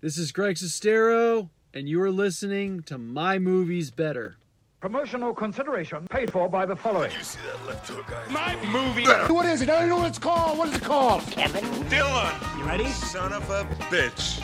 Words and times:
This 0.00 0.16
is 0.16 0.30
Greg 0.30 0.54
Sestero, 0.54 1.48
and 1.74 1.88
you 1.88 2.00
are 2.02 2.10
listening 2.12 2.82
to 2.84 2.98
My 2.98 3.40
Movies 3.40 3.90
Better. 3.90 4.36
Promotional 4.80 5.34
consideration 5.34 6.06
paid 6.08 6.30
for 6.30 6.48
by 6.48 6.64
the 6.66 6.76
following. 6.76 7.10
you 7.10 7.24
see 7.24 7.40
that 7.44 7.66
left 7.66 7.88
hook 7.88 8.06
My 8.30 8.54
movie. 8.66 9.04
What 9.34 9.44
is 9.46 9.60
it? 9.60 9.68
I 9.68 9.80
don't 9.80 9.88
know 9.88 9.96
what 9.96 10.06
it's 10.06 10.18
called. 10.20 10.56
What 10.56 10.68
is 10.68 10.76
it 10.76 10.84
called? 10.84 11.22
Kevin. 11.22 11.64
Dylan. 11.90 12.58
You 12.58 12.64
ready? 12.64 12.86
Son 12.86 13.32
of 13.32 13.50
a 13.50 13.64
bitch. 13.90 14.40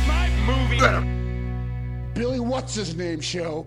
My 0.06 0.31
movie. 0.47 0.79
Billy, 2.15 2.39
what's 2.39 2.77
his 2.77 2.95
name 2.95 3.20
show? 3.20 3.67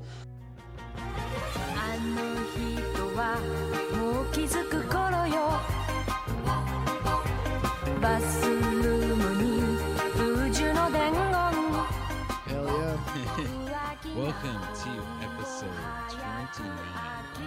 Welcome 14.26 14.60
to 14.60 15.24
episode 15.24 15.70
29 16.10 16.68
of 16.68 17.40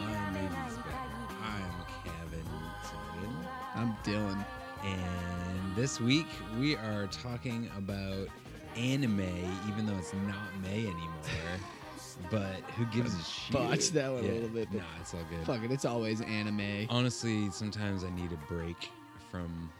My 0.00 0.30
Movies 0.30 0.78
Better. 0.78 1.36
I'm 1.42 1.84
Kevin 2.02 2.46
Tobin, 2.82 3.36
I'm 3.74 3.94
Dylan. 4.02 4.42
and 4.86 5.76
this 5.76 6.00
week 6.00 6.26
we 6.58 6.76
are 6.76 7.08
talking 7.08 7.68
about 7.76 8.28
anime, 8.74 9.20
even 9.68 9.84
though 9.84 9.98
it's 9.98 10.14
not 10.14 10.48
May 10.62 10.86
anymore. 10.86 11.60
but 12.30 12.56
who 12.78 12.86
gives 12.86 13.12
a 13.14 13.22
shit? 13.22 13.52
Botched 13.52 13.92
that 13.92 14.10
one 14.10 14.24
a 14.24 14.28
little 14.28 14.48
bit, 14.48 14.68
but 14.72 14.78
Nah, 14.78 14.84
it's 15.02 15.12
all 15.12 15.20
good. 15.28 15.44
Fuck 15.44 15.62
it, 15.62 15.70
it's 15.70 15.84
always 15.84 16.22
anime. 16.22 16.86
Honestly, 16.88 17.50
sometimes 17.50 18.02
I 18.02 18.08
need 18.08 18.32
a 18.32 18.50
break 18.50 18.88
from 19.30 19.70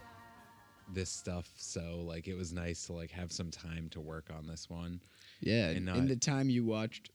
this 0.93 1.09
stuff, 1.09 1.49
so 1.57 2.05
like 2.07 2.29
it 2.29 2.35
was 2.37 2.53
nice 2.53 2.85
to 2.89 2.93
like 2.93 3.11
have 3.13 3.33
some 3.33 3.51
time 3.51 3.89
to 3.93 4.01
work 4.03 4.27
on 4.37 4.47
this 4.47 4.69
one. 4.69 5.01
Yeah, 5.41 5.69
and 5.69 5.89
in 5.89 6.09
the 6.09 6.17
time 6.17 6.49
you 6.51 6.65
watched 6.65 7.11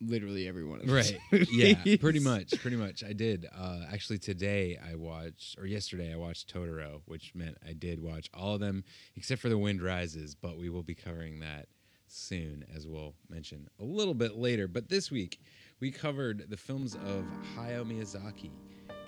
literally 0.00 0.48
every 0.48 0.64
one 0.64 0.80
of 0.80 0.86
them. 0.86 0.94
right. 0.96 1.18
Yeah 1.50 1.96
pretty 2.00 2.18
much 2.20 2.50
pretty 2.60 2.76
much. 2.76 3.04
I 3.04 3.12
did. 3.12 3.46
Uh 3.56 3.80
actually 3.92 4.18
today 4.18 4.78
i 4.90 4.94
watched 4.96 5.58
or 5.58 5.66
yesterday 5.66 6.12
i 6.12 6.16
watched 6.16 6.52
totoro 6.52 7.02
which 7.06 7.32
meant 7.34 7.56
i 7.68 7.72
did 7.72 8.02
watch 8.02 8.28
all 8.34 8.54
of 8.54 8.60
them 8.60 8.82
except 9.16 9.40
for 9.40 9.48
the 9.48 9.58
wind 9.58 9.80
rises 9.80 10.34
but 10.34 10.58
we 10.58 10.68
will 10.70 10.82
be 10.82 10.94
covering 10.94 11.38
that 11.40 11.66
soon 12.08 12.64
as 12.74 12.86
we'll 12.86 13.14
mention 13.30 13.68
a 13.80 13.84
little 13.84 14.12
bit 14.14 14.36
later. 14.36 14.68
But 14.68 14.88
this 14.88 15.10
week 15.10 15.40
we 15.80 15.90
covered 15.90 16.44
the 16.50 16.56
films 16.56 16.94
of 16.94 17.24
hayao 17.56 17.84
miyazaki 17.86 18.50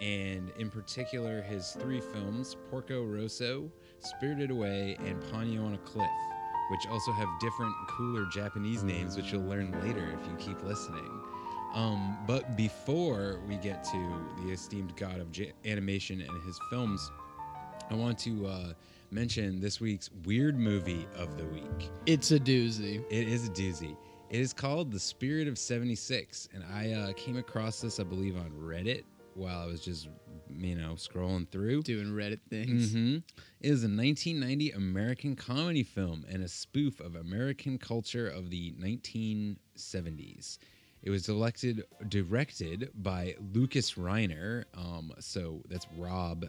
and 0.00 0.50
in 0.58 0.70
particular 0.70 1.42
his 1.42 1.72
three 1.72 2.00
films 2.00 2.56
porco 2.70 3.04
rosso 3.04 3.70
spirited 4.00 4.50
away 4.50 4.96
and 5.04 5.20
ponyo 5.24 5.66
on 5.66 5.74
a 5.74 5.78
cliff 5.78 6.06
which 6.70 6.86
also 6.86 7.12
have 7.12 7.28
different, 7.40 7.74
cooler 7.88 8.26
Japanese 8.26 8.82
names, 8.82 9.16
which 9.16 9.32
you'll 9.32 9.44
learn 9.44 9.72
later 9.82 10.16
if 10.20 10.26
you 10.26 10.36
keep 10.38 10.62
listening. 10.64 11.10
Um, 11.74 12.16
but 12.26 12.56
before 12.56 13.40
we 13.48 13.56
get 13.56 13.82
to 13.84 14.24
the 14.42 14.52
esteemed 14.52 14.94
god 14.96 15.18
of 15.18 15.32
j- 15.32 15.52
animation 15.64 16.20
and 16.20 16.42
his 16.44 16.58
films, 16.70 17.10
I 17.90 17.94
want 17.94 18.18
to 18.20 18.46
uh, 18.46 18.72
mention 19.10 19.60
this 19.60 19.80
week's 19.80 20.08
weird 20.24 20.56
movie 20.56 21.06
of 21.16 21.36
the 21.36 21.44
week. 21.46 21.90
It's 22.06 22.30
a 22.30 22.38
doozy. 22.38 23.04
It 23.10 23.28
is 23.28 23.48
a 23.48 23.50
doozy. 23.50 23.96
It 24.30 24.40
is 24.40 24.52
called 24.52 24.90
The 24.90 24.98
Spirit 24.98 25.48
of 25.48 25.58
76, 25.58 26.48
and 26.54 26.64
I 26.72 26.92
uh, 26.92 27.12
came 27.12 27.36
across 27.36 27.80
this, 27.80 28.00
I 28.00 28.04
believe, 28.04 28.36
on 28.36 28.50
Reddit 28.50 29.04
while 29.34 29.60
I 29.60 29.66
was 29.66 29.80
just, 29.80 30.08
you 30.58 30.74
know, 30.74 30.94
scrolling 30.94 31.48
through. 31.48 31.82
Doing 31.82 32.08
Reddit 32.08 32.40
things. 32.48 32.92
hmm 32.92 33.16
It 33.60 33.70
is 33.70 33.82
a 33.84 33.88
1990 33.88 34.70
American 34.72 35.36
comedy 35.36 35.82
film 35.82 36.24
and 36.28 36.42
a 36.42 36.48
spoof 36.48 37.00
of 37.00 37.14
American 37.16 37.78
culture 37.78 38.28
of 38.28 38.50
the 38.50 38.72
1970s. 38.80 40.58
It 41.02 41.10
was 41.10 41.24
directed 41.24 41.82
directed 42.08 42.90
by 42.94 43.34
Lucas 43.52 43.94
Reiner. 43.94 44.64
Um, 44.74 45.12
so 45.20 45.62
that's 45.68 45.86
Rob 45.98 46.46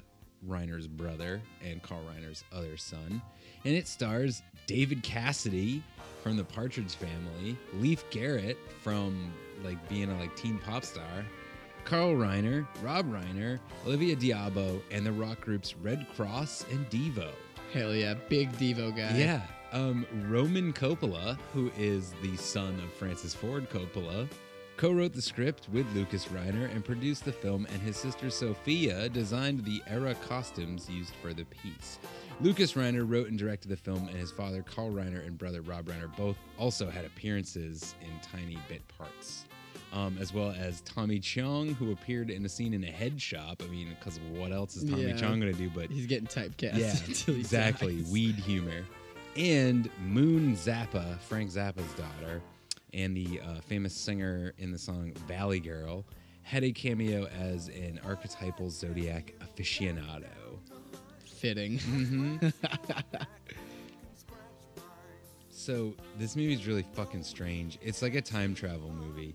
Reiner's 0.47 0.87
brother 0.87 1.41
and 1.63 1.81
Carl 1.81 2.01
Reiner's 2.03 2.43
other 2.53 2.77
son. 2.77 3.21
And 3.65 3.75
it 3.75 3.87
stars 3.87 4.41
David 4.67 5.03
Cassidy 5.03 5.83
from 6.23 6.37
the 6.37 6.43
Partridge 6.43 6.95
Family, 6.95 7.57
Leif 7.73 8.09
Garrett 8.11 8.57
from 8.81 9.33
like 9.63 9.89
being 9.89 10.09
a 10.09 10.17
like 10.19 10.35
teen 10.35 10.57
pop 10.59 10.85
star, 10.85 11.25
Carl 11.85 12.15
Reiner, 12.15 12.67
Rob 12.81 13.11
Reiner, 13.11 13.59
Olivia 13.85 14.15
d'Abo, 14.15 14.81
and 14.89 15.05
the 15.05 15.11
rock 15.11 15.39
groups 15.39 15.75
Redd 15.77 16.07
Kross 16.17 16.69
and 16.71 16.89
Devo. 16.89 17.29
Hell 17.73 17.93
yeah, 17.93 18.15
big 18.27 18.51
Devo 18.53 18.89
guy. 18.89 19.15
Yeah. 19.15 19.41
Um, 19.71 20.05
Roman 20.27 20.73
Coppola, 20.73 21.37
who 21.53 21.71
is 21.77 22.13
the 22.23 22.35
son 22.37 22.79
of 22.83 22.91
Francis 22.93 23.35
Ford 23.35 23.69
Coppola, 23.69 24.27
co 24.77 24.91
wrote 24.91 25.13
the 25.13 25.21
script 25.21 25.69
with 25.71 25.85
Lucas 25.93 26.25
Reiner 26.25 26.73
and 26.73 26.83
produced 26.83 27.23
the 27.23 27.31
film, 27.31 27.67
and 27.71 27.81
his 27.81 27.97
sister 27.97 28.31
Sofia 28.31 29.07
designed 29.09 29.63
the 29.63 29.83
era 29.87 30.15
costumes 30.27 30.89
used 30.89 31.13
for 31.21 31.33
the 31.33 31.45
piece. 31.45 31.99
Lucas 32.41 32.73
Reiner 32.73 33.09
wrote 33.09 33.27
and 33.29 33.37
directed 33.37 33.69
the 33.69 33.77
film, 33.77 34.07
and 34.07 34.17
his 34.17 34.31
father, 34.31 34.63
Carl 34.63 34.91
Reiner, 34.91 35.25
and 35.25 35.37
brother 35.37 35.61
Rob 35.61 35.85
Reiner 35.85 36.13
both 36.17 36.37
also 36.57 36.89
had 36.89 37.05
appearances 37.05 37.93
in 38.01 38.09
tiny 38.21 38.57
bit 38.67 38.81
parts. 38.87 39.44
Um, 39.95 40.17
as 40.19 40.33
well 40.33 40.53
as 40.59 40.81
Tommy 40.81 41.19
Chong, 41.19 41.69
who 41.75 41.91
appeared 41.93 42.29
in 42.29 42.45
a 42.45 42.49
scene 42.49 42.73
in 42.73 42.83
a 42.83 42.91
head 42.91 43.21
shop. 43.21 43.63
I 43.63 43.67
mean, 43.71 43.95
because 43.97 44.19
what 44.33 44.51
else 44.51 44.75
is 44.75 44.83
Tommy 44.89 45.03
Yeah. 45.07 45.15
Chong 45.15 45.39
going 45.39 45.53
to 45.53 45.57
do 45.57 45.69
but 45.73 45.89
He's 45.89 46.05
getting 46.05 46.27
typecast. 46.27 46.77
yeah, 47.27 47.33
exactly. 47.39 48.01
dies. 48.01 48.11
Weed 48.11 48.35
humor. 48.35 48.83
And 49.37 49.89
Moon 50.01 50.53
Zappa, 50.57 51.17
Frank 51.21 51.49
Zappa's 51.49 51.93
daughter, 51.93 52.41
and 52.93 53.15
the 53.15 53.39
uh, 53.39 53.61
famous 53.61 53.93
singer 53.95 54.53
in 54.57 54.71
the 54.73 54.77
song 54.77 55.13
Valley 55.29 55.61
Girl, 55.61 56.05
had 56.41 56.63
a 56.65 56.71
cameo 56.73 57.27
as 57.27 57.69
an 57.69 57.99
archetypal 58.05 58.69
zodiac 58.69 59.33
aficionado. 59.39 60.25
Fitting. 61.25 61.79
Mm-hmm. 61.79 62.47
So 65.49 65.95
this 66.19 66.35
movie 66.35 66.53
is 66.53 66.67
really 66.67 66.85
fucking 66.93 67.23
strange. 67.23 67.79
It's 67.81 68.01
like 68.03 68.13
a 68.13 68.21
time 68.21 68.53
travel 68.53 68.91
movie. 68.91 69.33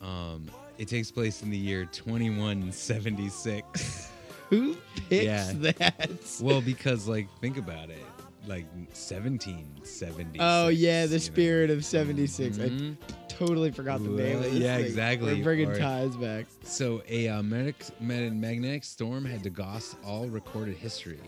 Um, 0.00 0.50
it 0.78 0.88
takes 0.88 1.10
place 1.10 1.42
in 1.42 1.50
the 1.50 1.56
year 1.56 1.84
2176. 1.86 4.10
Who 4.50 4.76
picks 5.08 5.24
Yeah. 5.24 5.52
that? 5.72 6.10
well, 6.40 6.60
because 6.60 7.08
like 7.08 7.26
think 7.40 7.56
about 7.58 7.90
it, 7.90 8.04
like 8.46 8.66
1776. 8.92 10.36
Oh 10.40 10.68
yeah, 10.68 11.06
the 11.06 11.12
you 11.12 11.14
know? 11.14 11.18
spirit 11.18 11.70
of 11.70 11.84
'76. 11.84 12.58
Mhm. 12.58 12.94
I 12.94 12.96
totally 13.28 13.70
forgot 13.72 14.02
the 14.02 14.08
name. 14.10 14.36
Of 14.38 14.42
this 14.44 14.54
yeah, 14.54 14.76
thing. 14.76 14.86
exactly. 14.86 15.34
We're 15.34 15.42
bringing 15.44 15.70
Or- 15.70 15.78
ties 15.78 16.14
back. 16.16 16.46
So 16.62 17.02
a 17.08 17.28
uh, 17.28 17.42
magnetic, 17.42 18.00
mag- 18.00 18.36
magnetic 18.36 18.84
storm 18.84 19.24
had 19.24 19.42
degaussed 19.42 19.96
all 20.04 20.28
recorded 20.28 20.76
history, 20.76 21.18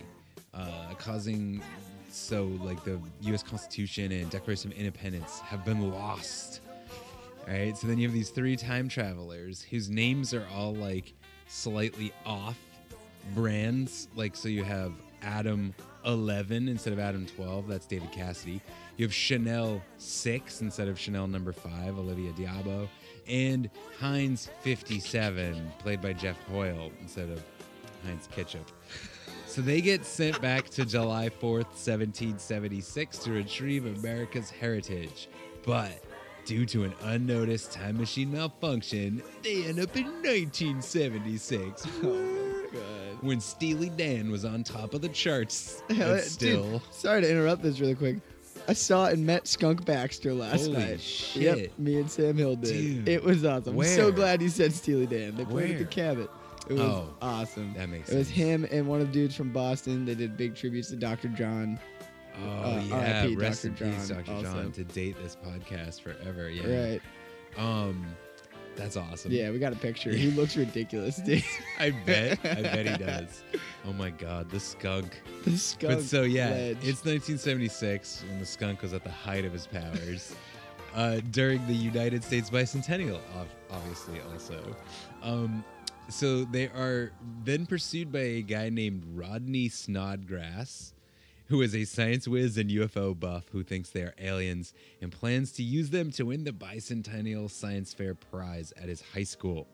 uh, 0.55 0.95
causing 0.99 1.61
so 2.11 2.47
like 2.63 2.85
the 2.85 3.01
U.S. 3.23 3.43
Constitution 3.43 4.13
and 4.13 4.31
Declaration 4.31 4.71
of 4.73 4.79
Independence 4.79 5.41
have 5.41 5.65
been 5.65 5.91
lost. 5.91 6.61
Right, 7.49 7.75
so 7.79 7.87
then 7.87 7.97
you 7.97 8.07
have 8.07 8.15
these 8.15 8.29
three 8.29 8.57
time 8.57 8.91
travelers 8.91 9.63
whose 9.63 9.89
names 9.89 10.35
are 10.35 10.47
all 10.55 10.75
like 10.75 11.15
slightly 11.47 12.13
off 12.27 12.59
brands. 13.35 14.09
Like 14.15 14.37
so, 14.37 14.49
you 14.49 14.65
have 14.65 14.93
Adam 15.23 15.75
11 16.05 16.69
instead 16.69 16.93
of 16.93 16.99
Adam 16.99 17.25
12. 17.25 17.67
That's 17.67 17.87
David 17.87 18.13
Cassidy. 18.13 18.61
You 18.99 19.07
have 19.07 19.15
Chanel 19.15 19.81
6 19.97 20.61
instead 20.61 20.89
of 20.89 20.99
Chanel 20.99 21.27
number 21.27 21.53
5, 21.53 21.99
Olivia 21.99 22.33
d'Abo. 22.33 22.87
And 23.27 23.71
Heinz 23.99 24.51
57, 24.61 25.73
played 25.79 26.03
by 26.03 26.13
Geoff 26.13 26.43
Hoyle 26.51 26.91
instead 27.01 27.31
of 27.31 27.43
Heinz 28.05 28.29
Ketchup. 28.31 28.71
So 29.47 29.63
they 29.63 29.81
get 29.81 30.05
sent 30.05 30.41
back 30.43 30.69
to 30.71 30.85
July 30.85 31.31
4th, 31.31 31.73
1776 31.73 33.19
to 33.19 33.31
retrieve 33.31 33.87
America's 33.87 34.51
heritage. 34.51 35.29
But 35.65 36.03
due 36.49 36.65
to 36.65 36.83
an 36.85 36.95
unnoticed 37.03 37.71
time 37.73 37.99
machine 37.99 38.33
malfunction, 38.33 39.23
they 39.43 39.65
end 39.67 39.79
up 39.79 39.95
in 39.97 40.05
1976. 40.23 41.87
When 43.21 43.41
Steely 43.41 43.89
Dan 43.89 44.31
was 44.31 44.45
on 44.45 44.63
top 44.63 44.95
of 44.95 45.01
the 45.01 45.09
charts. 45.09 45.83
Hell, 45.91 46.15
but 46.15 46.23
dude, 46.23 46.25
still. 46.25 46.83
sorry 46.93 47.23
to 47.23 47.29
interrupt 47.29 47.63
this 47.65 47.81
really 47.81 47.97
quick. 47.97 48.19
I 48.69 48.75
saw 48.75 49.07
and 49.07 49.27
met 49.27 49.49
Skunk 49.49 49.85
Baxter 49.85 50.33
last 50.33 50.67
Holy 50.67 50.79
night. 50.79 51.01
shit. 51.01 51.43
Yep, 51.43 51.79
me 51.79 51.97
and 51.99 52.09
Sam 52.09 52.37
Hill 52.37 52.55
did. 52.55 52.69
Dude, 52.73 53.09
it 53.09 53.25
was 53.25 53.45
awesome. 53.45 53.71
I'm 53.71 53.77
where? 53.77 53.97
so 53.97 54.13
glad 54.13 54.41
you 54.41 54.49
said 54.49 54.73
Steely 54.73 55.07
Dan. 55.07 55.35
They 55.37 55.45
played 55.45 55.73
at 55.73 55.79
the 55.79 55.85
Cabot. 55.87 56.31
It 56.69 56.75
was 56.75 56.83
Oh, 56.83 57.13
awesome. 57.21 57.75
that 57.77 57.89
makes 57.89 58.09
It 58.09 58.17
was 58.19 58.29
him 58.29 58.65
and 58.71 58.87
one 58.87 59.01
of 59.01 59.09
the 59.09 59.13
dudes 59.13 59.35
from 59.35 59.51
Boston. 59.53 60.05
They 60.05 60.15
did 60.15 60.37
big 60.37 60.55
tributes 60.55 60.91
to 60.91 60.97
Dr. 60.97 61.27
John. 61.29 61.81
Oh 62.45 62.49
Uh, 62.49 62.83
yeah, 62.89 63.25
RIP 63.25 63.39
rest 63.39 63.63
Dr. 63.65 63.85
in 63.85 63.93
peace, 63.93 64.09
John 64.09 64.17
Dr. 64.19 64.33
also. 64.33 64.43
John, 64.63 64.73
to 64.73 64.85
date 64.85 65.17
this 65.23 65.37
podcast 65.45 66.01
forever. 66.01 66.49
Yeah, 66.51 66.91
Right. 66.91 67.03
Um, 67.57 68.07
that's 68.77 68.97
awesome. 68.97 69.33
Yeah, 69.33 69.51
we 69.51 69.59
got 69.59 69.73
a 69.73 69.77
picture. 69.77 70.11
He 70.13 70.31
looks 70.31 70.57
ridiculous, 70.57 71.17
dude. 71.17 71.43
I 71.81 71.91
bet. 71.91 72.39
I 72.45 72.63
bet 72.63 72.87
he 72.87 72.97
does. 73.05 73.43
Oh 73.85 73.93
my 73.93 74.11
god, 74.11 74.51
the 74.51 74.61
skunk. 74.61 75.21
The 75.45 75.57
skunk. 75.59 75.95
But 75.95 76.03
so 76.05 76.23
yeah, 76.23 76.51
ledge. 76.51 76.77
it's 76.83 77.05
1976 77.05 78.25
when 78.29 78.39
the 78.39 78.47
skunk 78.47 78.83
was 78.83 78.93
at 78.93 79.03
the 79.03 79.11
height 79.11 79.45
of 79.45 79.53
his 79.53 79.67
powers. 79.67 80.35
uh, 80.95 81.21
during 81.33 81.67
the 81.67 81.75
United 81.75 82.23
States 82.23 82.51
bicentennial, 82.51 83.19
obviously 83.71 84.21
also. 84.33 84.63
Um, 85.23 85.65
so 86.09 86.45
they 86.45 86.69
are 86.69 87.11
then 87.45 87.67
pursued 87.67 88.13
by 88.13 88.21
a 88.21 88.43
guy 88.43 88.71
named 88.71 89.03
Rodney 89.15 89.69
Snodgrass, 89.69 90.95
who 91.49 91.63
is 91.63 91.75
a 91.75 91.85
science 91.85 92.29
whiz 92.29 92.59
and 92.59 92.71
UFO 92.71 93.19
buff 93.19 93.45
who 93.51 93.63
thinks 93.63 93.91
they 93.91 94.03
are 94.03 94.15
aliens 94.19 94.75
and 95.01 95.11
plans 95.11 95.51
to 95.53 95.63
use 95.63 95.91
them 95.91 96.11
to 96.13 96.25
win 96.25 96.45
the 96.45 96.53
bicentennial 96.53 97.51
science 97.51 97.93
fair 97.93 98.15
prize 98.15 98.73
at 98.77 98.89
his 98.89 99.03
high 99.15 99.25
school. 99.25 99.67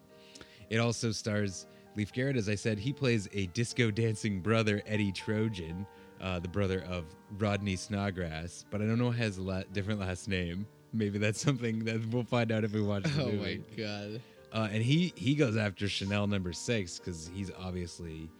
It 0.70 0.78
also 0.78 1.10
stars 1.10 1.66
Leif 1.96 2.12
Garrett, 2.12 2.36
as 2.36 2.48
I 2.48 2.54
said. 2.54 2.78
He 2.78 2.92
plays 2.92 3.28
a 3.32 3.46
disco 3.46 3.90
dancing 3.90 4.40
brother, 4.40 4.82
Eddie 4.86 5.12
Trojan, 5.12 5.86
uh, 6.20 6.38
the 6.38 6.48
brother 6.48 6.84
of 6.88 7.04
Rodney 7.38 7.76
Snodgrass, 7.76 8.64
but 8.70 8.80
I 8.80 8.86
don't 8.86 8.98
know 8.98 9.10
his 9.10 9.38
la- 9.38 9.62
different 9.72 10.00
last 10.00 10.28
name. 10.28 10.66
Maybe 10.92 11.18
that's 11.18 11.40
something 11.40 11.84
that 11.84 12.06
we'll 12.10 12.22
find 12.22 12.52
out 12.52 12.62
if 12.62 12.72
we 12.72 12.80
watch 12.82 13.02
the 13.02 13.24
Oh 13.24 13.32
my 13.32 13.58
god. 13.76 14.20
Uh, 14.52 14.68
and 14.70 14.80
he 14.80 15.12
he 15.16 15.34
goes 15.34 15.56
after 15.56 15.88
Chanel 15.88 16.28
number 16.28 16.52
six 16.52 17.00
because 17.00 17.28
he's 17.34 17.50
obviously 17.58 18.30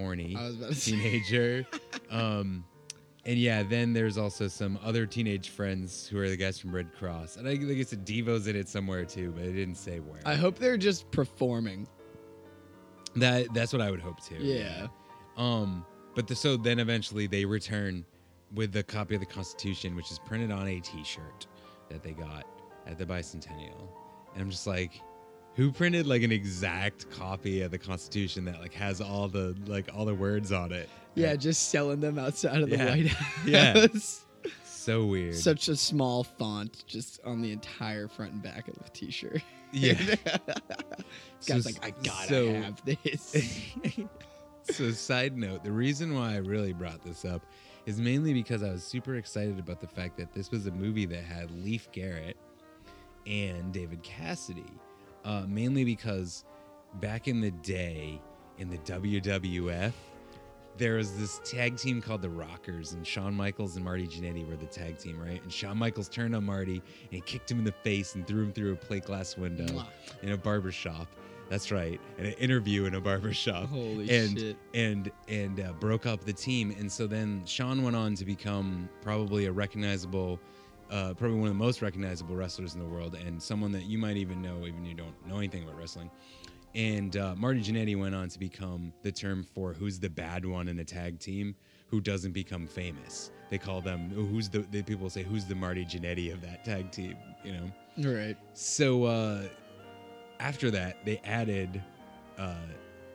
horny 0.00 0.34
I 0.36 0.46
was 0.46 0.56
about 0.56 0.72
to 0.72 0.80
teenager. 0.80 1.66
um, 2.10 2.64
and 3.26 3.38
yeah, 3.38 3.62
then 3.62 3.92
there's 3.92 4.16
also 4.16 4.48
some 4.48 4.78
other 4.82 5.04
teenage 5.04 5.50
friends 5.50 6.06
who 6.06 6.18
are 6.18 6.28
the 6.28 6.36
guys 6.36 6.58
from 6.58 6.74
Redd 6.74 6.90
Kross, 6.98 7.36
and 7.36 7.46
I 7.46 7.56
think 7.56 7.68
it's 7.78 7.92
a 7.92 7.96
Devo's 7.96 8.46
in 8.46 8.56
it 8.56 8.68
somewhere 8.68 9.04
too, 9.04 9.32
but 9.32 9.44
it 9.44 9.52
didn't 9.52 9.74
say 9.76 10.00
where. 10.00 10.20
I 10.24 10.34
hope 10.34 10.58
they're 10.58 10.78
just 10.78 11.10
performing. 11.10 11.86
That 13.16 13.52
that's 13.52 13.72
what 13.72 13.82
I 13.82 13.90
would 13.90 14.00
hope 14.00 14.24
too. 14.24 14.36
Yeah. 14.36 14.86
Um, 15.36 15.84
but 16.14 16.26
the, 16.26 16.34
so 16.34 16.56
then 16.56 16.78
eventually 16.78 17.26
they 17.26 17.44
return 17.44 18.04
with 18.54 18.72
the 18.72 18.82
copy 18.82 19.14
of 19.14 19.20
the 19.20 19.26
Constitution, 19.26 19.94
which 19.94 20.10
is 20.10 20.18
printed 20.18 20.50
on 20.50 20.66
a 20.66 20.80
T-shirt 20.80 21.46
that 21.88 22.02
they 22.02 22.12
got 22.12 22.46
at 22.86 22.98
the 22.98 23.04
bicentennial, 23.04 23.88
and 24.32 24.42
I'm 24.42 24.50
just 24.50 24.66
like, 24.66 24.92
who 25.56 25.70
printed 25.72 26.06
like 26.06 26.22
an 26.22 26.32
exact 26.32 27.10
copy 27.10 27.62
of 27.62 27.70
the 27.70 27.78
Constitution 27.78 28.44
that 28.46 28.60
like 28.60 28.72
has 28.74 29.00
all 29.00 29.28
the 29.28 29.56
like 29.66 29.88
all 29.94 30.04
the 30.04 30.14
words 30.14 30.52
on 30.52 30.72
it? 30.72 30.88
Yeah, 31.14 31.34
just 31.36 31.70
selling 31.70 32.00
them 32.00 32.18
outside 32.18 32.62
of 32.62 32.70
the 32.70 32.76
Yeah. 32.76 32.90
White 32.90 33.06
House. 33.08 33.46
Yeah. 33.46 33.86
So 34.64 35.04
weird. 35.04 35.34
Such 35.36 35.68
a 35.68 35.76
small 35.76 36.24
font 36.24 36.84
just 36.86 37.20
on 37.22 37.42
the 37.42 37.52
entire 37.52 38.08
front 38.08 38.32
and 38.32 38.42
back 38.42 38.66
of 38.66 38.74
the 38.82 38.88
t-shirt. 38.94 39.42
Yeah. 39.72 39.92
Guy's 39.92 41.04
So- 41.40 41.54
like, 41.66 41.84
I 41.84 41.90
gotta 42.02 42.28
so- 42.28 42.54
have 42.54 42.82
this. 42.86 43.36
so 44.70 44.90
side 44.90 45.36
note 45.36 45.62
the 45.64 45.72
reason 45.72 46.14
why 46.14 46.32
i 46.32 46.36
really 46.36 46.72
brought 46.72 47.02
this 47.04 47.24
up 47.24 47.42
is 47.86 48.00
mainly 48.00 48.32
because 48.32 48.62
i 48.62 48.70
was 48.70 48.84
super 48.84 49.16
excited 49.16 49.58
about 49.58 49.80
the 49.80 49.86
fact 49.86 50.16
that 50.16 50.32
this 50.32 50.50
was 50.50 50.66
a 50.66 50.70
movie 50.70 51.06
that 51.06 51.24
had 51.24 51.50
leif 51.50 51.90
garrett 51.92 52.36
and 53.26 53.72
david 53.72 54.00
cassidy 54.02 54.70
uh, 55.24 55.44
mainly 55.48 55.84
because 55.84 56.44
back 57.00 57.28
in 57.28 57.40
the 57.40 57.50
day 57.50 58.20
in 58.58 58.68
the 58.68 58.78
wwf 58.78 59.92
there 60.80 60.96
was 60.96 61.16
this 61.18 61.40
tag 61.44 61.76
team 61.76 62.00
called 62.00 62.22
the 62.22 62.30
Rockers, 62.30 62.94
and 62.94 63.06
Shawn 63.06 63.34
Michaels 63.34 63.76
and 63.76 63.84
Marty 63.84 64.06
Jannetty 64.06 64.48
were 64.48 64.56
the 64.56 64.64
tag 64.66 64.96
team, 64.98 65.20
right? 65.20 65.42
And 65.42 65.52
Shawn 65.52 65.76
Michaels 65.76 66.08
turned 66.08 66.34
on 66.34 66.44
Marty 66.44 66.76
and 66.76 67.10
he 67.10 67.20
kicked 67.20 67.50
him 67.50 67.58
in 67.58 67.64
the 67.64 67.72
face 67.72 68.14
and 68.14 68.26
threw 68.26 68.44
him 68.44 68.52
through 68.52 68.72
a 68.72 68.76
plate 68.76 69.04
glass 69.04 69.36
window 69.36 69.66
Mwah. 69.66 69.86
in 70.22 70.32
a 70.32 70.38
barber 70.38 70.72
shop. 70.72 71.06
That's 71.50 71.70
right, 71.70 72.00
in 72.16 72.26
an 72.26 72.32
interview 72.34 72.86
in 72.86 72.94
a 72.94 73.00
barber 73.00 73.34
shop. 73.34 73.68
Holy 73.68 74.08
and, 74.08 74.38
shit. 74.38 74.56
And 74.72 75.10
and 75.28 75.60
uh, 75.60 75.72
broke 75.74 76.06
up 76.06 76.24
the 76.24 76.32
team, 76.32 76.74
and 76.78 76.90
so 76.90 77.06
then 77.06 77.42
Shawn 77.44 77.82
went 77.82 77.96
on 77.96 78.14
to 78.14 78.24
become 78.24 78.88
probably 79.02 79.46
a 79.46 79.52
recognizable. 79.52 80.40
Uh, 80.90 81.14
probably 81.14 81.36
one 81.38 81.46
of 81.48 81.54
the 81.54 81.64
most 81.64 81.82
recognizable 81.82 82.34
wrestlers 82.34 82.74
in 82.74 82.80
the 82.80 82.86
world, 82.86 83.14
and 83.14 83.40
someone 83.40 83.70
that 83.70 83.84
you 83.84 83.96
might 83.96 84.16
even 84.16 84.42
know, 84.42 84.66
even 84.66 84.82
if 84.82 84.88
you 84.88 84.94
don't 84.94 85.26
know 85.26 85.38
anything 85.38 85.62
about 85.62 85.78
wrestling. 85.78 86.10
And 86.74 87.16
uh, 87.16 87.34
Marty 87.36 87.60
Jannetty 87.60 87.98
went 87.98 88.14
on 88.14 88.28
to 88.28 88.38
become 88.38 88.92
the 89.02 89.10
term 89.10 89.44
for 89.44 89.72
who's 89.72 89.98
the 89.98 90.10
bad 90.10 90.44
one 90.44 90.68
in 90.68 90.78
a 90.78 90.84
tag 90.84 91.18
team 91.18 91.54
who 91.88 92.00
doesn't 92.00 92.32
become 92.32 92.66
famous. 92.66 93.30
They 93.50 93.58
call 93.58 93.80
them 93.80 94.10
who's 94.10 94.48
the, 94.48 94.60
the 94.70 94.82
people 94.82 95.10
say 95.10 95.22
who's 95.22 95.44
the 95.44 95.56
Marty 95.56 95.84
Jannetty 95.84 96.32
of 96.32 96.40
that 96.42 96.64
tag 96.64 96.92
team, 96.92 97.16
you 97.44 97.52
know. 97.52 98.10
right. 98.10 98.36
So 98.54 99.04
uh, 99.04 99.42
after 100.38 100.70
that, 100.70 101.04
they 101.04 101.18
added 101.24 101.82
uh, 102.38 102.54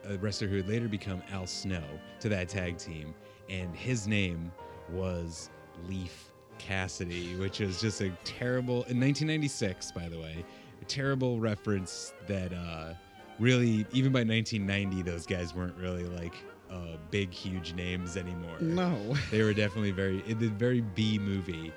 a 0.10 0.18
wrestler 0.18 0.48
who 0.48 0.58
would 0.58 0.68
later 0.68 0.90
become 0.90 1.22
Al 1.32 1.48
Snow 1.48 1.84
to 2.20 2.30
that 2.30 2.50
tag 2.50 2.78
team, 2.78 3.14
and 3.50 3.76
his 3.76 4.08
name 4.08 4.52
was 4.90 5.50
Leif 5.88 6.32
Cassidy, 6.58 7.36
which 7.36 7.60
was 7.60 7.80
just 7.80 8.02
a 8.02 8.10
terrible 8.24 8.84
in 8.84 9.00
1996, 9.00 9.92
by 9.92 10.08
the 10.10 10.20
way, 10.20 10.46
a 10.82 10.86
terrible 10.86 11.40
reference 11.40 12.14
that 12.28 12.54
uh, 12.54 12.94
really 13.40 13.86
even 13.92 14.12
by 14.12 14.24
1990 14.24 15.02
those 15.02 15.26
guys 15.26 15.54
weren't 15.54 15.76
really 15.78 16.06
like 16.06 16.36
uh, 16.72 16.98
big 17.12 17.32
huge 17.32 17.74
names 17.74 18.18
anymore. 18.18 18.58
No. 18.60 19.16
they 19.32 19.44
were 19.44 19.54
definitely 19.54 19.92
very 19.92 20.24
it 20.28 20.40
did 20.40 20.58
very 20.58 20.82
B 20.82 21.20
movie 21.20 21.72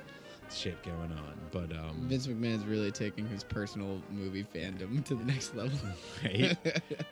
shit 0.50 0.82
going 0.82 1.12
on, 1.12 1.34
but 1.50 1.70
um, 1.76 2.06
Vince 2.08 2.26
McMahon's 2.26 2.64
really 2.64 2.90
taking 2.90 3.26
his 3.28 3.44
personal 3.44 4.00
movie 4.10 4.44
fandom 4.54 5.04
to 5.04 5.14
the 5.14 5.24
next 5.24 5.54
level. 5.54 5.78
right? 6.24 6.56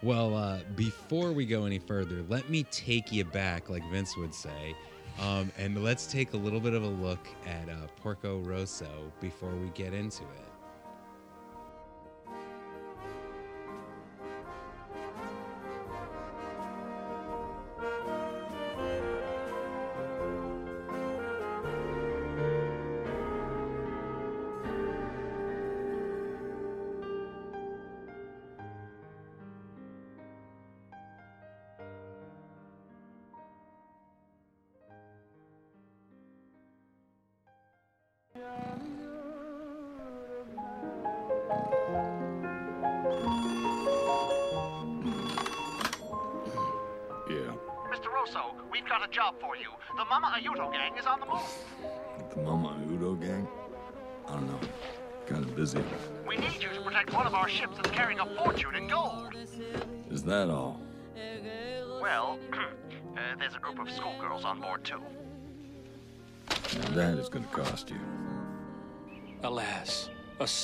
well, 0.02 0.34
uh, 0.34 0.60
before 0.74 1.32
we 1.32 1.44
go 1.44 1.64
any 1.64 1.78
further, 1.78 2.24
let 2.28 2.48
me 2.48 2.62
take 2.70 3.12
you 3.12 3.24
back, 3.24 3.68
like 3.68 3.82
Vince 3.90 4.16
would 4.16 4.34
say, 4.34 4.74
um, 5.20 5.50
and 5.58 5.82
let's 5.82 6.06
take 6.06 6.32
a 6.32 6.36
little 6.36 6.60
bit 6.60 6.74
of 6.74 6.82
a 6.82 6.88
look 6.88 7.26
at 7.46 7.68
uh, 7.68 7.86
Porco 8.02 8.38
Rosso 8.40 9.12
before 9.20 9.50
we 9.50 9.68
get 9.70 9.94
into 9.94 10.22
it. 10.22 10.55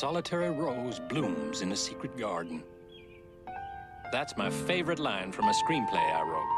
Solitary 0.03 0.51
rose 0.51 0.99
blooms 0.99 1.63
in 1.63 1.71
a 1.71 1.77
secret 1.77 2.17
garden. 2.19 2.61
That's 4.11 4.37
my 4.37 4.51
favorite 4.51 4.99
line 4.99 5.31
from 5.31 5.47
a 5.47 5.53
screenplay 5.53 6.13
I 6.13 6.23
wrote. 6.23 6.53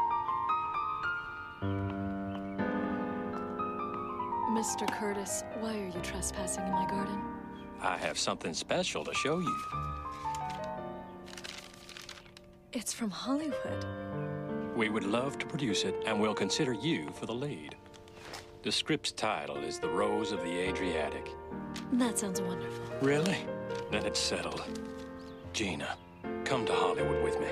Mr. 4.57 4.91
Curtis, 4.91 5.43
why 5.59 5.77
are 5.77 5.85
you 5.85 6.01
trespassing 6.01 6.65
in 6.65 6.71
my 6.71 6.87
garden? 6.87 7.21
I 7.81 7.97
have 7.97 8.17
something 8.17 8.55
special 8.55 9.05
to 9.05 9.13
show 9.13 9.37
you. 9.37 9.57
It's 12.73 12.93
from 12.93 13.11
Hollywood. 13.11 13.85
We 14.75 14.89
would 14.89 15.03
love 15.03 15.37
to 15.37 15.45
produce 15.45 15.83
it, 15.83 15.93
and 16.07 16.19
we'll 16.19 16.33
consider 16.33 16.73
you 16.73 17.11
for 17.11 17.27
the 17.27 17.35
lead. 17.35 17.75
The 18.65 18.71
script's 18.71 19.11
title 19.11 19.57
is 19.57 19.77
The 19.77 19.87
Rose 19.87 20.31
of 20.31 20.41
the 20.41 20.57
Adriatic. 20.57 21.29
That 21.93 22.17
sounds 22.17 22.41
wonderful. 22.41 22.83
Really? 22.99 23.37
Then 23.91 24.03
it's 24.07 24.19
settled. 24.19 24.63
Gina, 25.53 25.95
come 26.45 26.65
to 26.65 26.73
Hollywood 26.73 27.23
with 27.23 27.39
me. 27.39 27.45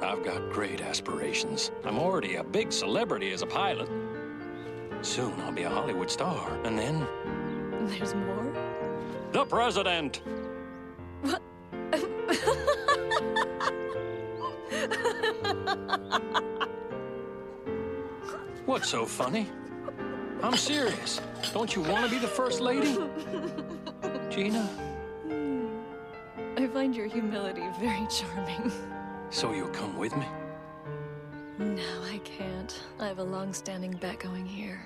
I've 0.00 0.22
got 0.22 0.52
great 0.52 0.80
aspirations. 0.80 1.72
I'm 1.84 1.98
already 1.98 2.36
a 2.36 2.44
big 2.44 2.70
celebrity 2.70 3.32
as 3.32 3.42
a 3.42 3.46
pilot. 3.46 3.88
Soon 5.02 5.32
I'll 5.40 5.50
be 5.50 5.64
a 5.64 5.68
Hollywood 5.68 6.08
star, 6.08 6.56
and 6.62 6.78
then 6.78 7.04
There's 7.88 8.14
more? 8.14 8.52
the 9.32 9.44
president. 9.46 10.22
What? 11.22 11.42
What's 18.66 18.88
so 18.88 19.06
funny? 19.06 19.46
I'm 20.42 20.56
serious. 20.56 21.20
Don't 21.52 21.76
you 21.76 21.82
want 21.82 22.04
to 22.04 22.10
be 22.10 22.18
the 22.18 22.26
first 22.26 22.60
lady? 22.60 22.98
Gina, 24.28 24.64
hmm. 25.22 25.68
I 26.56 26.66
find 26.66 26.94
your 26.94 27.06
humility 27.06 27.62
very 27.78 28.04
charming. 28.10 28.72
so 29.30 29.52
you'll 29.52 29.68
come 29.68 29.96
with 29.96 30.16
me? 30.16 30.26
No, 31.60 32.02
I 32.02 32.18
can't. 32.24 32.82
I 32.98 33.06
have 33.06 33.20
a 33.20 33.24
long-standing 33.24 33.92
bet 33.92 34.18
going 34.18 34.44
here. 34.44 34.82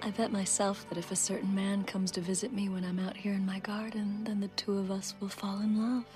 I 0.00 0.10
bet 0.12 0.32
myself 0.32 0.88
that 0.88 0.96
if 0.96 1.12
a 1.12 1.16
certain 1.16 1.54
man 1.54 1.84
comes 1.84 2.10
to 2.12 2.22
visit 2.22 2.54
me 2.54 2.70
when 2.70 2.86
I'm 2.86 2.98
out 2.98 3.18
here 3.18 3.34
in 3.34 3.44
my 3.44 3.58
garden, 3.58 4.24
then 4.24 4.40
the 4.40 4.48
two 4.48 4.78
of 4.78 4.90
us 4.90 5.14
will 5.20 5.28
fall 5.28 5.60
in 5.60 5.78
love. 5.78 6.06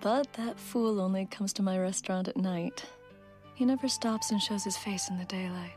But 0.00 0.32
that 0.32 0.58
fool 0.58 1.00
only 1.00 1.26
comes 1.26 1.52
to 1.54 1.62
my 1.62 1.78
restaurant 1.78 2.26
at 2.26 2.36
night. 2.36 2.84
He 3.58 3.64
never 3.64 3.88
stops 3.88 4.30
and 4.30 4.40
shows 4.40 4.62
his 4.62 4.76
face 4.76 5.10
in 5.10 5.18
the 5.18 5.24
daylight. 5.24 5.72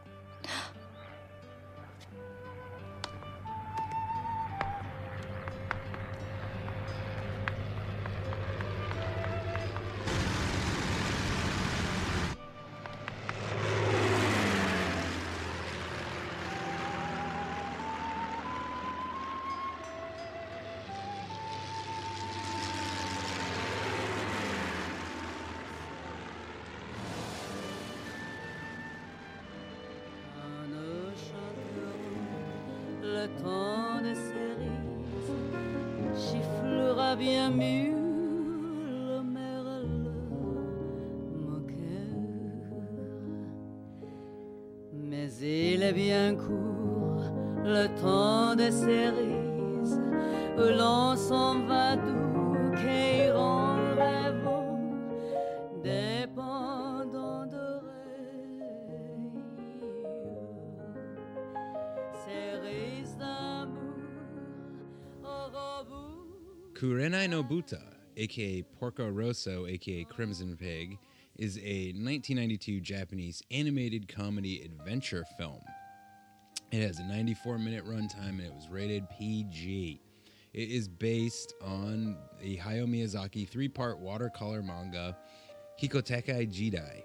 Kurenai 66.81 67.29
no 67.29 67.43
Buta, 67.43 67.79
aka 68.17 68.63
Porco 68.63 69.07
Rosso, 69.07 69.67
aka 69.67 70.03
Crimson 70.05 70.57
Pig, 70.57 70.97
is 71.37 71.57
a 71.57 71.93
1992 71.93 72.79
Japanese 72.79 73.43
animated 73.51 74.07
comedy 74.07 74.63
adventure 74.63 75.23
film. 75.37 75.61
It 76.71 76.81
has 76.81 76.97
a 76.97 77.03
94 77.03 77.59
minute 77.59 77.85
runtime 77.85 78.39
and 78.39 78.41
it 78.41 78.51
was 78.55 78.67
rated 78.67 79.07
PG. 79.11 80.01
It 80.55 80.69
is 80.71 80.87
based 80.87 81.53
on 81.63 82.17
a 82.41 82.57
Hayao 82.57 82.87
Miyazaki 82.87 83.47
three 83.47 83.69
part 83.69 83.99
watercolor 83.99 84.63
manga, 84.63 85.15
Hikotekai 85.79 86.51
Jidai, 86.51 87.03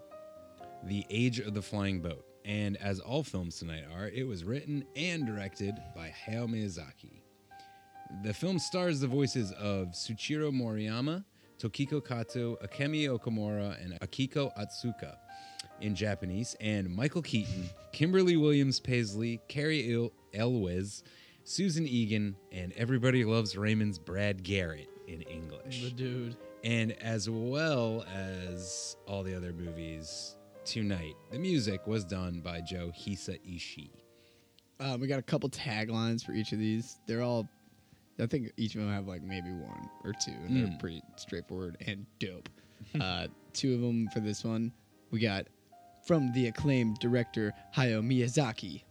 The 0.85 1.05
Age 1.11 1.41
of 1.41 1.53
the 1.53 1.61
Flying 1.61 2.01
Boat. 2.01 2.25
And 2.47 2.79
as 2.79 2.99
all 2.99 3.23
films 3.23 3.59
tonight 3.59 3.85
are, 3.95 4.09
it 4.09 4.27
was 4.27 4.43
written 4.43 4.87
and 4.97 5.27
directed 5.27 5.75
by 5.95 6.15
Hayao 6.27 6.49
Miyazaki. 6.49 7.26
The 8.23 8.33
film 8.33 8.59
stars 8.59 9.01
the 9.01 9.09
voices 9.09 9.53
of 9.53 9.89
Tsuchiro 9.89 10.51
Moriyama, 10.53 11.25
Tokiko 11.59 12.05
Kato, 12.05 12.57
Akemi 12.65 13.09
Okamura, 13.09 13.83
and 13.83 13.99
Akiko 14.01 14.51
Atsuka 14.59 15.17
in 15.81 15.95
Japanese, 15.95 16.57
and 16.61 16.95
Michael 16.95 17.23
Keaton, 17.23 17.69
Kimberly 17.93 18.37
Williams 18.37 18.81
Paisley, 18.81 19.41
Cary 19.49 19.93
El- 19.93 20.13
Elwes, 20.35 21.03
Susan 21.45 21.87
Egan, 21.87 22.37
and 22.53 22.73
Everybody 22.77 23.25
Loves 23.25 23.57
Raymond's 23.57 23.99
Brad 23.99 24.43
Garrett 24.43 24.89
in 25.07 25.23
English. 25.23 25.83
The 25.83 25.91
dude. 25.91 26.37
And 26.65 26.93
as 27.03 27.31
well 27.31 28.05
as 28.13 28.97
all 29.07 29.23
the 29.23 29.37
other 29.37 29.53
movies 29.53 30.37
tonight, 30.65 31.15
the 31.31 31.39
music 31.39 31.87
was 31.87 32.05
done 32.05 32.41
by 32.41 32.61
Joe 32.61 32.91
Hisa 32.97 33.39
Ishii. 33.49 33.91
Um, 34.81 35.01
we 35.01 35.07
got 35.07 35.19
a 35.19 35.23
couple 35.23 35.49
taglines 35.49 36.25
for 36.25 36.33
each 36.33 36.53
of 36.53 36.59
these. 36.59 36.99
They're 37.07 37.23
all, 37.23 37.49
I 38.19 38.27
think 38.27 38.53
each 38.57 38.75
of 38.75 38.81
them 38.83 38.91
have 38.91 39.07
like 39.07 39.23
maybe 39.23 39.51
one 39.51 39.89
or 40.05 40.13
two, 40.13 40.33
and 40.47 40.57
they're 40.57 40.67
Mm. 40.69 40.79
pretty 40.81 41.03
straightforward 41.17 41.77
and 41.87 42.07
dope. 42.19 42.49
uh, 43.01 43.27
two 43.53 43.75
of 43.75 43.81
them 43.81 44.09
for 44.09 44.21
this 44.21 44.45
one, 44.45 44.73
we 45.11 45.19
got 45.21 45.47
from 46.07 46.33
the 46.33 46.47
acclaimed 46.47 46.99
director 46.99 47.53
Hayao 47.75 48.03
Miyazaki, 48.03 48.83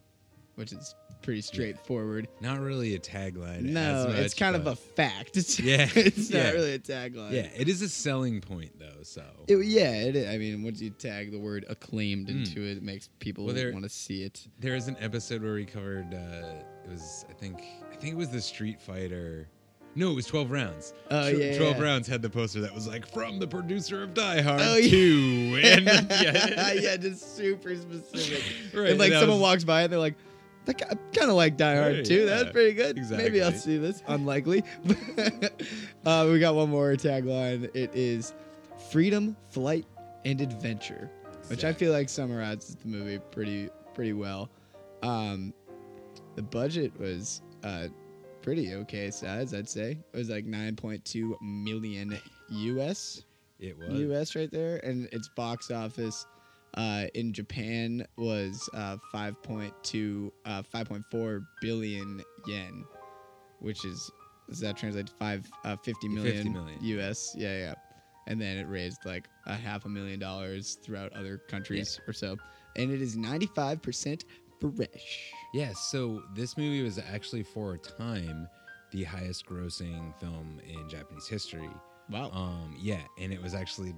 which 0.56 0.72
is 0.74 0.94
pretty 1.22 1.42
straightforward. 1.42 2.28
Not 2.42 2.60
really 2.60 2.94
a 2.96 3.00
tagline. 3.00 3.62
No, 3.64 4.08
as 4.10 4.26
it's 4.26 4.34
kind 4.36 4.56
of 4.56 4.68
a 4.68 4.76
fact. 4.76 5.38
It's, 5.38 5.60
Yeah, 5.60 5.88
it's 5.96 6.30
yeah. 6.30 6.44
not 6.44 6.54
really 6.54 6.74
a 6.74 6.80
tagline. 6.80 7.32
Yeah, 7.32 7.48
it 7.56 7.68
is 7.68 7.82
a 7.82 7.90
selling 7.90 8.42
point 8.42 8.78
though. 8.78 9.02
So 9.04 9.24
It- 9.48 9.66
yeah. 9.66 10.30
I 10.30 10.38
mean, 10.38 10.62
once 10.62 10.82
you 10.82 10.92
tag 10.92 11.32
the 11.32 11.40
word 11.40 11.66
acclaimed 11.68 12.28
Mm. 12.28 12.46
into 12.46 12.62
it, 12.64 12.78
it 12.78 12.84
makes 12.84 13.10
people 13.20 13.46
Well, 13.46 13.56
there- 13.56 13.72
want 13.72 13.84
to 13.86 13.90
see 13.90 14.22
it. 14.24 14.46
There 14.60 14.76
is 14.76 14.88
an 14.88 14.98
episode 15.00 15.42
where 15.42 15.54
we 15.56 15.66
covered. 15.66 16.14
Uh, 16.14 16.64
it 16.84 16.90
was 16.92 17.26
I 17.30 17.34
think 17.34 17.64
I 17.96 17.98
think 18.02 18.14
it 18.14 18.18
was 18.18 18.30
the 18.30 18.42
Street 18.42 18.82
Fighter. 18.82 19.48
No, 19.96 20.12
it 20.12 20.16
was 20.16 20.26
Twelve 20.26 20.52
Rounds. 20.52 20.94
Oh, 21.10 21.32
Tw- 21.32 21.38
yeah, 21.38 21.58
Twelve 21.58 21.78
yeah. 21.78 21.84
Rounds 21.84 22.08
had 22.08 22.22
the 22.22 22.30
poster 22.30 22.60
that 22.60 22.76
was 22.76 22.86
like 22.88 23.08
from 23.08 23.40
the 23.40 23.48
producer 23.48 24.04
of 24.04 24.14
Die 24.14 24.42
Hard 24.42 24.60
Oh, 24.62 24.76
yeah. 24.76 24.90
Two, 24.90 25.60
and 25.64 25.86
yeah, 25.86 26.74
yeah, 26.74 26.98
just 26.98 27.38
super 27.38 27.74
specific. 27.76 28.44
Right, 28.78 28.90
and 28.90 29.00
like 29.00 29.12
and 29.12 29.20
someone 29.22 29.40
was- 29.40 29.42
walks 29.42 29.64
by 29.64 29.84
and 29.84 29.94
they're 29.94 30.00
like, 30.00 30.16
that 30.66 30.78
kind 30.80 31.30
of 31.30 31.36
like 31.38 31.56
Die 31.56 31.76
Hard 31.78 31.96
Right, 31.98 32.06
too. 32.06 32.26
yeah, 32.26 32.26
That's 32.26 32.52
pretty 32.52 32.74
good. 32.74 32.98
Maybe 33.12 33.42
I'll 33.42 33.52
see 33.54 33.78
this. 33.78 34.04
Unlikely. 34.08 34.64
uh, 36.06 36.28
we 36.30 36.40
got 36.40 36.56
one 36.56 36.70
more 36.70 36.92
tagline. 36.96 37.64
It 37.76 37.96
is 37.96 38.34
freedom, 38.92 39.38
flight, 39.52 39.86
and 40.26 40.42
adventure, 40.42 41.10
which 41.48 41.64
I 41.64 41.72
feel 41.72 41.94
like 41.94 42.10
summarizes 42.10 42.76
the 42.76 42.88
movie 42.90 43.20
pretty 43.32 43.70
pretty 43.94 44.14
well. 44.14 44.50
Um, 45.04 45.54
the 46.36 46.42
budget 46.42 47.00
was 47.00 47.42
uh, 47.66 47.88
pretty 48.42 48.76
okay 48.76 49.10
size, 49.10 49.54
I'd 49.54 49.68
say. 49.68 49.98
It 50.14 50.18
was 50.18 50.30
like 50.30 50.46
9.2 50.46 51.36
million 51.42 52.18
US. 52.50 53.24
It 53.60 53.78
was. 53.78 54.00
US 54.00 54.36
right 54.36 54.52
there, 54.52 54.78
and 54.84 55.10
its 55.12 55.28
box 55.36 55.72
office 55.72 56.26
uh, 56.76 57.06
in 57.16 57.34
Japan 57.34 58.06
was 58.18 58.70
uh, 58.74 58.98
5.2, 59.14 60.32
uh, 60.46 60.62
5.4 60.62 61.46
billion 61.62 62.22
yen, 62.48 62.86
which 63.60 63.84
is 63.84 64.12
does 64.48 64.60
that 64.60 64.78
translate 64.78 65.08
to 65.08 65.14
five 65.14 65.50
uh, 65.64 65.76
50 65.76 66.08
million, 66.10 66.36
50 66.36 66.50
million. 66.50 66.80
US? 66.84 67.34
Yeah, 67.36 67.58
yeah. 67.58 67.74
And 68.28 68.40
then 68.40 68.58
it 68.58 68.68
raised 68.68 69.00
like 69.06 69.28
a 69.48 69.56
half 69.56 69.86
a 69.86 69.90
million 69.90 70.20
dollars 70.20 70.78
throughout 70.84 71.14
other 71.14 71.38
countries 71.38 72.00
or 72.08 72.14
so, 72.14 72.38
and 72.76 72.92
it 72.92 73.02
is 73.02 73.16
95% 73.16 74.24
fresh. 74.60 75.34
Yeah, 75.56 75.72
so 75.72 76.22
this 76.36 76.58
movie 76.58 76.84
was 76.84 77.00
actually 77.00 77.44
for 77.44 77.76
a 77.76 77.78
time 77.78 78.50
the 78.92 79.06
highest 79.06 79.46
grossing 79.46 80.14
film 80.20 80.60
in 80.68 80.90
Japanese 80.90 81.28
history. 81.28 81.70
Wow. 82.10 82.30
Um, 82.34 82.76
yeah, 82.78 83.00
and 83.22 83.32
it 83.32 83.42
was 83.42 83.54
actually 83.56 83.94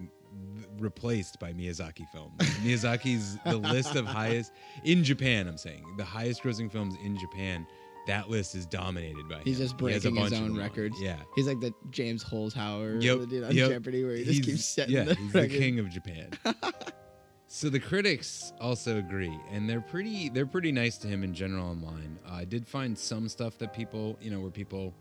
replaced 0.78 1.40
by 1.40 1.54
Miyazaki 1.54 2.06
films. 2.14 2.36
Miyazaki's 2.64 3.40
the 3.44 3.58
list 3.58 3.96
of 3.96 4.06
highest 4.06 4.52
in 4.84 5.04
Japan. 5.04 5.48
I'm 5.48 5.58
saying 5.58 5.84
the 5.98 6.06
highest 6.06 6.44
grossing 6.44 6.72
films 6.72 6.94
in 7.04 7.18
Japan. 7.18 7.66
That 8.06 8.30
list 8.30 8.54
is 8.54 8.68
dominated 8.68 9.28
by 9.28 9.42
He's 9.44 9.58
him. 9.60 9.66
just 9.66 9.74
He 9.74 9.78
breaking 9.80 10.16
his 10.16 10.34
own 10.34 10.56
records. 10.56 10.96
Yeah. 11.02 11.18
He's 11.36 11.48
like 11.48 11.60
the 11.60 11.74
James 11.90 12.24
Holzhauer 12.24 13.02
Yep, 13.02 13.20
the 13.20 13.26
dude 13.26 13.44
on 13.46 13.52
yep. 13.56 13.70
Jeopardy 13.72 14.04
where 14.06 14.16
he 14.16 14.24
just 14.26 14.36
He's- 14.36 14.46
keeps 14.46 14.66
setting 14.66 14.96
yeah, 14.96 15.04
the 15.06 15.16
he's 15.16 15.34
the 15.34 15.48
king 15.50 15.80
of 15.80 15.90
Japan. 15.90 16.30
So 17.58 17.72
the 17.72 17.80
critics 17.80 18.54
also 18.62 19.00
agree, 19.00 19.36
and 19.50 19.68
they're 19.68 19.82
pretty 19.82 20.30
they're 20.30 20.46
pretty 20.46 20.72
nice 20.72 21.00
to 21.00 21.08
him 21.08 21.24
in 21.24 21.34
general 21.34 21.66
online. 21.66 22.20
Uh, 22.24 22.36
I 22.36 22.46
did 22.46 22.68
find 22.68 22.96
some 22.96 23.28
stuff 23.28 23.58
that 23.58 23.74
people 23.74 24.16
you 24.22 24.30
know 24.30 24.40
where 24.40 24.52
people 24.52 24.94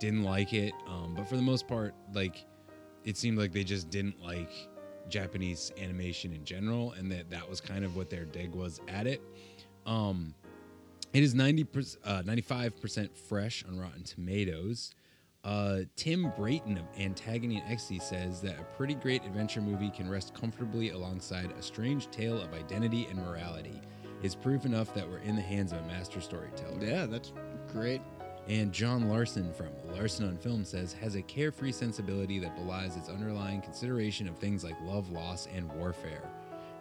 didn't 0.00 0.24
like 0.24 0.52
it, 0.52 0.72
um, 0.88 1.14
but 1.16 1.28
for 1.28 1.36
the 1.36 1.42
most 1.42 1.68
part, 1.68 1.94
like 2.12 2.44
it 3.04 3.16
seemed 3.16 3.38
like 3.38 3.52
they 3.52 3.62
just 3.62 3.90
didn't 3.90 4.20
like 4.20 4.50
Japanese 5.08 5.70
animation 5.80 6.32
in 6.32 6.44
general, 6.44 6.94
and 6.98 7.12
that 7.12 7.30
that 7.30 7.48
was 7.48 7.60
kind 7.60 7.84
of 7.84 7.94
what 7.94 8.10
their 8.10 8.24
dig 8.24 8.56
was 8.56 8.80
at 8.88 9.06
it. 9.06 9.22
Um, 9.86 10.34
it 11.12 11.22
is 11.22 11.32
90 11.32 11.62
uh, 12.04 12.22
95% 12.22 13.16
fresh 13.16 13.64
on 13.68 13.78
Rotten 13.78 14.02
Tomatoes. 14.02 14.96
Uh, 15.42 15.80
Tim 15.96 16.30
Brayton 16.36 16.76
of 16.76 16.84
Antagony 16.98 17.56
and 17.56 17.72
Ecstasy 17.72 17.98
says 17.98 18.42
that 18.42 18.60
a 18.60 18.76
pretty 18.76 18.94
great 18.94 19.24
adventure 19.24 19.62
movie 19.62 19.90
can 19.90 20.08
rest 20.08 20.34
comfortably 20.34 20.90
alongside 20.90 21.50
a 21.52 21.62
strange 21.62 22.10
tale 22.10 22.40
of 22.40 22.52
identity 22.52 23.06
and 23.08 23.18
morality. 23.18 23.80
It's 24.22 24.34
proof 24.34 24.66
enough 24.66 24.92
that 24.94 25.08
we're 25.08 25.18
in 25.18 25.36
the 25.36 25.42
hands 25.42 25.72
of 25.72 25.78
a 25.78 25.86
master 25.86 26.20
storyteller. 26.20 26.84
Yeah, 26.84 27.06
that's 27.06 27.32
great. 27.72 28.02
And 28.48 28.70
John 28.70 29.08
Larsen 29.08 29.52
from 29.54 29.68
Larsen 29.94 30.28
on 30.28 30.36
Film 30.36 30.64
says 30.64 30.92
has 30.94 31.14
a 31.14 31.22
carefree 31.22 31.72
sensibility 31.72 32.38
that 32.40 32.54
belies 32.56 32.96
its 32.96 33.08
underlying 33.08 33.62
consideration 33.62 34.28
of 34.28 34.36
things 34.36 34.62
like 34.62 34.76
love, 34.82 35.10
loss, 35.10 35.48
and 35.54 35.72
warfare. 35.72 36.28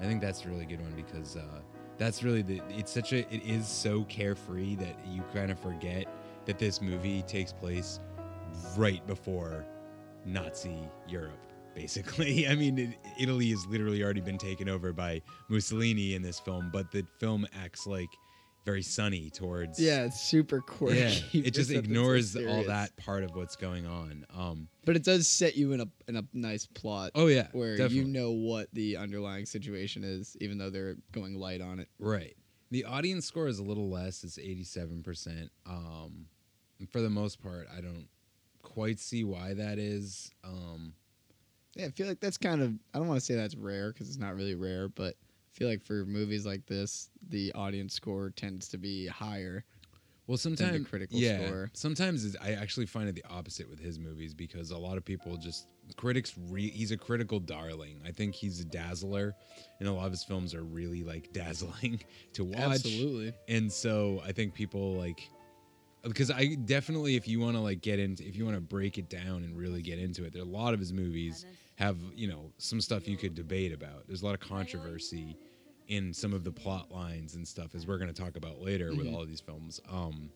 I 0.01 0.03
think 0.03 0.21
that's 0.21 0.43
a 0.43 0.49
really 0.49 0.65
good 0.65 0.81
one 0.81 0.93
because 0.95 1.37
uh, 1.37 1.59
that's 1.97 2.23
really 2.23 2.41
the. 2.41 2.61
It's 2.69 2.91
such 2.91 3.13
a. 3.13 3.19
It 3.33 3.43
is 3.45 3.67
so 3.67 4.03
carefree 4.05 4.75
that 4.75 4.97
you 5.05 5.21
kind 5.33 5.51
of 5.51 5.59
forget 5.59 6.05
that 6.45 6.57
this 6.57 6.81
movie 6.81 7.21
takes 7.23 7.53
place 7.53 7.99
right 8.77 9.05
before 9.07 9.65
Nazi 10.25 10.77
Europe. 11.07 11.39
Basically, 11.75 12.47
I 12.49 12.55
mean, 12.55 12.77
it, 12.77 12.97
Italy 13.19 13.49
has 13.51 13.65
literally 13.67 14.03
already 14.03 14.21
been 14.21 14.37
taken 14.37 14.67
over 14.67 14.91
by 14.93 15.21
Mussolini 15.49 16.15
in 16.15 16.21
this 16.21 16.39
film, 16.39 16.69
but 16.73 16.91
the 16.91 17.05
film 17.19 17.47
acts 17.63 17.87
like 17.87 18.09
very 18.65 18.81
sunny 18.81 19.29
towards 19.29 19.79
Yeah, 19.79 20.03
it's 20.03 20.19
super 20.19 20.59
quirky. 20.61 20.99
yeah, 20.99 21.09
it 21.45 21.53
just 21.53 21.69
something 21.69 21.75
so 21.75 21.79
ignores 21.79 22.35
all 22.35 22.63
that 22.65 22.95
part 22.97 23.23
of 23.23 23.33
what's 23.35 23.55
going 23.55 23.85
on. 23.87 24.25
Um, 24.35 24.67
But 24.85 24.95
it 24.97 25.03
does 25.03 25.27
set 25.27 25.55
you 25.55 25.71
in 25.71 25.79
a 25.81 25.87
in 26.07 26.17
a 26.17 26.23
nice 26.33 26.65
plot. 26.65 27.11
Oh, 27.15 27.27
yeah, 27.27 27.47
where 27.53 27.77
definitely. 27.77 27.97
you 27.99 28.05
know 28.05 28.31
what 28.31 28.67
the 28.73 28.97
underlying 28.97 29.45
situation 29.45 30.03
is, 30.03 30.35
even 30.41 30.57
though 30.57 30.69
they're 30.69 30.97
going 31.13 31.35
light 31.35 31.61
on 31.61 31.79
it. 31.79 31.87
right. 31.99 32.35
The 32.71 32.85
audience 32.85 33.25
score 33.25 33.47
is 33.47 33.57
a 33.57 33.63
little 33.63 33.89
less; 33.89 34.23
it's 34.23 34.37
eighty-seven 34.37 35.01
percent. 35.01 35.49
Um, 35.65 36.27
for 36.91 37.01
the 37.01 37.09
most 37.09 37.41
part, 37.41 37.67
I 37.75 37.81
don't 37.81 38.07
quite 38.73 38.99
see 38.99 39.23
why 39.23 39.53
that 39.53 39.79
is. 39.79 40.31
Um, 40.43 40.93
Yeah, 41.75 41.85
I 41.85 41.89
feel 41.89 42.07
like 42.07 42.19
that's 42.19 42.37
kind 42.37 42.61
of 42.61 42.73
I 42.93 42.99
don't 42.99 43.07
want 43.07 43.19
to 43.19 43.25
say 43.25 43.35
that's 43.35 43.55
rare 43.55 43.91
because 43.91 44.07
it's 44.07 44.17
not 44.19 44.35
really 44.35 44.55
rare, 44.55 44.89
but 44.89 45.15
I 45.15 45.51
feel 45.57 45.67
like 45.67 45.83
for 45.83 46.05
movies 46.05 46.45
like 46.45 46.65
this, 46.65 47.09
the 47.29 47.51
audience 47.53 47.93
score 47.93 48.29
tends 48.31 48.67
to 48.69 48.77
be 48.77 49.07
higher. 49.07 49.65
well, 50.27 50.37
than 50.37 50.55
sometimes 50.55 50.83
the 50.83 50.89
critical 50.89 51.17
yeah, 51.19 51.45
score. 51.45 51.71
sometimes 51.73 52.23
it's, 52.25 52.35
I 52.41 52.51
actually 52.53 52.85
find 52.85 53.09
it 53.09 53.15
the 53.15 53.25
opposite 53.29 53.69
with 53.69 53.79
his 53.79 53.97
movies 53.99 54.33
because 54.33 54.71
a 54.71 54.77
lot 54.77 54.95
of 54.97 55.03
people 55.05 55.35
just 55.37 55.67
critics. 55.97 56.33
Re, 56.49 56.69
he's 56.69 56.91
a 56.91 56.97
critical 56.97 57.39
darling. 57.39 58.01
I 58.05 58.11
think 58.11 58.35
he's 58.35 58.59
a 58.59 58.65
dazzler, 58.65 59.33
and 59.79 59.89
a 59.89 59.91
lot 59.91 60.05
of 60.05 60.11
his 60.11 60.23
films 60.23 60.53
are 60.53 60.63
really 60.63 61.03
like 61.03 61.33
dazzling 61.33 61.99
to 62.33 62.43
watch. 62.45 62.59
Absolutely. 62.59 63.33
and 63.47 63.71
so 63.71 64.21
I 64.25 64.31
think 64.31 64.53
people 64.53 64.93
like 64.95 65.27
because 66.03 66.31
I 66.31 66.55
definitely 66.55 67.15
if 67.15 67.27
you 67.27 67.39
want 67.39 67.55
to 67.55 67.61
like 67.61 67.81
get 67.81 67.99
into 67.99 68.25
if 68.27 68.35
you 68.35 68.45
want 68.45 68.57
to 68.57 68.61
break 68.61 68.97
it 68.97 69.09
down 69.09 69.43
and 69.43 69.57
really 69.57 69.81
get 69.81 69.99
into 69.99 70.23
it, 70.25 70.33
there 70.33 70.41
are 70.41 70.45
a 70.45 70.47
lot 70.49 70.73
of 70.73 70.79
his 70.79 70.93
movies 70.93 71.45
have 71.77 71.97
you 72.13 72.27
know 72.27 72.53
some 72.57 72.81
stuff 72.81 73.07
you 73.07 73.17
could 73.17 73.35
debate 73.35 73.73
about. 73.73 74.05
There's 74.07 74.21
a 74.21 74.25
lot 74.25 74.33
of 74.35 74.39
controversy 74.41 75.37
in 75.87 76.13
some 76.13 76.33
of 76.33 76.43
the 76.43 76.51
plot 76.51 76.91
lines 76.91 77.35
and 77.35 77.47
stuff, 77.47 77.73
as 77.75 77.87
we're 77.87 77.97
going 77.97 78.13
to 78.13 78.21
talk 78.21 78.35
about 78.37 78.59
later 78.59 78.93
with 78.95 79.07
Mhm. 79.07 79.13
all 79.13 79.21
of 79.21 79.27
these 79.27 79.41
films. 79.41 79.79
Um, 79.89 80.31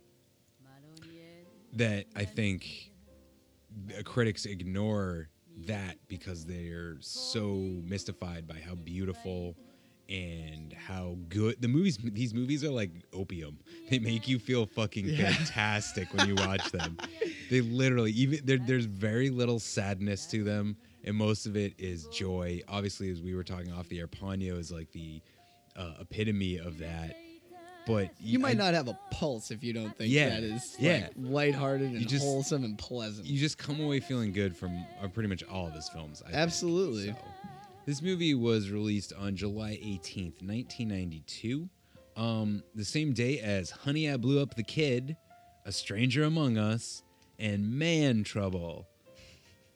that 1.74 2.06
I 2.16 2.26
think 2.26 2.92
critics 4.06 4.46
ignore 4.46 5.30
that 5.56 5.98
because 6.08 6.46
they're 6.46 6.98
so 7.00 7.82
mystified 7.84 8.48
by 8.48 8.60
how 8.60 8.76
beautiful 8.76 9.58
and 10.14 10.72
how 10.74 11.18
good 11.28 11.60
the 11.60 11.68
movies 11.68 11.98
these 12.02 12.34
movies 12.34 12.64
are 12.64 12.70
like 12.70 12.92
opium 13.14 13.58
they 13.90 13.98
make 14.00 14.28
you 14.28 14.38
feel 14.38 14.66
fucking 14.68 15.06
Yeah. 15.08 15.32
fantastic 15.34 16.14
when 16.14 16.28
you 16.28 16.36
watch 16.36 16.72
them 16.72 16.98
they 17.50 17.62
literally 17.62 18.12
even 18.12 18.40
there's 18.44 18.86
very 18.86 19.30
little 19.32 19.60
sadness 19.60 20.28
to 20.28 20.44
them 20.44 20.78
and 21.04 21.16
most 21.18 21.46
of 21.48 21.58
it 21.58 21.74
is 21.80 22.06
joy 22.08 22.62
obviously 22.68 23.10
as 23.10 23.22
we 23.22 23.34
were 23.34 23.44
talking 23.44 23.72
off 23.74 23.90
the 23.90 24.00
air 24.00 24.08
Ponyo 24.08 24.60
is 24.60 24.72
like 24.72 24.92
the 24.92 25.20
uh, 25.76 25.94
epitome 26.02 26.58
of 26.58 26.78
that 26.78 27.16
but 27.88 28.12
You 28.22 28.40
might 28.40 28.52
I- 28.56 28.60
not 28.66 28.74
have 28.76 28.88
a 28.88 28.98
pulse 29.12 29.50
if 29.52 29.64
you 29.64 29.74
don't 29.74 29.98
think 29.98 30.10
Yeah, 30.14 30.30
that 30.30 30.44
is 30.44 30.76
yeah. 30.80 30.94
like 30.94 31.12
lighthearted 31.18 31.92
and 31.92 32.08
just- 32.08 32.24
wholesome 32.24 32.64
and 32.64 32.78
pleasant. 32.78 33.28
you 33.28 33.40
just 33.40 33.58
come 33.58 33.82
away 33.82 34.00
feeling 34.00 34.32
good 34.32 34.56
from 34.56 34.86
uh, 35.02 35.08
pretty 35.10 35.28
much 35.28 35.44
all 35.44 35.68
of 35.68 35.74
his 35.74 35.90
films. 35.90 36.22
I 36.22 36.28
think. 36.30 36.38
Absolutely. 36.38 37.08
So, 37.08 37.16
this 37.86 38.02
movie 38.02 38.34
was 38.34 38.70
released 38.70 39.14
on 39.14 39.36
July 39.36 39.72
18th, 39.84 40.42
1992, 40.42 41.70
um, 42.16 42.64
the 42.76 42.86
same 42.86 43.14
day 43.14 43.40
as 43.40 43.72
Honey, 43.72 44.10
I 44.10 44.18
Blew 44.18 44.42
Up 44.42 44.56
the 44.56 44.64
Kid, 44.64 45.18
A 45.66 45.72
Stranger 45.72 46.24
Among 46.24 46.58
Us, 46.58 47.04
and 47.40 47.78
Man 47.78 48.24
Trouble. 48.24 48.88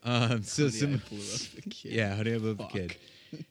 Um, 0.04 0.44
so 0.44 0.64
Honey, 0.64 0.76
I 0.76 0.80
some, 0.80 1.02
Blew 1.10 1.20
Up 1.20 1.40
the 1.56 1.62
Kid. 1.70 1.92
yeah, 1.92 2.16
Honey, 2.16 2.36
I 2.36 2.38
Blew 2.38 2.52
Up 2.52 2.58
the 2.58 2.66
Kid. 2.68 2.96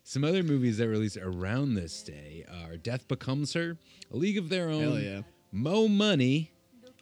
Some 0.05 0.25
other 0.25 0.43
movies 0.43 0.79
that 0.79 0.89
released 0.89 1.19
around 1.19 1.75
this 1.75 2.03
day 2.03 2.47
are 2.65 2.77
Death 2.79 3.07
Becomes 3.09 3.53
Her, 3.53 3.77
A 4.11 4.17
League 4.17 4.39
of 4.39 4.49
Their 4.49 4.71
Own, 4.71 4.83
Hell 4.83 4.99
yeah. 4.99 5.21
Mo 5.53 5.87
Money, 5.87 6.51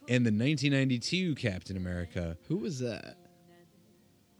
and 0.09 0.25
the 0.25 0.29
1992 0.31 1.35
Captain 1.35 1.77
America. 1.77 2.37
Who 2.47 2.57
was 2.57 2.79
that? 2.79 3.15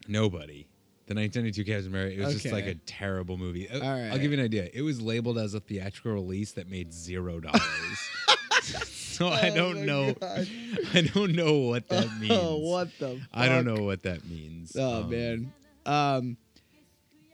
Nobody. 0.07 0.67
The 1.07 1.13
1992 1.13 1.65
Captain 1.65 1.87
America. 1.91 2.21
It 2.21 2.25
was 2.25 2.41
just 2.41 2.53
like 2.53 2.65
a 2.65 2.73
terrible 2.75 3.37
movie. 3.37 3.69
Uh, 3.69 3.79
All 3.79 3.87
I'll 3.89 4.09
right. 4.09 4.19
give 4.21 4.31
you 4.31 4.39
an 4.39 4.43
idea. 4.43 4.69
It 4.73 4.81
was 4.81 4.99
labeled 5.01 5.37
as 5.37 5.53
a 5.53 5.59
theatrical 5.59 6.13
release 6.13 6.53
that 6.53 6.67
made 6.69 6.91
zero 6.91 7.39
dollars. 7.39 7.61
so 8.63 9.27
I 9.27 9.49
Oh 9.51 9.55
don't 9.55 9.85
know. 9.85 10.13
God. 10.13 10.47
I 10.93 11.01
don't 11.13 11.33
know 11.33 11.59
what 11.59 11.87
that 11.89 12.09
means. 12.19 12.31
Oh, 12.33 12.57
what 12.57 12.89
the? 12.99 13.21
I 13.33 13.47
don't 13.47 13.65
fuck? 13.65 13.77
know 13.77 13.83
what 13.83 14.03
that 14.03 14.25
means. 14.27 14.75
Oh 14.77 15.03
Um, 15.03 15.09
man. 15.11 15.53
Um 15.85 16.37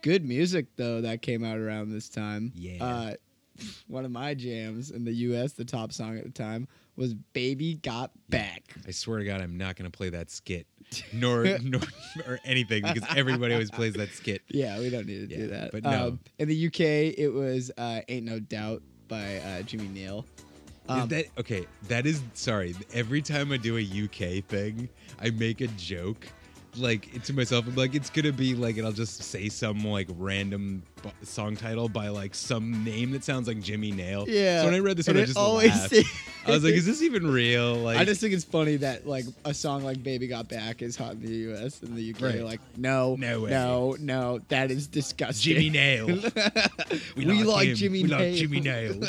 good 0.01 0.25
music 0.25 0.65
though 0.75 1.01
that 1.01 1.21
came 1.21 1.43
out 1.43 1.57
around 1.57 1.91
this 1.91 2.09
time. 2.09 2.51
Yeah. 2.55 2.83
Uh 2.85 3.13
one 3.87 4.05
of 4.05 4.11
my 4.11 4.33
jams 4.33 4.91
in 4.91 5.05
the 5.05 5.13
US, 5.13 5.53
the 5.53 5.65
top 5.65 5.93
song 5.93 6.17
at 6.17 6.23
the 6.23 6.31
time 6.31 6.67
was 6.95 7.13
Baby 7.13 7.75
Got 7.75 8.11
Back. 8.29 8.63
I 8.87 8.91
swear 8.91 9.19
to 9.19 9.25
God, 9.25 9.39
I'm 9.39 9.57
not 9.57 9.75
going 9.75 9.89
to 9.89 9.95
play 9.95 10.09
that 10.09 10.29
skit, 10.31 10.65
nor 11.13 11.43
nor 11.63 11.81
or 12.27 12.39
anything 12.45 12.83
because 12.83 13.03
everybody 13.15 13.53
always 13.53 13.71
plays 13.71 13.93
that 13.93 14.09
skit. 14.13 14.41
Yeah, 14.49 14.79
we 14.79 14.89
don't 14.89 15.05
need 15.05 15.29
to 15.29 15.35
do 15.35 15.47
that. 15.47 15.71
but 15.71 15.83
no. 15.83 16.07
Um, 16.07 16.19
in 16.39 16.47
the 16.47 16.67
UK 16.67 16.79
it 17.17 17.31
was 17.33 17.71
uh 17.77 18.01
Ain't 18.07 18.25
No 18.25 18.39
Doubt 18.39 18.81
by 19.07 19.37
uh 19.37 19.61
Jimmy 19.63 19.87
Nail. 19.87 20.25
Um, 20.89 21.07
that 21.09 21.25
okay? 21.37 21.65
That 21.87 22.05
is 22.05 22.21
sorry. 22.33 22.75
Every 22.93 23.21
time 23.21 23.51
I 23.51 23.57
do 23.57 23.77
a 23.77 23.81
UK 23.81 24.43
thing, 24.43 24.89
I 25.21 25.29
make 25.29 25.61
a 25.61 25.67
joke, 25.67 26.27
like 26.77 27.23
to 27.23 27.33
myself. 27.33 27.67
I'm 27.67 27.75
like, 27.75 27.95
it's 27.95 28.09
gonna 28.09 28.31
be 28.31 28.55
like, 28.55 28.77
and 28.77 28.85
I'll 28.85 28.91
just 28.93 29.21
say 29.23 29.49
some 29.49 29.83
like 29.83 30.07
random 30.17 30.83
b- 31.03 31.09
song 31.23 31.55
title 31.55 31.89
by 31.89 32.07
like 32.09 32.33
some 32.35 32.83
name 32.83 33.11
that 33.11 33.23
sounds 33.23 33.47
like 33.47 33.61
Jimmy 33.61 33.91
Nail. 33.91 34.25
Yeah, 34.27 34.59
So 34.61 34.65
when 34.65 34.73
I 34.75 34.79
read 34.79 34.97
this 34.97 35.07
and 35.07 35.17
one, 35.17 35.23
I 35.23 35.25
just 35.25 35.37
always 35.37 35.69
laughed. 35.71 35.93
I 36.47 36.51
was 36.51 36.63
like, 36.63 36.73
is 36.73 36.85
this 36.85 37.01
even 37.01 37.27
real? 37.27 37.75
Like, 37.75 37.97
I 37.97 38.05
just 38.05 38.19
think 38.21 38.33
it's 38.33 38.43
funny 38.43 38.77
that 38.77 39.05
like 39.07 39.25
a 39.45 39.53
song 39.53 39.83
like 39.83 40.01
"Baby 40.01 40.27
Got 40.27 40.47
Back" 40.49 40.81
is 40.81 40.95
hot 40.95 41.11
in 41.13 41.21
the 41.21 41.31
U.S. 41.31 41.81
and 41.83 41.95
the 41.95 42.13
UK. 42.13 42.21
Right. 42.21 42.43
Like, 42.43 42.61
no, 42.77 43.15
No 43.19 43.41
way. 43.41 43.49
no, 43.51 43.95
no, 43.99 44.39
that 44.47 44.71
is 44.71 44.87
disgusting. 44.87 45.53
Jimmy 45.53 45.69
Nail. 45.69 46.07
we, 47.15 47.25
like, 47.43 47.67
him. 47.69 47.75
Jimmy 47.75 48.03
We 48.03 48.09
Nail. 48.09 48.19
like 48.19 48.33
Jimmy 48.35 48.59
Nail. 48.61 49.01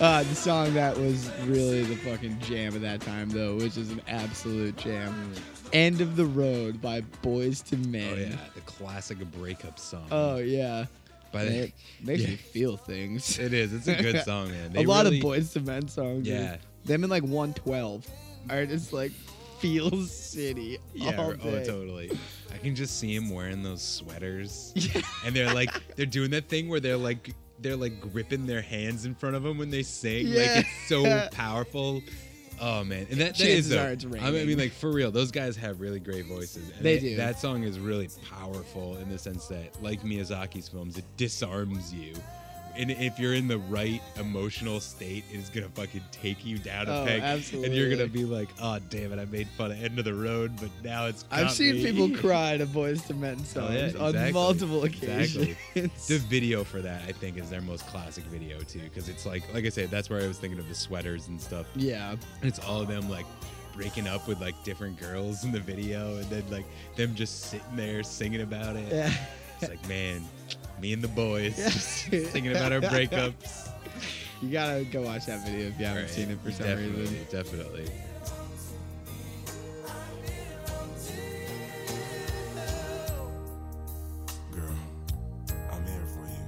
Uh, 0.00 0.22
the 0.22 0.34
song 0.34 0.72
that 0.74 0.96
was 0.96 1.28
really 1.46 1.82
the 1.82 1.96
fucking 1.96 2.38
jam 2.40 2.74
of 2.76 2.80
that 2.82 3.00
time, 3.00 3.28
though, 3.30 3.56
which 3.56 3.76
is 3.76 3.90
an 3.90 4.00
absolute 4.06 4.76
jam. 4.76 5.32
"End 5.72 6.00
of 6.00 6.14
the 6.14 6.24
Road" 6.24 6.80
by 6.80 7.00
Boyz 7.22 7.64
II 7.72 7.84
Men. 7.88 8.12
oh 8.12 8.16
yeah, 8.20 8.36
the 8.54 8.60
classic 8.60 9.18
breakup 9.32 9.78
song. 9.78 10.06
Oh 10.10 10.36
yeah. 10.36 10.84
By 11.32 11.42
And 11.42 11.54
it 11.56 11.72
makes 12.02 12.22
Yeah. 12.22 12.28
me 12.30 12.36
feel 12.36 12.76
things. 12.76 13.38
It 13.38 13.52
is. 13.52 13.72
It's 13.74 13.88
a 13.88 13.96
good 14.00 14.20
song, 14.24 14.50
man. 14.50 14.72
They 14.72 14.84
a 14.84 14.88
lot 14.88 15.04
really- 15.04 15.18
of 15.18 15.24
Boyz 15.24 15.54
II 15.56 15.62
Men 15.64 15.88
songs. 15.88 16.24
dude. 16.24 16.32
Yeah. 16.34 16.56
Them 16.84 17.02
in 17.04 17.10
like 17.10 17.24
112 17.24 18.06
are 18.50 18.64
just 18.66 18.92
like 18.92 19.10
feels 19.58 20.10
city 20.12 20.78
Yeah, 20.94 21.16
oh, 21.18 21.34
totally. 21.34 22.12
I 22.54 22.58
can 22.58 22.74
just 22.76 22.98
see 23.00 23.14
him 23.14 23.30
wearing 23.30 23.62
those 23.64 23.82
sweaters, 23.82 24.72
and 25.26 25.34
they're 25.34 25.52
like 25.52 25.70
they're 25.96 26.06
doing 26.06 26.30
that 26.30 26.48
thing 26.48 26.68
where 26.68 26.78
they're 26.80 26.96
like 26.96 27.34
they're 27.60 27.76
like 27.76 28.00
gripping 28.00 28.46
their 28.46 28.62
hands 28.62 29.04
in 29.04 29.14
front 29.14 29.36
of 29.36 29.42
them 29.42 29.58
when 29.58 29.70
they 29.70 29.82
sing. 29.82 30.26
Yeah. 30.28 30.38
Like 30.40 30.66
it's 30.66 30.88
so 30.88 31.28
powerful. 31.32 32.02
Oh 32.60 32.82
man, 32.82 33.06
and 33.10 33.20
that, 33.20 33.38
that 33.38 33.46
is 33.46 33.68
though, 33.68 33.94
I 34.20 34.30
mean, 34.32 34.58
like 34.58 34.72
for 34.72 34.90
real, 34.90 35.12
those 35.12 35.30
guys 35.30 35.56
have 35.56 35.80
really 35.80 36.00
great 36.00 36.26
voices. 36.26 36.70
And 36.70 36.84
They 36.84 36.94
that- 36.96 37.00
do. 37.00 37.16
That 37.16 37.38
song 37.38 37.62
is 37.62 37.78
really 37.78 38.08
powerful 38.28 38.96
in 38.96 39.08
the 39.08 39.18
sense 39.18 39.46
that, 39.46 39.80
like 39.80 40.02
Miyazaki's 40.02 40.68
films, 40.68 40.98
it 40.98 41.04
disarms 41.16 41.94
you. 41.94 42.14
And 42.78 42.92
if 42.92 43.18
you're 43.18 43.34
in 43.34 43.48
the 43.48 43.58
right 43.58 44.00
emotional 44.20 44.78
state, 44.78 45.24
it's 45.32 45.50
gonna 45.50 45.68
fucking 45.70 46.00
take 46.12 46.46
you 46.46 46.58
down 46.58 46.86
a 46.86 47.00
Oh, 47.02 47.04
peg, 47.04 47.22
and 47.52 47.74
you're 47.74 47.90
gonna 47.90 48.06
be 48.06 48.24
like, 48.24 48.48
"Oh 48.62 48.78
damn 48.88 49.12
it, 49.12 49.18
I 49.18 49.24
made 49.24 49.48
fun 49.58 49.72
of 49.72 49.82
End 49.82 49.98
of 49.98 50.04
the 50.04 50.14
Road, 50.14 50.52
but 50.60 50.70
now 50.84 51.06
it's." 51.06 51.24
I've 51.30 51.50
seen 51.50 51.74
me." 51.74 51.84
people 51.84 52.08
cry 52.20 52.56
to 52.56 52.66
Boyz 52.66 53.10
II 53.10 53.16
Men 53.16 53.36
Oh, 53.40 53.44
songs 53.44 53.94
yeah, 53.94 54.00
on 54.00 54.32
multiple 54.32 54.84
occasions. 54.84 55.56
Exactly. 55.74 55.90
the 56.06 56.18
video 56.28 56.62
for 56.62 56.80
that, 56.80 57.02
I 57.08 57.12
think, 57.12 57.36
is 57.36 57.50
their 57.50 57.60
most 57.62 57.84
classic 57.88 58.22
video 58.24 58.60
too, 58.60 58.80
because 58.80 59.08
it's 59.08 59.26
like, 59.26 59.42
like 59.52 59.64
I 59.64 59.70
said, 59.70 59.90
that's 59.90 60.08
where 60.08 60.22
I 60.22 60.28
was 60.28 60.38
thinking 60.38 60.60
of 60.60 60.68
the 60.68 60.74
sweaters 60.76 61.26
and 61.26 61.40
stuff. 61.40 61.66
Yeah. 61.74 62.12
And 62.12 62.20
it's 62.44 62.60
all 62.60 62.80
of 62.80 62.86
them 62.86 63.10
like 63.10 63.26
breaking 63.74 64.06
up 64.06 64.28
with 64.28 64.40
like 64.40 64.54
different 64.62 65.00
girls 65.00 65.42
in 65.44 65.50
the 65.50 65.60
video, 65.60 66.16
and 66.18 66.26
then 66.30 66.44
like 66.48 66.64
them 66.94 67.16
just 67.16 67.46
sitting 67.50 67.74
there 67.76 68.04
singing 68.04 68.42
about 68.42 68.76
it. 68.76 68.92
Yeah. 68.92 69.12
It's 69.60 69.68
like, 69.70 69.88
man, 69.88 70.22
me 70.80 70.92
and 70.92 71.02
the 71.02 71.08
boys 71.08 71.58
Yeah. 71.58 71.68
just 71.70 72.10
singing 72.32 72.50
about 72.52 72.72
our 72.72 72.80
breakups. 72.92 73.68
You 74.42 74.50
gotta 74.50 74.84
go 74.84 75.02
watch 75.02 75.26
that 75.26 75.44
video 75.44 75.68
if 75.68 75.78
you 75.80 75.86
haven't 75.86 76.02
Right, 76.04 76.10
seen 76.10 76.30
it 76.30 76.38
for 76.44 76.50
some 76.52 76.66
definitely, 76.66 77.00
reason. 77.02 77.26
Definitely. 77.30 77.90
Girl, 84.52 84.74
I'm 85.70 85.84
here 85.86 86.06
for 86.06 86.26
you. 86.26 86.44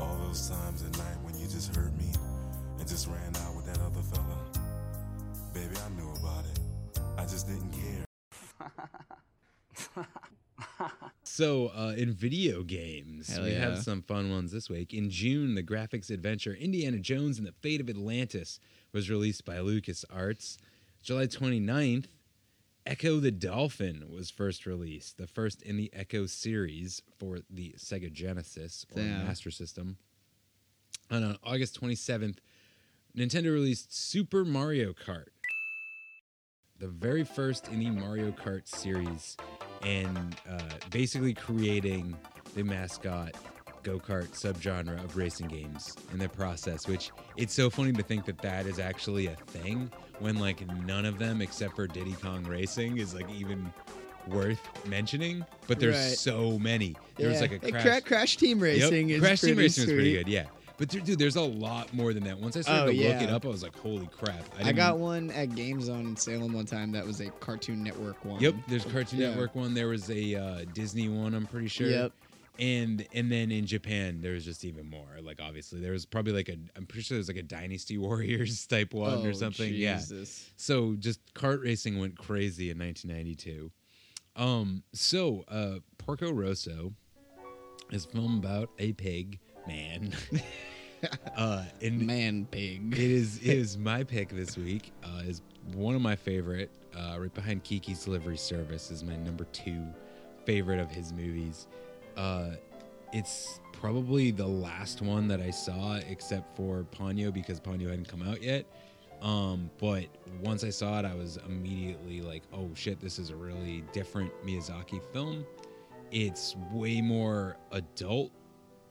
All 0.00 0.16
those 0.26 0.48
times 0.48 0.82
at 0.82 0.96
night 0.98 1.16
when 1.22 1.38
you 1.38 1.46
just 1.46 1.74
hurt 1.74 1.92
me 1.98 2.10
and 2.78 2.88
just 2.88 3.06
ran 3.08 3.36
out 3.36 3.54
with 3.56 3.66
that 3.66 3.78
other 3.80 4.02
fella. 4.02 4.38
Baby, 5.54 5.76
I 5.76 5.88
knew 6.00 6.10
about 6.12 6.44
it. 6.46 6.60
I 7.18 7.22
just 7.22 7.46
didn't 7.46 7.72
care. 7.72 8.04
So, 11.34 11.68
uh, 11.68 11.94
in 11.96 12.12
video 12.12 12.62
games, 12.62 13.34
Hell 13.34 13.44
we 13.44 13.52
yeah. 13.52 13.60
have 13.60 13.78
some 13.78 14.02
fun 14.02 14.30
ones 14.30 14.52
this 14.52 14.68
week. 14.68 14.92
In 14.92 15.08
June, 15.08 15.54
the 15.54 15.62
graphics 15.62 16.10
adventure 16.10 16.52
Indiana 16.52 16.98
Jones 16.98 17.38
and 17.38 17.46
the 17.46 17.54
Fate 17.62 17.80
of 17.80 17.88
Atlantis 17.88 18.60
was 18.92 19.08
released 19.08 19.46
by 19.46 19.54
LucasArts. 19.56 20.58
July 21.02 21.26
29th, 21.26 22.04
Ecco 22.86 23.18
the 23.18 23.30
Dolphin 23.30 24.10
was 24.12 24.30
first 24.30 24.66
released, 24.66 25.16
the 25.16 25.26
first 25.26 25.62
in 25.62 25.78
the 25.78 25.90
Ecco 25.96 26.28
series 26.28 27.00
for 27.18 27.38
the 27.48 27.76
Sega 27.78 28.12
Genesis 28.12 28.84
or 28.94 29.00
Damn. 29.00 29.26
Master 29.26 29.50
System. 29.50 29.96
And 31.10 31.24
on 31.24 31.38
August 31.42 31.80
27th, 31.80 32.40
Nintendo 33.16 33.54
released 33.54 33.96
Super 33.96 34.44
Mario 34.44 34.92
Kart, 34.92 35.28
the 36.82 36.88
very 36.88 37.22
first 37.22 37.68
in 37.68 37.78
the 37.78 37.88
Mario 37.90 38.32
Kart 38.32 38.66
series, 38.66 39.36
and 39.82 40.34
uh, 40.50 40.58
basically 40.90 41.32
creating 41.32 42.16
the 42.56 42.64
mascot 42.64 43.36
go 43.84 43.98
kart 44.00 44.28
subgenre 44.30 45.02
of 45.02 45.16
racing 45.16 45.46
games 45.46 45.94
in 46.12 46.18
the 46.18 46.28
process. 46.28 46.88
Which 46.88 47.12
it's 47.36 47.54
so 47.54 47.70
funny 47.70 47.92
to 47.92 48.02
think 48.02 48.24
that 48.24 48.38
that 48.38 48.66
is 48.66 48.80
actually 48.80 49.28
a 49.28 49.36
thing 49.36 49.92
when 50.18 50.40
like 50.40 50.66
none 50.84 51.04
of 51.04 51.20
them 51.20 51.40
except 51.40 51.76
for 51.76 51.86
Diddy 51.86 52.14
Kong 52.14 52.42
Racing 52.44 52.98
is 52.98 53.14
like 53.14 53.30
even 53.30 53.72
worth 54.26 54.60
mentioning. 54.88 55.44
But 55.68 55.78
there's 55.78 55.94
Right. 55.94 56.18
so 56.18 56.58
many. 56.58 56.96
There's 57.16 57.34
Yeah. 57.34 57.40
like 57.42 57.52
a 57.52 57.70
crash. 57.70 57.82
Cra- 57.82 58.00
Crash 58.00 58.36
Team 58.38 58.58
Yep, 58.58 58.64
Racing 58.64 59.10
is 59.10 59.20
Crash 59.20 59.40
Team 59.40 59.56
Racing 59.56 59.84
was 59.86 59.92
pretty 59.92 60.12
good. 60.14 60.26
Yeah. 60.28 60.46
But 60.82 60.88
dude, 60.88 61.16
there's 61.16 61.36
a 61.36 61.40
lot 61.40 61.94
more 61.94 62.12
than 62.12 62.24
that. 62.24 62.36
Once 62.40 62.56
I 62.56 62.62
started 62.62 62.82
Oh, 62.82 62.92
to 62.92 63.08
look 63.08 63.22
it 63.22 63.30
up, 63.30 63.44
I 63.44 63.48
was 63.48 63.62
like, 63.62 63.78
"Holy 63.78 64.08
crap!" 64.08 64.44
I, 64.56 64.64
didn't- 64.64 64.74
got 64.74 64.98
one 64.98 65.30
at 65.30 65.54
Game 65.54 65.80
Zone 65.80 66.06
in 66.06 66.16
Salem 66.16 66.52
one 66.52 66.66
time 66.66 66.90
that 66.90 67.06
was 67.06 67.20
a 67.20 67.30
Cartoon 67.30 67.84
Network 67.84 68.24
one. 68.24 68.40
Yep, 68.40 68.56
there's 68.66 68.84
Cartoon 68.86 69.20
Yeah. 69.20 69.28
Network 69.28 69.54
one. 69.54 69.74
There 69.74 69.86
was 69.86 70.10
a 70.10 70.34
uh, 70.34 70.64
Disney 70.74 71.08
one. 71.08 71.34
I'm 71.34 71.46
pretty 71.46 71.68
sure. 71.68 71.86
Yep. 71.88 72.12
And 72.58 73.06
and 73.14 73.30
then 73.30 73.52
in 73.52 73.64
Japan 73.64 74.20
there 74.22 74.32
was 74.32 74.44
just 74.44 74.64
even 74.64 74.90
more. 74.90 75.06
Like 75.22 75.40
obviously 75.40 75.78
there 75.78 75.92
was 75.92 76.04
probably 76.04 76.32
like 76.32 76.48
a 76.48 76.56
I'm 76.74 76.86
pretty 76.86 77.02
sure 77.04 77.16
there's 77.16 77.28
like 77.28 77.36
a 77.36 77.44
Dynasty 77.44 77.96
Warriors 78.06 78.66
type 78.66 78.92
one 78.92 79.24
or 79.24 79.28
Oh, 79.28 79.32
something. 79.34 79.68
Jesus. 79.72 80.46
Yeah. 80.48 80.52
So 80.56 80.96
just 80.98 81.20
kart 81.34 81.62
racing 81.62 82.00
went 82.00 82.18
crazy 82.18 82.70
in 82.70 82.78
1992. 82.80 83.70
Um. 84.34 84.82
So 84.92 85.44
uh, 85.46 85.78
Porco 85.98 86.32
Rosso 86.32 86.92
is 87.92 88.04
a 88.04 88.08
film 88.08 88.38
about 88.38 88.70
a 88.80 88.94
pig 88.94 89.38
man. 89.68 90.12
uh, 91.36 91.64
and 91.80 92.06
Man 92.06 92.46
pig. 92.50 92.92
it 92.92 92.98
is 92.98 93.38
it 93.38 93.44
is 93.58 93.76
my 93.78 94.04
pick 94.04 94.28
this 94.30 94.56
week. 94.56 94.92
Uh, 95.04 95.22
is 95.24 95.42
one 95.74 95.94
of 95.94 96.02
my 96.02 96.16
favorite. 96.16 96.70
Uh, 96.94 97.16
right 97.18 97.32
behind 97.32 97.64
Kiki's 97.64 98.04
Delivery 98.04 98.36
Service 98.36 98.90
is 98.90 99.02
my 99.02 99.16
number 99.16 99.44
two 99.52 99.82
favorite 100.44 100.78
of 100.78 100.90
his 100.90 101.12
movies. 101.12 101.66
Uh, 102.16 102.50
it's 103.12 103.60
probably 103.72 104.30
the 104.30 104.46
last 104.46 105.02
one 105.02 105.26
that 105.28 105.40
I 105.40 105.50
saw, 105.50 105.96
except 106.08 106.54
for 106.56 106.84
Ponyo 106.92 107.32
because 107.32 107.60
Ponyo 107.60 107.88
hadn't 107.88 108.08
come 108.08 108.22
out 108.22 108.42
yet. 108.42 108.66
Um, 109.22 109.70
but 109.78 110.06
once 110.42 110.64
I 110.64 110.70
saw 110.70 110.98
it, 110.98 111.04
I 111.04 111.14
was 111.14 111.38
immediately 111.46 112.20
like, 112.22 112.42
"Oh 112.52 112.70
shit, 112.74 113.00
this 113.00 113.18
is 113.18 113.30
a 113.30 113.36
really 113.36 113.84
different 113.92 114.32
Miyazaki 114.44 115.00
film." 115.12 115.46
It's 116.10 116.56
way 116.72 117.00
more 117.00 117.56
adult, 117.70 118.32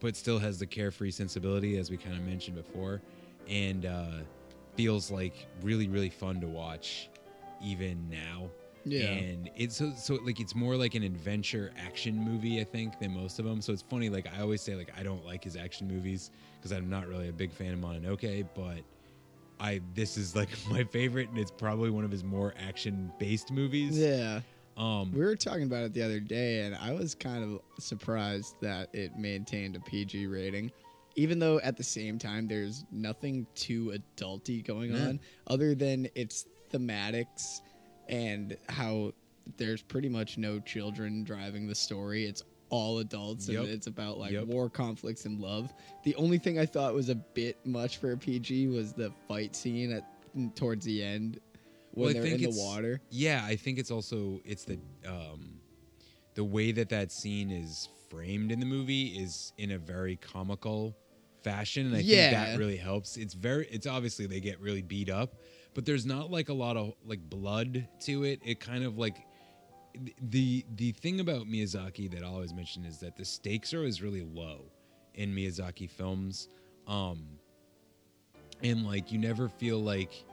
but 0.01 0.17
still 0.17 0.39
has 0.39 0.59
the 0.59 0.65
carefree 0.65 1.11
sensibility, 1.11 1.77
as 1.77 1.89
we 1.89 1.95
kind 1.95 2.17
of 2.17 2.23
mentioned 2.23 2.57
before, 2.57 3.01
and 3.47 3.85
uh, 3.85 4.11
feels 4.75 5.09
like 5.09 5.47
really, 5.61 5.87
really 5.87 6.09
fun 6.09 6.41
to 6.41 6.47
watch, 6.47 7.09
even 7.63 8.09
now. 8.09 8.49
Yeah. 8.83 9.11
And 9.11 9.49
it's 9.55 9.77
so, 9.77 9.93
so 9.95 10.15
like 10.15 10.39
it's 10.39 10.55
more 10.55 10.75
like 10.75 10.95
an 10.95 11.03
adventure 11.03 11.71
action 11.77 12.15
movie, 12.17 12.59
I 12.59 12.63
think, 12.63 12.99
than 12.99 13.11
most 13.11 13.37
of 13.37 13.45
them. 13.45 13.61
So 13.61 13.71
it's 13.71 13.83
funny. 13.83 14.09
Like 14.09 14.27
I 14.35 14.41
always 14.41 14.61
say, 14.61 14.75
like 14.75 14.91
I 14.97 15.03
don't 15.03 15.23
like 15.23 15.43
his 15.43 15.55
action 15.55 15.87
movies 15.87 16.31
because 16.57 16.71
I'm 16.71 16.89
not 16.89 17.07
really 17.07 17.29
a 17.29 17.33
big 17.33 17.51
fan 17.51 17.73
of 17.73 17.79
Mononoke, 17.79 18.47
but 18.55 18.79
I 19.59 19.81
this 19.93 20.17
is 20.17 20.35
like 20.35 20.49
my 20.69 20.83
favorite, 20.83 21.29
and 21.29 21.37
it's 21.37 21.51
probably 21.51 21.91
one 21.91 22.03
of 22.03 22.11
his 22.11 22.23
more 22.23 22.55
action 22.57 23.11
based 23.19 23.51
movies. 23.51 23.97
Yeah. 23.97 24.41
Um, 24.77 25.11
We 25.11 25.19
were 25.19 25.35
talking 25.35 25.63
about 25.63 25.83
it 25.83 25.93
the 25.93 26.01
other 26.01 26.19
day, 26.19 26.61
and 26.61 26.75
I 26.75 26.93
was 26.93 27.13
kind 27.15 27.43
of 27.43 27.61
surprised 27.79 28.55
that 28.61 28.89
it 28.93 29.17
maintained 29.17 29.75
a 29.75 29.79
PG 29.79 30.27
rating, 30.27 30.71
even 31.15 31.39
though 31.39 31.59
at 31.59 31.77
the 31.77 31.83
same 31.83 32.17
time 32.17 32.47
there's 32.47 32.85
nothing 32.91 33.45
too 33.55 33.93
adulty 34.17 34.65
going 34.65 34.93
on, 34.95 35.19
other 35.47 35.75
than 35.75 36.07
its 36.15 36.45
thematics 36.71 37.61
and 38.07 38.57
how 38.69 39.11
there's 39.57 39.81
pretty 39.81 40.09
much 40.09 40.37
no 40.37 40.59
children 40.59 41.23
driving 41.23 41.67
the 41.67 41.75
story. 41.75 42.25
It's 42.25 42.43
all 42.69 42.99
adults, 42.99 43.49
Yep. 43.49 43.63
and 43.63 43.69
it's 43.73 43.87
about 43.87 44.17
like 44.17 44.31
Yep. 44.31 44.47
war, 44.47 44.69
conflicts, 44.69 45.25
and 45.25 45.39
love. 45.41 45.73
The 46.03 46.15
only 46.15 46.37
thing 46.37 46.57
I 46.57 46.65
thought 46.65 46.93
was 46.93 47.09
a 47.09 47.15
bit 47.15 47.57
much 47.65 47.97
for 47.97 48.13
a 48.13 48.17
PG 48.17 48.67
was 48.67 48.93
the 48.93 49.11
fight 49.27 49.55
scene 49.55 49.91
at 49.91 50.05
towards 50.55 50.85
the 50.85 51.03
end 51.03 51.41
when 51.91 52.03
Well, 52.03 52.09
I 52.09 52.13
they're 52.13 52.23
think 52.23 52.41
in 52.41 52.51
the 52.51 52.57
water. 52.57 53.01
Yeah, 53.09 53.43
I 53.45 53.55
think 53.55 53.79
it's 53.79 53.91
also 53.91 54.41
it's 54.45 54.65
the 54.65 54.79
um, 55.05 55.59
the 56.35 56.43
way 56.43 56.71
that 56.71 56.89
that 56.89 57.11
scene 57.11 57.51
is 57.51 57.89
framed 58.09 58.51
in 58.51 58.59
the 58.59 58.65
movie 58.65 59.07
is 59.07 59.53
in 59.57 59.71
a 59.71 59.77
very 59.77 60.15
comical 60.17 60.95
fashion, 61.43 61.87
and 61.87 61.95
I 61.95 62.01
Yeah. 62.01 62.29
think 62.29 62.51
that 62.51 62.57
really 62.57 62.77
helps. 62.77 63.17
It's 63.17 63.33
very 63.33 63.67
it's 63.69 63.87
obviously 63.87 64.25
they 64.27 64.39
get 64.39 64.59
really 64.59 64.81
beat 64.81 65.09
up, 65.09 65.35
but 65.73 65.85
there's 65.85 66.05
not 66.05 66.31
like 66.31 66.49
a 66.49 66.53
lot 66.53 66.77
of 66.77 66.93
like 67.05 67.19
blood 67.29 67.87
to 68.01 68.23
it. 68.23 68.39
It 68.45 68.59
kind 68.59 68.83
of 68.83 68.97
like 68.97 69.25
the 70.21 70.65
the 70.75 70.91
thing 70.93 71.19
about 71.19 71.47
Miyazaki 71.47 72.09
that 72.11 72.23
I 72.23 72.27
always 72.27 72.53
mention 72.53 72.85
is 72.85 72.99
that 72.99 73.15
the 73.17 73.25
stakes 73.25 73.73
are 73.73 73.79
always 73.79 74.01
really 74.01 74.21
low 74.21 74.65
in 75.15 75.35
Miyazaki 75.35 75.89
films. 75.89 76.47
Um, 76.87 77.23
and 78.63 78.85
like 78.85 79.11
you 79.11 79.17
never 79.17 79.49
feel 79.49 79.79
like 79.79 80.23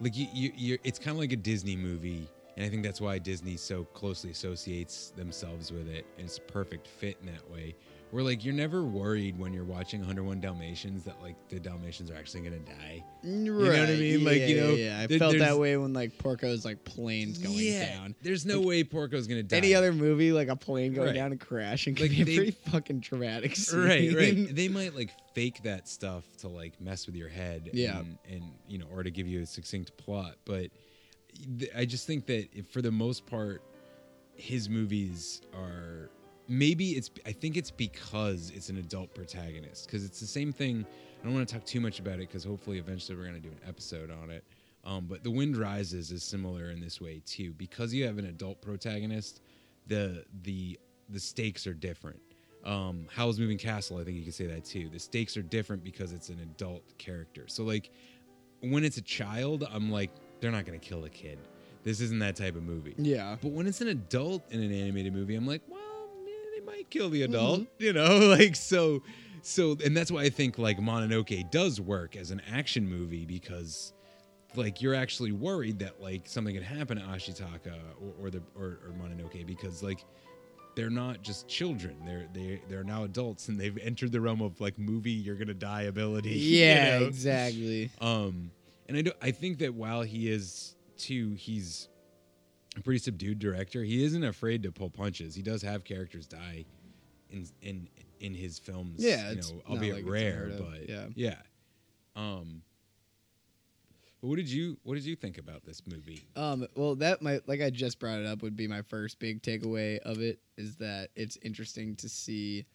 like 0.00 0.16
you, 0.16 0.26
you 0.32 0.52
you're 0.56 0.78
it's 0.84 0.98
kind 0.98 1.14
of 1.16 1.18
like 1.18 1.32
a 1.32 1.36
disney 1.36 1.76
movie 1.76 2.28
and 2.56 2.64
i 2.64 2.68
think 2.68 2.82
that's 2.82 3.00
why 3.00 3.18
disney 3.18 3.56
so 3.56 3.84
closely 3.94 4.30
associates 4.30 5.12
themselves 5.16 5.72
with 5.72 5.88
it 5.88 6.04
and 6.16 6.26
it's 6.26 6.38
a 6.38 6.42
perfect 6.42 6.86
fit 6.86 7.16
in 7.20 7.26
that 7.26 7.50
way 7.50 7.74
where 8.10 8.22
like 8.24 8.44
you're 8.44 8.54
never 8.54 8.82
worried 8.82 9.38
when 9.38 9.52
you're 9.52 9.64
watching 9.64 10.00
101 10.00 10.40
Dalmatians 10.40 11.04
that 11.04 11.20
like 11.20 11.36
the 11.50 11.60
Dalmatians 11.60 12.10
are 12.10 12.14
actually 12.16 12.40
gonna 12.40 12.58
die. 12.60 13.04
You 13.22 13.30
know 13.52 13.58
what 13.58 13.74
I 13.74 13.80
Right, 13.84 13.98
mean? 13.98 14.24
like 14.24 14.40
you 14.42 14.56
know, 14.60 14.70
yeah. 14.70 15.00
I 15.00 15.06
there- 15.06 15.18
felt 15.18 15.36
that 15.38 15.58
way 15.58 15.76
when 15.76 15.92
like 15.92 16.16
Porco's 16.18 16.64
like 16.64 16.84
planes 16.84 17.38
going 17.38 17.56
yeah, 17.58 17.96
down. 17.98 18.14
There's 18.22 18.46
no 18.46 18.60
way 18.60 18.82
Porco's 18.84 19.26
gonna 19.26 19.42
die. 19.42 19.58
Any 19.58 19.74
other 19.74 19.92
movie, 19.92 20.32
like 20.32 20.48
a 20.48 20.56
plane 20.56 20.94
going 20.94 21.08
Right. 21.08 21.14
down 21.14 21.32
and 21.32 21.40
crashing, 21.40 21.94
could 21.94 22.04
Like, 22.08 22.10
be 22.12 22.22
a 22.22 22.24
they- 22.24 22.36
pretty 22.36 22.50
fucking 22.70 23.00
traumatic 23.02 23.54
scene. 23.56 23.80
right 23.80 24.14
right 24.14 24.46
they 24.54 24.68
might 24.68 24.94
like 24.96 25.10
fake 25.34 25.62
that 25.64 25.86
stuff 25.88 26.24
to 26.38 26.48
like 26.48 26.80
mess 26.80 27.06
with 27.06 27.14
your 27.14 27.28
head 27.28 27.70
Yeah. 27.72 27.98
and, 28.00 28.18
and 28.30 28.42
you 28.66 28.78
know 28.78 28.86
or 28.92 29.02
to 29.02 29.10
give 29.10 29.26
you 29.26 29.42
a 29.42 29.46
succinct 29.46 29.96
plot 29.98 30.34
but 30.44 30.70
th- 31.58 31.70
i 31.76 31.84
just 31.84 32.06
think 32.06 32.26
that 32.26 32.48
if- 32.54 32.66
for 32.68 32.82
the 32.82 32.90
most 32.90 33.26
part 33.26 33.62
his 34.34 34.68
movies 34.68 35.42
are 35.54 36.10
maybe 36.48 36.92
it's 36.92 37.10
i 37.26 37.32
think 37.32 37.56
it's 37.56 37.70
because 37.70 38.50
it's 38.54 38.70
an 38.70 38.78
adult 38.78 39.14
protagonist 39.14 39.86
because 39.86 40.04
it's 40.04 40.18
the 40.20 40.26
same 40.26 40.52
thing. 40.52 40.84
I 41.20 41.24
don't 41.24 41.34
want 41.34 41.48
to 41.48 41.54
talk 41.54 41.64
too 41.64 41.80
much 41.80 41.98
about 41.98 42.14
it 42.14 42.28
because 42.28 42.44
hopefully 42.44 42.78
eventually 42.78 43.18
we're 43.18 43.24
going 43.24 43.34
to 43.34 43.40
do 43.40 43.48
an 43.48 43.60
episode 43.68 44.08
on 44.10 44.30
it. 44.30 44.44
Um, 44.84 45.06
but 45.06 45.24
the 45.24 45.30
wind 45.32 45.56
rises 45.56 46.12
is 46.12 46.22
similar 46.22 46.70
in 46.70 46.80
this 46.80 47.00
way 47.00 47.20
too. 47.26 47.52
Because 47.54 47.92
you 47.92 48.06
have 48.06 48.18
an 48.18 48.26
adult 48.26 48.62
protagonist 48.62 49.40
the 49.88 50.24
the 50.42 50.78
the 51.08 51.18
stakes 51.20 51.66
are 51.66 51.74
different. 51.74 52.20
Um 52.64 53.06
howl's 53.14 53.38
moving 53.38 53.58
castle 53.58 53.98
i 53.98 54.04
think 54.04 54.16
you 54.16 54.22
could 54.24 54.34
say 54.34 54.46
that 54.46 54.64
too. 54.64 54.88
The 54.88 54.98
stakes 54.98 55.36
are 55.36 55.42
different 55.42 55.82
because 55.84 56.12
it's 56.12 56.28
an 56.28 56.40
adult 56.40 56.96
character. 56.98 57.44
So 57.48 57.64
like 57.64 57.90
when 58.60 58.84
it's 58.84 58.96
a 58.96 59.02
child 59.02 59.68
i'm 59.72 59.90
like 59.90 60.10
they're 60.40 60.50
not 60.52 60.64
gonna 60.66 60.78
kill 60.78 61.04
a 61.04 61.10
kid. 61.10 61.38
This 61.84 62.00
isn't 62.00 62.18
that 62.20 62.36
type 62.36 62.56
of 62.56 62.62
movie. 62.62 62.94
Yeah. 62.98 63.36
but 63.40 63.52
when 63.52 63.66
it's 63.66 63.80
an 63.80 63.88
adult 63.88 64.50
in 64.52 64.62
an 64.62 64.72
animated 64.72 65.12
movie 65.12 65.34
i'm 65.34 65.46
like 65.46 65.62
well 65.68 65.77
yeah, 65.77 65.77
they 65.77 65.77
might 66.68 66.88
kill 66.90 67.08
the 67.10 67.22
adult 67.22 67.62
you 67.78 67.92
know 67.92 68.18
like 68.38 68.54
so 68.56 69.02
so 69.42 69.76
and 69.84 69.96
that's 69.96 70.10
why 70.10 70.22
i 70.22 70.28
think 70.28 70.58
like 70.58 70.78
mononoke 70.78 71.50
does 71.50 71.80
work 71.80 72.16
as 72.16 72.30
an 72.30 72.40
action 72.52 72.88
movie 72.88 73.24
because 73.24 73.92
like 74.56 74.80
you're 74.82 74.94
actually 74.94 75.32
worried 75.32 75.78
that 75.78 76.00
like 76.00 76.22
something 76.26 76.54
could 76.54 76.62
happen 76.64 76.96
to 76.98 77.02
ashitaka 77.04 77.74
or, 78.00 78.26
or 78.26 78.30
the 78.30 78.42
or, 78.56 78.78
or 78.84 78.94
mononoke 79.00 79.46
because 79.46 79.82
like 79.82 80.04
they're 80.74 80.90
not 80.90 81.22
just 81.22 81.48
children 81.48 81.96
they're 82.06 82.26
they 82.32 82.60
they're 82.68 82.84
now 82.84 83.04
adults 83.04 83.48
and 83.48 83.58
they've 83.58 83.78
entered 83.78 84.12
the 84.12 84.20
realm 84.20 84.40
of 84.40 84.60
like 84.60 84.78
movie 84.78 85.10
you're 85.10 85.34
gonna 85.36 85.52
die 85.54 85.82
ability 85.82 86.30
you 86.30 86.58
Yeah, 86.64 86.98
know? 87.00 87.06
exactly. 87.06 87.90
um 88.00 88.50
and 88.88 88.96
i 88.96 89.02
do 89.02 89.12
i 89.22 89.30
think 89.30 89.58
that 89.58 89.74
while 89.74 90.02
he 90.02 90.30
is 90.30 90.74
too 90.96 91.34
he's 91.34 91.88
a 92.78 92.82
pretty 92.82 92.98
subdued 92.98 93.38
director. 93.38 93.82
He 93.82 94.04
isn't 94.04 94.24
afraid 94.24 94.62
to 94.62 94.72
pull 94.72 94.90
punches. 94.90 95.34
He 95.34 95.42
does 95.42 95.62
have 95.62 95.84
characters 95.84 96.26
die 96.26 96.64
in 97.30 97.46
in 97.62 97.88
in 98.20 98.34
his 98.34 98.58
films. 98.58 98.96
Yeah, 98.98 99.30
you 99.30 99.38
it's 99.38 99.50
know 99.50 99.56
not 99.56 99.70
albeit 99.70 99.96
like 99.96 100.12
rare 100.12 100.50
but 100.58 100.88
yeah. 100.88 101.06
yeah. 101.14 101.36
Um 102.16 102.62
what 104.20 104.36
did 104.36 104.50
you 104.50 104.78
what 104.82 104.94
did 104.94 105.04
you 105.04 105.14
think 105.14 105.38
about 105.38 105.64
this 105.64 105.82
movie? 105.86 106.24
Um, 106.34 106.66
well, 106.74 106.96
that 106.96 107.22
might 107.22 107.48
like 107.48 107.62
I 107.62 107.70
just 107.70 107.98
brought 108.00 108.18
it 108.18 108.26
up 108.26 108.42
would 108.42 108.56
be 108.56 108.66
my 108.66 108.82
first 108.82 109.18
big 109.18 109.42
takeaway 109.42 109.98
of 110.00 110.20
it 110.20 110.40
is 110.56 110.76
that 110.76 111.10
it's 111.14 111.38
interesting 111.42 111.94
to 111.96 112.08
see, 112.08 112.66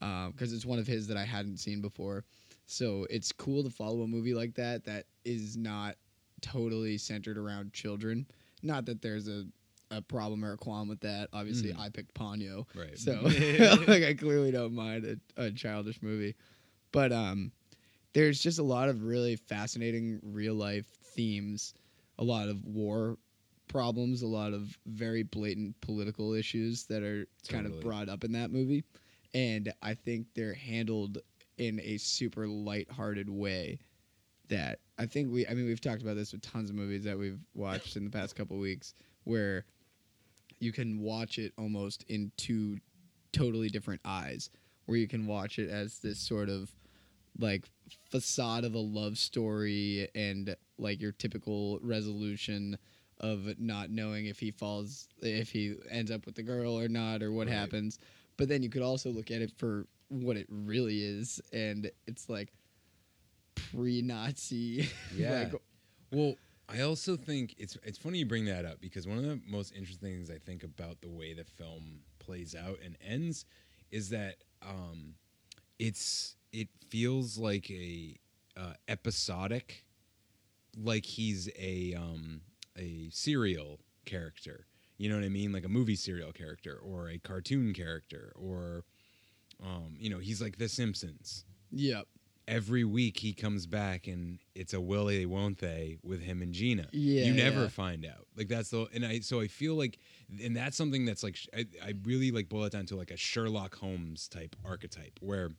um, 0.00 0.30
because 0.30 0.52
it's 0.52 0.64
one 0.64 0.78
of 0.78 0.86
his 0.86 1.08
that 1.08 1.16
I 1.16 1.24
hadn't 1.24 1.56
seen 1.56 1.80
before, 1.80 2.24
so 2.66 3.06
it's 3.10 3.32
cool 3.32 3.64
to 3.64 3.70
follow 3.70 4.02
a 4.02 4.06
movie 4.06 4.34
like 4.34 4.54
that 4.54 4.84
that 4.84 5.06
is 5.24 5.56
not 5.56 5.96
totally 6.40 6.98
centered 6.98 7.36
around 7.36 7.72
children. 7.72 8.26
Not 8.66 8.86
that 8.86 9.02
there's 9.02 9.28
a 9.28 9.46
a 9.90 10.02
problem 10.02 10.44
or 10.44 10.52
a 10.52 10.56
qualm 10.56 10.88
with 10.88 11.00
that. 11.00 11.28
Obviously, 11.32 11.72
Mhm. 11.72 11.78
I 11.78 11.88
picked 11.90 12.12
Ponyo, 12.14 12.66
Right. 12.74 12.98
So 12.98 13.22
like 13.88 14.02
I 14.02 14.14
clearly 14.14 14.50
don't 14.50 14.74
mind 14.74 15.04
a, 15.36 15.44
a 15.44 15.50
childish 15.52 16.02
movie, 16.02 16.34
but 16.92 17.12
um, 17.12 17.52
there's 18.12 18.42
just 18.42 18.58
a 18.58 18.62
lot 18.64 18.88
of 18.88 19.04
really 19.04 19.36
fascinating 19.36 20.18
real 20.22 20.54
life 20.54 20.86
themes, 21.14 21.74
a 22.18 22.24
lot 22.24 22.48
of 22.48 22.64
war 22.64 23.16
problems, 23.68 24.22
a 24.22 24.26
lot 24.26 24.52
of 24.52 24.76
very 24.86 25.22
blatant 25.22 25.80
political 25.80 26.32
issues 26.32 26.84
that 26.86 27.02
are 27.02 27.26
kind 27.48 27.66
of 27.66 27.80
brought 27.80 28.08
up 28.08 28.24
in 28.24 28.32
that 28.32 28.50
movie. 28.50 28.84
And 29.34 29.72
I 29.82 29.94
think 29.94 30.28
they're 30.34 30.54
handled 30.54 31.18
in 31.58 31.80
a 31.80 31.96
super 31.98 32.46
light-hearted 32.48 33.28
way 33.28 33.78
that 34.48 34.78
I 34.98 35.06
think 35.06 35.32
we 35.32 35.46
I 35.46 35.54
mean 35.54 35.66
we've 35.66 35.80
talked 35.80 36.02
about 36.02 36.16
this 36.16 36.32
with 36.32 36.42
tons 36.42 36.70
of 36.70 36.76
movies 36.76 37.04
that 37.04 37.18
we've 37.18 37.40
watched 37.54 37.96
in 37.96 38.04
the 38.04 38.10
past 38.10 38.36
couple 38.36 38.58
weeks 38.58 38.94
where 39.24 39.64
you 40.60 40.72
can 40.72 41.00
watch 41.00 41.38
it 41.38 41.52
almost 41.58 42.04
in 42.08 42.32
two 42.36 42.78
totally 43.32 43.68
different 43.68 44.00
eyes 44.04 44.50
where 44.86 44.96
you 44.96 45.08
can 45.08 45.26
watch 45.26 45.58
it 45.58 45.68
as 45.68 45.98
this 45.98 46.18
sort 46.18 46.48
of 46.48 46.70
like 47.38 47.64
facade 48.10 48.64
of 48.64 48.74
a 48.74 48.78
love 48.78 49.18
story 49.18 50.08
and 50.14 50.56
like 50.78 51.00
your 51.00 51.12
typical 51.12 51.78
resolution 51.82 52.78
of 53.20 53.58
not 53.58 53.90
knowing 53.90 54.26
if 54.26 54.38
he 54.38 54.50
falls 54.50 55.08
if 55.20 55.50
he 55.50 55.74
ends 55.90 56.10
up 56.10 56.24
with 56.24 56.34
the 56.34 56.42
girl 56.42 56.78
or 56.78 56.88
not 56.88 57.22
or 57.22 57.32
what 57.32 57.46
Right. 57.48 57.54
happens 57.54 57.98
but 58.36 58.48
then 58.48 58.62
you 58.62 58.70
could 58.70 58.82
also 58.82 59.10
look 59.10 59.30
at 59.30 59.42
it 59.42 59.50
for 59.56 59.86
what 60.08 60.36
it 60.36 60.46
really 60.48 61.02
is 61.02 61.40
and 61.52 61.90
it's 62.06 62.28
like 62.28 62.52
pre-nazi 63.56 64.88
Yeah. 65.16 65.32
like, 65.32 65.54
well, 66.12 66.34
I 66.68 66.80
also 66.82 67.16
think 67.16 67.54
it's 67.58 67.76
it's 67.82 67.98
funny 67.98 68.18
you 68.18 68.26
bring 68.26 68.44
that 68.46 68.64
up 68.64 68.80
because 68.80 69.06
one 69.06 69.18
of 69.18 69.24
the 69.24 69.40
most 69.46 69.72
interesting 69.74 70.10
things 70.10 70.30
I 70.30 70.38
think 70.38 70.62
about 70.64 71.00
the 71.00 71.08
way 71.08 71.32
the 71.32 71.44
film 71.44 72.00
plays 72.18 72.54
out 72.54 72.78
and 72.84 72.96
ends 73.06 73.44
is 73.90 74.10
that 74.10 74.36
um, 74.62 75.14
it's 75.78 76.36
it 76.52 76.68
feels 76.88 77.38
like 77.38 77.70
a 77.70 78.16
uh, 78.56 78.72
episodic, 78.88 79.84
like 80.76 81.04
he's 81.04 81.48
a 81.58 81.94
um, 81.94 82.40
a 82.76 83.08
serial 83.10 83.80
character. 84.04 84.66
You 84.98 85.10
know 85.10 85.16
what 85.16 85.24
I 85.24 85.28
mean? 85.28 85.52
Like 85.52 85.64
a 85.64 85.68
movie 85.68 85.94
serial 85.96 86.32
character 86.32 86.78
or 86.82 87.08
a 87.10 87.18
cartoon 87.18 87.74
character 87.74 88.32
or 88.34 88.84
um, 89.62 89.94
you 89.98 90.10
know, 90.10 90.18
he's 90.18 90.40
like 90.42 90.58
The 90.58 90.68
Simpsons 90.68 91.44
yep 91.72 92.06
every 92.48 92.84
week 92.84 93.18
he 93.18 93.32
comes 93.32 93.66
back 93.66 94.06
and 94.06 94.38
it's 94.54 94.72
a 94.72 94.80
will 94.80 95.06
they 95.06 95.26
won't 95.26 95.58
they 95.58 95.98
with 96.02 96.22
him 96.22 96.42
and 96.42 96.52
Gina. 96.52 96.88
Yeah, 96.92 97.24
you 97.24 97.34
never 97.34 97.62
yeah. 97.62 97.68
find 97.68 98.06
out. 98.06 98.26
Like 98.36 98.48
that's 98.48 98.70
the 98.70 98.86
and 98.94 99.04
I 99.04 99.20
so 99.20 99.40
I 99.40 99.48
feel 99.48 99.74
like 99.74 99.98
and 100.42 100.56
that's 100.56 100.76
something 100.76 101.04
that's 101.04 101.22
like 101.22 101.38
I, 101.56 101.66
I 101.84 101.94
really 102.04 102.30
like 102.30 102.48
boil 102.48 102.64
it 102.64 102.72
down 102.72 102.86
to 102.86 102.96
like 102.96 103.10
a 103.10 103.16
Sherlock 103.16 103.76
Holmes 103.76 104.28
type 104.28 104.54
archetype 104.64 105.18
where 105.20 105.50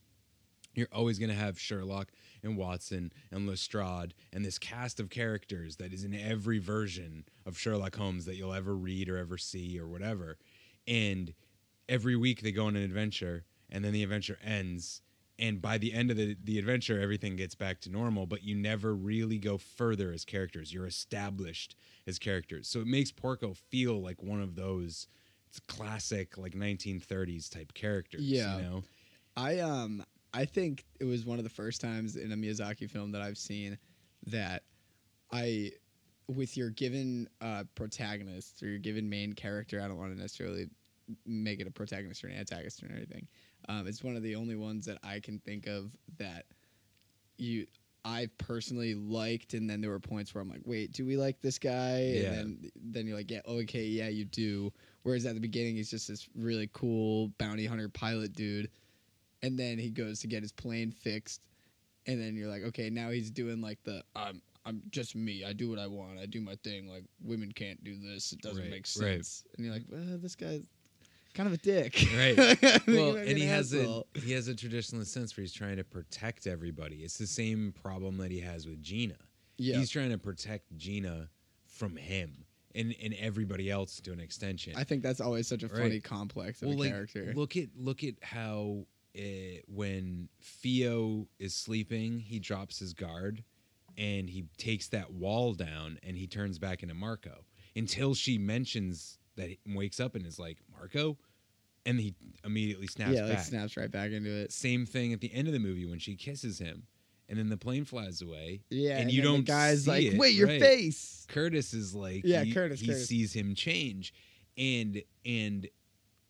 you're 0.78 0.88
always 0.92 1.18
going 1.18 1.32
to 1.32 1.36
have 1.36 1.60
Sherlock 1.60 2.12
and 2.44 2.56
Watson 2.56 3.12
and 3.32 3.48
Lestrade 3.48 4.14
and 4.32 4.46
this 4.46 4.60
cast 4.60 5.00
of 5.00 5.10
characters 5.10 5.78
that 5.78 5.92
is 5.92 6.04
in 6.04 6.14
every 6.14 6.60
version 6.60 7.26
of 7.48 7.58
Sherlock 7.58 7.96
Holmes 7.96 8.26
that 8.26 8.36
you'll 8.36 8.54
ever 8.54 8.76
read 8.76 9.10
or 9.10 9.18
ever 9.18 9.40
see 9.40 9.80
or 9.80 9.88
whatever. 9.88 10.38
And 10.88 11.34
every 11.90 12.16
week 12.16 12.42
they 12.42 12.52
go 12.52 12.68
on 12.68 12.76
an 12.76 12.84
adventure 12.84 13.44
and 13.72 13.84
then 13.84 13.92
the 13.92 14.04
adventure 14.04 14.38
ends 14.44 15.02
and 15.40 15.62
by 15.62 15.78
the 15.78 15.94
end 15.94 16.10
of 16.12 16.18
the, 16.18 16.36
the 16.44 16.58
adventure 16.58 17.00
everything 17.00 17.36
gets 17.36 17.56
back 17.56 17.80
to 17.82 17.90
normal 17.90 18.26
but 18.26 18.44
you 18.44 18.56
never 18.56 18.94
really 18.96 19.38
go 19.38 19.58
further 19.58 20.12
as 20.12 20.26
characters 20.26 20.74
you're 20.74 20.88
established 20.88 21.76
as 22.08 22.18
characters 22.20 22.68
so 22.68 22.80
it 22.80 22.88
makes 22.88 23.12
porco 23.12 23.54
feel 23.54 24.02
like 24.02 24.22
one 24.24 24.42
of 24.42 24.56
those 24.56 25.08
classic 25.68 26.38
like 26.38 26.54
1930s 26.54 27.50
type 27.50 27.74
characters 27.74 28.22
Yeah. 28.22 28.58
you 28.58 28.64
know 28.64 28.84
I 29.36 29.60
um 29.60 30.04
I 30.34 30.46
think 30.46 30.84
it 31.00 31.06
was 31.06 31.26
one 31.26 31.38
of 31.38 31.44
the 31.44 31.50
first 31.50 31.80
times 31.82 32.16
in 32.16 32.32
a 32.32 32.36
Miyazaki 32.36 32.90
film 32.90 33.12
that 33.14 33.22
I've 33.22 33.38
seen 33.38 33.78
that 34.28 34.64
I 35.32 35.72
with 36.28 36.58
your 36.58 36.70
given 36.72 37.30
uh, 37.40 37.64
protagonist 37.76 38.62
or 38.62 38.68
your 38.68 38.80
given 38.80 39.10
main 39.10 39.32
character, 39.34 39.82
I 39.82 39.88
don't 39.88 39.98
want 39.98 40.14
to 40.14 40.20
necessarily 40.20 40.68
make 41.26 41.62
it 41.62 41.68
a 41.68 41.72
protagonist 41.72 42.24
or 42.24 42.28
an 42.28 42.36
antagonist 42.38 42.84
or 42.84 42.92
anything. 42.94 43.28
Um, 43.70 43.88
it's 43.88 44.04
one 44.04 44.16
of 44.16 44.24
the 44.24 44.36
only 44.36 44.56
ones 44.56 44.86
that 44.86 44.98
I 45.04 45.20
can 45.20 45.40
think 45.40 45.68
of 45.68 45.92
that 46.18 46.46
you 47.38 47.68
I 48.06 48.30
personally 48.38 48.96
liked, 48.96 49.54
and 49.54 49.70
then 49.70 49.82
there 49.82 49.90
were 49.90 50.00
points 50.00 50.34
where 50.34 50.42
I'm 50.42 50.50
like, 50.50 50.62
wait, 50.66 50.94
do 50.94 51.06
we 51.06 51.18
like 51.18 51.42
this 51.42 51.60
guy? 51.60 52.04
Yeah. 52.14 52.32
And 52.34 52.36
then 52.36 52.72
then 52.82 53.08
you're 53.08 53.18
like, 53.18 53.30
yeah, 53.30 53.42
okay, 53.46 53.84
yeah, 53.84 54.08
you 54.08 54.24
do. 54.26 54.72
Whereas 55.04 55.26
at 55.26 55.34
the 55.36 55.42
beginning, 55.42 55.76
he's 55.76 55.92
just 55.92 56.08
this 56.08 56.28
really 56.36 56.70
cool 56.74 57.30
bounty 57.38 57.66
hunter 57.66 57.90
pilot 57.90 58.34
dude, 58.34 58.70
and 59.44 59.58
then 59.60 59.78
he 59.78 59.90
goes 59.90 60.20
to 60.22 60.28
get 60.28 60.42
his 60.42 60.52
plane 60.54 60.92
fixed, 60.92 61.42
and 62.06 62.22
then 62.22 62.36
you're 62.36 62.50
like, 62.50 62.64
okay, 62.64 62.90
now 62.90 63.10
he's 63.10 63.30
doing 63.30 63.62
like 63.62 63.84
the 63.84 64.04
I'm 64.16 64.42
I'm 64.66 64.82
just 64.90 65.16
me. 65.16 65.44
I 65.46 65.54
do 65.54 65.70
what 65.70 65.80
I 65.80 65.88
want. 65.88 66.20
I 66.20 66.26
do 66.26 66.40
my 66.42 66.56
thing. 66.64 66.88
Like 66.88 67.04
women 67.24 67.52
can't 67.52 67.84
do 67.84 67.96
this. 68.00 68.32
It 68.32 68.42
doesn't 68.42 68.62
Right, 68.64 68.72
make 68.72 68.80
right. 68.80 68.88
sense. 68.88 69.44
And 69.58 69.66
you're 69.66 69.74
like, 69.74 69.86
well, 69.90 70.18
this 70.18 70.36
guy's 70.36 70.64
kind 71.34 71.48
of 71.48 71.54
a 71.54 71.58
dick. 71.58 72.08
right 72.16 72.38
well 72.88 73.16
and 73.16 73.38
he 73.38 73.44
an 73.44 73.50
has 73.50 73.74
a 73.74 73.82
asshole. 73.82 74.08
he 74.16 74.32
has 74.34 74.48
a 74.48 74.54
traditionalist 74.54 75.08
sense 75.08 75.36
where 75.38 75.44
he's 75.44 75.54
trying 75.54 75.78
to 75.78 75.84
protect 75.84 76.48
everybody 76.48 76.98
it's 76.98 77.18
the 77.18 77.28
same 77.28 77.74
problem 77.82 78.18
that 78.18 78.32
he 78.32 78.40
has 78.40 78.66
with 78.66 78.82
gina 78.82 79.16
Yeah. 79.58 79.78
he's 79.78 79.90
trying 79.90 80.10
to 80.12 80.18
protect 80.18 80.76
gina 80.78 81.30
from 81.66 81.96
him 81.96 82.46
and 82.76 82.96
and 83.04 83.14
everybody 83.20 83.70
else 83.72 84.00
to 84.02 84.12
an 84.12 84.20
extension 84.20 84.74
I 84.76 84.84
think 84.84 85.04
that's 85.04 85.22
always 85.22 85.48
such 85.48 85.64
a 85.64 85.68
Right. 85.68 85.78
funny 85.84 86.00
complex 86.00 86.62
of 86.62 86.70
well 86.70 86.78
a 86.78 86.80
like 86.80 86.92
character. 86.92 87.34
look 87.36 87.56
at 87.58 87.70
look 87.78 88.04
at 88.04 88.16
how 88.22 88.86
eh, 89.16 89.60
when 89.68 90.30
Fio 90.40 91.28
is 91.40 91.56
sleeping, 91.56 92.20
he 92.20 92.40
drops 92.40 92.78
his 92.80 92.94
guard 92.94 93.44
and 93.98 94.30
he 94.30 94.46
takes 94.58 94.90
that 94.90 95.12
wall 95.12 95.54
down 95.56 95.98
and 96.04 96.16
he 96.18 96.28
turns 96.28 96.60
back 96.60 96.84
into 96.84 96.94
Marco 96.94 97.44
until 97.76 98.14
she 98.14 98.38
mentions 98.38 99.18
that 99.36 99.50
he 99.50 99.58
wakes 99.68 100.00
up 100.00 100.14
and 100.16 100.26
is 100.26 100.38
like 100.38 100.58
Marco, 100.78 101.18
and 101.86 102.00
he 102.00 102.16
immediately 102.44 102.88
snaps 102.88 103.16
yeah, 103.16 103.24
like 103.26 103.38
back. 103.38 103.46
snaps 103.46 103.78
right 103.78 103.92
back 103.92 104.12
into 104.12 104.30
it. 104.30 104.52
Same 104.52 104.86
thing 104.86 105.14
at 105.14 105.22
the 105.22 105.34
end 105.34 105.48
of 105.48 105.54
the 105.54 105.60
movie 105.60 105.86
when 105.86 106.00
she 106.00 106.16
kisses 106.16 106.60
him, 106.60 106.84
and 107.30 107.38
then 107.38 107.50
the 107.50 107.58
plane 107.58 107.86
flies 107.86 108.22
away. 108.22 108.62
Yeah, 108.70 108.94
and 108.94 109.02
and 109.04 109.12
you 109.12 109.22
don't. 109.22 109.44
guy's 109.46 109.86
see 109.86 109.90
like, 109.92 110.04
it, 110.04 110.18
"Wait, 110.18 110.36
your 110.36 110.48
right. 110.48 110.62
face." 110.62 111.26
Curtis 111.30 111.74
is 111.74 111.94
like, 111.94 112.22
Yeah, 112.24 112.44
he, 112.44 112.54
Curtis, 112.54 112.80
He 112.80 112.88
Curtis. 112.88 113.08
sees 113.08 113.34
him 113.34 113.56
change, 113.56 114.14
and 114.58 115.02
and, 115.26 115.68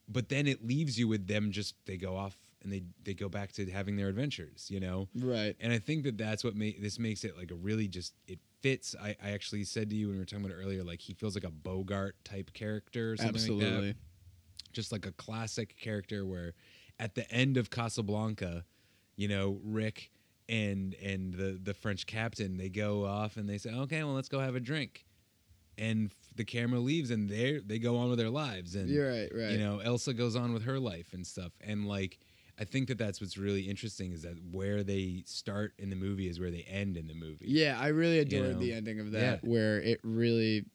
but 0.07 0.29
then 0.29 0.47
it 0.47 0.65
leaves 0.65 0.97
you 0.97 1.07
with 1.07 1.27
them 1.27 1.51
just 1.51 1.75
they 1.85 1.97
go 1.97 2.15
off 2.15 2.37
and 2.63 2.71
they 2.71 2.83
they 3.03 3.13
go 3.13 3.29
back 3.29 3.51
to 3.53 3.69
having 3.69 3.95
their 3.95 4.07
adventures, 4.07 4.67
you 4.69 4.79
know. 4.79 5.07
Right. 5.15 5.55
And 5.59 5.71
I 5.71 5.79
think 5.79 6.03
that 6.03 6.17
that's 6.17 6.43
what 6.43 6.53
this 6.57 6.99
makes 6.99 7.23
it 7.23 7.37
like 7.37 7.51
a 7.51 7.55
really 7.55 7.87
just 7.87 8.13
it 8.27 8.39
fits. 8.61 8.95
I, 9.01 9.15
I 9.23 9.31
actually 9.31 9.63
said 9.63 9.89
to 9.91 9.95
you 9.95 10.07
when 10.07 10.15
we 10.15 10.19
were 10.19 10.25
talking 10.25 10.45
about 10.45 10.57
it 10.57 10.61
earlier, 10.61 10.83
like 10.83 10.99
he 10.99 11.13
feels 11.13 11.35
like 11.35 11.43
a 11.43 11.51
Bogart 11.51 12.15
type 12.23 12.53
character 12.53 13.11
or 13.13 13.17
something 13.17 13.33
like 13.33 13.41
Absolutely. 13.41 13.91
that. 13.91 13.97
Just 14.77 14.91
like 14.91 15.07
a 15.07 15.11
classic 15.13 15.75
character 15.75 16.23
where 16.23 16.53
at 16.99 17.15
the 17.15 17.29
end 17.31 17.57
of 17.57 17.71
Casablanca, 17.71 18.63
you 19.15 19.27
know, 19.27 19.59
Rick 19.63 20.11
and 20.47 20.93
and 21.03 21.33
the 21.33 21.59
the 21.61 21.73
French 21.73 22.05
captain 22.05 22.57
they 22.57 22.69
go 22.69 23.03
off 23.03 23.37
and 23.37 23.49
they 23.49 23.57
say, 23.57 23.71
okay, 23.71 24.03
well 24.03 24.13
let's 24.13 24.29
go 24.29 24.39
have 24.39 24.53
a 24.55 24.59
drink. 24.59 25.03
And 25.79 26.11
f- 26.11 26.29
the 26.35 26.45
camera 26.45 26.79
leaves, 26.79 27.09
and 27.09 27.27
they 27.27 27.59
they 27.65 27.79
go 27.79 27.97
on 27.97 28.09
with 28.09 28.19
their 28.19 28.29
lives, 28.29 28.75
and 28.75 28.87
You're 28.87 29.11
right, 29.11 29.29
right. 29.33 29.49
You 29.51 29.57
know, 29.57 29.79
Elsa 29.79 30.13
goes 30.13 30.35
on 30.35 30.53
with 30.53 30.63
her 30.65 30.79
life 30.79 31.13
and 31.13 31.25
stuff, 31.25 31.53
and 31.59 31.87
like 31.87 32.19
I 32.59 32.63
think 32.63 32.87
that 32.89 32.99
that's 32.99 33.19
what's 33.19 33.35
really 33.37 33.61
interesting 33.67 34.11
is 34.13 34.21
that 34.21 34.37
where 34.51 34.83
they 34.83 35.23
start 35.25 35.73
in 35.79 35.89
the 35.89 35.95
movie 35.95 36.27
is 36.29 36.39
where 36.39 36.51
they 36.51 36.65
end 36.69 36.97
in 36.97 37.07
the 37.07 37.13
movie. 37.15 37.45
Yeah, 37.47 37.79
I 37.79 37.87
really 37.87 38.17
You 38.29 38.43
know? 38.43 38.59
the 38.59 38.73
ending 38.73 38.99
of 38.99 39.07
Yeah. 39.11 39.19
that, 39.19 39.43
where 39.43 39.79
it 39.81 39.99
really, 40.03 40.65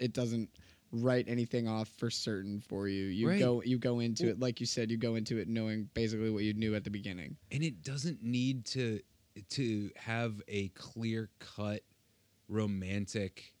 it 0.00 0.12
doesn't 0.12 0.50
write 0.92 1.26
anything 1.28 1.68
off 1.68 1.88
for 1.98 2.10
certain 2.10 2.60
for 2.60 2.88
you. 2.88 3.04
You 3.06 3.28
Right. 3.28 3.38
go, 3.38 3.62
you 3.62 3.78
go 3.78 4.00
into 4.00 4.24
Well- 4.24 4.32
it 4.32 4.40
like 4.40 4.58
you 4.60 4.66
said. 4.66 4.90
You 4.90 4.96
go 4.96 5.14
into 5.14 5.38
it 5.38 5.48
knowing 5.48 5.88
basically 5.94 6.30
what 6.30 6.44
you 6.44 6.52
knew 6.54 6.74
at 6.74 6.84
the 6.84 6.90
beginning. 6.90 7.36
and 7.50 7.62
it 7.62 7.82
doesn't 7.82 8.22
need 8.22 8.64
to 8.66 9.00
to 9.50 9.90
have 9.96 10.42
a 10.48 10.68
clear 10.70 11.30
cut 11.38 11.84
romantic 12.48 13.54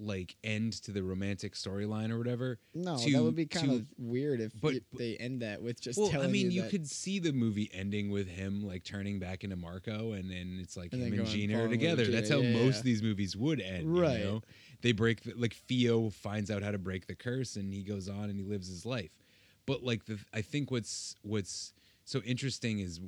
like 0.00 0.36
end 0.44 0.74
to 0.74 0.92
the 0.92 1.02
romantic 1.02 1.54
storyline 1.54 2.10
or 2.10 2.18
whatever. 2.18 2.60
No, 2.72 2.96
to- 2.98 3.10
that 3.10 3.20
would 3.24 3.34
be 3.34 3.46
kind 3.46 3.70
to- 3.70 3.76
of 3.78 3.88
weird 3.98 4.40
if 4.40 4.52
but- 4.60 4.74
they 4.96 5.16
end 5.16 5.42
that 5.42 5.60
with 5.60 5.80
just 5.80 5.98
well, 5.98 6.08
telling 6.08 6.28
I 6.28 6.30
mean, 6.30 6.52
you, 6.52 6.62
you, 6.62 6.68
could 6.68 6.86
see 6.86 7.18
the 7.18 7.32
movie 7.32 7.68
ending 7.72 8.08
with 8.10 8.28
him 8.28 8.62
like 8.64 8.84
turning 8.84 9.18
back 9.18 9.42
into 9.42 9.56
Marco, 9.56 10.12
and 10.12 10.30
then 10.30 10.58
it's 10.62 10.76
like 10.76 10.92
And 10.92 11.02
him 11.02 11.14
and 11.18 11.26
Gina 11.26 11.64
are 11.64 11.68
together. 11.68 12.04
Gina, 12.04 12.16
That's 12.16 12.30
how 12.30 12.38
yeah, 12.38 12.52
most 12.62 12.74
yeah. 12.74 12.78
of 12.78 12.84
these 12.84 13.02
movies 13.02 13.36
would 13.36 13.60
end. 13.60 13.92
Right. 13.98 14.18
You 14.20 14.24
know? 14.24 14.42
They 14.80 14.92
break 14.92 15.22
the, 15.22 15.34
like 15.34 15.54
Fio 15.54 16.10
finds 16.10 16.50
out 16.50 16.62
how 16.62 16.70
to 16.70 16.78
break 16.78 17.06
the 17.06 17.14
curse, 17.14 17.56
and 17.56 17.72
he 17.72 17.82
goes 17.82 18.08
on 18.08 18.30
and 18.30 18.38
he 18.38 18.44
lives 18.44 18.68
his 18.68 18.86
life. 18.86 19.12
But 19.66 19.82
like 19.82 20.06
the, 20.06 20.18
I 20.32 20.40
think 20.42 20.70
what's 20.70 21.16
what's 21.22 21.72
so 22.04 22.20
interesting 22.20 22.78
is 22.78 23.00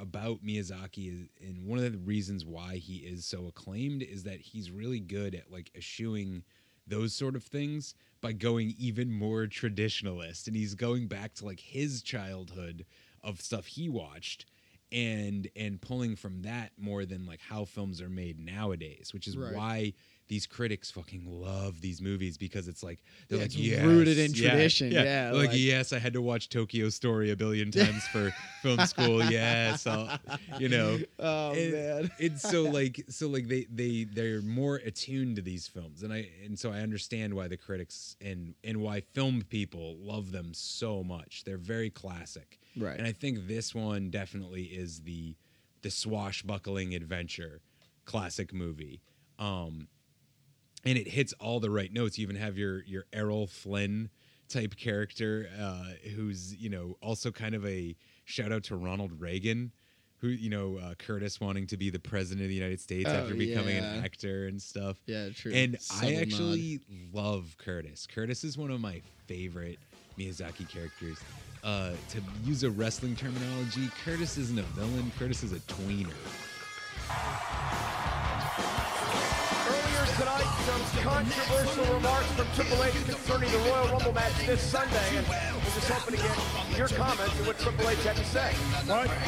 about 0.00 0.44
Miyazaki 0.44 1.12
is, 1.12 1.28
and 1.40 1.66
one 1.66 1.78
of 1.78 1.90
the 1.90 1.98
reasons 1.98 2.44
why 2.44 2.76
he 2.76 2.96
is 2.98 3.24
so 3.24 3.46
acclaimed 3.46 4.02
is 4.02 4.24
that 4.24 4.40
he's 4.40 4.70
really 4.70 5.00
good 5.00 5.34
at 5.34 5.50
like 5.50 5.70
eschewing 5.76 6.44
those 6.86 7.14
sort 7.14 7.36
of 7.36 7.42
things 7.44 7.94
by 8.20 8.32
going 8.32 8.74
even 8.78 9.10
more 9.12 9.46
traditionalist 9.46 10.46
and 10.46 10.56
he's 10.56 10.74
going 10.74 11.06
back 11.06 11.34
to 11.34 11.44
like 11.44 11.60
his 11.60 12.02
childhood 12.02 12.84
of 13.22 13.40
stuff 13.40 13.66
he 13.66 13.88
watched 13.88 14.46
and 14.90 15.48
and 15.56 15.80
pulling 15.80 16.14
from 16.16 16.42
that 16.42 16.70
more 16.76 17.04
than 17.04 17.24
like 17.24 17.40
how 17.40 17.64
films 17.64 18.00
are 18.02 18.08
made 18.10 18.38
nowadays 18.38 19.10
which 19.14 19.26
is 19.26 19.36
Right. 19.38 19.54
why 19.54 19.92
these 20.32 20.46
critics 20.46 20.90
fucking 20.90 21.24
love 21.26 21.82
these 21.82 22.00
movies 22.00 22.38
because 22.38 22.66
it's 22.66 22.82
like 22.82 23.00
they're 23.28 23.36
Yeah, 23.36 23.44
like 23.44 23.52
yes, 23.54 23.84
rooted 23.84 24.18
in 24.18 24.32
yeah, 24.32 24.48
tradition, 24.50 24.90
yeah, 24.90 25.30
like, 25.34 25.48
like- 25.50 25.58
yes 25.58 25.92
i 25.92 25.98
had 25.98 26.14
to 26.14 26.22
watch 26.22 26.48
tokyo 26.48 26.88
story 26.88 27.30
a 27.30 27.36
billion 27.36 27.70
times 27.70 28.02
for 28.08 28.32
film 28.62 28.80
school. 28.86 29.22
Yes 29.30 29.86
I'll, 29.86 30.08
you 30.58 30.68
know? 30.70 30.98
Oh, 31.18 31.52
And 31.52 31.72
man. 31.72 32.10
it's 32.18 32.40
so 32.54 32.62
like 32.62 33.04
so 33.10 33.28
like 33.28 33.46
they 33.46 33.66
they 33.70 34.04
they're 34.04 34.40
more 34.40 34.76
attuned 34.76 35.36
to 35.36 35.42
these 35.42 35.66
films. 35.68 36.02
And 36.02 36.10
i 36.18 36.20
and 36.46 36.58
so 36.58 36.72
i 36.72 36.78
understand 36.80 37.34
why 37.34 37.46
the 37.48 37.58
critics 37.58 38.16
and 38.22 38.54
and 38.64 38.76
why 38.80 39.00
film 39.00 39.42
people 39.50 39.96
love 40.00 40.32
them 40.32 40.54
so 40.54 41.04
much. 41.04 41.42
They're 41.44 41.58
very 41.74 41.90
classic. 41.90 42.58
Right. 42.84 42.96
and 42.98 43.06
i 43.06 43.12
think 43.12 43.34
this 43.48 43.74
one 43.74 44.08
definitely 44.10 44.64
is 44.82 45.00
the 45.10 45.36
the 45.82 45.90
swashbuckling 45.90 46.94
adventure 46.94 47.60
classic 48.06 48.54
movie. 48.54 49.02
Um 49.38 49.88
and 50.84 50.98
it 50.98 51.08
hits 51.08 51.32
all 51.34 51.60
the 51.60 51.70
right 51.70 51.92
notes 51.92 52.18
you 52.18 52.22
even 52.22 52.36
have 52.36 52.56
your 52.58 52.82
your 52.84 53.04
errol 53.12 53.46
flynn 53.46 54.10
type 54.48 54.76
character 54.76 55.48
uh 55.60 55.84
who's 56.14 56.54
you 56.56 56.68
know 56.68 56.96
also 57.00 57.30
kind 57.30 57.54
of 57.54 57.64
a 57.66 57.96
shout 58.24 58.52
out 58.52 58.62
to 58.64 58.76
ronald 58.76 59.12
reagan 59.20 59.72
who 60.18 60.28
you 60.28 60.50
know 60.50 60.76
uh, 60.78 60.94
curtis 60.94 61.40
wanting 61.40 61.66
to 61.66 61.76
be 61.76 61.88
the 61.90 61.98
president 61.98 62.42
of 62.42 62.48
the 62.48 62.54
united 62.54 62.80
states 62.80 63.08
Oh, 63.10 63.14
after 63.14 63.34
becoming 63.34 63.76
yeah. 63.76 63.94
an 63.94 64.04
actor 64.04 64.46
and 64.46 64.60
stuff 64.60 64.98
Yeah, 65.06 65.30
true. 65.30 65.52
and 65.52 65.80
Subtle 65.80 66.08
i 66.08 66.12
nod. 66.14 66.22
actually 66.22 66.80
love 67.12 67.56
curtis 67.58 68.06
curtis 68.06 68.44
is 68.44 68.58
one 68.58 68.70
of 68.70 68.80
my 68.80 69.00
favorite 69.26 69.78
miyazaki 70.18 70.68
characters 70.68 71.18
uh, 71.64 71.92
to 72.08 72.20
use 72.44 72.64
a 72.64 72.70
wrestling 72.70 73.14
terminology 73.16 73.88
curtis 74.04 74.36
isn't 74.36 74.58
a 74.58 74.62
villain 74.62 75.10
curtis 75.18 75.42
is 75.44 75.52
a 75.52 75.60
tweener 75.60 76.12
tonight, 80.22 80.46
some 80.62 80.84
controversial 81.02 81.94
remarks 81.94 82.30
from 82.38 82.46
Triple 82.54 82.84
H 82.84 82.94
concerning 83.06 83.50
the 83.50 83.58
Royal 83.58 83.88
Rumble 83.88 84.12
match 84.12 84.46
this 84.46 84.62
Sunday, 84.62 85.16
and 85.16 85.26
we're 85.26 85.74
just 85.74 85.90
hoping 85.90 86.14
to 86.14 86.22
get 86.22 86.78
your 86.78 86.86
comments 86.86 87.34
on 87.40 87.46
what 87.46 87.58
Triple 87.58 87.88
H 87.88 87.98
had 88.04 88.14
to 88.14 88.24
say. 88.24 88.54
What? 88.86 89.10
I 89.10 89.18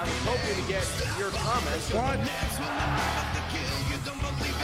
was 0.00 0.16
hoping 0.24 0.56
to 0.64 0.64
get 0.64 0.88
your 1.20 1.28
comments. 1.36 1.92
What? 1.92 2.16
I 2.16 2.24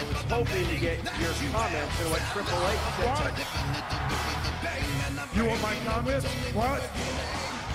was 0.08 0.24
hoping 0.32 0.64
to 0.64 0.76
get 0.80 1.04
your 1.20 1.34
comments 1.52 2.00
on 2.00 2.08
what 2.08 2.22
Triple 2.32 2.64
H 2.72 2.80
said. 2.96 3.12
What? 3.12 3.36
You 5.36 5.44
want 5.44 5.60
my 5.60 5.76
comments? 5.84 6.24
What? 6.56 6.80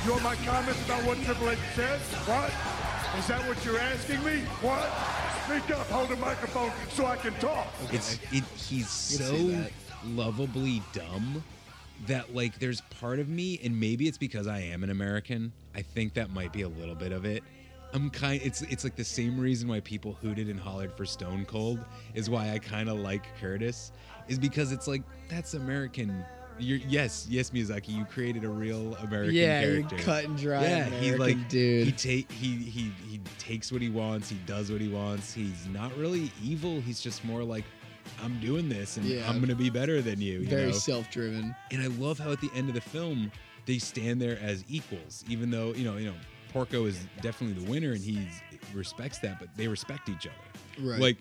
You 0.05 0.11
want 0.17 0.23
my 0.23 0.35
comments 0.41 0.81
about 0.85 1.03
what 1.05 1.21
Triple 1.21 1.49
H 1.51 1.59
said? 1.75 1.99
What? 2.25 2.49
Is 3.17 3.27
that 3.27 3.45
what 3.45 3.63
you're 3.65 3.77
asking 3.77 4.23
me? 4.23 4.39
What? 4.61 4.89
Speak 5.45 5.77
up, 5.77 5.85
hold 5.87 6.09
the 6.09 6.15
microphone 6.15 6.71
so 6.91 7.05
I 7.05 7.17
can 7.17 7.33
talk. 7.35 7.67
It's 7.91 8.17
it, 8.31 8.43
he's 8.55 8.89
so 8.89 9.65
lovably 10.05 10.81
dumb 10.93 11.43
that 12.07 12.33
like 12.33 12.57
there's 12.59 12.81
part 12.99 13.19
of 13.19 13.27
me, 13.27 13.59
and 13.63 13.77
maybe 13.77 14.07
it's 14.07 14.17
because 14.17 14.47
I 14.47 14.59
am 14.59 14.83
an 14.83 14.89
American. 14.91 15.51
I 15.75 15.81
think 15.81 16.13
that 16.13 16.31
might 16.31 16.53
be 16.53 16.61
a 16.61 16.69
little 16.69 16.95
bit 16.95 17.11
of 17.11 17.25
it. 17.25 17.43
I'm 17.93 18.09
kind. 18.09 18.41
It's 18.43 18.61
it's 18.61 18.85
like 18.85 18.95
the 18.95 19.03
same 19.03 19.37
reason 19.37 19.67
why 19.67 19.81
people 19.81 20.13
hooted 20.13 20.47
and 20.47 20.59
hollered 20.59 20.93
for 20.93 21.05
Stone 21.05 21.45
Cold 21.45 21.79
is 22.13 22.29
why 22.29 22.51
I 22.51 22.59
kind 22.59 22.87
of 22.87 22.97
like 22.99 23.25
Curtis, 23.41 23.91
is 24.29 24.39
because 24.39 24.71
it's 24.71 24.87
like 24.87 25.03
that's 25.27 25.53
American. 25.53 26.23
You're, 26.59 26.79
yes, 26.87 27.25
yes, 27.29 27.49
Miyazaki, 27.51 27.89
you 27.89 28.05
created 28.05 28.43
a 28.43 28.49
real 28.49 28.95
American 28.95 29.33
Yeah, 29.35 29.61
character. 29.61 29.97
cut 29.97 30.25
and 30.25 30.37
dry 30.37 30.61
Yeah, 30.63 30.87
American 30.87 31.19
like 31.19 31.49
dude. 31.49 31.85
He 31.87 31.91
take 31.91 32.31
he 32.31 32.55
he 32.57 32.91
he 33.09 33.19
takes 33.39 33.71
what 33.71 33.81
he 33.81 33.89
wants. 33.89 34.29
He 34.29 34.37
does 34.45 34.71
what 34.71 34.81
he 34.81 34.87
wants. 34.89 35.33
He's 35.33 35.65
not 35.73 35.95
really 35.97 36.31
evil. 36.43 36.79
He's 36.81 37.01
just 37.01 37.23
more 37.25 37.43
like, 37.43 37.63
I'm 38.23 38.39
doing 38.39 38.69
this, 38.69 38.97
and 38.97 39.05
Yeah. 39.05 39.27
I'm 39.29 39.39
gonna 39.39 39.55
be 39.55 39.69
better 39.69 40.01
than 40.01 40.21
you. 40.21 40.39
you 40.39 40.47
Very 40.47 40.67
know? 40.67 40.71
self-driven. 40.71 41.55
And 41.71 41.81
I 41.81 41.87
love 41.87 42.19
how 42.19 42.31
at 42.31 42.41
the 42.41 42.49
end 42.55 42.69
of 42.69 42.75
the 42.75 42.81
film 42.81 43.31
they 43.65 43.77
stand 43.79 44.21
there 44.21 44.37
as 44.41 44.63
equals, 44.69 45.23
even 45.27 45.49
though 45.51 45.73
you 45.73 45.83
know 45.83 45.97
you 45.97 46.05
know 46.07 46.15
Porco 46.53 46.85
is 46.85 46.99
definitely 47.21 47.63
the 47.63 47.69
winner 47.71 47.91
and 47.93 48.01
he 48.03 48.27
respects 48.73 49.17
that, 49.19 49.39
but 49.39 49.49
they 49.55 49.67
respect 49.67 50.09
each 50.09 50.27
other. 50.27 50.87
Right. 50.87 50.99
Like 50.99 51.17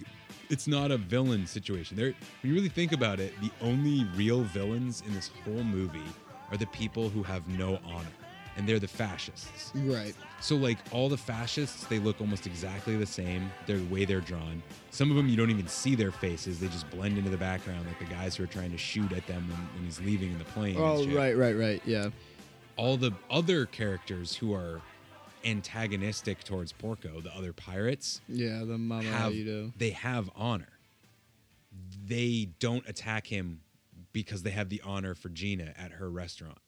it's 0.51 0.67
not 0.67 0.91
a 0.91 0.99
villain 0.99 1.47
situation. 1.47 1.97
There, 1.97 2.07
when 2.07 2.53
you 2.53 2.55
really 2.55 2.69
think 2.69 2.93
about 2.93 3.21
it, 3.21 3.33
the 3.41 3.51
only 3.63 4.05
real 4.17 4.43
villains 4.43 5.03
in 5.07 5.15
this 5.15 5.31
whole 5.45 5.65
movie 5.65 6.03
are 6.51 6.57
the 6.57 6.67
people 6.67 7.09
who 7.09 7.23
have 7.23 7.47
no 7.49 7.79
honor, 7.87 8.11
and 8.57 8.69
they're 8.69 8.81
the 8.81 8.89
fascists. 8.89 9.73
Right. 9.75 10.15
So 10.41 10.57
like 10.57 10.79
all 10.91 11.09
the 11.09 11.17
fascists, 11.17 11.85
they 11.85 12.01
look 12.01 12.21
almost 12.21 12.47
exactly 12.47 12.97
the 12.97 13.07
same. 13.07 13.51
They're 13.67 13.79
the 13.79 13.85
way 13.85 14.05
they're 14.05 14.21
drawn. 14.21 14.63
Some 14.91 15.11
of 15.11 15.17
them 15.17 15.29
you 15.29 15.37
don't 15.37 15.51
even 15.51 15.69
see 15.69 15.95
their 15.95 16.11
faces; 16.11 16.59
they 16.59 16.67
just 16.67 16.91
blend 16.91 17.17
into 17.17 17.31
the 17.31 17.37
background, 17.37 17.87
like 17.87 17.99
the 17.99 18.13
guys 18.13 18.35
who 18.35 18.45
are 18.45 18.49
trying 18.49 18.73
to 18.73 18.79
shoot 18.79 19.13
at 19.13 19.27
them 19.27 19.49
when, 19.49 19.59
when 19.75 19.85
he's 19.85 20.01
leaving 20.01 20.33
in 20.33 20.39
the 20.39 20.45
plane. 20.45 20.77
Oh, 20.79 21.07
right, 21.09 21.37
right, 21.37 21.57
right. 21.57 21.81
Yeah. 21.85 22.11
All 22.77 22.97
the 22.97 23.13
other 23.31 23.67
characters 23.67 24.35
who 24.35 24.55
are 24.55 24.81
antagonistic 25.45 26.45
towards 26.45 26.73
Porco, 26.73 27.21
the 27.21 27.35
other 27.35 27.53
pirates, 27.53 28.21
Yeah, 28.29 28.65
the 28.65 28.79
Mamma 28.79 29.09
Aiuto. 29.11 29.73
they 29.79 29.91
have 29.91 30.31
honor. 30.37 30.69
They 32.07 32.49
don't 32.59 32.87
attack 32.89 33.27
him 33.27 33.61
because 34.13 34.43
they 34.43 34.51
have 34.51 34.69
the 34.69 34.83
honor 34.85 35.15
for 35.15 35.29
Gina 35.29 35.73
at 35.79 35.93
her 35.93 36.11
restaurant. 36.11 36.59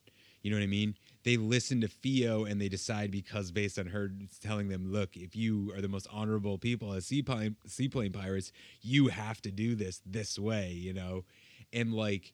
You 0.42 0.50
know 0.50 0.56
what 0.56 0.64
I 0.64 0.68
mean? 0.68 0.96
They 1.24 1.36
listen 1.36 1.80
to 1.82 1.88
Fio 1.88 2.44
and 2.44 2.60
they 2.60 2.68
decide 2.68 3.10
because 3.12 3.52
based 3.52 3.78
on 3.78 3.86
her 3.86 4.10
telling 4.42 4.68
them, 4.68 4.92
look, 4.92 5.16
if 5.16 5.36
you 5.36 5.72
are 5.76 5.80
the 5.80 5.88
most 5.88 6.08
honorable 6.10 6.58
people 6.58 6.92
as 6.92 7.06
seaplane 7.06 7.56
seaplane 7.66 8.12
pirates, 8.12 8.52
you 8.80 9.08
have 9.08 9.40
to 9.42 9.50
do 9.52 9.74
this 9.76 10.02
this 10.04 10.38
way, 10.38 10.70
you 10.72 10.92
know? 10.92 11.24
And 11.72 11.94
like 11.94 12.32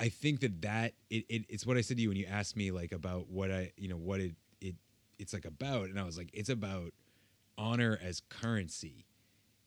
I 0.00 0.08
think 0.08 0.40
that 0.40 0.62
that 0.62 0.94
it, 1.10 1.24
it 1.28 1.42
it's 1.48 1.64
what 1.64 1.76
I 1.76 1.80
said 1.80 1.96
to 1.98 2.02
you 2.02 2.08
when 2.08 2.18
you 2.18 2.26
asked 2.26 2.56
me 2.56 2.72
like 2.72 2.90
about 2.90 3.28
what 3.28 3.52
I 3.52 3.70
you 3.76 3.88
know 3.88 3.96
what 3.96 4.20
it 4.20 4.32
it's 5.18 5.32
like 5.32 5.44
about 5.44 5.88
and 5.88 5.98
I 5.98 6.04
was 6.04 6.18
like 6.18 6.30
it's 6.32 6.48
about 6.48 6.92
honor 7.56 7.98
as 8.02 8.20
currency 8.20 9.06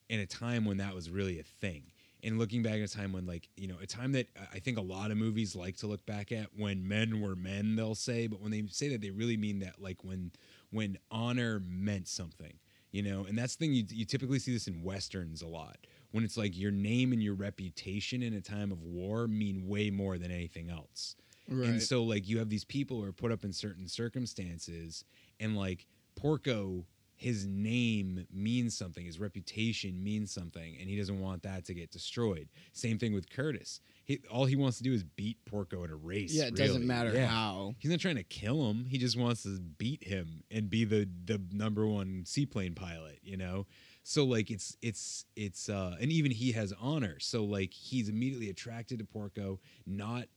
in 0.09 0.19
a 0.19 0.25
time 0.25 0.65
when 0.65 0.77
that 0.77 0.93
was 0.93 1.09
really 1.09 1.39
a 1.39 1.43
thing. 1.43 1.83
And 2.23 2.39
looking 2.39 2.63
back 2.63 2.73
at 2.73 2.81
a 2.81 2.87
time 2.87 3.13
when 3.13 3.25
like 3.25 3.47
you 3.55 3.67
know 3.67 3.77
a 3.81 3.85
time 3.85 4.11
that 4.13 4.27
i 4.53 4.59
think 4.59 4.77
a 4.77 4.81
lot 4.81 5.11
of 5.11 5.17
movies 5.17 5.55
like 5.55 5.77
to 5.77 5.87
look 5.87 6.05
back 6.05 6.31
at 6.31 6.47
when 6.57 6.85
men 6.85 7.21
were 7.21 7.35
men 7.35 7.75
they'll 7.75 7.95
say 7.95 8.27
but 8.27 8.41
when 8.41 8.51
they 8.51 8.63
say 8.69 8.89
that 8.89 9.01
they 9.01 9.11
really 9.11 9.37
mean 9.37 9.59
that 9.59 9.75
like 9.79 10.03
when 10.03 10.31
when 10.71 10.97
honor 11.11 11.61
meant 11.65 12.07
something 12.07 12.59
you 12.91 13.03
know? 13.03 13.25
And 13.25 13.37
that's 13.37 13.55
the 13.55 13.65
thing 13.65 13.73
you, 13.73 13.83
you 13.89 14.05
typically 14.05 14.39
see 14.39 14.53
this 14.53 14.67
in 14.67 14.81
westerns 14.81 15.41
a 15.41 15.47
lot 15.47 15.77
when 16.11 16.23
it's 16.23 16.37
like 16.37 16.57
your 16.57 16.71
name 16.71 17.11
and 17.11 17.21
your 17.21 17.35
reputation 17.35 18.23
in 18.23 18.33
a 18.33 18.41
time 18.41 18.71
of 18.71 18.81
war 18.81 19.27
mean 19.27 19.67
way 19.67 19.89
more 19.89 20.17
than 20.17 20.31
anything 20.31 20.69
else. 20.69 21.15
Right. 21.49 21.69
and 21.69 21.81
so 21.81 22.03
like 22.03 22.27
you 22.27 22.39
have 22.39 22.49
these 22.49 22.65
people 22.65 22.97
who 22.97 23.07
are 23.07 23.13
put 23.13 23.31
up 23.31 23.45
in 23.45 23.53
certain 23.53 23.87
circumstances 23.87 25.05
and 25.39 25.55
like 25.57 25.85
porco 26.15 26.85
his 27.19 27.47
name 27.47 28.27
means 28.31 28.77
something 28.77 29.03
his 29.03 29.19
reputation 29.19 30.03
means 30.03 30.31
something 30.31 30.77
and 30.79 30.87
he 30.87 30.95
doesn't 30.95 31.19
want 31.19 31.41
that 31.41 31.65
to 31.65 31.73
get 31.73 31.89
destroyed. 31.89 32.47
Same 32.73 32.99
thing 32.99 33.11
with 33.11 33.27
curtis. 33.27 33.81
He, 34.05 34.19
all 34.31 34.45
he 34.45 34.55
wants 34.55 34.77
to 34.77 34.83
do 34.83 34.93
is 34.93 35.03
beat 35.03 35.37
porco 35.45 35.83
in 35.83 35.89
a 35.89 35.95
race 35.95 36.31
Yeah, 36.35 36.45
it 36.45 36.55
doesn't 36.55 36.85
matter 36.85 37.11
Yeah. 37.11 37.25
how. 37.25 37.73
he's 37.79 37.89
not 37.89 37.99
trying 37.99 38.17
to 38.17 38.23
kill 38.23 38.69
him. 38.69 38.85
He 38.85 38.99
just 38.99 39.17
wants 39.17 39.41
to 39.43 39.59
beat 39.59 40.03
him 40.03 40.43
and 40.51 40.69
be 40.69 40.85
the 40.85 41.09
the 41.25 41.41
number 41.51 41.87
one 41.87 42.23
seaplane 42.25 42.75
pilot 42.75 43.19
you 43.23 43.35
know? 43.35 43.65
So 44.03 44.23
like 44.23 44.51
it's 44.51 44.77
it's 44.83 45.25
it's 45.35 45.69
uh 45.69 45.95
and 45.99 46.11
even 46.11 46.29
he 46.31 46.51
has 46.51 46.71
honor. 46.79 47.17
So 47.19 47.43
like 47.45 47.73
he's 47.73 48.09
immediately 48.09 48.51
attracted 48.51 48.99
to 48.99 49.05
porco 49.05 49.59
not 49.87 50.27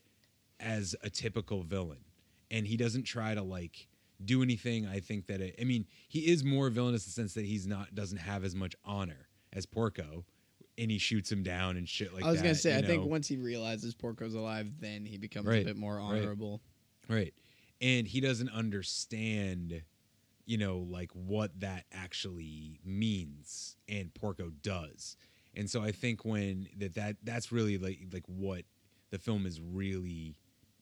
as 0.58 0.96
a 1.02 1.10
typical 1.10 1.62
villain. 1.62 2.04
And 2.50 2.66
he 2.66 2.76
doesn't 2.78 3.04
try 3.04 3.34
to 3.34 3.42
like 3.42 3.86
do 4.24 4.42
anything 4.42 4.86
i 4.86 5.00
think 5.00 5.26
that 5.26 5.40
it, 5.40 5.54
i 5.60 5.64
mean 5.64 5.86
he 6.08 6.20
is 6.30 6.44
more 6.44 6.68
villainous 6.70 7.06
in 7.06 7.10
the 7.10 7.12
sense 7.12 7.34
that 7.34 7.44
he's 7.44 7.66
not 7.66 7.94
doesn't 7.94 8.18
have 8.18 8.44
as 8.44 8.54
much 8.54 8.74
honor 8.84 9.28
as 9.52 9.66
porco 9.66 10.24
and 10.80 10.90
he 10.90 10.98
shoots 10.98 11.30
him 11.30 11.42
down 11.42 11.76
and 11.76 11.88
shit 11.88 12.12
like 12.12 12.22
that 12.22 12.28
I 12.28 12.32
was 12.32 12.40
gonna 12.40 12.54
say, 12.54 12.76
I 12.76 12.82
think 12.82 13.04
once 13.04 13.28
he 13.28 13.36
realizes 13.36 13.94
Porco's 13.94 14.34
alive, 14.34 14.72
then 14.80 15.04
he 15.04 15.18
becomes 15.18 15.46
a 15.46 15.62
bit 15.62 15.76
more 15.76 15.96
right. 15.96 16.02
honorable. 16.02 16.62
Right. 17.08 17.34
And 17.82 18.06
he 18.06 18.20
doesn't 18.20 18.50
understand, 18.50 19.82
you 20.46 20.58
know, 20.58 20.78
like 20.78 21.10
what 21.12 21.58
that 21.60 21.84
actually 21.92 22.80
means 22.84 23.76
and 23.88 24.12
Porco 24.14 24.50
does. 24.62 25.16
And 25.54 25.68
so 25.68 25.82
I 25.82 25.92
think 25.92 26.24
when 26.24 26.68
that 26.78 26.94
that 26.94 27.16
that's 27.24 27.52
really 27.52 27.76
like 27.76 27.98
like 28.12 28.24
what 28.26 28.62
the 29.10 29.18
film 29.18 29.44
is 29.44 29.60
really, 29.60 30.36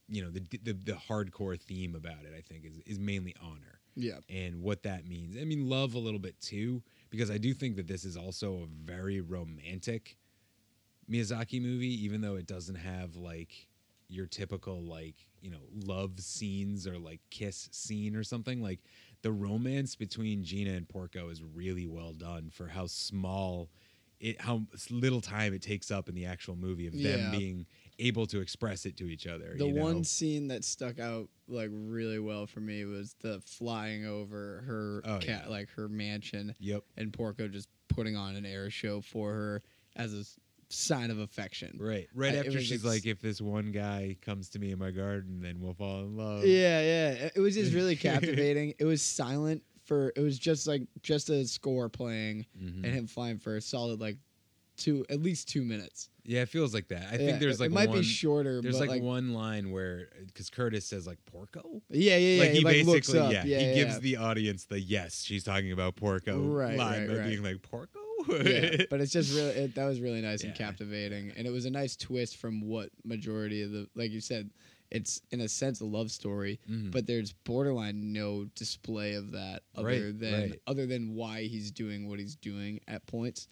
you 0.08 0.22
know, 0.22 0.30
the 0.30 0.40
the, 0.62 0.72
the 0.72 0.92
hardcore 1.08 1.60
theme 1.60 1.94
about 1.94 2.24
it 2.24 2.32
I 2.36 2.40
think 2.40 2.64
is 2.64 2.78
is 2.86 2.98
mainly 2.98 3.34
honor. 3.42 3.80
Yeah. 3.94 4.18
And 4.28 4.62
what 4.62 4.82
that 4.84 5.06
means. 5.06 5.36
I 5.40 5.44
mean 5.44 5.68
love 5.68 5.94
a 5.94 5.98
little 5.98 6.20
bit 6.20 6.40
too 6.40 6.82
because 7.10 7.30
I 7.30 7.38
do 7.38 7.52
think 7.54 7.76
that 7.76 7.86
this 7.88 8.04
is 8.04 8.16
also 8.16 8.62
a 8.62 8.66
very 8.66 9.20
romantic 9.20 10.16
Miyazaki 11.10 11.60
movie, 11.62 12.04
even 12.04 12.20
though 12.20 12.36
it 12.36 12.46
doesn't 12.46 12.74
have 12.76 13.16
like 13.16 13.66
your 14.08 14.26
typical 14.26 14.82
like 14.82 15.16
you 15.40 15.50
know 15.50 15.60
love 15.72 16.18
scenes 16.20 16.86
or 16.86 16.98
like 16.98 17.20
kiss 17.30 17.68
scene 17.72 18.14
or 18.14 18.22
something. 18.24 18.62
Like 18.62 18.80
the 19.22 19.32
romance 19.32 19.96
between 19.96 20.44
Gina 20.44 20.72
and 20.72 20.88
Porco 20.88 21.28
is 21.30 21.42
really 21.42 21.86
well 21.86 22.12
done 22.12 22.50
for 22.52 22.68
how 22.68 22.86
small 22.86 23.70
it, 24.20 24.40
how 24.40 24.62
little 24.90 25.20
time 25.20 25.54
it 25.54 25.62
takes 25.62 25.90
up 25.90 26.08
in 26.08 26.14
the 26.14 26.26
actual 26.26 26.56
movie 26.56 26.86
of 26.86 26.92
them 26.92 27.02
Yeah. 27.02 27.30
being 27.30 27.66
able 27.98 28.26
to 28.26 28.40
express 28.40 28.86
it 28.86 28.96
to 28.98 29.08
each 29.08 29.26
other. 29.26 29.54
The 29.58 29.66
you 29.66 29.72
know? 29.72 29.82
one 29.82 30.04
scene 30.04 30.48
that 30.48 30.64
stuck 30.64 30.98
out 30.98 31.28
like 31.48 31.70
really 31.72 32.18
well 32.18 32.46
for 32.46 32.60
me 32.60 32.84
was 32.84 33.14
the 33.20 33.40
flying 33.40 34.06
over 34.06 34.62
her 34.66 35.02
Oh, 35.04 35.18
cat, 35.18 35.42
yeah. 35.44 35.50
like 35.50 35.70
her 35.70 35.88
mansion. 35.88 36.54
Yep. 36.60 36.84
And 36.96 37.12
Porco 37.12 37.48
just 37.48 37.68
putting 37.88 38.16
on 38.16 38.36
an 38.36 38.46
air 38.46 38.70
show 38.70 39.00
for 39.00 39.32
her 39.32 39.62
as 39.96 40.12
a 40.14 40.24
sign 40.68 41.10
of 41.10 41.18
affection. 41.18 41.76
Right, 41.80 42.08
right 42.14 42.34
I- 42.34 42.38
after 42.38 42.60
she's 42.60 42.72
ex- 42.72 42.84
like, 42.84 43.06
"If 43.06 43.20
this 43.20 43.40
one 43.40 43.72
guy 43.72 44.16
comes 44.20 44.50
to 44.50 44.58
me 44.58 44.70
in 44.70 44.78
my 44.78 44.90
garden, 44.90 45.40
then 45.40 45.60
we'll 45.60 45.74
fall 45.74 46.02
in 46.04 46.16
love." 46.16 46.44
Yeah, 46.44 46.80
yeah. 46.82 47.30
It 47.34 47.40
was 47.40 47.54
just 47.54 47.72
really 47.72 47.96
captivating. 47.96 48.74
It 48.78 48.84
was 48.84 49.00
silent 49.02 49.62
for 49.84 50.12
it 50.14 50.20
was 50.20 50.38
just 50.38 50.66
like 50.66 50.82
just 51.02 51.30
a 51.30 51.46
score 51.46 51.88
playing 51.88 52.44
Mhm. 52.62 52.84
and 52.84 52.94
him 52.94 53.06
flying 53.06 53.38
for 53.38 53.56
a 53.56 53.60
solid 53.62 53.98
like 54.00 54.18
two 54.78 55.04
at 55.10 55.20
least 55.20 55.48
two 55.48 55.64
minutes. 55.64 56.08
Yeah, 56.24 56.42
it 56.42 56.48
feels 56.48 56.74
like 56.74 56.88
that. 56.88 57.08
I 57.08 57.12
Yeah, 57.12 57.16
think 57.18 57.40
there's 57.40 57.56
it- 57.56 57.60
like 57.60 57.70
it 57.70 57.74
might 57.74 57.92
be 57.92 58.02
shorter, 58.02 58.60
There's 58.60 58.74
but, 58.76 58.80
like, 58.88 58.90
like- 58.90 59.02
one 59.02 59.32
line 59.32 59.70
where 59.70 60.08
because 60.26 60.50
Curtis 60.50 60.84
says 60.86 61.06
like 61.06 61.18
Porco. 61.26 61.82
Yeah, 61.90 62.16
yeah, 62.16 62.34
yeah. 62.34 62.40
Like 62.42 62.50
he, 62.52 62.60
like, 62.60 62.86
looks 62.86 63.08
basically, 63.08 63.20
up. 63.20 63.32
yeah, 63.32 63.44
yeah, 63.44 63.58
he 63.60 63.66
yeah, 63.68 63.74
gives 63.74 63.94
yeah. 63.94 64.00
the 64.00 64.16
audience 64.18 64.64
the 64.64 64.80
yes, 64.80 65.22
she's 65.22 65.44
talking 65.44 65.72
about 65.72 65.96
Porco 65.96 66.38
Right, 66.40 66.76
line, 66.76 67.00
right, 67.00 67.08
by 67.08 67.14
right. 67.18 67.28
being 67.28 67.42
like 67.42 67.62
Porco. 67.62 67.98
yeah, 68.28 68.84
but 68.90 69.00
it's 69.00 69.12
just 69.12 69.34
really 69.34 69.50
it, 69.52 69.74
that 69.76 69.84
was 69.86 70.00
really 70.00 70.20
nice 70.20 70.42
and 70.42 70.52
Yeah. 70.52 70.66
captivating, 70.66 71.32
and 71.36 71.46
it 71.46 71.50
was 71.50 71.64
a 71.64 71.70
nice 71.70 71.96
twist 71.96 72.36
from 72.36 72.60
what 72.60 72.90
majority 73.04 73.62
of 73.62 73.70
the 73.70 73.88
like 73.94 74.10
you 74.10 74.20
said, 74.20 74.50
it's 74.90 75.22
in 75.30 75.40
a 75.40 75.48
sense 75.48 75.80
a 75.80 75.84
love 75.86 76.10
story, 76.10 76.58
Mhm. 76.70 76.90
but 76.90 77.06
there's 77.06 77.32
borderline 77.44 78.12
no 78.12 78.44
display 78.54 79.14
of 79.14 79.32
that 79.32 79.62
other 79.74 79.86
Right, 79.86 80.18
than 80.18 80.50
right. 80.50 80.60
other 80.66 80.84
than 80.86 81.14
why 81.14 81.44
he's 81.44 81.70
doing 81.70 82.08
what 82.08 82.18
he's 82.18 82.36
doing 82.36 82.80
at 82.88 83.06
points. 83.06 83.48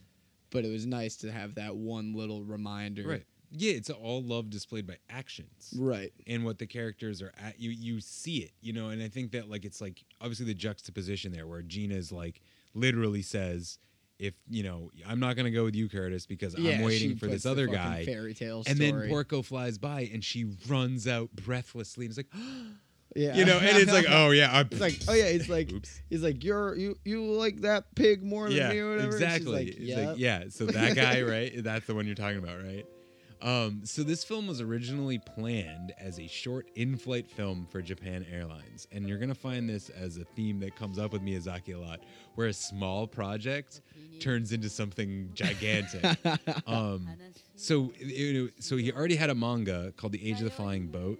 But 0.51 0.65
it 0.65 0.69
was 0.71 0.87
nice 0.87 1.17
to 1.17 1.31
have 1.33 1.55
that 1.57 1.77
one 1.77 2.15
little 2.15 2.43
reminder. 2.43 3.07
Right. 3.07 3.27
Yeah, 3.53 3.73
it's 3.73 3.91
all 3.91 4.23
love 4.23 4.51
displayed 4.51 4.87
by 4.87 4.97
actions. 5.09 5.73
Right. 5.79 6.13
And 6.27 6.45
what 6.45 6.59
the 6.59 6.67
characters 6.67 7.23
are 7.23 7.33
at 7.39 7.61
you 7.61 7.71
you 7.71 8.01
see 8.01 8.39
it, 8.39 8.53
you 8.61 8.73
know, 8.73 8.89
and 8.89 9.03
I 9.03 9.09
think 9.09 9.33
that 9.33 9.49
like 9.49 9.65
it's 9.65 9.81
like 9.81 10.05
obviously 10.21 10.47
the 10.47 10.55
juxtaposition 10.55 11.33
there 11.33 11.47
where 11.47 11.63
Gina's 11.63 12.11
like 12.13 12.41
literally 12.75 13.23
says 13.23 13.79
if 14.19 14.35
you 14.51 14.63
know 14.63 14.91
I'm 15.07 15.21
not 15.21 15.37
gonna 15.37 15.51
go 15.51 15.65
with 15.65 15.77
you, 15.77 15.89
Curtis, 15.89 16.27
because 16.27 16.57
Yeah, 16.59 16.77
I'm 16.79 16.83
waiting 16.83 17.17
for 17.17 17.27
this 17.27 17.47
other 17.47 17.67
guy. 17.67 18.05
fairy 18.05 18.35
tale 18.35 18.63
Story. 18.65 18.89
and 18.89 19.01
then. 19.03 19.09
Porco 19.11 19.43
flies 19.43 19.79
by 19.79 20.09
and 20.13 20.25
she 20.25 20.47
runs 20.69 21.07
out 21.07 21.31
breathlessly 21.33 22.07
and 22.07 22.11
is 22.11 22.17
like, 22.17 22.27
oh, 22.35 22.67
Yeah. 23.17 23.35
you 23.35 23.45
know, 23.45 23.59
and 23.59 23.79
it's 23.79 23.93
like, 23.93 24.07
oh 24.09 24.31
yeah, 24.31 24.51
I'm 24.53 24.69
It's 24.71 24.81
like, 24.81 24.99
oh 25.09 25.15
yeah, 25.15 25.25
it's 25.25 25.49
like, 25.49 25.71
he's 26.11 26.23
like, 26.23 26.45
you're 26.45 26.77
you 26.77 26.99
you 27.05 27.25
like 27.25 27.63
that 27.63 27.95
pig 27.95 28.23
more 28.23 28.49
than 28.49 28.57
yeah, 28.57 28.69
me 28.71 28.79
or 28.79 28.91
whatever. 28.91 29.05
And 29.05 29.13
she's 29.15 29.23
exactly. 29.23 29.53
like, 29.53 29.69
It's 29.69 29.81
"Yep." 29.81 30.09
like, 30.09 30.19
yeah, 30.19 30.45
so 30.51 30.67
that 30.67 30.95
guy, 30.95 31.23
right? 31.23 31.53
That's 31.57 31.87
the 31.87 31.95
one 31.95 32.07
you're 32.07 32.15
talking 32.15 32.39
about, 32.39 32.63
right? 32.63 32.85
Um, 33.43 33.83
so 33.85 34.03
this 34.03 34.25
film 34.25 34.47
was 34.47 34.61
originally 34.61 35.19
planned 35.19 35.93
as 35.99 36.19
a 36.19 36.27
short 36.27 36.69
in-flight 36.75 37.31
film 37.31 37.67
for 37.71 37.83
Japan 37.83 38.25
Airlines, 38.33 38.89
and 38.93 39.07
you're 39.09 39.19
gonna 39.19 39.35
find 39.35 39.69
this 39.69 39.91
as 39.91 40.17
a 40.17 40.25
theme 40.25 40.59
that 40.61 40.75
comes 40.75 40.99
up 40.99 41.13
with 41.13 41.23
Miyazaki 41.23 41.75
a 41.75 41.79
lot, 41.79 42.01
where 42.35 42.49
a 42.49 42.53
small 42.53 43.07
project 43.07 43.83
turns 44.21 44.53
into 44.53 44.69
something 44.69 45.31
gigantic. 45.35 46.17
um, 46.67 47.07
so, 47.55 47.93
you 47.99 48.33
know, 48.45 48.51
so 48.59 48.77
he 48.77 48.91
already 48.93 49.17
had 49.17 49.31
a 49.31 49.35
manga 49.35 49.93
called 49.97 50.13
The 50.13 50.29
Age 50.29 50.39
of 50.39 50.45
the 50.45 50.51
Flying 50.51 50.87
Boat, 50.87 51.19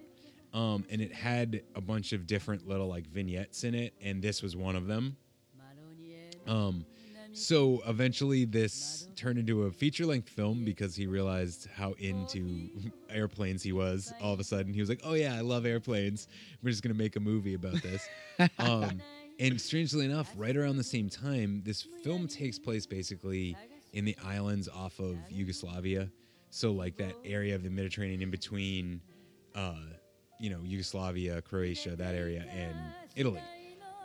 um, 0.53 0.85
and 0.89 1.01
it 1.01 1.13
had 1.13 1.61
a 1.75 1.81
bunch 1.81 2.13
of 2.13 2.27
different 2.27 2.67
little 2.67 2.87
like 2.87 3.07
vignettes 3.07 3.63
in 3.63 3.75
it, 3.75 3.93
and 4.01 4.21
this 4.21 4.41
was 4.41 4.55
one 4.55 4.75
of 4.75 4.87
them. 4.87 5.17
Um, 6.47 6.85
so 7.33 7.83
eventually, 7.85 8.45
this 8.45 9.07
turned 9.15 9.37
into 9.37 9.63
a 9.63 9.71
feature-length 9.71 10.29
film 10.29 10.65
because 10.65 10.95
he 10.95 11.05
realized 11.05 11.67
how 11.75 11.93
into 11.99 12.69
airplanes 13.09 13.61
he 13.61 13.73
was. 13.73 14.11
All 14.21 14.33
of 14.33 14.39
a 14.39 14.43
sudden, 14.43 14.73
he 14.73 14.79
was 14.79 14.89
like, 14.89 15.01
"Oh 15.03 15.13
yeah, 15.13 15.35
I 15.35 15.41
love 15.41 15.65
airplanes. 15.65 16.27
We're 16.63 16.71
just 16.71 16.81
gonna 16.81 16.95
make 16.95 17.15
a 17.15 17.19
movie 17.19 17.53
about 17.53 17.81
this." 17.83 18.07
um, 18.59 19.01
and 19.39 19.61
strangely 19.61 20.05
enough, 20.05 20.33
right 20.35 20.55
around 20.55 20.77
the 20.77 20.83
same 20.83 21.09
time, 21.09 21.61
this 21.63 21.83
film 22.03 22.27
takes 22.27 22.57
place 22.57 22.85
basically 22.87 23.55
in 23.93 24.05
the 24.05 24.15
islands 24.25 24.67
off 24.67 24.99
of 24.99 25.17
Yugoslavia. 25.29 26.09
So 26.49 26.71
like 26.71 26.97
that 26.97 27.13
area 27.23 27.55
of 27.55 27.63
the 27.63 27.69
Mediterranean 27.69 28.21
in 28.21 28.31
between, 28.31 29.01
uh, 29.53 29.75
you 30.39 30.49
know, 30.49 30.59
Yugoslavia, 30.63 31.41
Croatia, 31.41 31.95
that 31.95 32.15
area, 32.15 32.45
and 32.55 32.75
Italy. 33.15 33.41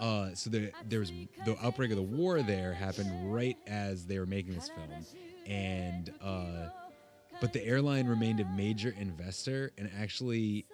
Uh, 0.01 0.31
so 0.35 0.51
the, 0.51 0.71
there 0.89 1.01
was 1.01 1.11
the 1.45 1.57
outbreak 1.63 1.91
of 1.91 1.97
the 1.97 2.03
war 2.03 2.43
there 2.43 2.73
happened 2.73 3.11
right 3.33 3.57
as 3.67 4.07
they 4.07 4.19
were 4.19 4.27
making 4.27 4.55
this 4.55 4.69
film, 4.75 5.07
and 5.47 6.13
uh, 6.23 6.69
but 7.41 7.53
the 7.53 7.65
airline 7.65 8.07
remained 8.07 8.41
a 8.41 8.45
major 8.57 8.95
investor, 8.99 9.71
and 9.79 9.91
actually, 10.01 10.65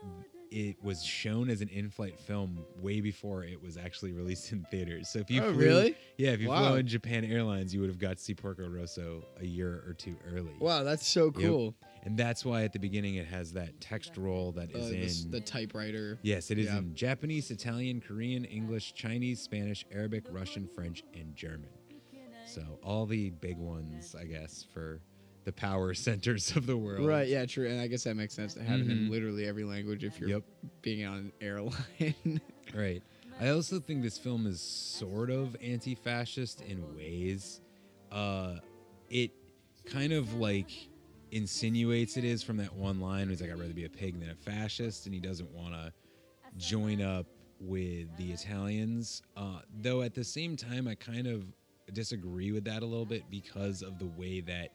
it 0.50 0.76
was 0.82 1.02
shown 1.04 1.50
as 1.50 1.60
an 1.60 1.68
in-flight 1.68 2.18
film 2.18 2.64
way 2.80 3.00
before 3.02 3.44
it 3.44 3.62
was 3.62 3.76
actually 3.76 4.12
released 4.22 4.50
in 4.52 4.64
theaters. 4.70 5.08
So 5.10 5.18
if 5.18 5.30
you 5.30 5.42
Oh, 5.42 5.52
flew, 5.52 5.58
really? 5.58 5.94
yeah, 6.16 6.30
if 6.30 6.40
you 6.40 6.48
Wow. 6.48 6.56
flew 6.56 6.78
on 6.78 6.86
Japan 6.86 7.24
Airlines, 7.24 7.74
you 7.74 7.80
would 7.80 7.90
have 7.90 7.98
got 7.98 8.16
to 8.16 8.22
see 8.22 8.34
Porco 8.34 8.66
Rosso 8.66 9.22
a 9.40 9.44
year 9.44 9.82
or 9.86 9.92
two 9.92 10.16
early. 10.32 10.54
Wow, 10.58 10.84
that's 10.84 11.06
so 11.06 11.26
Yep. 11.26 11.34
And 12.08 12.16
that's 12.16 12.42
why 12.42 12.62
at 12.64 12.72
the 12.72 12.78
beginning 12.78 13.16
it 13.16 13.26
has 13.26 13.52
that 13.52 13.78
text 13.82 14.16
roll 14.16 14.50
that 14.52 14.74
Uh, 14.74 14.78
is 14.78 14.88
the 15.24 15.26
in 15.26 15.30
the 15.30 15.40
typewriter. 15.42 16.18
Yes, 16.22 16.50
it 16.50 16.56
is 16.58 16.64
Yeah. 16.68 16.78
in 16.78 16.94
Japanese, 16.94 17.50
Italian, 17.50 18.00
Korean, 18.00 18.46
English, 18.46 18.94
Chinese, 18.94 19.42
Spanish, 19.42 19.84
Arabic, 19.92 20.24
Russian, 20.30 20.68
French, 20.68 21.04
and 21.12 21.36
German. 21.36 21.68
So 22.46 22.78
all 22.82 23.04
the 23.04 23.28
big 23.28 23.58
ones, 23.58 24.14
I 24.18 24.24
guess, 24.24 24.64
for 24.72 25.02
the 25.44 25.52
power 25.52 25.92
centers 26.08 26.56
of 26.56 26.64
the 26.64 26.78
world. 26.78 27.06
Right, 27.06 27.28
yeah, 27.28 27.44
true. 27.44 27.68
And 27.68 27.78
I 27.78 27.88
guess 27.88 28.04
that 28.04 28.14
makes 28.14 28.32
sense 28.32 28.54
to 28.54 28.62
have 28.62 28.80
it 28.80 28.88
in 28.88 29.00
Mhm. 29.06 29.10
literally 29.10 29.44
every 29.46 29.64
language 29.64 30.02
if 30.02 30.18
you're 30.18 30.30
Yep. 30.30 30.44
being 30.80 31.04
on 31.04 31.18
an 31.18 31.32
airline. 31.42 32.40
Right. 32.74 33.02
I 33.38 33.48
also 33.50 33.80
think 33.80 34.02
this 34.02 34.16
film 34.16 34.46
is 34.46 34.62
sort 34.62 35.28
of 35.30 35.56
anti-fascist 35.62 36.62
in 36.62 36.94
ways. 36.96 37.60
Uh, 38.10 38.60
it 39.10 39.30
kind 39.84 40.14
of 40.14 40.32
like 40.34 40.87
insinuates 41.30 42.16
it 42.16 42.24
is 42.24 42.42
from 42.42 42.56
that 42.58 42.74
one 42.74 43.00
line. 43.00 43.28
He's 43.28 43.40
like, 43.40 43.50
"I'd 43.50 43.58
rather 43.58 43.72
be 43.72 43.84
a 43.84 43.90
pig 43.90 44.18
than 44.20 44.30
a 44.30 44.34
fascist," 44.34 45.06
and 45.06 45.14
he 45.14 45.20
doesn't 45.20 45.50
want 45.50 45.74
to 45.74 45.92
join 46.56 47.00
up 47.02 47.26
with 47.60 48.08
the 48.16 48.32
Italians. 48.32 49.22
Uh, 49.36 49.60
though 49.82 50.02
at 50.02 50.14
the 50.14 50.24
same 50.24 50.56
time, 50.56 50.88
I 50.88 50.94
kind 50.94 51.26
of 51.26 51.44
disagree 51.92 52.52
with 52.52 52.64
that 52.64 52.82
a 52.82 52.86
little 52.86 53.06
bit 53.06 53.24
because 53.30 53.82
of 53.82 53.98
the 53.98 54.06
way 54.06 54.40
that 54.40 54.72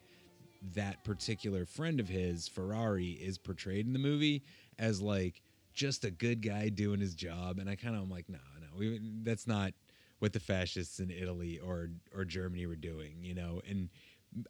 that 0.74 1.04
particular 1.04 1.66
friend 1.66 2.00
of 2.00 2.08
his, 2.08 2.48
Ferrari, 2.48 3.12
is 3.12 3.38
portrayed 3.38 3.86
in 3.86 3.94
the 3.94 4.00
movie 4.00 4.44
as 4.80 5.02
like 5.02 5.42
just 5.74 6.06
a 6.06 6.12
good 6.12 6.42
guy 6.42 6.70
doing 6.70 7.00
his 7.00 7.16
job, 7.16 7.60
and 7.60 7.70
I 7.70 7.76
kind 7.76 7.96
of 7.96 8.02
am 8.04 8.10
like, 8.10 8.30
no, 8.30 8.40
no, 8.62 8.68
we, 8.78 9.00
that's 9.24 9.48
not 9.48 9.74
what 10.20 10.32
the 10.32 10.40
fascists 10.40 11.00
in 11.00 11.12
Italy 11.12 11.60
or 11.60 11.90
or 12.16 12.24
Germany 12.24 12.66
were 12.66 12.76
doing, 12.76 13.18
you 13.22 13.34
know. 13.34 13.62
And 13.68 13.90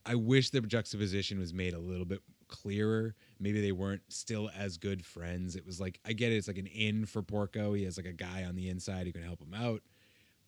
I 0.06 0.16
wish 0.16 0.50
the 0.50 0.62
juxtaposition 0.62 1.40
was 1.40 1.54
made 1.54 1.74
a 1.74 1.80
little 1.80 2.06
bit 2.06 2.20
clearer. 2.48 3.16
Maybe 3.40 3.62
they 3.62 3.72
weren't 3.72 4.02
still 4.10 4.50
as 4.56 4.78
good 4.78 5.06
friends. 5.06 5.56
It 5.56 5.66
was 5.66 5.80
like 5.80 6.00
I 6.06 6.14
get 6.14 6.32
it, 6.32 6.36
it's 6.36 6.48
like 6.48 6.58
an 6.58 6.68
in 6.68 7.06
for 7.06 7.22
Porco. 7.22 7.74
He 7.74 7.84
has 7.86 7.98
like 7.98 8.06
a 8.06 8.14
guy 8.14 8.44
on 8.44 8.56
the 8.56 8.70
inside 8.70 9.06
who 9.08 9.14
can 9.14 9.24
help 9.24 9.42
him 9.42 9.54
out. 9.54 9.82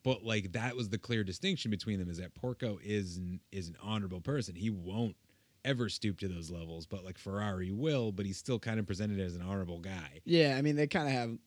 But 0.04 0.24
like 0.24 0.52
that 0.52 0.76
was 0.76 0.90
the 0.90 0.98
clear 1.00 1.24
distinction 1.24 1.72
between 1.72 2.00
them 2.00 2.10
is 2.10 2.18
that 2.18 2.36
Porco 2.36 2.78
is 2.84 3.18
an, 3.18 3.40
is 3.52 3.68
an 3.70 3.78
honorable 3.82 4.22
person. 4.22 4.54
He 4.56 4.70
won't 4.70 5.16
ever 5.64 5.90
stoop 5.90 6.20
to 6.20 6.28
those 6.28 6.52
levels, 6.52 6.86
but 6.86 7.04
like 7.04 7.18
Ferrari 7.18 7.72
will, 7.72 8.12
but 8.12 8.26
he's 8.28 8.38
still 8.38 8.60
kind 8.60 8.80
of 8.80 8.86
presented 8.86 9.20
as 9.20 9.36
an 9.36 9.42
honorable 9.42 9.80
guy. 9.80 10.22
yeah, 10.26 10.56
I 10.58 10.62
mean 10.62 10.76
they 10.76 10.86
kind 10.86 11.08
of 11.08 11.14
have 11.14 11.38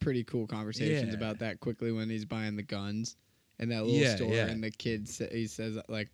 pretty 0.00 0.24
cool 0.24 0.46
conversations 0.48 1.10
Yeah. 1.10 1.16
about 1.16 1.38
that 1.40 1.60
quickly 1.60 1.92
when 1.92 2.10
he's 2.10 2.24
buying 2.24 2.56
the 2.56 2.62
guns 2.64 3.16
and 3.60 3.70
that 3.70 3.84
little 3.84 4.00
Yeah, 4.00 4.16
store 4.16 4.32
yeah. 4.34 4.46
and 4.48 4.62
the 4.64 4.70
kid 4.72 5.08
sa- 5.08 5.24
he 5.30 5.46
says 5.46 5.78
like 5.88 6.08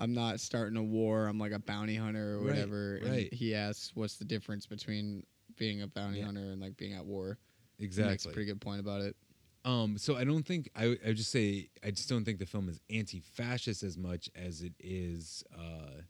I'm 0.00 0.12
not 0.14 0.40
starting 0.40 0.76
a 0.76 0.82
war, 0.82 1.26
I'm 1.26 1.38
like 1.38 1.52
a 1.52 1.58
bounty 1.58 1.96
hunter 1.96 2.34
or 2.34 2.38
Right, 2.40 2.46
whatever. 2.54 2.96
And 2.96 3.10
right. 3.10 3.32
he 3.32 3.54
asks 3.54 3.92
what's 3.94 4.16
the 4.16 4.24
difference 4.24 4.66
between 4.66 5.24
being 5.56 5.82
a 5.82 5.86
bounty 5.86 6.18
Yeah. 6.18 6.26
hunter 6.26 6.50
and 6.52 6.60
like 6.60 6.76
being 6.76 6.94
at 6.94 7.04
war. 7.04 7.38
He 7.78 7.84
makes 7.84 7.94
a 7.94 8.02
Exactly. 8.04 8.32
pretty 8.32 8.46
good 8.46 8.60
point 8.60 8.80
about 8.80 9.02
it. 9.02 9.16
Um, 9.64 9.96
so 9.96 10.16
I 10.16 10.24
don't 10.24 10.44
think 10.44 10.68
I 10.76 10.84
I 10.84 11.08
would 11.08 11.16
just 11.16 11.30
say 11.30 11.70
I 11.82 11.90
just 11.90 12.08
don't 12.08 12.24
think 12.24 12.38
the 12.38 12.44
film 12.46 12.68
is 12.68 12.80
anti-fascist 12.90 13.82
as 13.82 13.96
much 13.96 14.28
as 14.34 14.60
it 14.62 14.74
is. 14.78 15.42
Uh, 15.56 16.02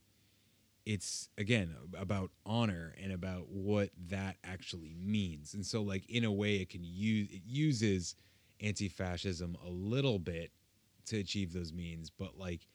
it's 0.87 1.31
again 1.39 1.75
about 1.97 2.31
honor 2.45 2.95
and 3.03 3.13
about 3.13 3.49
what 3.49 3.91
that 4.09 4.37
actually 4.45 4.95
means, 4.99 5.55
and 5.55 5.65
so 5.65 5.83
like 5.83 6.05
in 6.11 6.25
a 6.25 6.33
way 6.33 6.57
it 6.57 6.69
can 6.69 6.83
use 6.83 7.29
it 7.31 7.43
uses 7.47 8.17
anti-fascism 8.61 9.57
a 9.65 9.69
little 9.71 10.19
bit 10.19 10.51
to 11.07 11.19
achieve 11.19 11.53
those 11.53 11.73
means, 11.73 12.11
but 12.11 12.37
like 12.39 12.67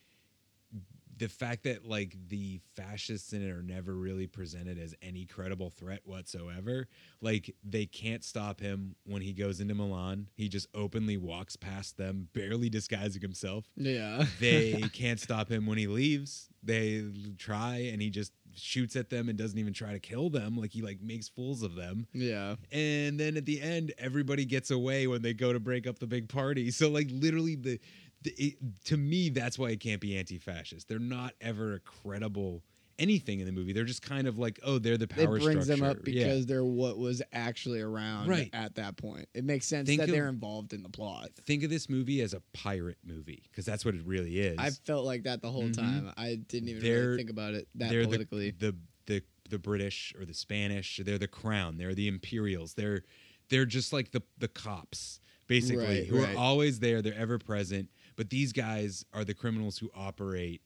the 1.19 1.29
fact 1.29 1.63
that 1.63 1.85
like 1.85 2.15
the 2.27 2.59
fascists 2.75 3.33
in 3.33 3.47
it 3.47 3.51
are 3.51 3.61
never 3.61 3.93
really 3.93 4.27
presented 4.27 4.79
as 4.79 4.95
any 5.01 5.25
credible 5.25 5.69
threat 5.69 5.99
whatsoever 6.05 6.87
like 7.21 7.55
they 7.63 7.85
can't 7.85 8.23
stop 8.23 8.59
him 8.59 8.95
when 9.05 9.21
he 9.21 9.33
goes 9.33 9.59
into 9.59 9.75
milan. 9.75 10.27
He 10.35 10.47
just 10.47 10.67
openly 10.73 11.17
walks 11.17 11.55
past 11.55 11.97
them 11.97 12.29
barely 12.33 12.69
disguising 12.69 13.21
himself. 13.21 13.65
Yeah. 13.75 14.25
they 14.39 14.81
can't 14.93 15.19
stop 15.19 15.49
him 15.49 15.65
when 15.65 15.77
he 15.77 15.87
leaves. 15.87 16.49
They 16.63 17.03
try 17.37 17.89
and 17.91 18.01
he 18.01 18.09
just 18.09 18.33
shoots 18.55 18.95
at 18.95 19.09
them 19.09 19.29
and 19.29 19.37
doesn't 19.37 19.57
even 19.59 19.73
try 19.73 19.91
to 19.91 19.99
kill 19.99 20.29
them. 20.29 20.57
Like 20.57 20.71
he 20.71 20.81
like 20.81 21.01
makes 21.01 21.27
fools 21.29 21.61
of 21.63 21.75
them. 21.75 22.07
Yeah. 22.13 22.55
and 22.71 23.19
then 23.19 23.37
at 23.37 23.45
the 23.45 23.61
end 23.61 23.93
everybody 23.97 24.45
gets 24.45 24.71
away 24.71 25.07
when 25.07 25.21
they 25.21 25.33
go 25.33 25.51
to 25.53 25.59
break 25.59 25.87
up 25.87 25.99
the 25.99 26.07
big 26.07 26.29
party. 26.29 26.71
So 26.71 26.89
like 26.89 27.09
literally 27.11 27.55
the, 27.55 27.79
the 27.79 27.79
it, 28.25 28.55
to 28.85 28.97
me 28.97 29.29
that's 29.29 29.57
why 29.57 29.69
it 29.69 29.79
can't 29.79 30.01
be 30.01 30.17
anti-fascist 30.17 30.87
they're 30.87 30.99
not 30.99 31.33
ever 31.41 31.75
a 31.75 31.79
credible 31.79 32.63
anything 32.97 33.39
in 33.39 33.45
the 33.45 33.51
movie 33.51 33.71
they're 33.71 33.85
just 33.85 34.01
kind 34.01 34.27
of 34.27 34.37
like 34.37 34.59
oh 34.63 34.77
they're 34.77 34.97
the 34.97 35.07
power 35.07 35.37
it 35.37 35.41
brings 35.43 35.67
them 35.67 35.77
structure. 35.77 35.99
up 36.01 36.05
Yeah. 36.07 36.25
because 36.25 36.45
they're 36.45 36.65
what 36.65 36.97
was 36.97 37.21
actually 37.31 37.79
around 37.79 38.27
Right. 38.27 38.49
at 38.51 38.75
that 38.75 38.97
point. 38.97 39.29
It 39.33 39.45
makes 39.45 39.65
sense 39.67 39.87
Think 39.87 40.01
that 40.01 40.09
of- 40.09 40.15
they're 40.15 40.27
involved 40.27 40.73
in 40.73 40.83
the 40.83 40.89
plot. 40.89 41.29
think 41.45 41.63
of 41.63 41.69
this 41.69 41.87
movie 41.87 42.19
as 42.21 42.33
a 42.33 42.41
pirate 42.51 42.97
movie 43.05 43.43
because 43.49 43.65
that's 43.65 43.85
what 43.85 43.95
it 43.95 44.05
really 44.05 44.39
is 44.39 44.57
I 44.59 44.71
felt 44.71 45.05
like 45.05 45.23
that 45.23 45.41
the 45.41 45.49
whole 45.49 45.63
Mhm. 45.69 45.75
time. 45.77 46.11
I 46.17 46.35
didn't 46.35 46.67
even 46.67 46.83
really 46.83 47.17
think 47.17 47.29
about 47.29 47.53
it 47.53 47.69
that 47.75 47.89
politically. 47.89 48.51
The, 48.51 48.71
the 49.05 49.13
the 49.19 49.23
the 49.51 49.59
British 49.59 50.13
or 50.19 50.25
the 50.25 50.33
Spanish. 50.33 50.99
They're 51.03 51.17
the 51.17 51.27
crown. 51.29 51.77
They're 51.77 51.95
the 51.95 52.07
Imperials. 52.09 52.73
They're 52.73 53.03
they're 53.47 53.65
just 53.65 53.93
like 53.93 54.11
the 54.11 54.21
the 54.37 54.49
cops 54.49 55.21
basically 55.47 55.83
Right, 55.85 56.05
who 56.05 56.21
right. 56.21 56.35
are 56.35 56.37
always 56.37 56.79
there. 56.79 57.01
They're 57.01 57.15
ever 57.17 57.39
present. 57.39 57.89
But 58.19 58.29
these 58.29 58.51
guys 58.51 59.05
are 59.13 59.23
the 59.23 59.33
criminals 59.33 59.77
who 59.77 59.89
operate 59.95 60.61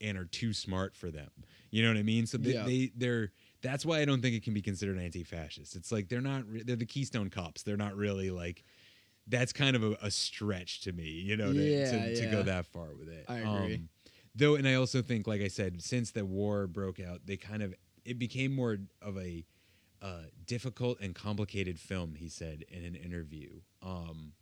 and 0.00 0.16
are 0.16 0.24
too 0.24 0.52
smart 0.52 0.94
for 0.94 1.10
them. 1.10 1.30
You 1.72 1.82
know 1.82 1.88
what 1.88 1.96
I 1.96 2.04
mean? 2.04 2.26
So 2.26 2.38
they, 2.38 2.52
Yeah. 2.54 2.64
they 2.64 2.92
they're 2.96 3.32
that's 3.60 3.84
why 3.84 3.98
I 4.00 4.04
don't 4.04 4.22
think 4.22 4.36
it 4.36 4.44
can 4.44 4.54
be 4.54 4.62
considered 4.62 4.98
anti-fascist. 5.00 5.74
It's 5.74 5.90
like 5.90 6.08
they're 6.08 6.20
not 6.20 6.46
re- 6.46 6.62
they're 6.62 6.76
the 6.76 6.86
Keystone 6.86 7.28
cops. 7.28 7.64
They're 7.64 7.76
not 7.76 7.96
really 7.96 8.30
like 8.30 8.62
that's 9.26 9.52
kind 9.52 9.74
of 9.74 9.82
a, 9.82 9.96
a 10.00 10.12
stretch 10.12 10.82
to 10.82 10.92
me, 10.92 11.08
you 11.10 11.36
know, 11.36 11.52
to, 11.52 11.58
Yeah, 11.60 11.90
to, 11.90 12.14
to 12.20 12.26
go 12.30 12.42
that 12.44 12.66
far 12.66 12.94
with 12.96 13.08
it. 13.08 13.24
I 13.28 13.38
agree. 13.38 13.74
Um, 13.74 13.88
though, 14.36 14.54
and 14.54 14.68
I 14.68 14.74
also 14.74 15.02
think, 15.02 15.26
like 15.26 15.40
I 15.40 15.48
said, 15.48 15.82
since 15.82 16.12
the 16.12 16.24
war 16.24 16.68
broke 16.68 17.00
out, 17.00 17.22
they 17.26 17.36
kind 17.36 17.64
of 17.64 17.74
it 18.04 18.16
became 18.16 18.54
more 18.54 18.78
of 19.00 19.18
a 19.18 19.44
uh, 20.00 20.22
difficult 20.46 21.00
and 21.00 21.16
complicated 21.16 21.80
film. 21.80 22.14
He 22.14 22.28
said 22.28 22.64
in 22.68 22.84
an 22.84 22.94
interview. 22.94 23.60
Um, 23.82 24.34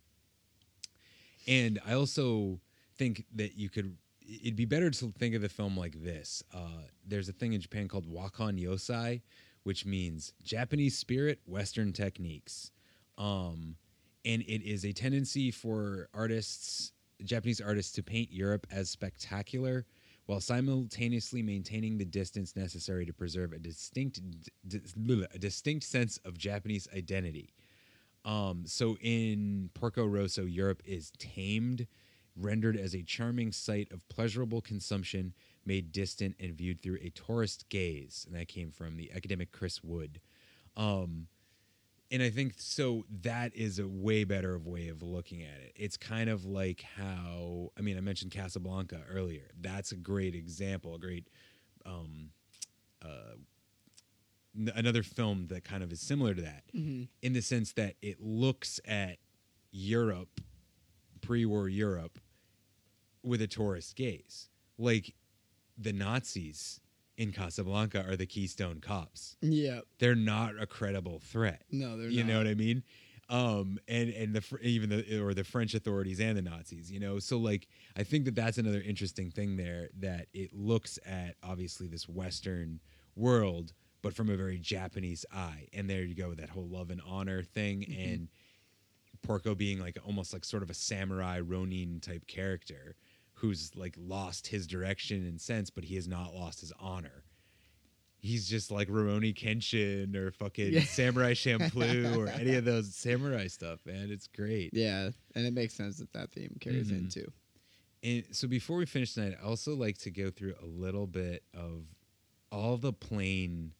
and 1.47 1.79
I 1.85 1.93
also 1.93 2.59
think 2.95 3.25
that 3.35 3.57
you 3.57 3.69
could. 3.69 3.97
It'd 4.21 4.55
be 4.55 4.65
better 4.65 4.89
to 4.89 5.11
think 5.17 5.35
of 5.35 5.41
the 5.41 5.49
film 5.49 5.75
like 5.75 6.01
this. 6.03 6.43
Uh, 6.53 6.83
there's 7.05 7.27
a 7.27 7.33
thing 7.33 7.53
in 7.53 7.59
Japan 7.59 7.87
called 7.87 8.05
Wakon 8.05 8.61
Yosai, 8.61 9.21
which 9.63 9.85
means 9.85 10.33
Japanese 10.43 10.97
spirit, 10.97 11.39
Western 11.45 11.91
techniques. 11.91 12.71
Um, 13.17 13.75
and 14.23 14.41
it 14.43 14.63
is 14.63 14.85
a 14.85 14.93
tendency 14.93 15.51
for 15.51 16.07
artists, 16.13 16.93
Japanese 17.23 17.59
artists, 17.59 17.91
to 17.93 18.03
paint 18.03 18.31
Europe 18.31 18.67
as 18.71 18.89
spectacular 18.89 19.85
while 20.27 20.39
simultaneously 20.39 21.41
maintaining 21.41 21.97
the 21.97 22.05
distance 22.05 22.55
necessary 22.55 23.05
to 23.05 23.13
preserve 23.13 23.53
a 23.53 23.59
distinct, 23.59 24.21
a 24.71 25.39
distinct 25.39 25.83
sense 25.83 26.17
of 26.23 26.37
Japanese 26.37 26.87
identity. 26.95 27.53
Um, 28.23 28.63
so 28.65 28.97
in 29.01 29.69
Porco 29.73 30.05
Rosso, 30.05 30.43
Europe 30.43 30.81
is 30.85 31.11
tamed, 31.17 31.87
rendered 32.35 32.77
as 32.77 32.93
a 32.95 33.01
charming 33.01 33.51
site 33.51 33.91
of 33.91 34.07
pleasurable 34.09 34.61
consumption, 34.61 35.33
made 35.65 35.91
distant 35.91 36.35
and 36.39 36.53
viewed 36.53 36.81
through 36.81 36.99
a 37.01 37.09
tourist 37.09 37.67
gaze. 37.69 38.25
And 38.27 38.39
that 38.39 38.47
came 38.47 38.71
from 38.71 38.97
the 38.97 39.11
academic 39.11 39.51
Chris 39.51 39.83
Wood. 39.83 40.19
Um, 40.77 41.27
and 42.11 42.21
I 42.21 42.29
think 42.29 42.55
so 42.57 43.05
that 43.21 43.55
is 43.55 43.79
a 43.79 43.87
way 43.87 44.25
better 44.25 44.53
of 44.53 44.67
way 44.67 44.89
of 44.89 45.01
looking 45.01 45.43
at 45.43 45.61
it. 45.61 45.71
It's 45.75 45.95
kind 45.95 46.29
of 46.29 46.45
like 46.45 46.83
how 46.97 47.71
I 47.77 47.81
mean 47.81 47.97
I 47.97 48.01
mentioned 48.01 48.31
Casablanca 48.31 49.01
earlier. 49.09 49.49
That's 49.59 49.93
a 49.93 49.95
great 49.95 50.35
example, 50.35 50.93
a 50.95 50.99
great 50.99 51.29
um, 51.85 52.31
uh, 53.01 53.35
n- 54.57 54.71
another 54.75 55.03
film 55.03 55.47
that 55.47 55.63
kind 55.63 55.83
of 55.83 55.91
is 55.91 56.01
similar 56.01 56.33
to 56.33 56.41
that 56.41 56.63
Mhm. 56.73 57.07
in 57.21 57.33
the 57.33 57.41
sense 57.41 57.73
that 57.73 57.95
it 58.01 58.19
looks 58.21 58.79
at 58.85 59.17
Europe, 59.71 60.41
pre-war 61.21 61.69
Europe, 61.69 62.19
with 63.23 63.41
a 63.41 63.47
tourist 63.47 63.95
gaze. 63.95 64.49
Like 64.77 65.13
the 65.77 65.93
Nazis 65.93 66.79
in 67.17 67.31
Casablanca 67.31 68.03
are 68.07 68.15
the 68.15 68.25
Keystone 68.25 68.79
Cops. 68.81 69.37
Yeah. 69.41 69.81
They're 69.99 70.15
not 70.15 70.59
a 70.59 70.65
credible 70.65 71.19
threat. 71.19 71.63
No, 71.71 71.97
they're 71.97 72.07
not 72.07 72.13
you 72.13 72.23
know 72.23 72.37
what 72.39 72.47
I 72.47 72.55
mean? 72.55 72.83
Um, 73.29 73.79
and 73.87 74.09
and 74.09 74.35
the 74.35 74.57
even 74.61 74.89
the 74.89 75.19
or 75.21 75.33
the 75.33 75.45
French 75.45 75.73
authorities 75.73 76.19
and 76.19 76.37
the 76.37 76.41
Nazis, 76.41 76.91
you 76.91 76.99
know. 76.99 77.17
So 77.19 77.37
like, 77.37 77.67
I 77.95 78.03
think 78.03 78.25
that 78.25 78.35
that's 78.35 78.57
another 78.57 78.81
interesting 78.81 79.31
thing 79.31 79.55
there 79.55 79.89
that 79.99 80.27
it 80.33 80.51
looks 80.53 80.99
at 81.05 81.37
obviously 81.41 81.87
this 81.87 82.09
Western 82.09 82.81
world, 83.15 83.71
but 84.01 84.13
from 84.13 84.29
a 84.29 84.35
very 84.37 84.57
Japanese 84.57 85.25
eye. 85.31 85.67
And 85.73 85.89
there 85.89 86.03
you 86.03 86.15
go 86.15 86.29
with 86.29 86.39
that 86.39 86.49
whole 86.49 86.67
love 86.67 86.89
and 86.89 87.01
honor 87.05 87.43
thing, 87.43 87.81
Mhm. 87.81 88.13
and 88.13 88.29
Porco 89.21 89.53
being 89.55 89.79
like 89.79 89.97
almost 90.05 90.33
like 90.33 90.43
sort 90.45 90.63
of 90.63 90.69
a 90.69 90.73
samurai 90.73 91.39
Ronin 91.39 91.99
type 91.99 92.25
character 92.27 92.95
who's 93.35 93.75
like 93.75 93.95
lost 93.97 94.47
his 94.47 94.65
direction 94.67 95.25
and 95.25 95.39
sense, 95.39 95.69
but 95.69 95.83
he 95.83 95.95
has 95.95 96.07
not 96.07 96.33
lost 96.33 96.61
his 96.61 96.71
honor. 96.79 97.23
He's 98.19 98.47
just 98.47 98.69
like 98.69 98.87
Rurouni 98.87 99.33
Kenshin 99.35 100.15
or 100.15 100.31
fucking 100.31 100.73
Yeah. 100.73 100.83
Samurai 100.83 101.33
Champloo 101.35 102.17
or 102.17 102.27
any 102.27 102.53
of 102.55 102.65
those 102.65 102.93
samurai 102.95 103.47
stuff, 103.47 103.83
man. 103.85 104.11
It's 104.11 104.27
great. 104.27 104.71
Yeah, 104.73 105.09
and 105.33 105.45
it 105.47 105.53
makes 105.53 105.73
sense 105.73 105.97
that 105.97 106.13
that 106.13 106.31
theme 106.31 106.55
carries 106.59 106.91
Mhm. 106.91 106.97
into. 106.99 107.31
And 108.03 108.25
so 108.35 108.47
before 108.47 108.77
we 108.77 108.85
finish 108.85 109.13
tonight, 109.13 109.37
I 109.39 109.43
also 109.43 109.75
like 109.75 109.97
to 109.99 110.11
go 110.11 110.29
through 110.31 110.55
a 110.61 110.65
little 110.65 111.07
bit 111.07 111.43
of 111.53 111.85
all 112.51 112.77
the 112.77 112.93
plane 112.93 113.73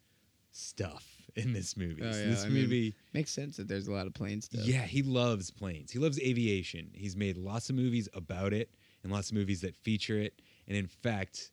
stuff 0.51 1.05
in 1.35 1.53
this 1.53 1.77
movie. 1.77 2.01
Oh, 2.03 2.11
So 2.11 2.19
yeah, 2.19 2.25
this 2.29 2.43
I 2.43 2.49
mean, 2.49 2.63
movie 2.63 2.95
makes 3.13 3.31
sense 3.31 3.57
that 3.57 3.67
there's 3.67 3.87
a 3.87 3.91
lot 3.91 4.07
of 4.07 4.13
plane 4.13 4.41
stuff. 4.41 4.61
Yeah, 4.65 4.81
he 4.83 5.01
loves 5.01 5.49
planes. 5.51 5.91
He 5.91 5.99
loves 5.99 6.19
aviation. 6.19 6.91
He's 6.93 7.15
made 7.15 7.37
lots 7.37 7.69
of 7.69 7.75
movies 7.75 8.09
about 8.13 8.53
it 8.53 8.69
and 9.03 9.11
lots 9.11 9.29
of 9.31 9.35
movies 9.37 9.61
that 9.61 9.75
feature 9.75 10.17
it. 10.19 10.41
And 10.67 10.75
in 10.77 10.87
fact, 10.87 11.51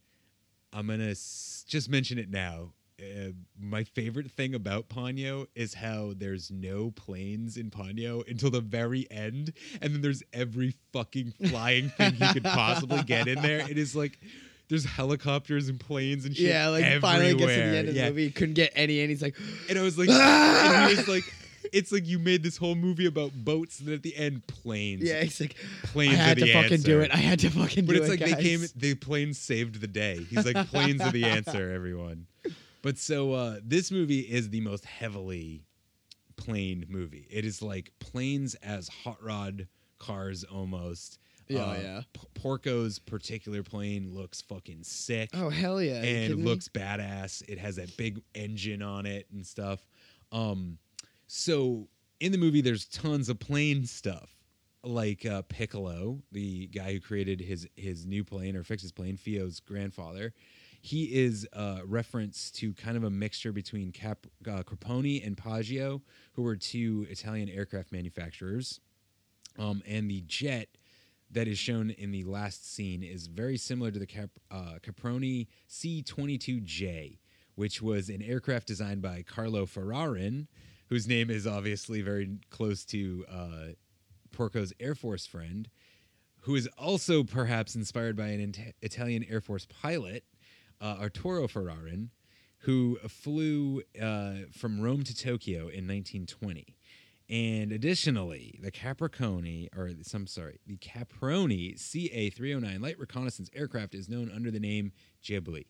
I'm 0.72 0.86
going 0.88 0.98
to 1.00 1.10
s- 1.12 1.64
just 1.66 1.88
mention 1.88 2.18
it 2.18 2.28
now. 2.30 2.72
Uh, 3.00 3.30
my 3.56 3.84
favorite 3.84 4.28
thing 4.32 4.56
about 4.56 4.88
Ponyo 4.88 5.46
is 5.54 5.74
how 5.74 6.14
there's 6.16 6.50
no 6.50 6.90
planes 6.90 7.56
in 7.56 7.70
Ponyo 7.70 8.28
until 8.28 8.50
the 8.50 8.60
very 8.60 9.08
end. 9.08 9.52
And 9.80 9.94
then 9.94 10.00
there's 10.02 10.24
every 10.32 10.74
fucking 10.92 11.32
flying 11.48 11.90
thing 11.90 12.14
he 12.14 12.32
could 12.32 12.42
possibly 12.42 13.04
get 13.04 13.28
in 13.28 13.40
there. 13.40 13.60
It 13.60 13.78
is 13.78 13.94
like 13.94 14.18
there's 14.68 14.84
helicopters 14.84 15.68
and 15.68 15.78
planes 15.80 16.24
and 16.24 16.36
shit. 16.36 16.46
Yeah, 16.48 16.68
like 16.68 17.00
finally 17.00 17.34
gets 17.34 17.52
to 17.54 17.58
the 17.58 17.76
end 17.76 17.88
of 17.88 17.94
the 17.94 18.00
Yeah. 18.00 18.08
movie, 18.10 18.24
he 18.26 18.30
couldn't 18.30 18.54
get 18.54 18.72
any, 18.74 19.00
and 19.00 19.10
he's 19.10 19.22
like, 19.22 19.36
And 19.68 19.78
I 19.78 19.82
was 19.82 19.98
like, 19.98 20.08
Ah! 20.10 20.80
and 20.82 20.90
he 20.90 20.96
was 20.96 21.08
like, 21.08 21.24
it's 21.72 21.92
like 21.92 22.06
you 22.06 22.18
made 22.18 22.42
this 22.42 22.56
whole 22.56 22.74
movie 22.74 23.04
about 23.06 23.32
boats, 23.34 23.78
and 23.78 23.88
then 23.88 23.94
at 23.96 24.02
the 24.02 24.16
end, 24.16 24.46
planes. 24.46 25.02
Yeah, 25.04 25.22
he's 25.22 25.38
like, 25.40 25.54
planes 25.82 26.14
I 26.14 26.16
had 26.16 26.38
to 26.38 26.52
fucking 26.52 26.80
do 26.80 27.00
it. 27.00 27.10
I 27.12 27.16
had 27.18 27.40
to 27.40 27.50
fucking 27.50 27.84
do 27.84 27.92
it. 27.92 27.98
But 27.98 28.06
do 28.06 28.12
it's 28.12 28.20
it, 28.22 28.26
like 28.26 28.36
they 28.36 28.42
came, 28.42 28.60
guys. 28.60 28.72
the 28.72 28.94
planes 28.94 29.38
saved 29.38 29.80
the 29.80 29.86
day. 29.86 30.24
He's 30.30 30.46
like, 30.46 30.68
planes 30.68 31.00
are 31.02 31.10
the 31.12 31.24
answer, 31.26 31.70
everyone. 31.74 32.26
But 32.80 32.96
so 32.96 33.32
uh, 33.34 33.58
this 33.62 33.90
movie 33.90 34.20
is 34.20 34.48
the 34.50 34.60
most 34.62 34.84
heavily 34.86 35.64
plane 36.36 36.86
movie. 36.88 37.26
It 37.30 37.44
is 37.44 37.60
like 37.60 37.92
planes 37.98 38.54
as 38.56 38.88
hot 38.88 39.22
rod 39.22 39.66
cars 39.98 40.44
almost. 40.44 41.18
Yeah, 41.48 41.60
Uh, 41.64 41.78
yeah. 41.82 42.02
P- 42.12 42.20
Porco's 42.34 42.98
particular 42.98 43.62
plane 43.62 44.14
looks 44.14 44.40
fucking 44.42 44.82
sick. 44.84 45.30
Oh, 45.34 45.48
hell 45.50 45.80
yeah. 45.82 45.96
And 46.02 46.04
kidding 46.28 46.38
me? 46.38 46.44
looks 46.44 46.68
badass. 46.68 47.42
It 47.48 47.58
has 47.58 47.76
that 47.76 47.96
big 47.96 48.20
engine 48.34 48.82
on 48.82 49.06
it 49.06 49.26
and 49.32 49.46
stuff. 49.46 49.80
Um, 50.32 50.78
so 51.26 51.88
in 52.20 52.32
the 52.32 52.38
movie, 52.38 52.60
there's 52.60 52.84
tons 52.86 53.28
of 53.28 53.38
plane 53.38 53.86
stuff, 53.86 54.30
like 54.84 55.24
uh, 55.26 55.42
Piccolo, 55.48 56.20
the 56.32 56.66
guy 56.68 56.92
who 56.92 57.00
created 57.00 57.40
his 57.40 57.66
his 57.76 58.06
new 58.06 58.24
plane 58.24 58.56
or 58.56 58.62
fixed 58.64 58.82
his 58.82 58.92
plane, 58.92 59.16
Fio's 59.16 59.60
grandfather. 59.60 60.34
He 60.80 61.04
is 61.22 61.46
a 61.54 61.80
reference 61.84 62.50
to 62.52 62.72
kind 62.72 62.96
of 62.96 63.02
a 63.04 63.10
mixture 63.10 63.52
between 63.52 63.90
Cap, 63.90 64.26
uh, 64.46 64.62
Caproni 64.62 65.26
and 65.26 65.36
Piaggio, 65.36 66.02
who 66.34 66.42
were 66.42 66.54
two 66.56 67.04
Italian 67.10 67.48
aircraft 67.48 67.90
manufacturers. 67.90 68.78
Um, 69.58 69.82
and 69.88 70.08
the 70.08 70.22
jet 70.26 70.68
that 71.30 71.46
is 71.46 71.58
shown 71.58 71.90
in 71.90 72.10
the 72.10 72.24
last 72.24 72.72
scene 72.72 73.02
is 73.02 73.26
very 73.26 73.56
similar 73.56 73.90
to 73.90 73.98
the 73.98 74.06
Cap, 74.06 74.30
uh, 74.50 74.78
Caproni 74.82 75.46
C-22J, 75.66 77.18
which 77.54 77.82
was 77.82 78.08
an 78.08 78.22
aircraft 78.22 78.66
designed 78.66 79.02
by 79.02 79.22
Carlo 79.22 79.66
Ferrarin, 79.66 80.46
whose 80.88 81.06
name 81.06 81.30
is 81.30 81.46
obviously 81.46 82.00
very 82.00 82.38
close 82.50 82.84
to 82.86 83.24
uh, 83.30 83.66
Porco's 84.32 84.72
Air 84.80 84.94
Force 84.94 85.26
friend, 85.26 85.68
who 86.42 86.54
is 86.54 86.68
also 86.78 87.24
perhaps 87.24 87.74
inspired 87.74 88.16
by 88.16 88.28
an 88.28 88.40
Ita- 88.40 88.72
Italian 88.80 89.24
Air 89.28 89.40
Force 89.40 89.66
pilot, 89.66 90.24
uh, 90.80 90.96
Arturo 91.00 91.46
Ferrarin, 91.46 92.08
who 92.60 92.98
flew 93.08 93.82
uh, 94.00 94.46
from 94.50 94.80
Rome 94.80 95.04
to 95.04 95.14
Tokyo 95.14 95.62
in 95.62 95.86
1920. 95.86 96.74
And 97.30 97.72
additionally, 97.72 98.58
the 98.62 98.70
Capricorni, 98.70 99.68
or 99.76 99.90
some 100.02 100.26
sorry, 100.26 100.60
the 100.66 100.78
Caproni 100.78 101.78
CA-309 101.78 102.80
light 102.80 102.98
reconnaissance 102.98 103.50
aircraft 103.54 103.94
is 103.94 104.08
known 104.08 104.30
under 104.34 104.50
the 104.50 104.60
name 104.60 104.92
Ghibli, 105.22 105.66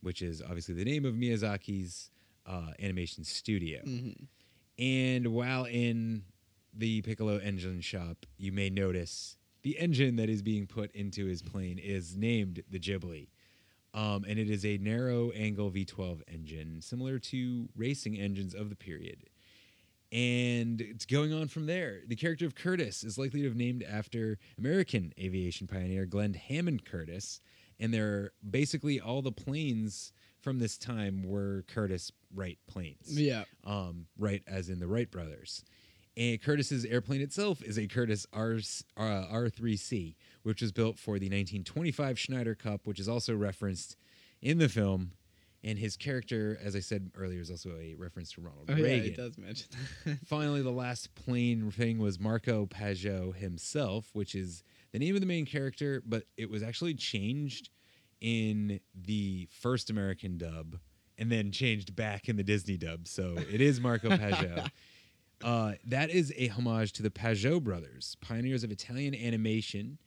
which 0.00 0.22
is 0.22 0.40
obviously 0.40 0.74
the 0.74 0.84
name 0.84 1.04
of 1.04 1.14
Miyazaki's 1.14 2.10
uh, 2.46 2.72
animation 2.80 3.22
studio. 3.24 3.80
Mhm. 3.82 4.28
And 4.78 5.28
while 5.28 5.64
in 5.66 6.24
the 6.72 7.02
Piccolo 7.02 7.36
engine 7.36 7.80
shop, 7.82 8.24
you 8.38 8.50
may 8.52 8.70
notice 8.70 9.36
the 9.62 9.78
engine 9.78 10.16
that 10.16 10.28
is 10.28 10.42
being 10.42 10.66
put 10.66 10.90
into 10.92 11.26
his 11.26 11.42
plane 11.42 11.78
is 11.78 12.16
named 12.16 12.62
the 12.70 12.78
Ghibli. 12.78 13.28
Um, 13.92 14.24
and 14.26 14.38
it 14.40 14.50
is 14.50 14.64
a 14.64 14.76
narrow 14.78 15.30
angle 15.30 15.70
V12 15.70 16.22
engine, 16.26 16.80
similar 16.80 17.18
to 17.20 17.68
racing 17.76 18.18
engines 18.18 18.54
of 18.54 18.68
the 18.68 18.74
period. 18.74 19.28
And 20.14 20.80
it's 20.80 21.06
going 21.06 21.32
on 21.32 21.48
from 21.48 21.66
there. 21.66 22.02
The 22.06 22.14
character 22.14 22.46
of 22.46 22.54
Curtis 22.54 23.02
is 23.02 23.18
likely 23.18 23.40
to 23.40 23.48
have 23.48 23.56
named 23.56 23.82
after 23.82 24.38
American 24.56 25.12
aviation 25.18 25.66
pioneer 25.66 26.06
Glenn 26.06 26.34
Hammond 26.34 26.84
Curtiss. 26.84 27.40
And 27.80 27.92
they're 27.92 28.30
basically 28.48 29.00
all 29.00 29.22
the 29.22 29.32
planes 29.32 30.12
from 30.40 30.60
this 30.60 30.78
time 30.78 31.24
were 31.24 31.64
Curtiss 31.66 32.12
Wright 32.32 32.58
planes. 32.68 33.20
Yeah. 33.20 33.42
Um, 33.64 34.06
Wright 34.16 34.44
as 34.46 34.68
in 34.68 34.78
the 34.78 34.86
Wright 34.86 35.10
brothers. 35.10 35.64
And 36.16 36.40
Curtis's 36.40 36.84
airplane 36.84 37.20
itself 37.20 37.60
is 37.60 37.76
a 37.76 37.88
Curtiss 37.88 38.24
R, 38.32 38.60
uh, 38.96 39.26
R3C, 39.32 40.14
which 40.44 40.62
was 40.62 40.70
built 40.70 40.96
for 40.96 41.18
the 41.18 41.26
1925 41.26 42.20
Schneider 42.20 42.54
Cup, 42.54 42.86
which 42.86 43.00
is 43.00 43.08
also 43.08 43.34
referenced 43.34 43.96
in 44.40 44.58
the 44.58 44.68
film. 44.68 45.10
And 45.64 45.78
his 45.78 45.96
character, 45.96 46.58
as 46.62 46.76
I 46.76 46.80
said 46.80 47.10
earlier, 47.16 47.40
is 47.40 47.50
also 47.50 47.70
a 47.80 47.94
reference 47.94 48.32
to 48.32 48.42
Ronald 48.42 48.68
Oh, 48.68 48.76
yeah, 48.76 48.86
it 48.86 49.16
does 49.16 49.38
mention 49.38 49.68
that. 50.04 50.18
Finally, 50.26 50.60
the 50.60 50.70
last 50.70 51.14
plane 51.14 51.70
thing 51.70 51.98
was 51.98 52.20
Marco 52.20 52.66
Pagot 52.66 53.36
himself, 53.36 54.10
which 54.12 54.34
is 54.34 54.62
the 54.92 54.98
name 54.98 55.14
of 55.14 55.22
the 55.22 55.26
main 55.26 55.46
character, 55.46 56.02
but 56.04 56.24
it 56.36 56.50
was 56.50 56.62
actually 56.62 56.92
changed 56.94 57.70
in 58.20 58.78
the 58.94 59.48
first 59.50 59.88
American 59.88 60.36
dub 60.36 60.76
and 61.16 61.32
then 61.32 61.50
changed 61.50 61.96
back 61.96 62.28
in 62.28 62.36
the 62.36 62.44
Disney 62.44 62.76
dub. 62.76 63.08
So 63.08 63.36
it 63.38 63.60
is 63.60 63.80
Marco 63.80 64.10
Pagot. 64.10 64.70
Uh, 65.42 65.72
that 65.84 66.08
is 66.08 66.32
a 66.38 66.46
homage 66.46 66.92
to 66.92 67.02
the 67.02 67.10
Pagot 67.10 67.62
brothers, 67.62 68.16
pioneers 68.22 68.64
of 68.64 68.70
Italian 68.70 69.14
animation, 69.14 69.98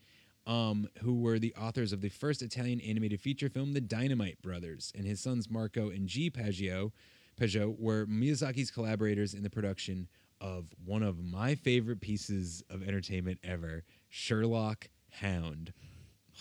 um, 0.48 0.88
who 1.04 1.20
were 1.20 1.38
the 1.38 1.54
authors 1.56 1.92
of 1.92 2.02
the 2.02 2.10
first 2.10 2.42
Italian 2.42 2.80
animated 2.80 3.22
feature 3.22 3.50
film, 3.50 3.74
The 3.74 3.82
Dynamite 3.82 4.42
Brothers, 4.42 4.94
and 4.96 5.06
his 5.06 5.20
sons 5.20 5.50
Marco 5.50 5.90
and 5.90 6.08
G. 6.08 6.30
Pagot, 6.32 6.92
Pagot 7.40 7.80
were 7.80 8.06
Miyazaki's 8.08 8.72
collaborators 8.72 9.34
in 9.34 9.44
the 9.44 9.50
production 9.50 10.08
of 10.40 10.68
one 10.84 11.04
of 11.04 11.24
my 11.24 11.54
favorite 11.54 12.00
pieces 12.00 12.64
of 12.70 12.82
entertainment 12.82 13.40
ever, 13.44 13.84
Sherlock 14.10 14.88
Hound. 15.20 15.74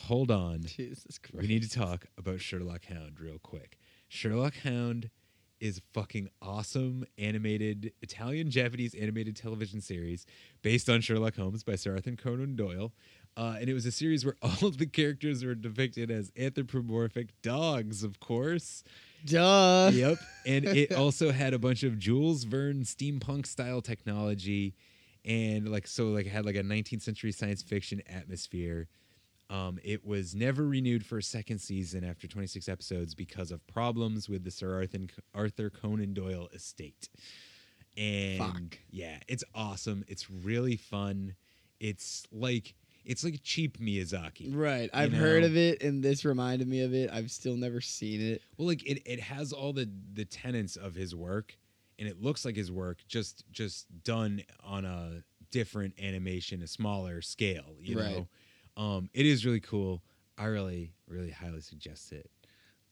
Hold 0.04 0.30
on. 0.30 0.62
Jesus 0.64 1.18
Christ. 1.18 1.42
We 1.42 1.48
need 1.48 1.62
to 1.62 1.70
talk 1.70 2.06
about 2.16 2.40
Sherlock 2.40 2.84
Hound 2.86 3.18
real 3.18 3.38
quick. 3.38 3.78
Sherlock 4.08 4.54
Hound 4.62 5.10
is 5.58 5.80
fucking 5.94 6.28
awesome 6.42 7.06
animated 7.18 7.92
Italian 8.02 8.50
Japanese 8.50 8.94
animated 8.94 9.36
television 9.36 9.80
series 9.80 10.26
based 10.62 10.88
on 10.90 11.00
Sherlock 11.00 11.36
Holmes 11.36 11.64
by 11.64 11.76
Sir 11.76 11.94
Arthur 11.94 12.14
Conan 12.14 12.56
Doyle. 12.56 12.92
Uh, 13.36 13.56
and 13.60 13.68
it 13.68 13.74
was 13.74 13.84
a 13.84 13.92
series 13.92 14.24
where 14.24 14.36
all 14.42 14.68
of 14.68 14.78
the 14.78 14.86
characters 14.86 15.44
were 15.44 15.54
depicted 15.54 16.10
as 16.10 16.32
anthropomorphic 16.38 17.28
dogs, 17.42 18.02
of 18.02 18.18
course. 18.20 18.82
Duh. 19.24 19.90
Yep. 19.92 20.18
And 20.46 20.64
it 20.64 20.92
also 20.96 21.32
had 21.32 21.52
a 21.52 21.58
bunch 21.58 21.82
of 21.82 21.98
Jules 21.98 22.44
Verne 22.44 22.82
steampunk 22.82 23.46
style 23.46 23.82
technology 23.82 24.74
and 25.24 25.68
like 25.68 25.86
so 25.86 26.06
like 26.06 26.26
it 26.26 26.30
had 26.30 26.46
like 26.46 26.54
a 26.54 26.62
19th 26.62 27.02
century 27.02 27.32
science 27.32 27.62
fiction 27.62 28.00
atmosphere. 28.08 28.88
Um, 29.50 29.78
it 29.84 30.04
was 30.04 30.34
never 30.34 30.66
renewed 30.66 31.04
for 31.04 31.18
a 31.18 31.22
second 31.22 31.58
season 31.58 32.04
after 32.04 32.26
26 32.26 32.68
episodes 32.68 33.14
because 33.14 33.52
of 33.52 33.64
problems 33.68 34.28
with 34.28 34.42
the 34.44 34.50
Sir 34.50 34.74
Arthur, 34.74 35.06
Arthur 35.34 35.70
Conan 35.70 36.14
Doyle 36.14 36.48
estate. 36.52 37.08
And 37.96 38.38
Fuck. 38.38 38.78
yeah, 38.90 39.18
it's 39.28 39.44
awesome. 39.54 40.04
It's 40.08 40.28
really 40.30 40.76
fun. 40.76 41.34
It's 41.78 42.26
like 42.32 42.74
it's 43.06 43.24
like 43.24 43.40
cheap 43.42 43.78
Miyazaki. 43.78 44.54
Right. 44.54 44.90
I've 44.92 45.12
heard 45.12 45.44
of 45.44 45.56
it, 45.56 45.82
and 45.82 46.02
this 46.02 46.24
reminded 46.24 46.68
me 46.68 46.82
of 46.82 46.92
it. 46.92 47.10
I've 47.12 47.30
still 47.30 47.56
never 47.56 47.80
seen 47.80 48.20
it. 48.20 48.42
Well, 48.58 48.66
like 48.66 48.82
it, 48.84 49.02
it 49.06 49.20
has 49.20 49.52
all 49.52 49.72
the 49.72 49.88
the 50.12 50.24
tenets 50.24 50.76
of 50.76 50.94
his 50.94 51.14
work, 51.14 51.56
and 51.98 52.08
it 52.08 52.20
looks 52.20 52.44
like 52.44 52.56
his 52.56 52.70
work, 52.70 52.98
just 53.08 53.44
just 53.50 53.86
done 54.02 54.42
on 54.62 54.84
a 54.84 55.22
different 55.50 55.94
animation, 56.02 56.60
a 56.62 56.66
smaller 56.66 57.22
scale. 57.22 57.76
You 57.80 57.96
Right. 57.96 58.26
know, 58.76 58.82
um, 58.82 59.10
it 59.14 59.24
is 59.24 59.46
really 59.46 59.60
cool. 59.60 60.02
I 60.36 60.46
really, 60.46 60.92
really 61.06 61.30
highly 61.30 61.62
suggest 61.62 62.12
it. 62.12 62.30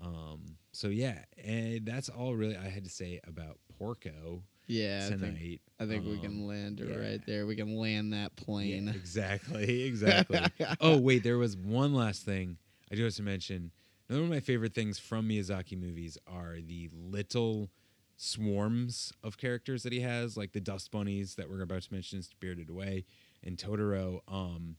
Um, 0.03 0.57
so 0.73 0.89
yeah, 0.89 1.25
and 1.43 1.85
that's 1.85 2.09
all 2.09 2.35
really 2.35 2.57
I 2.57 2.69
had 2.69 2.85
to 2.85 2.91
say 2.91 3.21
about 3.27 3.59
Porco. 3.79 4.43
Yeah, 4.67 5.09
I 5.13 5.17
think. 5.17 5.61
I 5.79 5.87
think 5.87 6.05
we 6.05 6.13
Um, 6.13 6.21
can 6.21 6.47
land 6.47 6.81
it 6.81 6.89
yeah. 6.89 6.97
right 6.97 7.27
there. 7.27 7.47
We 7.47 7.57
can 7.57 7.77
land 7.77 8.13
that 8.13 8.35
plane. 8.37 8.87
Yeah, 8.87 8.93
exactly, 8.95 9.83
exactly. 9.85 10.41
oh 10.81 10.99
wait, 10.99 11.23
there 11.23 11.39
was 11.39 11.57
one 11.57 11.93
last 11.95 12.25
thing 12.25 12.57
I 12.91 12.95
do 12.95 13.05
have 13.05 13.15
to 13.15 13.23
mention. 13.23 13.71
Another 14.09 14.23
one 14.23 14.31
of 14.31 14.37
my 14.37 14.41
favorite 14.41 14.75
things 14.75 14.99
from 14.99 15.29
Miyazaki 15.29 15.79
movies 15.81 16.19
are 16.27 16.59
the 16.61 16.91
little 16.93 17.71
swarms 18.17 19.13
of 19.23 19.37
characters 19.39 19.83
that 19.83 19.93
he 19.93 20.01
has, 20.01 20.37
like 20.37 20.53
the 20.53 20.61
dust 20.61 20.91
bunnies 20.91 21.35
that 21.35 21.51
we're 21.51 21.63
about 21.63 21.83
to 21.83 21.93
mention 21.93 22.19
in 22.19 22.23
Spirited 22.23 22.69
Away 22.71 23.05
and 23.43 23.57
Totoro. 23.57 24.21
Um, 24.29 24.77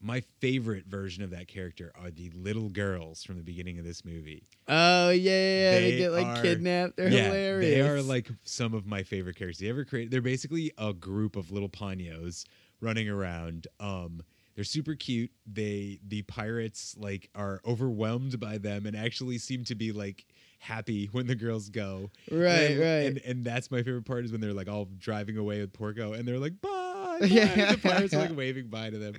my 0.00 0.20
favorite 0.40 0.86
version 0.86 1.22
of 1.24 1.30
that 1.30 1.48
character 1.48 1.92
are 2.00 2.10
the 2.10 2.30
little 2.30 2.68
girls 2.68 3.24
from 3.24 3.36
the 3.36 3.42
beginning 3.42 3.78
of 3.78 3.84
this 3.84 4.04
movie. 4.04 4.44
Oh 4.68 5.10
yeah, 5.10 5.30
yeah, 5.30 5.72
yeah. 5.72 5.80
They, 5.80 5.90
They 5.92 5.98
get 5.98 6.12
like 6.12 6.26
are- 6.26 6.42
kidnapped. 6.42 6.96
They're 6.96 7.08
yeah, 7.08 7.24
hilarious. 7.24 7.74
They 7.74 7.80
are 7.80 8.02
like 8.02 8.28
some 8.44 8.74
of 8.74 8.86
my 8.86 9.02
favorite 9.02 9.36
characters. 9.36 9.58
They 9.58 9.68
ever 9.68 9.84
create. 9.84 10.10
They're 10.10 10.20
basically 10.20 10.72
a 10.78 10.92
group 10.92 11.36
of 11.36 11.50
little 11.50 11.68
panos 11.68 12.44
running 12.80 13.08
around. 13.08 13.66
Um, 13.80 14.22
they're 14.54 14.64
super 14.64 14.94
cute. 14.94 15.30
They 15.46 15.98
the 16.06 16.22
pirates 16.22 16.96
like 16.98 17.30
are 17.34 17.60
overwhelmed 17.66 18.38
by 18.40 18.58
them 18.58 18.86
and 18.86 18.96
actually 18.96 19.38
seem 19.38 19.64
to 19.64 19.74
be 19.74 19.92
like 19.92 20.26
happy 20.60 21.06
when 21.12 21.26
the 21.26 21.34
girls 21.34 21.68
go. 21.70 22.10
Right, 22.30 22.70
and, 22.72 22.80
right. 22.80 22.86
And 23.06 23.18
and 23.18 23.44
that's 23.44 23.70
my 23.70 23.82
favorite 23.82 24.04
part 24.04 24.24
is 24.24 24.32
when 24.32 24.40
they're 24.40 24.52
like 24.54 24.68
all 24.68 24.86
driving 24.98 25.36
away 25.38 25.60
with 25.60 25.72
Porco 25.72 26.12
and 26.12 26.26
they're 26.26 26.38
like 26.38 26.60
bye. 26.60 26.68
bye. 27.20 27.26
Yeah. 27.26 27.72
the 27.72 27.78
pirates 27.78 28.14
are 28.14 28.18
like 28.18 28.36
waving 28.36 28.68
bye 28.68 28.90
to 28.90 28.98
them. 28.98 29.14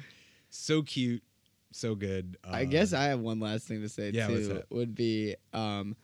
So 0.50 0.82
cute, 0.82 1.24
so 1.72 1.96
good. 1.96 2.38
I 2.44 2.66
guess 2.66 2.94
Um, 2.94 3.00
I 3.00 3.04
have 3.06 3.20
one 3.20 3.40
last 3.40 3.68
thing 3.68 3.82
to 3.82 3.90
say 3.90 4.12
yeah, 4.12 4.28
too. 4.28 4.64
Would 4.70 4.96
be 4.96 5.36
um, 5.54 5.96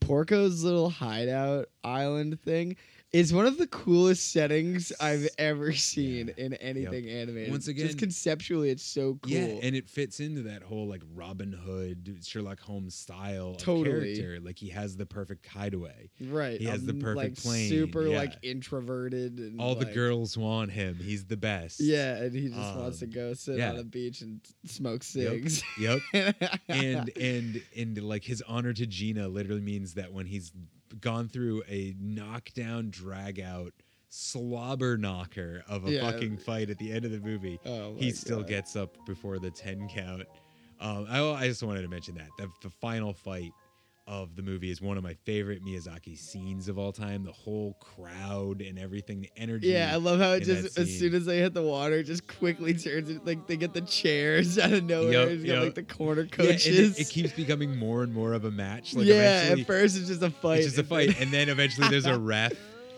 Porco's 0.00 0.62
little 0.62 0.90
hideout 0.90 1.68
island 1.82 2.40
thing 2.40 2.76
is 3.14 3.32
one 3.32 3.46
of 3.46 3.56
the 3.58 3.66
coolest 3.68 4.32
settings 4.32 4.92
I've 5.00 5.28
ever 5.38 5.72
seen 5.72 6.30
in 6.36 6.54
anything 6.54 7.08
animated. 7.08 7.50
Once 7.52 7.68
again- 7.68 7.86
just 7.86 7.98
conceptually, 7.98 8.70
it's 8.70 8.82
so 8.82 9.18
cool. 9.22 9.32
Yeah, 9.32 9.60
and 9.62 9.76
it 9.76 9.88
fits 9.88 10.18
into 10.18 10.42
that 10.42 10.62
whole 10.64 10.88
like 10.88 11.02
Robin 11.14 11.52
Hood, 11.52 12.18
Sherlock 12.22 12.58
Holmes 12.58 12.96
style 12.96 13.50
of 13.50 13.58
Totally. 13.58 14.16
character. 14.16 14.40
Like 14.44 14.58
he 14.58 14.68
has 14.70 14.96
the 14.96 15.06
perfect 15.06 15.46
hideaway. 15.46 16.10
right, 16.20 16.58
He 16.60 16.66
has 16.66 16.84
the 16.84 16.92
um, 16.92 16.98
perfect 17.00 17.16
like, 17.16 17.36
plane. 17.36 17.68
Super 17.68 18.08
yeah. 18.08 18.18
like 18.18 18.32
introverted 18.42 19.38
and 19.38 19.60
all 19.60 19.76
the 19.76 19.84
girls 19.86 20.36
want 20.36 20.72
him. 20.72 20.96
He's 21.00 21.24
the 21.24 21.36
best. 21.36 21.80
Yeah, 21.80 22.16
and 22.16 22.34
he 22.34 22.48
just 22.48 22.76
wants 22.76 22.98
to 22.98 23.04
Um, 23.04 23.10
go 23.12 23.34
sit 23.34 23.58
yeah. 23.58 23.70
on 23.70 23.76
the 23.76 23.84
beach 23.84 24.22
and 24.22 24.40
smoke 24.66 25.04
cigs. 25.04 25.62
Yep. 25.80 26.00
Yep. 26.12 26.60
and 26.68 27.10
and 27.16 27.62
and 27.76 28.02
like 28.02 28.24
his 28.24 28.42
honor 28.48 28.72
to 28.72 28.86
Gina 28.86 29.28
literally 29.28 29.60
means 29.60 29.94
that 29.94 30.12
when 30.12 30.26
he's 30.26 30.50
gone 31.00 31.28
through 31.28 31.62
a 31.68 31.94
knockdown, 32.00 32.90
drag 32.90 33.40
out, 33.40 33.72
slobber 34.08 34.96
knocker 34.96 35.64
of 35.68 35.86
a 35.86 35.90
Yeah. 35.92 36.10
fucking 36.10 36.38
fight 36.38 36.70
at 36.70 36.78
the 36.78 36.92
end 36.92 37.04
of 37.04 37.10
the 37.10 37.20
movie, 37.20 37.58
Oh 37.66 37.94
he 37.96 38.10
still 38.12 38.38
God. 38.40 38.48
gets 38.48 38.76
up 38.76 38.96
before 39.06 39.38
the 39.38 39.50
ten 39.50 39.88
count. 39.88 40.22
Um, 40.80 41.06
I, 41.08 41.20
I 41.30 41.46
just 41.48 41.62
wanted 41.62 41.82
to 41.82 41.88
mention 41.88 42.14
that 42.16 42.28
the, 42.38 42.48
the 42.62 42.70
final 42.70 43.12
fight 43.12 43.52
of 44.06 44.36
the 44.36 44.42
movie 44.42 44.70
is 44.70 44.82
one 44.82 44.98
of 44.98 45.02
my 45.02 45.14
favorite 45.24 45.64
Miyazaki 45.64 46.16
scenes 46.18 46.68
of 46.68 46.78
all 46.78 46.92
time. 46.92 47.24
The 47.24 47.32
whole 47.32 47.74
crowd 47.80 48.60
and 48.60 48.78
everything, 48.78 49.22
the 49.22 49.30
energy. 49.36 49.68
Yeah, 49.68 49.90
I 49.92 49.96
love 49.96 50.20
how 50.20 50.32
it 50.32 50.40
just 50.44 50.78
as 50.78 50.98
soon 50.98 51.14
as 51.14 51.24
they 51.24 51.38
hit 51.38 51.54
the 51.54 51.62
water, 51.62 51.94
it 51.96 52.04
just 52.04 52.26
quickly 52.26 52.74
turns 52.74 53.08
it 53.08 53.24
like 53.24 53.46
they 53.46 53.56
get 53.56 53.72
the 53.72 53.80
chairs 53.80 54.58
out 54.58 54.72
of 54.72 54.84
nowhere. 54.84 55.28
And 55.28 55.40
you 55.40 55.52
got 55.54 55.62
like 55.64 55.74
the 55.74 55.82
corner 55.84 56.22
Yeah, 56.22 56.28
coaches. 56.36 56.98
it, 56.98 57.02
it 57.02 57.08
keeps 57.08 57.32
becoming 57.32 57.76
more 57.76 58.02
and 58.02 58.12
more 58.12 58.34
of 58.34 58.44
a 58.44 58.50
match. 58.50 58.94
Like 58.94 59.06
yeah, 59.06 59.54
at 59.58 59.66
first 59.66 59.96
it's 59.96 60.08
just 60.08 60.22
a 60.22 60.30
fight. 60.30 60.58
it's 60.58 60.66
just 60.74 60.78
a 60.78 60.84
fight, 60.84 61.18
and 61.20 61.30
then 61.32 61.48
eventually 61.48 61.88
there's 61.88 62.04
a 62.06 62.18
ref, 62.18 62.52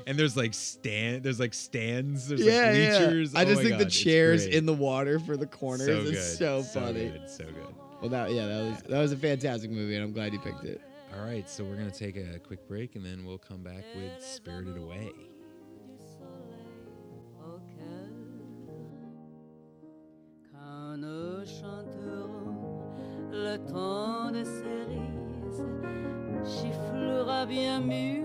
and 0.08 0.18
there's 0.18 0.36
like 0.36 0.54
stand, 0.54 1.22
there's 1.22 1.38
like 1.38 1.54
stands, 1.54 2.26
there's 2.28 2.40
yeah, 2.44 2.62
like 2.62 2.72
bleachers. 2.72 3.32
yeah. 3.32 3.38
I 3.38 3.42
Oh 3.44 3.46
just 3.46 3.60
think 3.62 3.74
the 3.74 3.84
God, 3.84 3.86
it's 3.86 3.96
chairs 4.00 4.44
in 4.46 4.66
the 4.66 4.74
water 4.74 5.20
for 5.20 5.36
the 5.36 5.46
corners 5.46 5.86
So 5.86 5.92
is 5.98 6.38
so 6.38 6.62
so 6.62 6.80
funny. 6.80 7.10
good, 7.10 7.30
so 7.30 7.44
good. 7.44 7.74
Well, 8.00 8.10
that 8.10 8.32
yeah, 8.32 8.46
that 8.46 8.62
was 8.70 8.82
that 8.88 8.98
was 9.00 9.12
a 9.12 9.16
fantastic 9.16 9.70
movie, 9.70 9.94
and 9.94 10.02
I'm 10.04 10.12
glad 10.12 10.32
you 10.32 10.40
picked 10.40 10.64
it. 10.64 10.80
All 11.16 11.24
right, 11.24 11.48
so 11.48 11.64
we're 11.64 11.76
gonna 11.76 11.90
take 11.90 12.16
a 12.18 12.38
quick 12.38 12.68
break, 12.68 12.94
and 12.94 13.04
then 13.04 13.24
we'll 13.24 13.38
come 13.38 13.62
back 13.62 13.84
with 13.94 14.22
Spirited 14.22 14.76
Away. 14.76 15.12
Oh, 17.42 17.58
Quand 20.52 20.98
nous 20.98 21.44
chanterons 21.46 22.82
le 23.30 23.56
temps 23.66 24.30
de 24.30 24.44
cerises, 24.44 25.64
chifflera 26.44 27.46
bien 27.46 27.80
mieux 27.80 28.22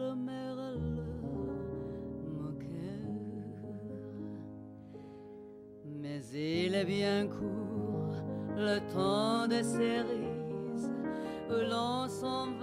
le 0.00 0.14
merle 0.16 0.80
moqueur. 2.26 3.06
Mais 5.84 6.20
il 6.34 6.74
est 6.74 6.84
bien 6.84 7.28
court 7.28 8.16
le 8.56 8.80
temps 8.92 9.46
de 9.46 9.62
cerises, 9.62 10.27
l'ensemble 11.56 12.57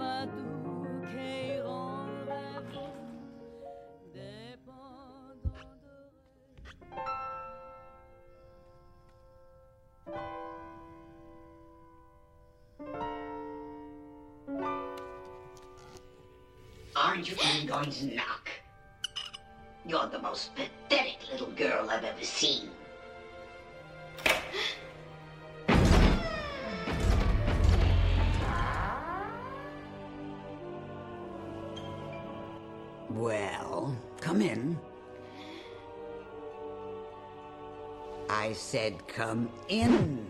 come 39.16 39.48
in. 39.70 40.26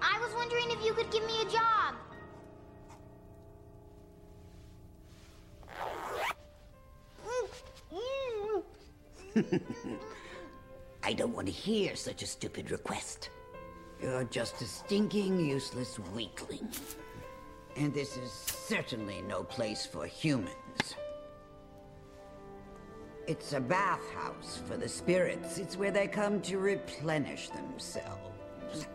I 0.00 0.18
was 0.18 0.32
wondering 0.34 0.70
if 0.70 0.82
you 0.82 0.94
could 0.94 1.10
give 1.10 1.26
me 1.26 1.42
a 1.42 1.50
job. 1.50 1.94
I 11.02 11.12
don't 11.12 11.34
want 11.34 11.48
to 11.48 11.52
hear 11.52 11.94
such 11.96 12.22
a 12.22 12.26
stupid 12.26 12.70
request. 12.70 13.28
You're 14.06 14.22
just 14.22 14.62
a 14.62 14.66
stinking, 14.66 15.44
useless 15.44 15.98
weakling. 16.14 16.68
And 17.74 17.92
this 17.92 18.16
is 18.16 18.30
certainly 18.30 19.20
no 19.22 19.42
place 19.42 19.84
for 19.84 20.06
humans. 20.06 20.94
It's 23.26 23.52
a 23.52 23.58
bathhouse 23.58 24.62
for 24.68 24.76
the 24.76 24.88
spirits. 24.88 25.58
It's 25.58 25.76
where 25.76 25.90
they 25.90 26.06
come 26.06 26.40
to 26.42 26.58
replenish 26.58 27.48
themselves. 27.48 28.86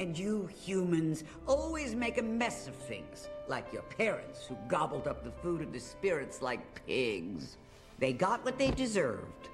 And 0.00 0.18
you 0.18 0.48
humans 0.48 1.22
always 1.46 1.94
make 1.94 2.18
a 2.18 2.22
mess 2.22 2.66
of 2.66 2.74
things, 2.74 3.28
like 3.46 3.72
your 3.72 3.82
parents 3.82 4.44
who 4.44 4.56
gobbled 4.66 5.06
up 5.06 5.22
the 5.22 5.30
food 5.30 5.62
of 5.62 5.72
the 5.72 5.78
spirits 5.78 6.42
like 6.42 6.84
pigs. 6.84 7.58
They 8.00 8.12
got 8.12 8.44
what 8.44 8.58
they 8.58 8.72
deserved, 8.72 9.50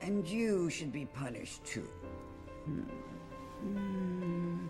and 0.00 0.26
you 0.26 0.68
should 0.68 0.92
be 0.92 1.06
punished 1.06 1.64
too. 1.64 1.88
Hmm. 2.64 2.82
Hmm. 3.60 4.66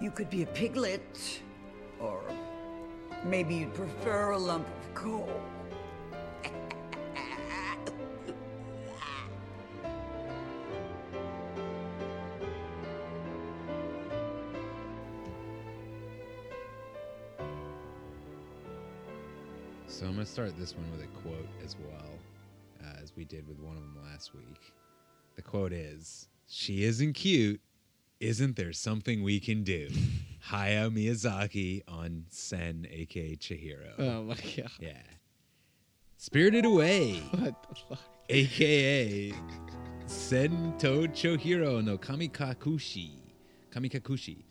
You 0.00 0.10
could 0.10 0.30
be 0.30 0.42
a 0.42 0.46
piglet, 0.46 1.40
or 2.00 2.22
maybe 3.24 3.54
you'd 3.54 3.74
prefer 3.74 4.30
a 4.30 4.38
lump 4.38 4.66
of 4.66 4.94
coal. 4.94 5.42
So 19.86 20.06
I'm 20.06 20.12
gonna 20.14 20.24
start 20.24 20.58
this 20.58 20.74
one 20.74 20.90
with 20.92 21.02
a 21.02 21.06
quote 21.20 21.48
as 21.62 21.76
well, 21.78 22.18
uh, 22.82 23.02
as 23.02 23.14
we 23.16 23.24
did 23.24 23.46
with 23.46 23.58
one 23.58 23.76
of 23.76 23.82
them 23.82 23.96
last 24.02 24.34
week. 24.34 24.72
The 25.36 25.42
quote 25.42 25.72
is, 25.72 26.28
"She 26.46 26.84
isn't 26.84 27.14
cute, 27.14 27.60
Isn't 28.20 28.56
there 28.56 28.72
something 28.74 29.22
we 29.22 29.40
can 29.40 29.62
do? 29.64 29.88
Hayao 30.50 30.90
Miyazaki 30.92 31.82
on 31.88 32.24
Sen, 32.28 32.86
aka 32.90 33.36
Chihiro. 33.36 33.98
Oh 33.98 34.22
my 34.24 34.34
god. 34.34 34.70
Yeah. 34.78 34.92
Spirited 36.18 36.64
Away, 36.66 37.14
What 37.30 37.66
the 37.68 37.74
fuck? 37.88 37.98
aka 38.28 39.32
Sento 40.06 41.06
Chihiro 41.06 41.82
no 41.84 41.96
Kamikakushi. 41.96 43.10
Kamikakushi. 43.70 44.44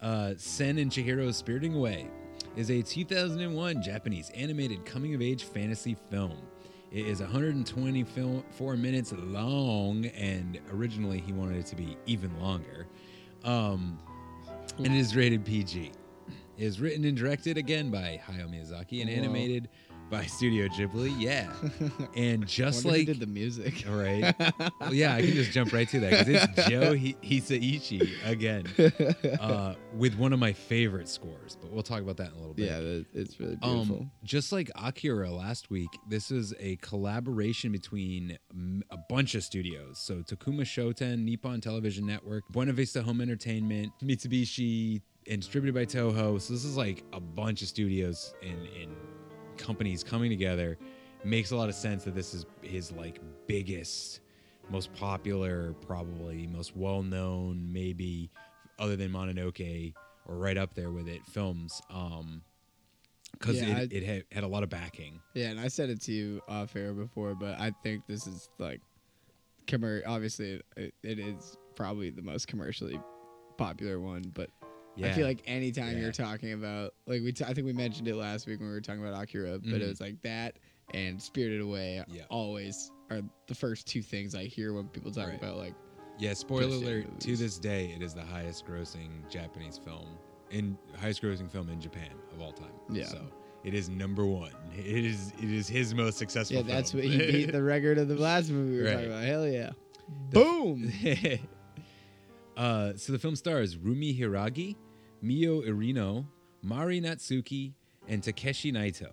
Uh, 0.00 0.34
Sen 0.36 0.78
and 0.78 0.90
Chihiro's 0.92 1.36
Spiriting 1.36 1.74
Away 1.74 2.08
is 2.56 2.70
a 2.70 2.82
2001 2.82 3.82
Japanese 3.82 4.30
animated 4.30 4.84
coming 4.84 5.14
of 5.14 5.22
age 5.22 5.44
fantasy 5.44 5.96
film. 6.10 6.36
It 6.90 7.06
is 7.06 7.20
124 7.20 8.76
minutes 8.76 9.12
long, 9.12 10.06
and 10.06 10.58
originally 10.72 11.20
he 11.20 11.32
wanted 11.32 11.58
it 11.58 11.66
to 11.66 11.76
be 11.76 11.98
even 12.06 12.38
longer. 12.40 12.86
Um, 13.44 13.98
and 14.78 14.86
it 14.86 14.94
is 14.94 15.14
rated 15.14 15.44
PG. 15.44 15.92
It 16.56 16.64
is 16.64 16.80
written 16.80 17.04
and 17.04 17.16
directed 17.16 17.58
again 17.58 17.90
by 17.90 18.20
Hayao 18.26 18.48
Miyazaki 18.50 19.02
and 19.02 19.10
Whoa. 19.10 19.16
animated 19.16 19.68
by 20.10 20.24
Studio 20.24 20.68
Ghibli. 20.68 21.14
Yeah, 21.18 21.52
and 22.16 22.46
just 22.46 22.84
like 22.84 23.06
did 23.06 23.20
the 23.20 23.26
music. 23.26 23.84
all 23.88 23.96
right. 23.96 24.34
Well, 24.80 24.94
yeah, 24.94 25.14
I 25.14 25.20
can 25.22 25.32
just 25.32 25.52
jump 25.52 25.72
right 25.72 25.88
to 25.90 26.00
that 26.00 26.10
because 26.26 26.48
it's 26.56 26.68
Joe 26.68 26.96
Hi- 26.96 27.16
Hisaishi 27.22 28.10
again 28.24 28.66
uh, 29.40 29.74
with 29.94 30.14
one 30.16 30.32
of 30.32 30.38
my 30.38 30.52
favorite 30.52 31.08
scores. 31.08 31.56
But 31.60 31.70
we'll 31.72 31.82
talk 31.82 32.00
about 32.00 32.16
that 32.18 32.28
in 32.28 32.34
a 32.34 32.38
little 32.38 32.54
bit. 32.54 32.66
Yeah, 32.66 33.20
it's 33.20 33.38
really 33.38 33.56
beautiful. 33.56 33.96
Um, 33.96 34.10
just 34.24 34.52
like 34.52 34.70
Akira 34.76 35.30
last 35.30 35.70
week, 35.70 35.90
this 36.08 36.30
is 36.30 36.54
a 36.58 36.76
collaboration 36.76 37.72
between 37.72 38.38
a 38.90 38.96
bunch 39.08 39.34
of 39.34 39.42
studios. 39.44 39.98
So 39.98 40.16
Tokuma 40.22 40.62
Shoten, 40.62 41.24
Nippon 41.24 41.60
Television 41.60 42.06
Network, 42.06 42.44
Buena 42.50 42.72
Vista 42.72 43.02
Home 43.02 43.20
Entertainment, 43.20 43.92
Mitsubishi, 44.02 45.02
and 45.28 45.40
distributed 45.40 45.74
by 45.74 45.84
Toho. 45.84 46.40
So 46.40 46.52
this 46.54 46.64
is 46.64 46.76
like 46.76 47.04
a 47.12 47.20
bunch 47.20 47.60
of 47.62 47.68
studios 47.68 48.34
and, 48.42 48.66
and 48.80 48.96
companies 49.58 50.02
coming 50.04 50.30
together. 50.30 50.78
Makes 51.24 51.50
a 51.50 51.56
lot 51.56 51.68
of 51.68 51.74
sense 51.74 52.04
that 52.04 52.14
this 52.14 52.32
is 52.32 52.46
his 52.62 52.92
like 52.92 53.20
biggest, 53.46 54.20
most 54.70 54.92
popular, 54.94 55.72
probably 55.86 56.46
most 56.46 56.76
well 56.76 57.02
known, 57.02 57.72
maybe 57.72 58.30
other 58.78 58.94
than 58.96 59.10
Mononoke 59.10 59.92
or 60.26 60.36
right 60.36 60.56
up 60.56 60.74
there 60.74 60.90
with 60.90 61.08
it 61.08 61.26
films. 61.26 61.82
Um, 61.90 62.42
because 63.32 63.60
Yeah, 63.60 63.78
it, 63.80 63.92
I- 63.92 63.96
it 63.96 64.02
had, 64.04 64.24
had 64.32 64.44
a 64.44 64.48
lot 64.48 64.62
of 64.62 64.68
backing. 64.70 65.20
Yeah, 65.34 65.48
and 65.50 65.60
I 65.60 65.68
said 65.68 65.90
it 65.90 66.00
to 66.02 66.12
you 66.12 66.40
off 66.48 66.74
air 66.76 66.92
before, 66.92 67.34
but 67.34 67.58
I 67.60 67.72
think 67.82 68.06
this 68.06 68.26
is 68.26 68.48
like, 68.58 68.80
commer- 69.66 70.02
obviously 70.06 70.60
it, 70.76 70.94
it 71.02 71.18
is 71.18 71.56
probably 71.74 72.10
the 72.10 72.22
most 72.22 72.46
commercially 72.48 72.98
popular 73.56 74.00
one, 74.00 74.22
but 74.34 74.50
I 75.06 75.12
feel 75.12 75.26
like 75.26 75.42
anytime 75.46 75.94
Yeah. 75.96 76.02
you're 76.02 76.12
talking 76.12 76.52
about 76.52 76.94
like 77.06 77.22
we 77.22 77.32
t- 77.32 77.44
I 77.44 77.54
think 77.54 77.66
we 77.66 77.72
mentioned 77.72 78.08
it 78.08 78.16
last 78.16 78.46
week 78.46 78.58
when 78.60 78.68
we 78.68 78.74
were 78.74 78.80
talking 78.80 79.04
about 79.04 79.20
Akira, 79.22 79.58
but 79.58 79.74
it 79.80 79.82
Mhm. 79.82 79.88
was 79.88 80.00
like 80.00 80.20
that 80.22 80.58
and 80.94 81.20
Spirited 81.22 81.60
Away 81.60 82.02
yeah. 82.08 82.22
always 82.30 82.90
are 83.10 83.20
the 83.46 83.54
first 83.54 83.86
two 83.86 84.02
things 84.02 84.34
I 84.34 84.44
hear 84.44 84.72
when 84.72 84.88
people 84.88 85.10
talk 85.10 85.28
Right. 85.28 85.38
about 85.38 85.56
like 85.56 85.74
Yeah, 86.18 86.34
spoiler 86.34 86.64
alert. 86.74 87.06
movies. 87.06 87.24
To 87.24 87.36
this 87.36 87.58
day, 87.58 87.92
it 87.94 88.02
is 88.02 88.12
the 88.14 88.24
highest 88.24 88.66
grossing 88.66 89.10
Japanese 89.30 89.78
film, 89.78 90.08
in 90.50 90.76
highest 90.96 91.22
grossing 91.22 91.50
film 91.50 91.68
in 91.70 91.80
Japan 91.80 92.10
of 92.32 92.40
all 92.40 92.52
time. 92.52 92.72
Yeah. 92.90 93.04
So 93.06 93.20
it 93.64 93.74
is 93.74 93.88
number 93.88 94.26
one. 94.26 94.52
It 94.76 95.04
is 95.04 95.32
it 95.40 95.50
is 95.50 95.68
his 95.68 95.94
most 95.94 96.18
successful. 96.18 96.56
Yeah, 96.56 96.62
that's 96.62 96.92
what 96.92 97.04
he 97.04 97.18
beat 97.18 97.52
the 97.52 97.62
record 97.62 97.98
of 97.98 98.08
the 98.08 98.16
last 98.16 98.50
movie 98.50 98.72
we 98.72 98.78
were 98.78 98.84
Right. 98.86 98.92
talking 98.94 99.06
about. 99.10 99.24
Hell 99.24 99.46
yeah. 99.48 99.70
The- 100.30 100.40
Boom. 100.40 100.92
uh, 102.56 102.94
so 102.96 103.12
the 103.12 103.18
film 103.18 103.36
stars 103.36 103.76
Rumi 103.76 104.12
Hiiragi, 104.18 104.74
Miyu 105.22 105.66
Irino, 105.66 106.26
Mari 106.62 107.00
Natsuki, 107.00 107.72
and 108.06 108.22
Takeshi 108.22 108.72
Naito. 108.72 109.12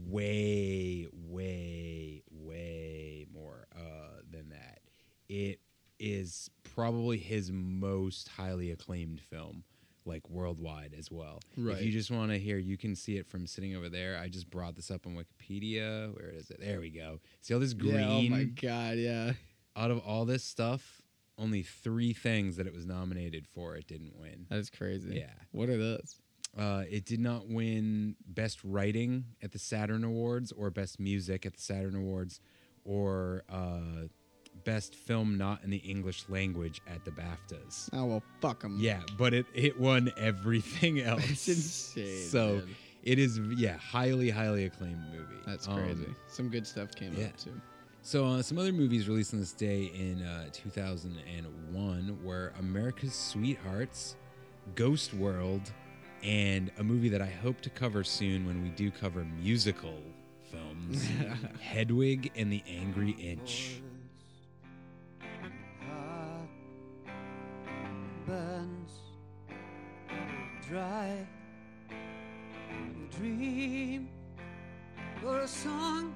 way, 0.07 1.07
way, 1.13 2.23
way 2.31 3.27
more 3.33 3.67
uh, 3.75 4.21
than 4.31 4.51
that. 4.51 4.81
It 5.29 5.61
is 5.99 6.51
probably 6.75 7.19
his 7.19 7.51
most 7.53 8.29
highly 8.29 8.71
acclaimed 8.71 9.21
film, 9.21 9.65
like 10.05 10.29
worldwide 10.29 10.95
as 10.99 11.11
well. 11.11 11.41
Right. 11.57 11.77
If 11.77 11.85
you 11.85 11.93
just 11.93 12.11
want 12.11 12.33
to 12.33 12.39
hear, 12.39 12.59
you 12.59 12.77
can 12.77 12.97
see 12.97 13.17
it 13.17 13.27
from 13.27 13.47
sitting 13.47 13.77
over 13.77 13.89
there. 13.89 14.19
I 14.19 14.29
just 14.29 14.51
brought 14.51 14.75
this 14.75 14.91
up 14.91 15.07
on 15.07 15.15
Wikipedia. 15.15 16.15
Where 16.15 16.31
is 16.31 16.51
it? 16.51 16.61
There 16.61 16.81
we 16.81 16.91
go. 16.91 17.21
See 17.41 17.55
all 17.55 17.61
this 17.61 17.75
green? 17.75 17.95
Yeah, 17.95 18.09
oh 18.09 18.23
my 18.23 18.45
god, 18.45 18.99
yeah. 18.99 19.33
out 19.77 19.91
of 19.91 19.99
all 19.99 20.25
this 20.25 20.45
stuff, 20.45 21.03
only 21.39 21.63
three 21.63 22.13
things 22.13 22.57
that 22.57 22.67
it 22.67 22.75
was 22.75 22.87
nominated 22.87 23.47
for 23.47 23.77
it 23.77 23.87
didn't 23.87 24.17
win. 24.19 24.47
That 24.51 24.59
is 24.59 24.71
crazy. 24.71 25.17
Yeah. 25.17 25.33
What 25.51 25.69
are 25.69 25.79
those? 25.79 26.17
Uh, 26.57 26.85
it 26.91 27.05
did 27.07 27.21
not 27.21 27.49
win 27.49 28.15
Best 28.27 28.59
Writing 28.63 29.25
at 29.43 29.53
the 29.53 29.59
Saturn 29.59 30.05
Awards 30.05 30.53
or 30.53 30.71
Best 30.71 31.01
Music 31.01 31.47
at 31.47 31.55
the 31.55 31.61
Saturn 31.63 31.95
Awards 31.97 32.41
or 32.85 33.43
uh, 33.51 34.07
Best 34.65 34.95
Film 34.95 35.39
Not 35.39 35.65
in 35.65 35.71
the 35.71 35.79
English 35.79 36.25
Language 36.29 36.83
at 36.87 37.05
the 37.07 37.11
BAFTAs. 37.11 37.89
Oh 37.95 38.05
well, 38.05 38.23
fuck 38.41 38.61
them. 38.61 38.77
Yeah, 38.79 39.01
but 39.17 39.33
it, 39.33 39.47
it 39.55 39.81
won 39.81 40.13
everything 40.19 41.01
else. 41.03 41.25
It's 41.31 41.49
insane, 41.49 42.27
So 42.29 42.57
man. 42.57 42.69
it 43.03 43.19
is, 43.19 43.41
yeah, 43.57 43.79
highly, 43.79 44.29
highly 44.29 44.67
acclaimed 44.67 45.03
movie. 45.11 45.41
That's 45.47 45.67
Um, 45.67 45.77
crazy. 45.79 46.07
Some 46.29 46.51
good 46.51 46.67
stuff 46.67 46.95
came 46.95 47.15
yeah. 47.17 47.27
out 47.29 47.39
too. 47.39 47.59
So, 48.05 48.27
uh, 48.27 48.43
some 48.43 48.59
other 48.59 48.73
movies 48.73 49.09
released 49.09 49.33
on 49.33 49.39
this 49.41 49.53
day 49.53 49.85
in 49.95 50.23
uh, 50.23 50.49
2001 50.53 52.19
were 52.25 52.53
America's 52.59 53.15
Sweethearts, 53.15 54.17
Ghost 54.75 55.15
World, 55.15 55.71
and 56.23 56.71
a 56.79 56.85
movie 56.85 57.09
that 57.09 57.21
I 57.21 57.27
hope 57.27 57.61
to 57.63 57.71
cover 57.71 58.05
soon 58.05 58.47
when 58.47 58.63
we 58.63 58.69
do 58.71 58.91
cover 58.91 59.27
musical 59.43 59.99
films 60.51 61.09
Hedwig 61.61 62.31
and 62.37 62.53
the 62.53 62.63
Angry 62.69 63.13
Inch. 63.13 63.83
Burns 68.25 68.93
dry 70.69 71.27
a 72.71 73.17
dream 73.17 74.09
or 75.27 75.41
a 75.41 75.49
song 75.49 76.15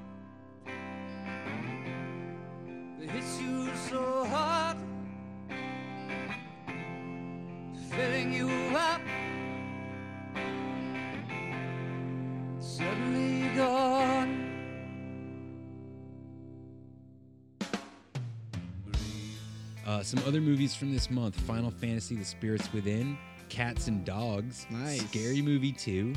that 3.00 3.10
hits 3.10 3.40
you 3.40 3.68
so 3.90 4.24
hard 4.26 4.76
filling 7.90 8.32
you 8.32 8.48
up 8.76 9.00
Uh, 19.86 20.02
some 20.02 20.20
other 20.26 20.40
movies 20.40 20.74
from 20.74 20.92
this 20.92 21.10
month 21.10 21.38
Final 21.40 21.70
Fantasy 21.70 22.16
The 22.16 22.24
Spirits 22.24 22.72
Within, 22.72 23.16
Cats 23.48 23.86
and 23.86 24.04
Dogs, 24.04 24.66
Nice. 24.70 25.00
Scary 25.08 25.40
Movie 25.40 25.72
2, 25.72 26.12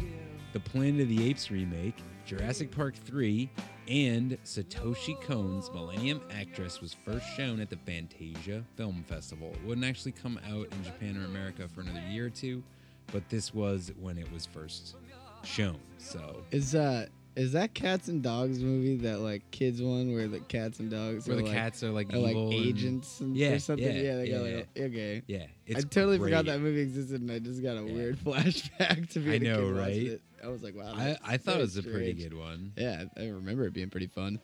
The 0.53 0.59
Planet 0.59 1.01
of 1.01 1.09
the 1.09 1.29
Apes 1.29 1.51
remake, 1.51 1.95
Jurassic 2.25 2.71
Park 2.71 2.95
3, 2.95 3.47
and 3.87 4.37
Satoshi 4.43 5.19
Kon's 5.21 5.69
Millennium 5.71 6.21
Actress 6.31 6.81
was 6.81 6.93
first 7.05 7.25
shown 7.35 7.59
at 7.59 7.69
the 7.69 7.77
Fantasia 7.77 8.63
Film 8.75 9.03
Festival. 9.07 9.51
It 9.53 9.63
wouldn't 9.67 9.85
actually 9.85 10.13
come 10.13 10.39
out 10.49 10.67
in 10.71 10.83
Japan 10.83 11.17
or 11.17 11.25
America 11.25 11.67
for 11.67 11.81
another 11.81 12.01
year 12.09 12.25
or 12.27 12.31
two, 12.31 12.63
but 13.11 13.27
this 13.29 13.53
was 13.53 13.91
when 13.99 14.17
it 14.17 14.31
was 14.31 14.47
first 14.47 14.95
shown. 15.43 15.79
So 15.99 16.43
Is 16.51 16.73
uh 16.75 17.05
is 17.35 17.53
that 17.53 17.73
cats 17.73 18.07
and 18.07 18.21
dogs 18.21 18.59
movie 18.59 18.97
that 18.97 19.19
like 19.19 19.49
kids 19.51 19.81
one 19.81 20.13
where 20.13 20.27
the 20.27 20.39
cats 20.39 20.79
and 20.79 20.89
dogs 20.91 21.27
Where 21.27 21.37
are 21.37 21.41
the 21.41 21.45
like, 21.47 21.55
cats 21.55 21.83
are, 21.83 21.91
like, 21.91 22.13
are, 22.13 22.17
evil 22.17 22.49
agents 22.51 23.19
and 23.21 23.35
Yeah, 23.35 23.53
or 23.53 23.59
something? 23.59 23.85
yeah, 23.85 24.01
Yeah, 24.01 24.15
they 24.17 24.29
got 24.29 24.43
yeah, 24.43 24.55
like 24.57 24.69
okay. 24.77 25.21
Yeah, 25.27 25.45
I 25.75 25.81
totally 25.81 26.17
forgot 26.19 26.45
that 26.45 26.59
movie 26.59 26.81
existed 26.81 27.21
and 27.21 27.31
I 27.31 27.39
just 27.39 27.61
got 27.63 27.77
a 27.77 27.83
weird 27.83 28.17
flashback 28.25 29.09
to 29.11 29.19
being 29.19 29.35
I 29.47 29.57
know, 29.57 29.69
right? 29.69 29.93
it. 29.95 30.21
I 30.43 30.47
was 30.47 30.63
like, 30.63 30.75
wow. 30.75 30.93
I- 30.95 31.17
I 31.23 31.37
thought 31.37 31.57
it 31.57 31.61
was 31.61 31.77
a 31.77 31.83
pretty 31.83 32.13
good 32.13 32.33
one. 32.33 32.73
Yeah, 32.75 33.05
I 33.17 33.27
remember 33.27 33.65
it 33.65 33.73
being 33.73 33.89
pretty 33.89 34.07
fun. 34.07 34.39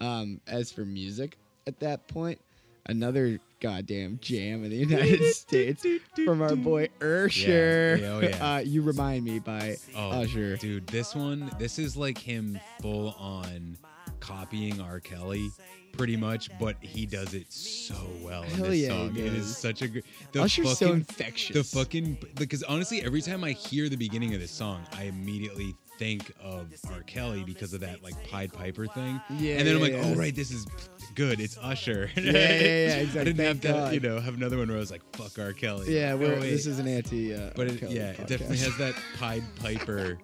Um, 0.00 0.40
as 0.46 0.72
for 0.72 0.84
music, 0.84 1.38
at 1.66 1.78
that 1.80 2.08
point, 2.08 2.40
another 2.86 3.38
goddamn 3.64 4.18
jam 4.22 4.62
in 4.62 4.68
the 4.70 4.76
United 4.76 5.24
States 5.34 5.86
from 6.26 6.42
our 6.42 6.54
boy 6.54 6.86
Usher. 7.00 7.96
Yeah, 7.98 8.08
oh, 8.12 8.20
yeah. 8.20 8.54
Uh, 8.56 8.58
you 8.58 8.82
remind 8.82 9.24
me 9.24 9.38
by 9.38 9.76
Oh, 9.96 10.10
Usher. 10.22 10.56
dude, 10.58 10.86
this 10.88 11.14
one, 11.14 11.50
this 11.58 11.78
is 11.78 11.96
like 11.96 12.18
him 12.18 12.60
full 12.82 13.14
on 13.18 13.78
copying 14.20 14.82
R. 14.82 15.00
Kelly, 15.00 15.48
pretty 15.92 16.16
much, 16.16 16.50
but 16.60 16.76
he 16.80 17.06
does 17.06 17.32
it 17.32 17.50
so 17.50 17.94
well 18.20 18.42
in 18.42 18.50
Hell 18.50 18.66
this 18.66 18.80
yeah, 18.80 18.88
song. 18.88 19.14
he 19.14 19.22
It 19.22 19.32
is 19.32 19.56
such 19.56 19.80
a 19.80 19.88
good. 19.88 20.04
Usher's 20.36 20.76
so 20.78 20.92
infectious. 20.92 21.70
The 21.70 21.78
fucking 21.78 22.18
because 22.34 22.62
honestly, 22.64 23.02
every 23.02 23.22
time 23.22 23.44
I 23.44 23.52
hear 23.52 23.88
the 23.88 23.96
beginning 23.96 24.34
of 24.34 24.40
this 24.40 24.50
song, 24.50 24.84
I 24.92 25.04
immediately 25.04 25.74
think 25.98 26.32
of 26.42 26.72
R. 26.90 27.00
Kelly 27.02 27.44
because 27.44 27.72
of 27.72 27.80
that 27.80 28.02
like 28.02 28.14
Pied 28.28 28.52
Piper 28.52 28.86
thing. 28.86 29.20
Yeah, 29.30 29.56
and 29.56 29.66
then 29.66 29.76
I'm 29.76 29.82
like, 29.82 29.92
yeah. 29.92 30.02
oh 30.04 30.14
right, 30.14 30.34
this 30.34 30.50
is 30.50 30.66
good. 31.14 31.40
It's 31.40 31.58
Usher. 31.58 32.10
Yeah, 32.24 32.32
yeah, 32.32 33.02
yeah, 33.02 33.20
I 33.20 33.24
didn't 33.24 33.44
have 33.44 33.60
to, 33.60 33.68
God. 33.68 33.94
you 33.94 34.00
know, 34.00 34.18
have 34.18 34.34
another 34.34 34.56
one 34.56 34.68
where 34.68 34.78
I 34.78 34.80
was 34.80 34.90
like, 34.90 35.02
fuck 35.14 35.38
R. 35.38 35.52
Kelly. 35.52 35.94
Yeah, 35.94 36.12
Oh, 36.12 36.16
we're, 36.16 36.40
this 36.40 36.66
is 36.66 36.78
an 36.78 36.88
anti. 36.88 37.34
Uh, 37.34 37.50
But 37.54 37.68
it, 37.68 37.90
yeah, 37.90 38.10
it 38.10 38.26
definitely 38.26 38.58
has 38.58 38.76
that 38.78 38.94
Pied 39.18 39.44
Piper, 39.60 40.18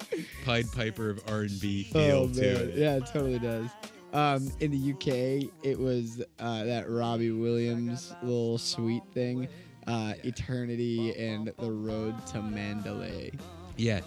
Pied 0.45 0.73
Piper 0.73 1.11
of 1.11 1.21
R 1.29 1.43
and 1.43 1.61
B 1.61 1.85
feel 1.93 2.01
oh, 2.01 2.29
to 2.29 2.68
it. 2.68 2.75
Yeah, 2.75 2.97
it 2.97 3.07
totally 3.07 3.39
does. 3.39 3.68
Um, 4.12 4.51
in 4.61 4.71
the 4.71 4.93
UK, 4.93 5.51
it 5.62 5.79
was 5.79 6.23
uh, 6.41 6.64
that 6.64 6.91
Robbie 6.91 7.31
Williams 7.31 8.12
little 8.23 8.59
sweet 8.59 9.03
thing, 9.12 9.47
uh, 9.87 10.14
Eternity 10.25 11.14
and 11.16 11.53
the 11.59 11.71
Road 11.71 12.27
to 12.29 12.43
Mandalay. 12.43 13.33
Yeah, 13.77 14.01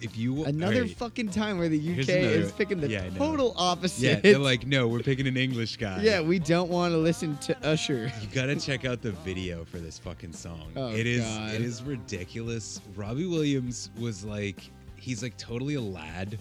if 0.00 0.16
you 0.16 0.44
Another 0.44 0.76
alright, 0.76 0.96
fucking 0.96 1.30
time 1.30 1.58
where 1.58 1.68
the 1.68 1.78
UK 1.78 2.08
is 2.08 2.52
picking 2.52 2.80
the 2.80 2.88
yeah, 2.88 3.08
total 3.10 3.54
opposite. 3.56 4.02
Yeah, 4.02 4.20
they're 4.20 4.38
like, 4.38 4.66
no, 4.66 4.88
we're 4.88 5.00
picking 5.00 5.26
an 5.26 5.36
English 5.36 5.76
guy. 5.76 6.02
Yeah, 6.06 6.20
we 6.20 6.38
don't 6.38 6.70
want 6.70 6.92
to 6.92 6.98
listen 6.98 7.36
to 7.38 7.66
Usher. 7.66 8.12
You 8.20 8.28
gotta 8.32 8.54
check 8.56 8.84
out 8.84 9.02
the 9.02 9.10
video 9.12 9.64
for 9.64 9.78
this 9.78 9.98
fucking 9.98 10.32
song. 10.32 10.70
Oh, 10.76 10.94
it 10.94 11.06
is 11.06 11.24
God. 11.24 11.54
it 11.54 11.62
is 11.62 11.82
ridiculous. 11.82 12.80
Robbie 12.94 13.26
Williams 13.26 13.90
was 13.98 14.24
like 14.24 14.70
he's 14.96 15.22
like 15.22 15.36
totally 15.36 15.74
a 15.74 15.80
lad. 15.80 16.38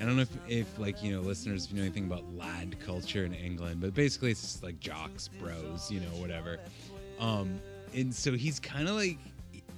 I 0.00 0.04
don't 0.04 0.16
know 0.16 0.22
if, 0.22 0.36
if 0.48 0.78
like 0.78 1.02
you 1.02 1.12
know 1.12 1.20
listeners 1.20 1.64
if 1.66 1.72
you 1.72 1.78
know 1.78 1.82
anything 1.84 2.04
about 2.04 2.24
lad 2.36 2.76
culture 2.84 3.24
in 3.24 3.32
England, 3.34 3.80
but 3.80 3.94
basically 3.94 4.30
it's 4.30 4.42
just 4.42 4.62
like 4.62 4.78
jocks, 4.80 5.28
bros, 5.28 5.90
you 5.90 6.00
know, 6.00 6.06
whatever. 6.20 6.58
Um, 7.18 7.60
and 7.94 8.14
so 8.14 8.32
he's 8.32 8.60
kind 8.60 8.88
of 8.88 8.94
like 8.94 9.18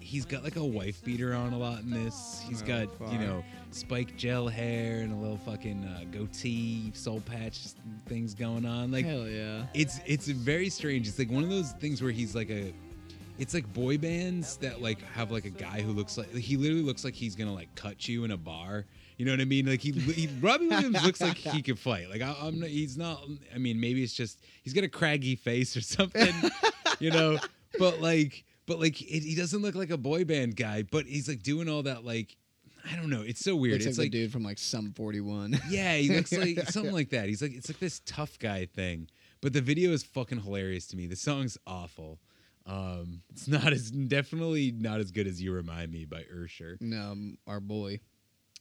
he's 0.00 0.24
got 0.24 0.42
like 0.42 0.56
a 0.56 0.64
wife 0.64 1.04
beater 1.04 1.34
on 1.34 1.52
a 1.52 1.58
lot 1.58 1.80
in 1.80 1.90
this. 1.90 2.42
He's 2.48 2.62
Oh, 2.62 2.66
got 2.66 3.12
you 3.12 3.18
know 3.18 3.44
spiked 3.70 4.16
gel 4.16 4.48
hair 4.48 5.02
and 5.02 5.12
a 5.12 5.16
little 5.16 5.38
fucking 5.38 5.84
uh, 5.84 6.04
goatee, 6.10 6.90
soul 6.94 7.20
patch 7.20 7.58
things 8.06 8.34
going 8.34 8.66
on. 8.66 8.90
Like 8.90 9.06
Hell 9.06 9.28
yeah. 9.28 9.66
it's 9.74 10.00
it's 10.06 10.26
very 10.28 10.68
strange. 10.68 11.06
It's 11.08 11.18
like 11.18 11.30
one 11.30 11.44
of 11.44 11.50
those 11.50 11.72
things 11.72 12.02
where 12.02 12.10
he's 12.12 12.34
like 12.34 12.50
a 12.50 12.72
it's 13.38 13.54
like 13.54 13.72
boy 13.72 13.96
bands 13.96 14.56
that 14.58 14.82
like 14.82 15.00
have 15.12 15.30
like 15.30 15.44
a 15.46 15.50
guy 15.50 15.80
who 15.80 15.92
looks 15.92 16.18
like 16.18 16.30
he 16.34 16.56
literally 16.56 16.82
looks 16.82 17.04
like 17.04 17.14
he's 17.14 17.36
gonna 17.36 17.54
like 17.54 17.74
cut 17.74 18.08
you 18.08 18.24
in 18.24 18.32
a 18.32 18.36
bar. 18.36 18.84
You 19.16 19.26
know 19.26 19.32
what 19.32 19.40
I 19.40 19.44
mean? 19.44 19.66
Like 19.66 19.80
he, 19.82 19.92
he 19.92 20.28
Robbie 20.40 20.68
Williams 20.68 21.04
looks 21.04 21.20
like 21.20 21.36
he 21.36 21.60
could 21.60 21.78
fight. 21.78 22.08
Like 22.08 22.22
I, 22.22 22.34
I'm 22.40 22.58
not, 22.60 22.70
he's 22.70 22.96
not. 22.96 23.22
I 23.54 23.58
mean, 23.58 23.78
maybe 23.78 24.02
it's 24.02 24.14
just 24.14 24.38
he's 24.62 24.72
got 24.72 24.82
a 24.82 24.88
craggy 24.88 25.36
face 25.36 25.76
or 25.76 25.82
something. 25.82 26.32
you 27.00 27.10
know, 27.10 27.38
but 27.78 28.00
like, 28.00 28.44
but 28.70 28.78
like 28.78 29.02
it, 29.02 29.24
he 29.24 29.34
doesn't 29.34 29.62
look 29.62 29.74
like 29.74 29.90
a 29.90 29.98
boy 29.98 30.24
band 30.24 30.54
guy. 30.54 30.84
But 30.84 31.06
he's 31.06 31.28
like 31.28 31.42
doing 31.42 31.68
all 31.68 31.82
that 31.82 32.04
like. 32.04 32.36
I 32.90 32.96
don't 32.96 33.10
know. 33.10 33.20
It's 33.20 33.40
so 33.40 33.56
weird. 33.56 33.74
Looks 33.74 33.86
it's 33.86 33.98
like, 33.98 34.06
like 34.06 34.12
dude 34.12 34.32
from 34.32 34.42
like 34.42 34.56
Sum 34.56 34.94
41. 34.96 35.60
yeah, 35.68 35.96
he 35.96 36.08
looks 36.08 36.32
like 36.32 36.56
something 36.68 36.92
like 36.92 37.10
that. 37.10 37.28
He's 37.28 37.42
like 37.42 37.52
it's 37.52 37.68
like 37.68 37.80
this 37.80 38.00
tough 38.06 38.38
guy 38.38 38.66
thing. 38.66 39.08
But 39.40 39.52
the 39.54 39.60
video 39.60 39.90
is 39.90 40.04
fucking 40.04 40.40
hilarious 40.40 40.86
to 40.88 40.96
me. 40.96 41.08
The 41.08 41.16
song's 41.16 41.58
awful. 41.66 42.20
Um, 42.64 43.22
it's 43.30 43.48
not 43.48 43.72
as 43.72 43.90
definitely 43.90 44.70
not 44.70 45.00
as 45.00 45.10
good 45.10 45.26
as 45.26 45.42
"You 45.42 45.52
Remind 45.52 45.90
Me" 45.90 46.04
by 46.04 46.24
Usher. 46.42 46.78
No, 46.80 47.16
our 47.48 47.58
boy. 47.58 48.00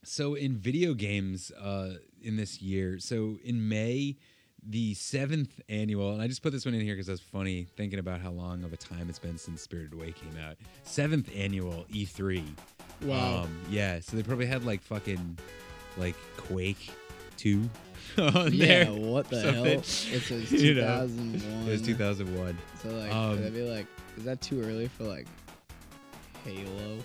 So 0.03 0.33
in 0.33 0.57
video 0.57 0.95
games, 0.95 1.51
uh, 1.51 1.93
in 2.19 2.35
this 2.35 2.61
year, 2.61 2.97
so 2.97 3.37
in 3.43 3.69
May, 3.69 4.17
the 4.67 4.93
seventh 4.93 5.59
annual, 5.69 6.13
and 6.13 6.21
I 6.21 6.27
just 6.27 6.41
put 6.43 6.51
this 6.51 6.65
one 6.65 6.73
in 6.73 6.81
here 6.81 6.93
because 6.95 7.07
that's 7.07 7.21
funny 7.21 7.67
thinking 7.77 7.99
about 7.99 8.21
how 8.21 8.31
long 8.31 8.63
of 8.63 8.73
a 8.73 8.77
time 8.77 9.09
it's 9.09 9.19
been 9.19 9.37
since 9.37 9.61
Spirited 9.61 9.93
Away 9.93 10.11
came 10.11 10.35
out. 10.45 10.57
Seventh 10.83 11.29
annual 11.35 11.85
E3. 11.93 12.43
Wow. 13.03 13.43
Um, 13.43 13.61
yeah, 13.69 13.99
so 14.01 14.17
they 14.17 14.23
probably 14.23 14.45
had 14.45 14.65
like 14.65 14.81
fucking 14.81 15.37
like 15.97 16.15
Quake 16.37 16.91
two 17.37 17.69
on 18.17 18.51
Yeah, 18.53 18.83
there. 18.85 18.93
what 18.93 19.29
the 19.29 19.39
hell? 19.51 19.65
It 19.65 19.85
says 19.85 20.51
You 20.51 20.75
know, 20.75 21.07
2001. 21.07 21.67
It 21.67 21.71
was 21.71 21.81
two 21.81 21.95
thousand 21.95 22.37
one. 22.37 22.57
So 22.83 22.89
like, 22.89 23.13
Um, 23.13 23.29
would 23.31 23.43
that 23.43 23.53
be 23.53 23.61
like, 23.63 23.85
is 24.17 24.23
that 24.25 24.41
too 24.41 24.61
early 24.61 24.87
for 24.89 25.05
like 25.05 25.27
Halo? 26.43 26.97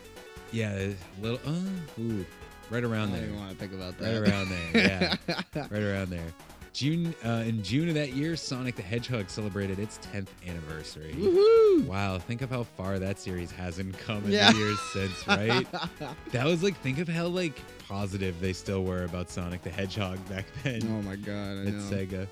Yeah, 0.52 0.72
a 0.74 0.96
little. 1.20 1.40
Uh, 1.46 2.00
ooh, 2.00 2.24
right 2.70 2.84
around 2.84 3.08
I 3.08 3.10
don't 3.10 3.12
there. 3.12 3.24
even 3.28 3.38
want 3.38 3.50
to 3.50 3.56
think 3.56 3.72
about 3.72 3.98
that. 3.98 4.04
Right 4.22 4.28
around 4.30 4.48
there. 4.48 5.16
Yeah, 5.54 5.66
right 5.70 5.82
around 5.82 6.10
there. 6.10 6.32
June 6.74 7.14
uh, 7.24 7.44
in 7.46 7.62
June 7.62 7.88
of 7.88 7.94
that 7.94 8.14
year, 8.14 8.34
Sonic 8.34 8.74
the 8.74 8.82
Hedgehog 8.82 9.30
celebrated 9.30 9.78
its 9.78 9.98
10th 10.12 10.26
anniversary. 10.46 11.14
Woohoo! 11.16 11.86
Wow, 11.86 12.18
think 12.18 12.42
of 12.42 12.50
how 12.50 12.64
far 12.64 12.98
that 12.98 13.18
series 13.20 13.52
hasn't 13.52 13.96
come 13.96 14.24
in 14.24 14.32
Yeah. 14.32 14.50
the 14.52 14.58
years 14.58 14.80
since, 14.92 15.28
right? 15.28 15.66
that 16.32 16.44
was 16.44 16.64
like, 16.64 16.76
think 16.80 16.98
of 16.98 17.06
how 17.08 17.28
like 17.28 17.54
positive 17.88 18.40
they 18.40 18.52
still 18.52 18.82
were 18.82 19.04
about 19.04 19.30
Sonic 19.30 19.62
the 19.62 19.70
Hedgehog 19.70 20.18
back 20.28 20.46
then. 20.64 20.82
Oh 20.84 21.00
my 21.02 21.14
god, 21.14 21.58
I 21.58 21.60
at 21.60 21.74
know. 21.74 21.80
Sega. 21.90 22.26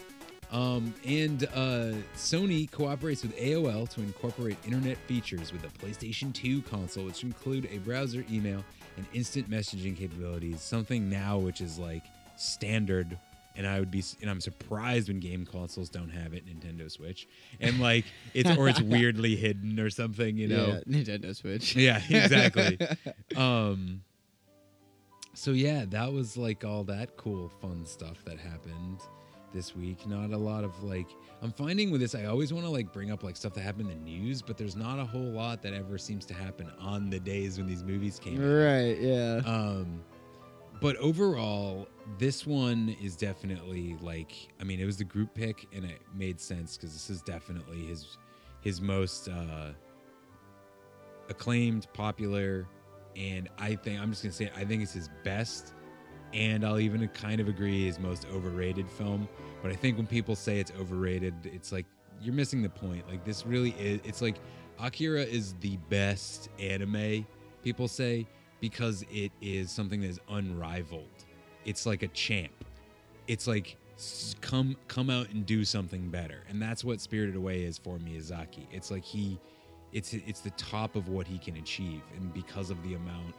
Um, 0.51 0.93
and 1.07 1.45
uh, 1.55 1.93
Sony 2.16 2.68
cooperates 2.70 3.22
with 3.22 3.34
AOL 3.38 3.88
to 3.90 4.01
incorporate 4.03 4.59
internet 4.66 4.99
features 5.07 5.51
with 5.53 5.62
the 5.62 5.68
PlayStation 5.68 6.34
2 6.34 6.62
console, 6.62 7.05
which 7.07 7.22
include 7.22 7.68
a 7.72 7.78
browser, 7.78 8.24
email, 8.30 8.62
and 8.97 9.07
instant 9.14 9.49
messaging 9.49 9.97
capabilities. 9.97 10.61
Something 10.61 11.09
now 11.09 11.38
which 11.38 11.61
is 11.61 11.78
like 11.78 12.03
standard. 12.36 13.16
And 13.55 13.66
I 13.66 13.78
would 13.78 13.90
be, 13.90 14.03
and 14.20 14.30
I'm 14.30 14.40
surprised 14.40 15.09
when 15.09 15.20
game 15.20 15.44
consoles 15.44 15.90
don't 15.90 16.09
have 16.09 16.32
it. 16.32 16.46
Nintendo 16.46 16.90
Switch, 16.90 17.28
and 17.61 17.80
like 17.80 18.07
it's 18.32 18.50
or 18.57 18.68
it's 18.68 18.80
weirdly 18.94 19.36
hidden 19.36 19.78
or 19.78 19.90
something, 19.90 20.36
you 20.36 20.48
know. 20.48 20.80
Yeah, 20.86 20.98
Nintendo 20.98 21.36
Switch. 21.36 21.76
Yeah, 21.76 22.00
exactly. 22.09 22.78
um 23.36 24.03
so 25.34 25.53
yeah, 25.53 25.84
that 25.88 26.12
was 26.12 26.36
like 26.36 26.64
all 26.64 26.84
that 26.84 27.16
cool 27.16 27.48
fun 27.61 27.86
stuff 27.86 28.24
that 28.24 28.38
happened 28.38 29.00
this 29.55 29.74
week. 29.74 30.07
Not 30.07 30.30
a 30.30 30.36
lot 30.36 30.64
of 30.64 30.82
like 30.82 31.09
I'm 31.42 31.53
finding 31.53 31.90
with 31.90 32.00
this 32.00 32.14
I 32.14 32.26
always 32.26 32.53
want 32.53 32.64
to 32.66 32.70
like 32.70 32.92
bring 32.92 33.11
up 33.11 33.22
like 33.22 33.36
stuff 33.36 33.55
that 33.55 33.62
happened 33.62 33.90
in 33.90 34.05
the 34.05 34.11
news, 34.11 34.42
but 34.42 34.57
there's 34.59 34.76
not 34.76 34.98
a 34.98 35.05
whole 35.05 35.20
lot 35.20 35.62
that 35.62 35.74
ever 35.74 35.98
seems 35.98 36.24
to 36.26 36.34
happen 36.34 36.70
on 36.78 37.11
the 37.11 37.18
days 37.20 37.59
when 37.59 37.66
these 37.66 37.82
movies 37.82 38.18
came 38.18 38.38
out. 38.42 38.46
Right, 38.46 38.98
yeah. 39.00 39.40
Um 39.44 40.03
but 40.83 40.97
overall, 40.97 41.89
this 42.18 42.45
one 42.45 42.97
is 43.01 43.16
definitely 43.16 43.97
like 44.01 44.33
I 44.61 44.64
mean, 44.64 44.80
it 44.80 44.85
was 44.85 44.99
the 44.99 45.05
group 45.05 45.33
pick 45.33 45.68
and 45.72 45.85
it 45.85 46.03
made 46.14 46.41
sense 46.41 46.76
because 46.76 46.93
this 46.93 47.09
is 47.09 47.22
definitely 47.22 47.87
his 47.87 48.18
his 48.61 48.80
most 48.80 49.28
uh 49.28 49.70
acclaimed, 51.30 51.87
popular 51.95 52.66
and 53.16 53.49
I 53.59 53.76
think 53.76 54.01
I'm 54.01 54.11
just 54.11 54.24
gonna 54.24 54.33
say 54.33 54.51
I 54.57 54.64
think 54.64 54.83
it's 54.83 54.93
his 54.93 55.09
best, 55.22 55.74
and 56.33 56.64
I'll 56.64 56.80
even 56.80 57.07
kind 57.09 57.41
of 57.41 57.49
agree 57.49 57.87
his 57.87 58.01
most 58.01 58.26
overrated 58.33 58.91
film. 58.91 59.28
But 59.62 59.70
I 59.70 59.76
think 59.76 59.97
when 59.97 60.07
people 60.07 60.35
say 60.35 60.59
it's 60.59 60.72
overrated, 60.80 61.35
it's 61.45 61.70
like 61.70 61.87
you're 62.20 62.35
missing 62.35 62.61
the 62.61 62.68
point. 62.68 63.09
Like 63.09 63.24
this 63.24 63.47
really 63.47 63.74
is. 63.78 64.01
It's 64.05 64.20
like 64.20 64.37
Akira 64.80 65.22
is 65.22 65.55
the 65.61 65.76
best 65.89 66.49
anime. 66.59 67.24
People 67.62 67.87
say 67.87 68.26
because 68.62 69.04
it 69.12 69.32
is 69.42 69.70
something 69.70 70.00
that 70.00 70.06
is 70.06 70.20
unrivaled. 70.30 71.04
It's 71.66 71.84
like 71.84 72.02
a 72.02 72.08
champ. 72.08 72.52
It's 73.26 73.46
like 73.46 73.76
come 74.40 74.76
come 74.88 75.10
out 75.10 75.28
and 75.30 75.44
do 75.44 75.64
something 75.64 76.08
better, 76.08 76.44
and 76.48 76.62
that's 76.62 76.82
what 76.82 77.00
Spirited 77.00 77.36
Away 77.36 77.64
is 77.64 77.76
for 77.76 77.98
Miyazaki. 77.98 78.66
It's 78.72 78.90
like 78.90 79.04
he, 79.04 79.38
it's 79.92 80.14
it's 80.14 80.40
the 80.40 80.50
top 80.52 80.96
of 80.96 81.08
what 81.08 81.26
he 81.26 81.38
can 81.38 81.56
achieve, 81.56 82.00
and 82.16 82.32
because 82.32 82.70
of 82.70 82.82
the 82.84 82.94
amount 82.94 83.34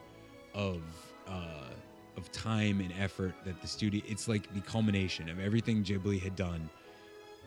of 0.54 0.82
uh, 1.28 1.70
of 2.18 2.32
time 2.32 2.80
and 2.82 2.94
effort 3.00 3.34
that 3.46 3.60
the 3.62 3.68
studio, 3.68 4.02
it's 4.08 4.28
like 4.28 4.54
the 4.54 4.62
culmination 4.62 5.30
of 5.30 5.40
everything 5.40 5.84
Ghibli 5.84 6.22
had 6.22 6.36
done, 6.36 6.70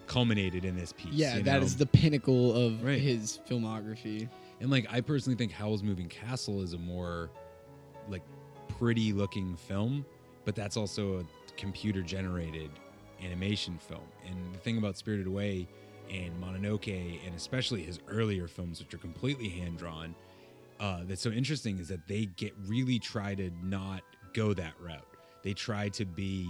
culminated 0.07 0.65
in 0.65 0.77
this 0.77 0.93
piece. 0.93 1.13
Yeah, 1.13 1.39
that 1.41 1.61
know? 1.61 1.65
is 1.65 1.77
the 1.77 1.87
pinnacle 1.87 2.55
of 2.55 2.83
Right. 2.83 3.01
his 3.01 3.39
filmography. 3.49 4.29
And 4.61 4.71
like 4.71 4.87
I 4.91 5.01
personally 5.03 5.37
think 5.37 5.53
Howl's 5.53 5.83
Moving 5.83 6.09
Castle 6.09 6.63
is 6.63 6.73
a 6.73 6.79
more 6.79 7.31
pretty 8.69 9.13
looking 9.13 9.57
film, 9.57 10.05
but 10.45 10.55
that's 10.55 10.77
also 10.77 11.21
a 11.21 11.25
computer 11.57 12.03
generated 12.03 12.71
animation 13.23 13.79
film. 13.79 14.05
And 14.27 14.55
the 14.55 14.59
thing 14.59 14.79
about 14.79 14.97
Spirited 14.97 15.27
Away 15.27 15.67
and 16.11 16.33
Mononoke 16.41 17.27
and 17.27 17.35
especially 17.35 17.83
his 17.83 17.99
earlier 18.09 18.47
films 18.47 18.79
which 18.79 18.95
are 18.95 18.99
completely 18.99 19.49
hand 19.49 19.77
drawn 19.79 20.15
uh, 20.79 21.01
that's 21.05 21.23
so 21.23 21.31
interesting 21.31 21.79
is 21.79 21.89
that 21.89 22.07
they 22.07 22.27
get 22.37 22.53
really 22.67 22.99
try 22.99 23.35
to 23.35 23.51
not 23.65 24.03
go 24.35 24.53
that 24.55 24.75
route. 24.79 25.07
They 25.43 25.55
try 25.55 25.89
to 25.91 26.05
be, 26.05 26.47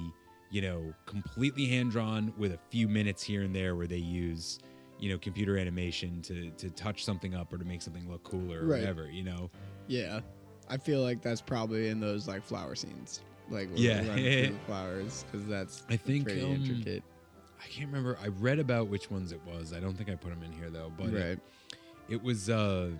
you 0.50 0.62
know, 0.62 0.92
completely 1.06 1.66
hand 1.66 1.92
drawn 1.92 2.32
with 2.36 2.52
a 2.52 2.58
few 2.70 2.88
minutes 2.88 3.22
here 3.22 3.42
and 3.42 3.54
there 3.54 3.76
where 3.76 3.86
they 3.86 3.96
use, 3.98 4.58
you 4.98 5.10
know, 5.10 5.18
computer 5.18 5.56
animation 5.56 6.22
to 6.22 6.50
to 6.58 6.70
touch 6.70 7.04
something 7.04 7.34
up 7.34 7.52
or 7.52 7.58
to 7.58 7.64
make 7.64 7.82
something 7.82 8.10
look 8.10 8.24
cooler 8.24 8.62
or 8.62 8.66
Right. 8.66 8.80
whatever, 8.80 9.08
you 9.08 9.22
know. 9.22 9.48
Yeah, 9.86 10.20
I 10.68 10.76
feel 10.76 11.00
like 11.02 11.22
that's 11.22 11.40
probably 11.40 11.88
in 11.88 12.00
those 12.00 12.26
like 12.28 12.42
flower 12.42 12.74
scenes, 12.74 13.20
like 13.50 13.68
Yeah. 13.74 14.02
they're 14.02 14.10
running 14.10 14.24
through 14.46 14.54
the 14.58 14.64
flowers, 14.66 15.24
because 15.30 15.46
that's 15.46 15.82
I 15.88 15.96
think 15.96 16.24
pretty 16.24 16.42
um, 16.42 16.52
intricate. 16.54 17.02
I 17.62 17.66
can't 17.68 17.86
remember. 17.88 18.18
I 18.22 18.28
read 18.28 18.58
about 18.58 18.88
which 18.88 19.10
ones 19.10 19.32
it 19.32 19.40
was. 19.46 19.72
I 19.72 19.80
don't 19.80 19.94
think 19.96 20.08
I 20.10 20.14
put 20.14 20.30
them 20.30 20.42
in 20.42 20.52
here 20.52 20.70
though. 20.70 20.92
But 20.96 21.08
it- 21.08 21.28
Right. 21.28 21.38
it, 22.08 22.22
was 22.22 22.48
uh 22.50 22.90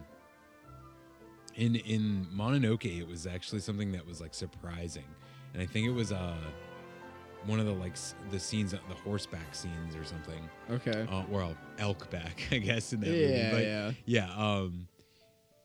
in 1.54 1.76
in 1.76 2.26
Mononoke. 2.34 2.84
It 2.84 3.06
was 3.08 3.26
actually 3.26 3.60
something 3.60 3.92
that 3.92 4.06
was 4.06 4.20
like 4.20 4.34
surprising, 4.34 5.04
and 5.54 5.62
I 5.62 5.66
think 5.66 5.86
it 5.86 5.92
was 5.92 6.12
uh 6.12 6.36
one 7.44 7.60
of 7.60 7.66
the 7.66 7.72
like 7.72 7.94
the 8.30 8.38
scenes, 8.40 8.72
the 8.72 8.78
horseback 9.04 9.54
scenes 9.54 9.94
or 9.94 10.04
something. 10.04 10.48
Okay. 10.70 11.06
Uh, 11.10 11.22
well, 11.28 11.56
elk 11.78 12.10
back, 12.10 12.42
I 12.50 12.58
guess 12.58 12.92
in 12.92 13.00
that 13.00 13.08
Yeah, 13.08 13.50
movie. 13.50 13.50
But 13.52 13.64
yeah. 13.64 13.92
yeah. 14.04 14.34
Um, 14.36 14.88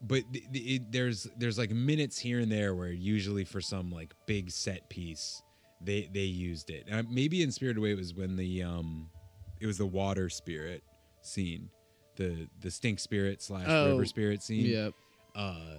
but 0.02 0.24
it, 0.32 0.92
there's 0.92 1.28
there's 1.38 1.58
like 1.58 1.70
minutes 1.72 2.18
here 2.18 2.40
and 2.40 2.52
there 2.52 2.74
where 2.76 2.92
usually 2.92 3.44
for 3.44 3.62
some 3.62 3.92
like 3.92 4.14
big 4.26 4.50
set 4.52 4.90
piece 4.90 5.42
they 5.80 6.10
they 6.14 6.22
used 6.22 6.70
it. 6.70 6.88
Uh, 6.92 7.04
maybe 7.10 7.42
in 7.44 7.52
Spirited 7.52 7.78
Away 7.78 7.92
it 7.92 7.98
was 7.98 8.14
when 8.14 8.36
the 8.36 8.64
um 8.64 9.10
it 9.60 9.68
was 9.68 9.78
the 9.78 9.86
water 9.86 10.30
spirit 10.30 10.84
scene, 11.22 11.70
the 12.16 12.48
the 12.62 12.72
stink 12.72 13.00
spirit 13.00 13.42
slash 13.42 13.66
Oh, 13.68 13.92
river 13.92 14.06
spirit 14.06 14.42
scene. 14.44 14.66
yep. 14.66 14.94
Uh, 15.36 15.76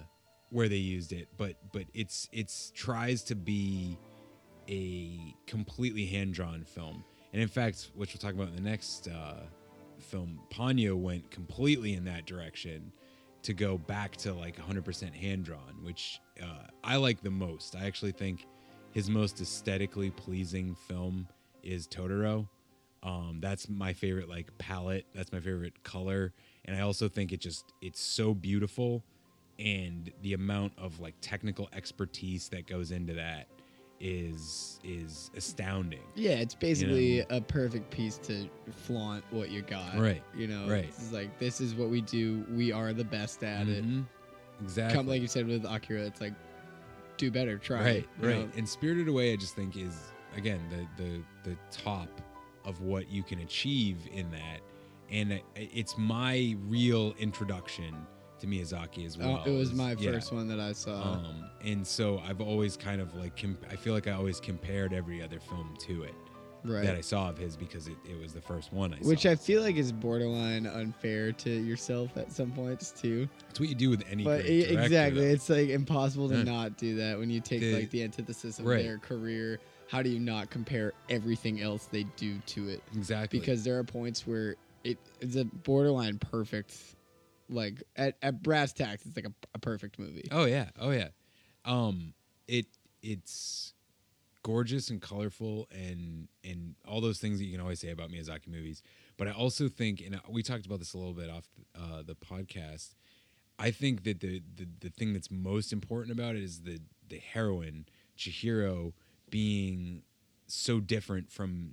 where 0.51 0.69
they 0.69 0.77
used 0.77 1.13
it, 1.13 1.29
but 1.37 1.57
but 1.73 1.85
it's 1.95 2.29
it's 2.33 2.71
tries 2.75 3.23
to 3.25 3.35
be 3.35 3.97
a 4.69 5.35
completely 5.47 6.07
hand 6.07 6.35
drawn 6.35 6.63
film, 6.65 7.05
and 7.33 7.43
in 7.43 7.49
fact, 7.49 7.91
which 7.95 8.13
we'll 8.15 8.21
talk 8.21 8.35
about 8.35 8.49
in 8.49 8.63
the 8.63 8.71
next 8.71 9.09
uh, 9.09 9.41
film, 9.99 10.39
Ponyo 10.51 10.95
went 10.97 11.31
completely 11.31 11.95
in 11.95 12.05
that 12.05 12.27
direction 12.27 12.93
to 13.43 13.53
go 13.53 13.77
back 13.79 14.17
to 14.17 14.33
like 14.33 14.57
100% 14.57 15.15
hand 15.15 15.45
drawn, 15.45 15.79
which 15.83 16.21
uh, 16.43 16.67
I 16.85 16.97
like 16.97 17.23
the 17.23 17.31
most. 17.31 17.77
I 17.77 17.87
actually 17.87 18.13
think 18.13 18.47
his 18.93 19.11
most 19.11 19.41
aesthetically 19.41 20.11
pleasing 20.11 20.77
film 20.87 21.27
is 21.63 21.87
Totoro. 21.87 22.49
Um, 23.03 23.39
that's 23.41 23.69
my 23.69 23.93
favorite 23.93 24.29
like 24.29 24.57
palette. 24.59 25.07
That's 25.15 25.33
my 25.33 25.41
favorite 25.41 25.83
color, 25.83 26.33
and 26.65 26.77
I 26.77 26.81
also 26.81 27.09
think 27.09 27.33
it 27.33 27.41
just 27.41 27.73
it's 27.81 28.01
so 28.01 28.33
beautiful, 28.33 29.03
and 29.59 30.13
the 30.23 30.35
amount 30.35 30.75
of 30.79 31.01
like 31.01 31.15
technical 31.21 31.69
expertise 31.73 32.49
that 32.51 32.69
goes 32.69 32.93
into 32.93 33.15
that 33.15 33.49
is 34.03 34.81
is 34.85 35.31
astounding. 35.37 36.03
Yeah, 36.17 36.33
it's 36.33 36.57
basically 36.57 37.21
know? 37.21 37.37
a 37.37 37.41
perfect 37.41 37.91
piece 37.91 38.19
to 38.19 38.49
flaunt 38.71 39.25
what 39.31 39.51
you 39.51 39.63
got. 39.63 39.97
Right, 39.97 40.23
You 40.37 40.49
know, 40.49 40.69
right. 40.69 40.87
It's 40.87 41.13
like 41.13 41.39
this 41.39 41.61
is 41.61 41.75
what 41.77 41.89
we 41.89 42.01
do. 42.01 42.45
We 42.51 42.73
are 42.73 42.93
the 42.93 43.05
best 43.05 43.45
at 43.45 43.69
it. 43.69 43.85
Mhm. 43.85 44.05
Exactly. 44.61 44.97
Come 44.97 45.07
like 45.07 45.23
you 45.23 45.29
said 45.29 45.47
with 45.47 45.65
Akira, 45.65 46.03
it's 46.03 46.21
like 46.21 46.35
do 47.17 47.31
better, 47.31 47.57
try. 47.59 47.81
right 47.81 47.97
it, 47.97 48.09
right 48.21 48.39
know? 48.39 48.49
and 48.57 48.69
spirited 48.69 49.07
away 49.07 49.33
i 49.33 49.37
just 49.37 49.55
think 49.55 49.77
is 49.77 50.11
again 50.37 50.61
the 50.71 51.05
the 51.05 51.23
the 51.51 51.57
top 51.71 52.09
of 52.65 52.81
what 52.81 53.09
you 53.09 53.23
can 53.23 53.41
achieve 53.41 53.99
in 54.13 54.29
that 54.31 54.61
and 55.11 55.41
it's 55.55 55.97
my 55.99 56.57
real 56.67 57.15
introduction 57.19 57.95
to 58.43 58.47
miyazaki 58.47 59.07
as 59.07 59.17
Oh, 59.21 59.27
well 59.27 59.43
it 59.47 59.51
was 59.57 59.73
my 59.73 59.93
yeah. 59.99 60.13
first 60.13 60.33
one 60.33 60.47
that 60.49 60.61
I 60.61 60.73
saw. 60.73 61.15
um 61.15 61.45
and 61.65 61.87
so 61.87 62.21
i've 62.27 62.41
always 62.41 62.77
kind 62.77 63.01
of 63.01 63.15
like 63.15 63.37
com- 63.41 63.57
i 63.71 63.77
feel 63.77 63.95
like 63.95 64.07
i 64.09 64.13
always 64.13 64.41
compared 64.41 64.93
every 64.93 65.23
other 65.23 65.41
film 65.41 65.75
to 65.81 66.03
it 66.03 66.15
Right. 66.65 66.85
that 66.85 66.95
i 66.95 67.01
saw 67.01 67.29
of 67.29 67.37
his 67.39 67.57
because 67.57 67.89
it, 67.89 67.97
it 68.09 68.21
was 68.21 68.33
the 68.33 68.41
first 68.41 68.73
one 68.73 68.95
i 68.95 68.97
Which 68.99 69.23
saw 69.23 69.31
I 69.31 69.35
feel 69.37 69.63
like 69.63 69.77
is 69.77 69.91
borderline 69.93 70.67
unfair 70.67 71.33
to 71.33 71.51
yourself 71.51 72.17
at 72.17 72.31
some 72.31 72.53
points 72.53 72.91
too. 72.93 73.29
it's 73.51 73.59
what 73.59 73.69
you 73.69 73.75
do 73.75 73.91
with 73.91 74.05
any 74.11 74.23
But 74.25 74.45
exactly, 74.47 75.21
though. 75.23 75.27
it's 75.35 75.49
like 75.49 75.71
impossible 75.71 76.29
to 76.29 76.45
not 76.45 76.77
do 76.77 76.95
that 76.97 77.19
when 77.19 77.31
you 77.31 77.41
take 77.41 77.61
The- 77.61 77.75
like 77.75 77.91
the 77.91 78.03
antithesis 78.05 78.59
of 78.61 78.67
right. 78.67 78.83
their 78.85 78.99
career. 78.99 79.59
How 79.89 80.03
do 80.03 80.09
you 80.09 80.21
not 80.21 80.49
compare 80.51 80.93
everything 81.11 81.61
else 81.61 81.87
they 81.91 82.05
do 82.17 82.39
to 82.47 82.69
it? 82.69 82.83
Exactly. 82.97 83.39
Because 83.41 83.63
there 83.65 83.77
are 83.79 83.85
points 83.85 84.27
where 84.27 84.55
it, 84.85 84.97
it's 85.21 85.37
a 85.37 85.45
borderline 85.45 86.19
perfect, 86.19 86.77
like 87.53 87.83
at, 87.97 88.17
at 88.23 88.43
brass 88.43 88.73
tacks, 88.73 89.07
it's 89.07 89.17
like 89.17 89.27
a, 89.27 89.33
a 89.55 89.59
perfect 89.59 89.99
movie. 89.99 90.29
Oh 90.31 90.45
yeah, 90.45 90.71
oh 90.81 90.91
yeah. 90.91 91.09
Um, 91.65 92.15
it 92.49 92.67
it's 93.03 93.75
gorgeous 94.43 94.91
and 94.91 95.01
colorful 95.01 95.69
and 95.71 96.29
and 96.45 96.75
all 96.87 97.01
those 97.01 97.19
things 97.19 97.39
that 97.39 97.45
you 97.45 97.53
can 97.53 97.61
always 97.61 97.81
say 97.81 97.91
about 97.91 98.11
Miyazaki 98.11 98.49
movies. 98.49 98.83
But 99.17 99.29
I 99.29 99.33
also 99.33 99.69
think, 99.69 100.01
and 100.01 100.21
we 100.29 100.43
talked 100.43 100.67
about 100.67 100.79
this 100.79 100.95
a 100.95 100.99
little 100.99 101.15
bit 101.15 101.31
off 101.31 101.45
uh, 101.77 102.03
the 102.05 102.15
podcast. 102.15 102.95
I 103.59 103.71
think 103.71 104.05
that 104.05 104.21
the, 104.21 104.43
the 104.57 104.67
the 104.81 104.91
thing 104.91 105.13
that's 105.13 105.31
most 105.31 105.73
important 105.73 106.19
about 106.19 106.35
it 106.35 106.43
is 106.43 106.63
the 106.63 106.81
the 107.09 107.19
heroine 107.19 107.87
Chihiro 108.19 108.93
being 109.31 110.03
so 110.47 110.81
different 110.81 111.31
from 111.31 111.73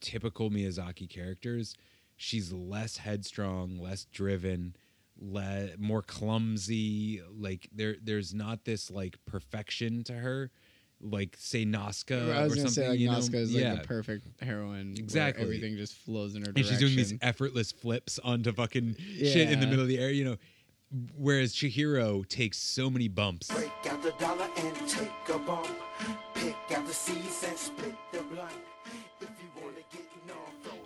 typical 0.00 0.50
Miyazaki 0.50 1.08
characters. 1.08 1.74
She's 2.16 2.52
less 2.52 2.96
headstrong, 2.98 3.78
less 3.78 4.04
driven, 4.06 4.74
le- 5.18 5.70
more 5.78 6.02
clumsy. 6.02 7.20
Like 7.36 7.68
there, 7.74 7.96
there's 8.02 8.32
not 8.34 8.64
this 8.64 8.90
like 8.90 9.16
perfection 9.26 10.04
to 10.04 10.12
her, 10.14 10.50
like 11.00 11.36
say 11.38 11.64
Nausicaä 11.64 12.32
I 12.34 12.44
was 12.44 12.52
or 12.52 12.56
gonna 12.56 12.68
something. 12.68 12.70
say 12.70 12.88
like 12.88 12.98
you 13.00 13.08
know? 13.10 13.18
Nausicaä 13.18 13.34
is 13.34 13.52
like 13.54 13.62
yeah. 13.62 13.74
the 13.76 13.80
perfect 13.86 14.26
heroine. 14.42 14.94
where 14.94 15.02
Exactly. 15.04 15.42
everything 15.44 15.76
just 15.76 15.94
flows 15.98 16.34
in 16.34 16.42
her 16.42 16.52
Direction. 16.52 16.72
and 16.74 16.80
she's 16.80 16.80
doing 16.80 16.96
these 16.96 17.14
effortless 17.22 17.72
flips 17.72 18.18
onto 18.18 18.52
fucking 18.52 18.96
shit 19.18 19.50
in 19.50 19.60
the 19.60 19.66
middle 19.66 19.82
of 19.82 19.88
the 19.88 19.98
air, 19.98 20.10
you 20.10 20.24
know. 20.24 20.36
Whereas 21.18 21.52
Chihiro 21.54 22.26
takes 22.28 22.56
so 22.56 22.88
many 22.88 23.08
bumps. 23.08 23.50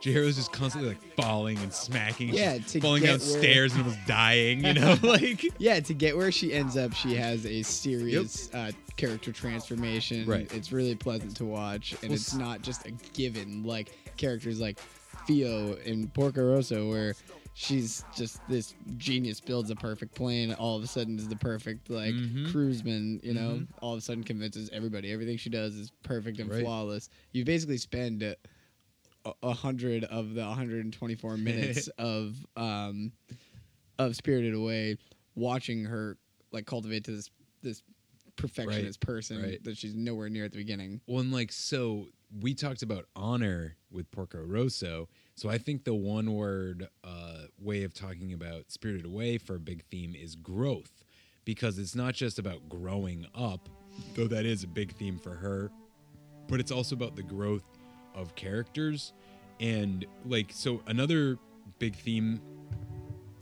Break 0.02 0.16
out 0.16 0.22
the 0.22 0.22
dollar 0.22 0.28
and 0.28 0.34
take 0.34 0.36
a 0.36 0.36
bump. 0.36 0.36
Pick 0.36 0.36
out 0.36 0.36
the 0.36 0.36
seeds 0.36 0.36
and 0.36 0.36
split 0.36 0.36
the 0.36 0.36
blunt. 0.36 0.36
If 0.36 0.36
you 0.36 0.36
wanna 0.36 0.36
get 0.36 0.36
knocked 0.36 0.36
Chihiro's 0.36 0.36
just 0.36 0.52
constantly 0.52 0.88
like 0.90 1.16
falling 1.16 1.58
and 1.58 1.72
smacking. 1.72 2.28
Yeah, 2.34 2.58
to 2.58 2.80
falling 2.80 3.02
get 3.02 3.08
down 3.08 3.18
where- 3.20 3.38
stairs 3.38 3.72
and 3.74 3.82
almost 3.82 4.06
dying. 4.06 4.64
You 4.64 4.74
know, 4.74 4.96
like 5.02 5.46
yeah, 5.58 5.80
to 5.80 5.94
get 5.94 6.16
where 6.16 6.32
she 6.32 6.52
ends 6.52 6.76
up, 6.76 6.92
she 6.92 7.14
has 7.14 7.46
a 7.46 7.62
serious 7.62 8.52
uh, 8.54 8.72
character 8.96 9.32
transformation. 9.32 10.26
Right. 10.26 10.52
It's 10.52 10.72
really 10.72 10.94
pleasant 10.94 11.36
to 11.38 11.44
watch, 11.44 11.92
and 12.02 12.10
Well, 12.10 12.12
it's 12.14 12.34
not 12.34 12.62
just 12.62 12.86
a 12.86 12.90
given 13.12 13.62
like 13.64 13.92
characters 14.16 14.60
like 14.60 14.78
Fio 15.26 15.74
in 15.84 16.08
Porco 16.08 16.52
Rosso, 16.52 16.88
where 16.88 17.14
she's 17.54 18.04
just 18.16 18.40
this 18.48 18.74
genius 18.96 19.40
builds 19.40 19.70
a 19.70 19.76
perfect 19.76 20.14
plane. 20.14 20.52
All 20.54 20.76
of 20.76 20.82
a 20.82 20.86
sudden, 20.86 21.18
is 21.18 21.28
the 21.28 21.36
perfect 21.36 21.90
like 21.90 22.14
Mhm. 22.14 22.50
cruiseman. 22.50 23.20
You 23.22 23.34
know, 23.34 23.50
Mhm. 23.60 23.66
all 23.80 23.92
of 23.92 23.98
a 23.98 24.00
sudden 24.00 24.24
convinces 24.24 24.68
everybody 24.72 25.12
everything 25.12 25.36
she 25.36 25.50
does 25.50 25.76
is 25.76 25.92
perfect 26.02 26.40
and 26.40 26.50
Right. 26.50 26.62
flawless. 26.62 27.08
You 27.32 27.44
basically 27.44 27.78
spend. 27.78 28.22
A- 29.42 29.52
hundred 29.52 30.04
of 30.04 30.34
the 30.34 30.42
124 30.42 31.36
minutes 31.36 31.88
of 31.98 32.34
um 32.56 33.12
of 33.98 34.16
Spirited 34.16 34.54
Away, 34.54 34.96
watching 35.34 35.84
her 35.84 36.16
like 36.50 36.66
cultivate 36.66 37.04
to 37.04 37.12
this 37.12 37.30
this 37.62 37.82
perfectionist 38.36 39.00
person 39.00 39.42
right. 39.42 39.62
that 39.64 39.76
she's 39.76 39.94
nowhere 39.94 40.28
near 40.28 40.44
at 40.44 40.52
the 40.52 40.58
beginning. 40.58 41.00
Well, 41.06 41.20
and 41.20 41.32
like 41.32 41.52
so, 41.52 42.08
we 42.40 42.54
talked 42.54 42.82
about 42.82 43.06
honor 43.14 43.76
with 43.90 44.10
Porco 44.10 44.42
Rosso. 44.42 45.08
So 45.34 45.48
I 45.48 45.58
think 45.58 45.84
the 45.84 45.94
one 45.94 46.34
word 46.34 46.88
uh, 47.04 47.42
way 47.58 47.84
of 47.84 47.94
talking 47.94 48.32
about 48.32 48.70
Spirited 48.70 49.06
Away 49.06 49.38
for 49.38 49.56
a 49.56 49.60
big 49.60 49.84
theme 49.84 50.14
is 50.14 50.36
growth, 50.36 51.04
because 51.44 51.78
it's 51.78 51.94
not 51.94 52.14
just 52.14 52.38
about 52.38 52.68
growing 52.68 53.26
up, 53.34 53.68
though 54.14 54.28
that 54.28 54.46
is 54.46 54.64
a 54.64 54.68
big 54.68 54.92
theme 54.92 55.18
for 55.18 55.34
her, 55.34 55.70
but 56.48 56.60
it's 56.60 56.72
also 56.72 56.94
about 56.94 57.16
the 57.16 57.22
growth 57.22 57.64
of 58.14 58.34
characters 58.34 59.12
and 59.60 60.04
like 60.26 60.50
so 60.52 60.82
another 60.86 61.38
big 61.78 61.94
theme 61.94 62.40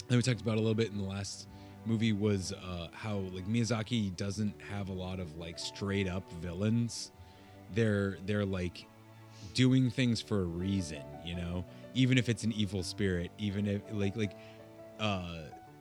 that 0.09 0.17
we 0.17 0.23
talked 0.23 0.41
about 0.41 0.57
a 0.57 0.61
little 0.61 0.75
bit 0.75 0.91
in 0.91 0.99
the 0.99 1.05
last 1.05 1.49
movie 1.87 2.13
was 2.13 2.53
uh, 2.53 2.89
how 2.93 3.17
like 3.17 3.47
Miyazaki 3.47 4.15
doesn't 4.17 4.55
have 4.71 4.89
a 4.89 4.93
lot 4.93 5.19
of 5.21 5.37
like 5.37 5.59
straight 5.59 6.09
up 6.09 6.31
villains. 6.35 7.13
They're 7.75 8.19
they're 8.27 8.45
like 8.45 8.87
doing 9.55 9.91
things 9.91 10.21
for 10.21 10.41
a 10.41 10.45
reason, 10.45 11.03
you 11.25 11.37
know. 11.37 11.65
Even 11.95 12.19
if 12.19 12.29
it's 12.29 12.45
an 12.45 12.53
evil 12.53 12.83
spirit, 12.83 13.31
even 13.39 13.67
if 13.67 13.83
like 13.93 14.17
like 14.17 14.37
uh, 14.99 15.39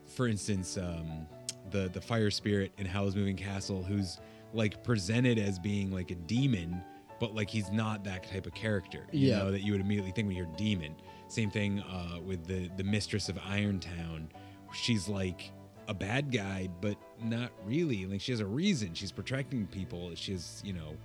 for 0.08 0.28
instance, 0.28 0.78
um, 0.78 1.28
the 1.72 1.90
the 1.90 2.02
fire 2.02 2.32
spirit 2.32 2.72
in 2.78 2.86
Howl's 2.86 3.16
Moving 3.16 3.36
Castle, 3.36 3.84
who's 3.84 4.20
like 4.54 4.84
presented 4.84 5.38
as 5.38 5.60
being 5.60 5.92
like 5.92 6.12
a 6.12 6.16
demon, 6.16 6.82
but 7.20 7.36
like 7.36 7.50
he's 7.50 7.72
not 7.72 8.04
that 8.06 8.24
type 8.32 8.46
of 8.46 8.54
character. 8.54 9.06
You 9.12 9.30
Yeah. 9.30 9.40
know 9.40 9.52
that 9.52 9.62
you 9.62 9.72
would 9.74 9.82
immediately 9.82 10.12
think 10.12 10.28
when 10.28 10.36
you 10.38 10.44
hear 10.46 10.54
demon. 10.58 10.96
Same 11.28 11.52
thing 11.52 11.80
uh, 11.82 12.20
with 12.26 12.46
the 12.46 12.70
the 12.78 12.84
mistress 12.84 13.30
of 13.30 13.36
Irontown. 13.38 14.28
She's 14.74 15.08
like 15.10 15.52
a 15.88 15.94
bad 15.94 16.32
guy, 16.32 16.70
but 16.82 16.96
not 17.24 17.52
really. 17.66 18.06
Like 18.06 18.22
she 18.22 18.32
has 18.32 18.40
a 18.42 18.46
reason. 18.46 18.94
She's 18.94 19.12
protecting 19.12 19.68
people. 19.68 20.12
She's 20.16 20.62
you 20.66 20.74
know, 20.74 20.96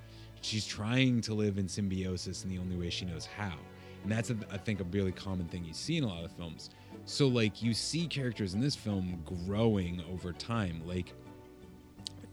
she's 0.41 0.67
trying 0.67 1.21
to 1.23 1.35
live 1.35 1.59
in 1.59 1.69
symbiosis 1.69 2.45
in 2.45 2.51
the 2.51 2.59
only 2.59 2.77
way 2.77 2.91
she 2.91 3.05
knows 3.05 3.27
how. 3.27 3.55
And 4.03 4.13
that's 4.13 4.29
a, 4.31 4.37
I 4.53 4.59
think 4.59 4.81
a 4.81 4.85
really 4.85 5.13
common 5.13 5.47
thing 5.49 5.65
you 5.65 5.73
see 5.73 5.97
in 5.97 6.05
a 6.05 6.09
lot 6.09 6.25
of 6.25 6.33
films. 6.33 6.69
So 7.07 7.27
like 7.29 7.63
you 7.63 7.73
see 7.75 8.07
characters 8.07 8.53
in 8.55 8.61
this 8.61 8.75
film 8.77 9.23
growing 9.47 10.03
over 10.13 10.33
time. 10.33 10.83
Like 10.87 11.13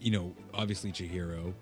you 0.00 0.10
know, 0.10 0.34
obviously 0.52 0.90
Chihiro 0.92 1.52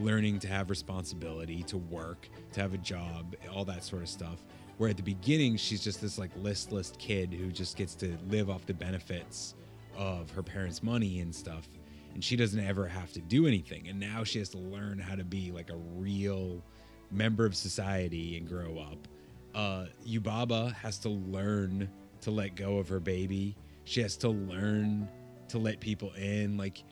learning 0.00 0.38
to 0.40 0.48
have 0.48 0.70
responsibility, 0.70 1.62
to 1.64 1.78
work, 1.78 2.28
to 2.52 2.60
have 2.60 2.74
a 2.74 2.78
job, 2.78 3.34
all 3.54 3.64
that 3.64 3.84
sort 3.84 4.02
of 4.02 4.08
stuff. 4.08 4.44
Where 4.78 4.88
at 4.90 4.96
the 4.96 5.02
beginning 5.02 5.56
she's 5.56 5.82
just 5.82 6.00
this 6.00 6.18
like 6.18 6.30
listless 6.36 6.92
kid 6.98 7.32
who 7.32 7.50
just 7.50 7.76
gets 7.76 7.94
to 7.96 8.16
live 8.28 8.48
off 8.48 8.64
the 8.66 8.74
benefits 8.74 9.54
of 9.96 10.30
her 10.30 10.42
parents' 10.42 10.82
money 10.82 11.20
and 11.20 11.34
stuff. 11.34 11.68
And 12.14 12.24
she 12.24 12.34
doesn't 12.34 12.60
ever 12.60 12.86
have 12.86 13.12
to 13.12 13.20
do 13.20 13.46
anything. 13.46 13.88
And 13.88 14.00
now 14.00 14.24
she 14.24 14.38
has 14.38 14.48
to 14.50 14.58
learn 14.58 14.98
how 14.98 15.14
to 15.14 15.24
be 15.24 15.52
like 15.52 15.70
a 15.70 15.76
real 15.96 16.62
member 17.10 17.44
of 17.44 17.54
society 17.54 18.36
and 18.36 18.48
grow 18.48 18.78
up. 18.78 19.06
Uh, 19.54 19.86
Yubaba 20.06 20.72
has 20.74 20.98
to 21.00 21.08
learn 21.08 21.88
to 22.22 22.30
let 22.30 22.56
go 22.56 22.78
of 22.78 22.88
her 22.88 23.00
baby. 23.00 23.56
She 23.84 24.00
has 24.00 24.16
to 24.18 24.28
learn 24.28 25.08
to 25.48 25.58
let 25.58 25.80
people 25.80 26.12
in. 26.14 26.56
Like 26.56 26.82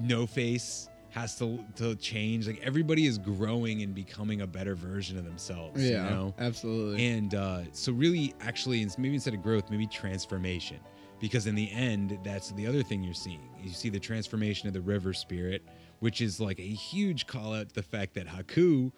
No 0.00 0.26
Face 0.26 0.88
has 1.14 1.36
to 1.38 1.64
to 1.76 1.94
change. 1.94 2.46
Like 2.48 2.60
everybody 2.62 3.06
is 3.06 3.18
growing 3.18 3.82
and 3.82 3.94
becoming 3.94 4.40
a 4.40 4.46
better 4.46 4.74
version 4.74 5.16
of 5.16 5.24
themselves. 5.24 5.80
Yeah, 5.80 6.04
you 6.04 6.10
know? 6.10 6.34
absolutely. 6.38 7.06
And 7.06 7.34
uh, 7.34 7.60
so, 7.72 7.92
really, 7.92 8.34
actually, 8.40 8.82
it's 8.82 8.98
maybe 8.98 9.14
instead 9.14 9.34
of 9.34 9.42
growth, 9.42 9.70
maybe 9.70 9.86
transformation. 9.86 10.80
Because 11.20 11.46
in 11.46 11.54
the 11.54 11.70
end, 11.70 12.18
that's 12.24 12.50
the 12.50 12.66
other 12.66 12.82
thing 12.82 13.02
you're 13.02 13.14
seeing. 13.14 13.48
You 13.62 13.70
see 13.70 13.88
the 13.88 14.00
transformation 14.00 14.66
of 14.66 14.74
the 14.74 14.80
river 14.80 15.14
spirit, 15.14 15.62
which 16.00 16.20
is 16.20 16.40
like 16.40 16.58
a 16.58 16.62
huge 16.62 17.26
call 17.28 17.54
out 17.54 17.68
to 17.68 17.74
the 17.74 17.82
fact 17.82 18.14
that 18.14 18.26
Haku 18.26 18.90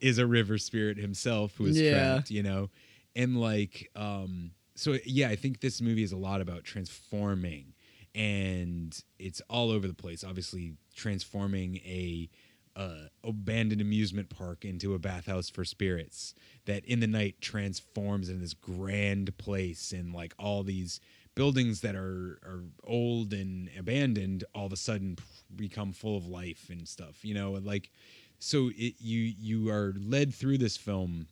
is 0.00 0.18
a 0.18 0.26
river 0.26 0.58
spirit 0.58 0.98
himself 0.98 1.54
who 1.56 1.66
is 1.66 1.80
Yeah. 1.80 1.90
trapped, 2.14 2.30
you 2.30 2.42
know? 2.42 2.70
And 3.14 3.40
like, 3.40 3.88
um, 3.94 4.50
so 4.74 4.98
yeah, 5.06 5.28
I 5.28 5.36
think 5.36 5.60
this 5.60 5.80
movie 5.80 6.02
is 6.02 6.12
a 6.12 6.16
lot 6.16 6.40
about 6.40 6.64
transforming 6.64 7.71
and 8.14 9.02
it's 9.18 9.40
all 9.48 9.70
over 9.70 9.86
the 9.86 9.94
place. 9.94 10.24
Obviously, 10.24 10.74
transforming 10.94 11.76
a 11.78 12.28
uh, 12.74 13.06
abandoned 13.24 13.80
amusement 13.80 14.30
park 14.30 14.64
into 14.64 14.94
a 14.94 14.98
bathhouse 14.98 15.50
for 15.50 15.64
spirits 15.64 16.34
that 16.64 16.84
in 16.86 17.00
the 17.00 17.06
night 17.06 17.40
transforms 17.40 18.28
in 18.28 18.40
this 18.40 18.54
grand 18.54 19.36
place 19.36 19.92
and 19.92 20.14
like 20.14 20.34
all 20.38 20.62
these 20.62 21.00
buildings 21.34 21.80
that 21.82 21.94
are 21.94 22.38
are 22.44 22.64
old 22.84 23.32
and 23.34 23.68
abandoned 23.78 24.44
all 24.54 24.66
of 24.66 24.72
a 24.72 24.76
sudden 24.76 25.16
become 25.54 25.92
full 25.92 26.16
of 26.16 26.26
life 26.26 26.68
and 26.70 26.88
stuff 26.88 27.24
you 27.24 27.34
know 27.34 27.52
like 27.52 27.90
so 28.38 28.70
it 28.74 28.94
you 28.98 29.34
you 29.38 29.70
are 29.70 29.94
led 29.98 30.34
through 30.34 30.56
this 30.56 30.76
film 30.76 31.26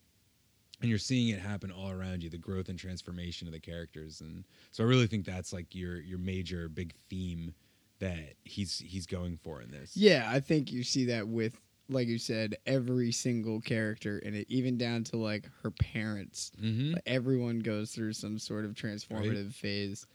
and 0.80 0.88
you're 0.88 0.98
seeing 0.98 1.28
it 1.28 1.38
happen 1.40 1.70
all 1.70 1.90
around 1.90 2.22
you 2.22 2.30
the 2.30 2.38
growth 2.38 2.68
and 2.68 2.78
transformation 2.78 3.46
of 3.46 3.52
the 3.52 3.60
characters 3.60 4.20
and 4.20 4.44
so 4.72 4.82
i 4.82 4.86
really 4.86 5.06
think 5.06 5.24
that's 5.26 5.52
like 5.52 5.74
your 5.74 6.00
your 6.00 6.18
major 6.18 6.68
big 6.68 6.94
theme 7.08 7.54
that 7.98 8.34
he's 8.44 8.78
he's 8.78 9.06
going 9.06 9.36
for 9.36 9.60
in 9.60 9.70
this 9.70 9.94
Yeah, 9.96 10.26
I 10.32 10.40
think 10.40 10.72
you 10.72 10.82
see 10.82 11.04
that 11.06 11.28
with, 11.28 11.60
like 11.90 12.08
you 12.08 12.16
said, 12.18 12.56
every 12.64 13.12
single 13.12 13.60
character 13.60 14.18
in 14.20 14.34
it, 14.34 14.46
even 14.48 14.78
down 14.78 15.04
to 15.04 15.18
like 15.18 15.50
her 15.62 15.70
parents. 15.70 16.50
Mhm. 16.58 16.94
Like, 16.94 17.02
everyone 17.04 17.58
goes 17.58 17.90
through 17.90 18.14
some 18.14 18.38
sort 18.38 18.64
of 18.64 18.72
transformative 18.72 19.52
phase. 19.52 20.06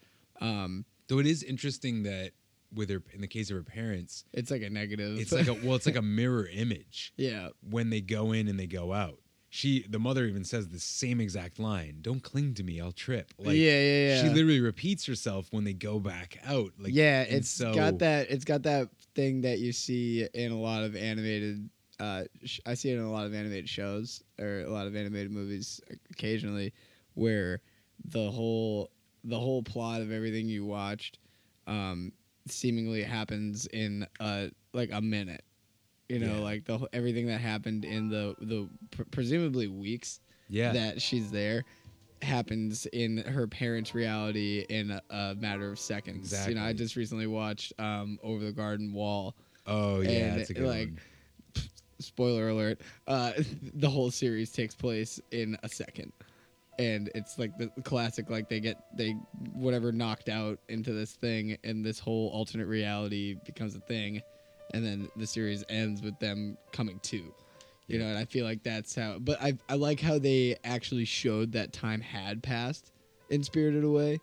Um, 0.41 0.83
though 1.07 1.19
it 1.19 1.27
is 1.27 1.43
interesting 1.43 2.01
that 2.03 2.31
with 2.73 2.89
her 2.89 3.03
in 3.13 3.21
the 3.21 3.27
case 3.27 3.51
of 3.51 3.55
her 3.55 3.63
parents 3.63 4.25
it's 4.33 4.49
like 4.49 4.63
a 4.63 4.69
negative. 4.71 5.19
it's 5.19 5.31
like 5.31 5.47
a 5.47 5.53
well 5.53 5.75
it's 5.75 5.85
like 5.85 5.95
a 5.95 6.01
mirror 6.19 6.49
image 6.51 7.13
Yeah. 7.17 7.49
when 7.69 7.91
they 7.91 8.01
go 8.01 8.31
in 8.31 8.47
and 8.47 8.59
they 8.59 8.65
go 8.67 8.91
out 8.93 9.19
she 9.56 9.86
the 9.88 9.99
mother 9.99 10.26
even 10.26 10.44
says 10.44 10.68
the 10.68 10.80
same 10.80 11.22
exact 11.22 11.60
line 11.60 11.99
don't 12.02 12.22
cling 12.22 12.53
to 12.53 12.61
me 12.61 12.82
i'll 12.82 12.91
trip 12.91 13.34
like 13.40 13.56
Yeah, 13.56 13.80
yeah, 13.80 14.07
yeah. 14.10 14.22
she 14.22 14.30
literally 14.30 14.60
repeats 14.60 15.06
herself 15.06 15.48
when 15.52 15.64
they 15.64 15.72
go 15.72 15.98
back 15.98 16.38
out 16.45 16.73
like 16.77 16.94
yeah, 16.94 17.22
it's 17.22 17.48
so 17.49 17.73
got 17.73 17.99
that. 17.99 18.30
It's 18.30 18.44
got 18.44 18.64
that 18.64 18.90
thing 19.15 19.41
that 19.41 19.60
you 19.60 19.72
see 19.72 20.27
in 20.34 20.52
a 20.52 20.60
lot 20.60 20.84
of 20.84 20.95
animated. 20.98 21.69
Uh, 22.02 22.23
sh- 22.44 22.60
I 22.65 22.73
see 22.73 22.90
it 22.91 22.98
in 22.98 23.06
a 23.06 23.11
lot 23.11 23.26
of 23.26 23.34
animated 23.34 23.69
shows 23.69 24.22
or 24.38 24.60
a 24.60 24.69
lot 24.69 24.88
of 24.88 24.95
animated 24.98 25.32
movies 25.32 25.80
occasionally, 26.11 26.73
where 27.14 27.61
the 28.03 28.30
whole 28.30 28.91
the 29.23 29.40
whole 29.40 29.64
plot 29.64 30.02
of 30.02 30.11
everything 30.11 30.49
you 30.49 30.65
watched, 30.65 31.19
um, 31.65 32.11
seemingly 32.48 33.03
happens 33.03 33.68
in 33.68 34.06
uh 34.19 34.48
like 34.73 34.90
a 34.91 34.99
minute. 35.02 35.44
You 36.10 36.19
know, 36.19 36.36
Yeah. 36.36 36.40
like 36.40 36.65
the 36.65 36.88
everything 36.94 37.27
that 37.27 37.41
happened 37.41 37.84
in 37.86 38.10
the 38.10 38.36
the 38.40 38.69
pr- 38.91 39.03
presumably 39.11 39.68
weeks 39.68 40.19
Yeah. 40.49 40.72
that 40.73 41.02
she's 41.02 41.32
there 41.32 41.64
happens 42.22 42.86
in 42.88 43.18
her 43.18 43.48
parents' 43.48 43.94
reality 43.94 44.65
in 44.69 44.91
a, 44.91 45.02
a 45.10 45.36
matter 45.36 45.72
of 45.72 45.80
seconds. 45.80 46.34
You 46.48 46.56
know, 46.56 46.64
I 46.64 46.73
just 46.73 46.95
recently 46.95 47.27
watched 47.27 47.73
um, 47.80 48.19
Over 48.23 48.45
the 48.45 48.52
Garden 48.52 48.94
Wall. 48.94 49.36
Oh, 49.68 50.02
yeah, 50.02 50.36
that's 50.36 50.49
a 50.49 50.53
good 50.53 50.68
like, 50.68 50.88
one. 50.90 50.99
Spoiler 51.99 52.49
alert: 52.49 52.82
uh, 53.07 53.34
the 53.73 53.90
whole 53.90 54.11
series 54.11 54.52
takes 54.52 54.76
place 54.76 55.19
in 55.32 55.57
a 55.64 55.69
second, 55.69 56.11
and 56.77 57.10
it's 57.15 57.40
like 57.40 57.57
the 57.57 57.69
classic. 57.84 58.30
Like 58.30 58.49
they 58.49 58.60
get 58.60 58.77
they 58.95 59.11
whatever 59.53 59.91
knocked 59.91 60.30
out 60.30 60.60
into 60.68 60.94
this 60.94 61.14
thing, 61.14 61.57
and 61.64 61.86
this 61.86 61.99
whole 61.99 62.30
alternate 62.30 62.68
reality 62.68 63.38
becomes 63.45 63.76
a 63.76 63.80
thing, 63.80 64.22
and 64.73 64.85
then 64.85 65.09
the 65.15 65.27
series 65.27 65.63
ends 65.69 66.01
with 66.01 66.17
them 66.19 66.57
coming 66.71 66.99
to. 67.03 67.23
You 67.87 67.99
know, 67.99 68.05
and 68.07 68.17
I 68.17 68.25
feel 68.25 68.45
like 68.45 68.63
that's 68.63 68.95
how. 68.95 69.19
But 69.19 69.39
I 69.41 69.57
I 69.69 69.75
like 69.75 69.99
how 69.99 70.17
they 70.17 70.55
actually 70.63 71.05
showed 71.05 71.51
that 71.51 71.71
time 71.71 72.01
had 72.01 72.41
passed 72.41 72.91
in 73.29 73.43
Spirited 73.43 73.83
Away, 73.83 74.19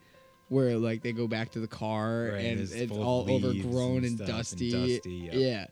where 0.49 0.77
like 0.77 1.03
they 1.03 1.13
go 1.13 1.29
back 1.29 1.51
to 1.53 1.61
the 1.61 1.69
car 1.69 2.31
Right, 2.33 2.45
and 2.45 2.61
it's 2.61 2.73
it's 2.73 2.91
all 2.91 3.25
overgrown 3.31 3.99
and 3.99 4.07
and, 4.07 4.17
stuff 4.17 4.29
and 4.29 4.37
dusty. 4.37 4.71
dusty, 4.73 5.11
yep. 5.33 5.35
Yeah. 5.35 5.67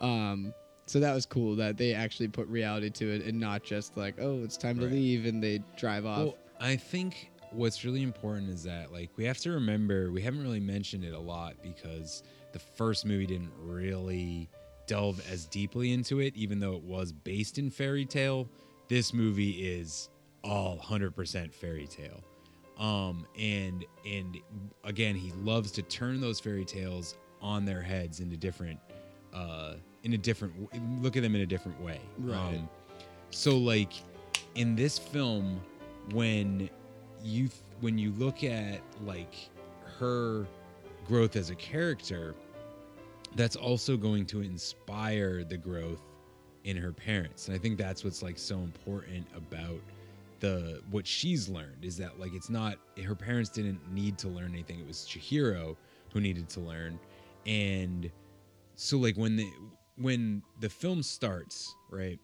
Um. 0.00 0.52
So 0.86 1.00
that 1.00 1.14
was 1.14 1.26
cool 1.26 1.54
that 1.56 1.76
they 1.76 1.92
actually 1.92 2.28
put 2.28 2.48
reality 2.48 2.88
to 2.90 3.14
it 3.14 3.22
and 3.26 3.38
not 3.38 3.62
just 3.62 3.96
like, 3.96 4.14
oh, 4.18 4.42
it's 4.42 4.56
time 4.56 4.78
Right. 4.78 4.88
to 4.88 4.94
leave 4.94 5.26
and 5.26 5.42
they 5.42 5.60
drive 5.76 6.06
off. 6.06 6.18
Well, 6.18 6.38
I 6.60 6.76
think 6.76 7.30
what's 7.52 7.84
really 7.84 8.02
important 8.02 8.48
is 8.50 8.62
that 8.64 8.90
like 8.92 9.10
we 9.16 9.24
have 9.24 9.38
to 9.38 9.50
remember 9.52 10.10
we 10.10 10.22
haven't 10.22 10.42
really 10.42 10.60
mentioned 10.60 11.04
it 11.04 11.12
a 11.14 11.18
lot 11.18 11.54
because 11.62 12.22
the 12.58 12.64
first 12.76 13.06
movie 13.06 13.26
didn't 13.26 13.52
really 13.60 14.48
delve 14.86 15.20
as 15.30 15.46
deeply 15.46 15.92
into 15.92 16.20
it, 16.20 16.34
even 16.34 16.58
though 16.58 16.74
it 16.74 16.82
was 16.82 17.12
based 17.12 17.58
in 17.58 17.70
fairy 17.70 18.04
tale. 18.04 18.48
This 18.88 19.14
movie 19.14 19.50
is 19.50 20.08
all 20.42 20.78
100% 20.78 21.52
fairy 21.52 21.86
tale. 21.86 22.22
Um, 22.78 23.26
and 23.38 23.84
and 24.06 24.38
again, 24.84 25.14
he 25.14 25.32
loves 25.42 25.70
to 25.72 25.82
turn 25.82 26.20
those 26.20 26.38
fairy 26.38 26.64
tales 26.64 27.16
on 27.40 27.64
their 27.64 27.82
heads 27.82 28.20
into 28.20 28.36
different, 28.36 28.78
uh, 29.34 29.74
in 30.04 30.14
a 30.14 30.18
different 30.18 30.54
look 31.02 31.16
at 31.16 31.22
them 31.22 31.34
in 31.34 31.40
a 31.40 31.46
different 31.46 31.80
way. 31.80 32.00
Right. 32.18 32.36
Um, 32.36 32.68
so 33.30 33.56
like 33.56 33.92
in 34.54 34.76
this 34.76 34.96
film, 34.96 35.60
when 36.12 36.70
you 37.22 37.50
when 37.80 37.98
you 37.98 38.12
look 38.12 38.44
at 38.44 38.80
like 39.04 39.34
her 39.98 40.46
growth 41.08 41.34
as 41.34 41.50
a 41.50 41.54
character, 41.56 42.34
that's 43.36 43.56
also 43.56 43.96
going 43.96 44.26
to 44.26 44.40
inspire 44.42 45.44
the 45.44 45.56
growth 45.56 46.00
in 46.64 46.76
her 46.76 46.92
parents. 46.92 47.46
And 47.48 47.54
i 47.54 47.58
think 47.58 47.78
that's 47.78 48.04
what's 48.04 48.22
like 48.22 48.38
so 48.38 48.58
important 48.58 49.26
about 49.36 49.80
the 50.40 50.80
what 50.90 51.06
she's 51.06 51.48
learned 51.48 51.84
is 51.84 51.96
that 51.96 52.20
like 52.20 52.32
it's 52.34 52.48
not 52.50 52.78
her 53.04 53.14
parents 53.14 53.50
didn't 53.50 53.80
need 53.92 54.18
to 54.18 54.28
learn 54.28 54.52
anything. 54.52 54.78
It 54.78 54.86
was 54.86 54.98
chihiro 55.08 55.76
who 56.12 56.20
needed 56.20 56.48
to 56.50 56.60
learn. 56.60 56.98
And 57.46 58.10
so 58.76 58.98
like 58.98 59.16
when 59.16 59.36
the 59.36 59.50
when 59.96 60.42
the 60.60 60.68
film 60.68 61.02
starts 61.02 61.74
right 61.90 62.18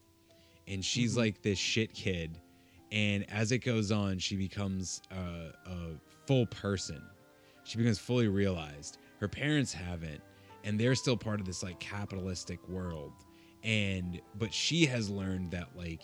and 0.69 0.85
she's 0.85 1.15
Mhm. 1.15 1.19
like 1.19 1.43
this 1.43 1.59
shit 1.59 1.93
kid 1.93 2.39
and 2.93 3.29
as 3.31 3.51
it 3.51 3.59
goes 3.59 3.91
on 3.91 4.19
she 4.19 4.37
becomes 4.37 5.03
a, 5.11 5.53
a 5.69 5.89
full 6.27 6.47
person. 6.47 7.03
She 7.65 7.79
becomes 7.79 7.99
fully 7.99 8.29
realized. 8.29 8.99
Her 9.21 9.29
parents 9.29 9.73
haven't 9.73 10.21
and 10.65 10.81
they're 10.81 10.95
still 10.95 11.17
part 11.17 11.41
of 11.41 11.47
this 11.47 11.63
like 11.63 11.79
capitalistic 11.79 12.67
world. 12.69 13.13
And 13.63 14.21
but 14.39 14.53
she 14.53 14.87
has 14.87 15.09
learned 15.09 15.53
that 15.53 15.69
like 15.77 16.03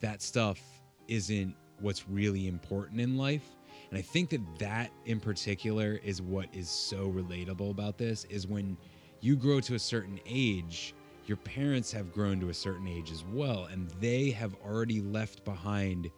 that 0.00 0.22
stuff 0.22 0.60
isn't 1.08 1.54
what's 1.80 2.08
really 2.08 2.46
important 2.46 3.00
in 3.00 3.16
life. 3.16 3.56
And 3.90 3.98
i 3.98 4.02
think 4.02 4.30
that 4.30 4.40
that 4.58 4.90
in 5.04 5.20
particular 5.20 6.00
is 6.02 6.20
what 6.22 6.46
is 6.52 6.68
so 6.68 7.10
relatable 7.10 7.70
about 7.70 7.98
this 7.98 8.24
is 8.24 8.46
when 8.46 8.76
you 9.20 9.36
grow 9.36 9.60
to 9.60 9.74
a 9.74 9.78
certain 9.78 10.18
age 10.26 10.94
your 11.26 11.36
parents 11.38 11.90
have 11.92 12.12
grown 12.12 12.40
to 12.40 12.50
a 12.50 12.54
certain 12.54 12.86
age 12.86 13.10
as 13.10 13.24
well 13.32 13.68
and 13.70 13.88
they 14.00 14.30
have 14.30 14.54
already 14.64 15.00
left 15.00 15.44
behind 15.44 16.10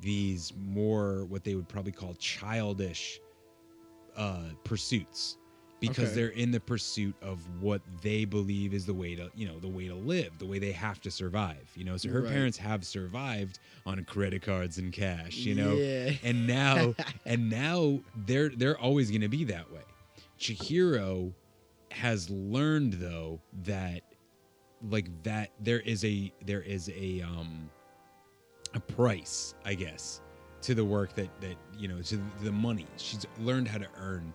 these 0.00 0.52
more 0.58 1.24
what 1.26 1.44
they 1.44 1.54
would 1.54 1.68
probably 1.68 1.92
call 1.92 2.14
childish 2.14 3.20
uh, 4.16 4.50
pursuits 4.64 5.38
because 5.82 6.04
Okay. 6.10 6.14
they're 6.14 6.28
in 6.28 6.52
the 6.52 6.60
pursuit 6.60 7.14
of 7.22 7.40
what 7.60 7.82
they 8.02 8.24
believe 8.24 8.72
is 8.72 8.86
the 8.86 8.94
way 8.94 9.16
to 9.16 9.30
you 9.34 9.46
know 9.46 9.58
the 9.58 9.68
way 9.68 9.88
to 9.88 9.94
live 9.96 10.38
the 10.38 10.46
way 10.46 10.58
they 10.60 10.72
have 10.72 11.00
to 11.00 11.10
survive 11.10 11.68
you 11.74 11.84
know 11.84 11.96
so 11.98 12.08
her 12.08 12.22
Right. 12.22 12.30
parents 12.30 12.56
have 12.56 12.86
survived 12.86 13.58
on 13.84 14.02
credit 14.04 14.42
cards 14.42 14.78
and 14.78 14.92
cash 14.92 15.38
you 15.38 15.54
know 15.56 15.76
Yeah. 15.76 16.12
and 16.22 16.46
now 16.46 16.94
and 17.26 17.50
now 17.50 18.00
they're 18.26 18.48
they're 18.50 18.78
always 18.78 19.10
going 19.10 19.22
to 19.22 19.28
be 19.28 19.44
that 19.44 19.70
way 19.72 19.82
chihiro 20.38 21.32
has 21.90 22.30
learned 22.30 22.94
though 22.94 23.40
that 23.64 24.02
like 24.88 25.08
that 25.24 25.50
there 25.60 25.80
is 25.80 26.04
a 26.04 26.32
there 26.46 26.62
is 26.62 26.88
a 26.96 27.20
um 27.22 27.68
a 28.74 28.80
price 28.80 29.54
i 29.64 29.74
guess 29.74 30.20
to 30.62 30.74
the 30.74 30.84
work 30.84 31.12
that 31.16 31.28
that 31.40 31.56
you 31.76 31.88
know 31.88 32.00
to 32.02 32.20
the 32.42 32.52
money 32.52 32.86
she's 32.96 33.26
learned 33.40 33.66
how 33.68 33.78
to 33.78 33.88
earn 33.98 34.32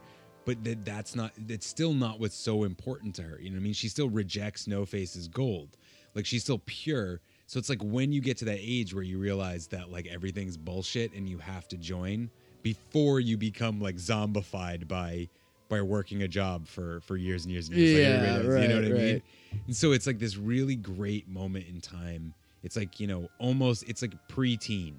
but 0.47 0.63
that 0.63 0.85
that's 0.85 1.13
not 1.13 1.31
that's 1.45 1.67
still 1.67 1.93
not 1.93 2.19
what's 2.19 2.35
so 2.35 2.63
important 2.63 3.13
to 3.13 3.21
her 3.21 3.37
you 3.39 3.49
know 3.49 3.55
what 3.57 3.59
i 3.59 3.63
mean? 3.63 3.73
She 3.73 3.89
still 3.89 4.09
rejects 4.09 4.65
no 4.65 4.85
face's 4.85 5.27
gold. 5.27 5.77
Like 6.15 6.25
she's 6.25 6.41
still 6.41 6.61
pure. 6.65 7.19
So 7.45 7.59
it's 7.59 7.69
like 7.69 7.83
when 7.83 8.11
you 8.11 8.21
get 8.21 8.37
to 8.37 8.45
that 8.45 8.57
age 8.59 8.93
where 8.95 9.03
you 9.03 9.19
realize 9.19 9.67
that 9.67 9.91
like 9.91 10.07
everything's 10.07 10.57
bullshit 10.57 11.13
and 11.13 11.29
you 11.29 11.37
have 11.37 11.67
to 11.67 11.77
join 11.77 12.31
before 12.63 13.19
you 13.19 13.37
become 13.37 13.79
like 13.79 13.97
zombified 13.97 14.87
by 14.87 15.29
by 15.69 15.81
working 15.81 16.23
a 16.23 16.27
job 16.27 16.67
for 16.67 17.01
for 17.01 17.17
years 17.17 17.43
and 17.43 17.51
years 17.51 17.67
and 17.67 17.77
years 17.77 17.99
Yeah, 17.99 18.07
everybody 18.07 18.47
does, 18.47 18.61
you 18.63 18.67
know 18.69 18.75
what 18.75 18.85
i 18.85 18.91
right, 18.91 19.01
mean 19.01 19.21
and 19.67 19.75
so 19.75 19.91
it's 19.91 20.07
like 20.07 20.17
this 20.17 20.37
really 20.37 20.75
great 20.75 21.27
moment 21.27 21.65
in 21.67 21.81
time. 21.81 22.33
It's 22.63 22.75
like 22.75 22.99
you 22.99 23.07
know 23.07 23.29
almost 23.37 23.83
it's 23.87 24.01
like 24.01 24.13
preteen 24.29 24.95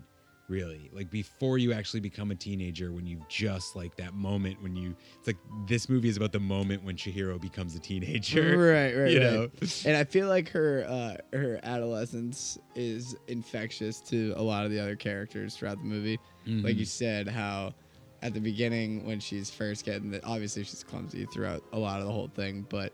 really 0.48 0.90
like 0.94 1.10
before 1.10 1.58
you 1.58 1.72
actually 1.72 2.00
become 2.00 2.30
a 2.30 2.34
teenager 2.34 2.90
when 2.92 3.06
you've 3.06 3.26
just 3.28 3.76
like 3.76 3.94
that 3.96 4.14
moment 4.14 4.60
when 4.62 4.74
you 4.74 4.96
it's 5.18 5.26
like 5.26 5.36
this 5.66 5.88
movie 5.88 6.08
is 6.08 6.16
about 6.16 6.32
the 6.32 6.40
moment 6.40 6.82
when 6.82 6.96
Chihiro 6.96 7.38
becomes 7.40 7.74
a 7.76 7.78
teenager 7.78 8.56
right 8.56 8.96
right 8.96 9.10
you 9.12 9.18
right. 9.20 9.30
know 9.30 9.48
and 9.84 9.96
i 9.96 10.04
feel 10.04 10.26
like 10.28 10.48
her 10.48 10.84
uh 10.88 11.36
her 11.36 11.60
adolescence 11.62 12.56
is 12.74 13.14
infectious 13.28 14.00
to 14.00 14.32
a 14.36 14.42
lot 14.42 14.64
of 14.64 14.70
the 14.70 14.80
other 14.80 14.96
characters 14.96 15.54
throughout 15.56 15.78
the 15.78 15.84
movie 15.84 16.18
like 16.46 16.76
Mhm. 16.76 16.78
you 16.78 16.84
said 16.86 17.28
how 17.28 17.74
at 18.22 18.32
the 18.32 18.40
beginning 18.40 19.04
when 19.06 19.20
she's 19.20 19.50
first 19.50 19.84
getting 19.84 20.10
the 20.10 20.24
obviously 20.24 20.64
she's 20.64 20.82
clumsy 20.82 21.26
throughout 21.26 21.62
a 21.74 21.78
lot 21.78 22.00
of 22.00 22.06
the 22.06 22.12
whole 22.12 22.28
thing 22.28 22.66
but 22.70 22.92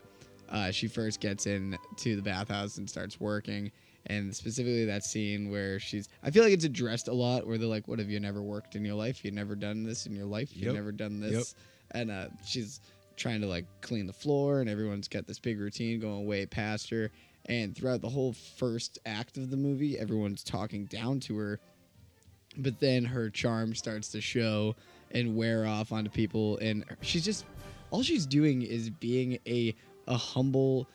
uh, 0.49 0.69
she 0.71 0.87
first 0.87 1.19
gets 1.21 1.47
in 1.47 1.75
to 1.97 2.15
the 2.15 2.21
bathhouse 2.21 2.77
and 2.77 2.87
starts 2.89 3.19
working 3.19 3.71
and 4.07 4.35
specifically 4.35 4.85
that 4.85 5.03
scene 5.03 5.49
where 5.49 5.79
she's 5.79 6.09
i 6.23 6.29
feel 6.29 6.43
like 6.43 6.53
it's 6.53 6.63
addressed 6.65 7.07
a 7.07 7.13
lot 7.13 7.47
where 7.47 7.57
they're 7.57 7.67
like 7.67 7.87
what 7.87 7.97
have 7.99 8.09
you 8.09 8.19
never 8.19 8.41
worked 8.41 8.75
in 8.75 8.85
your 8.85 8.95
life? 8.95 9.23
You've 9.25 9.33
never 9.33 9.55
done 9.55 9.83
this 9.83 10.05
in 10.05 10.15
your 10.15 10.25
life. 10.25 10.49
You've 10.53 10.65
Yep. 10.67 10.75
never 10.75 10.91
done 10.91 11.21
Yep. 11.21 11.31
this. 11.31 11.55
And 11.91 12.11
uh, 12.11 12.27
she's 12.45 12.81
trying 13.17 13.41
to 13.41 13.47
like 13.47 13.65
clean 13.81 14.05
the 14.07 14.13
floor 14.13 14.59
and 14.61 14.69
everyone's 14.69 15.07
got 15.07 15.25
this 15.25 15.39
big 15.39 15.59
routine 15.59 15.99
going 15.99 16.25
way 16.25 16.45
past 16.45 16.89
her. 16.89 17.11
And 17.47 17.75
throughout 17.75 18.01
the 18.01 18.09
whole 18.09 18.33
first 18.33 18.99
act 19.05 19.37
of 19.37 19.49
the 19.49 19.57
movie 19.57 19.97
everyone's 19.97 20.43
talking 20.43 20.85
down 20.85 21.19
to 21.21 21.37
her. 21.37 21.59
But 22.57 22.79
then 22.79 23.05
her 23.05 23.29
charm 23.29 23.75
starts 23.75 24.09
to 24.09 24.21
show 24.21 24.75
and 25.11 25.35
wear 25.35 25.65
off 25.65 25.91
onto 25.91 26.09
people. 26.09 26.57
And 26.57 26.85
she's 27.01 27.25
just 27.25 27.45
all 27.91 28.03
she's 28.03 28.25
doing 28.25 28.61
is 28.61 28.89
being 28.89 29.39
a 29.47 29.75
a 30.07 30.17
humble 30.17 30.87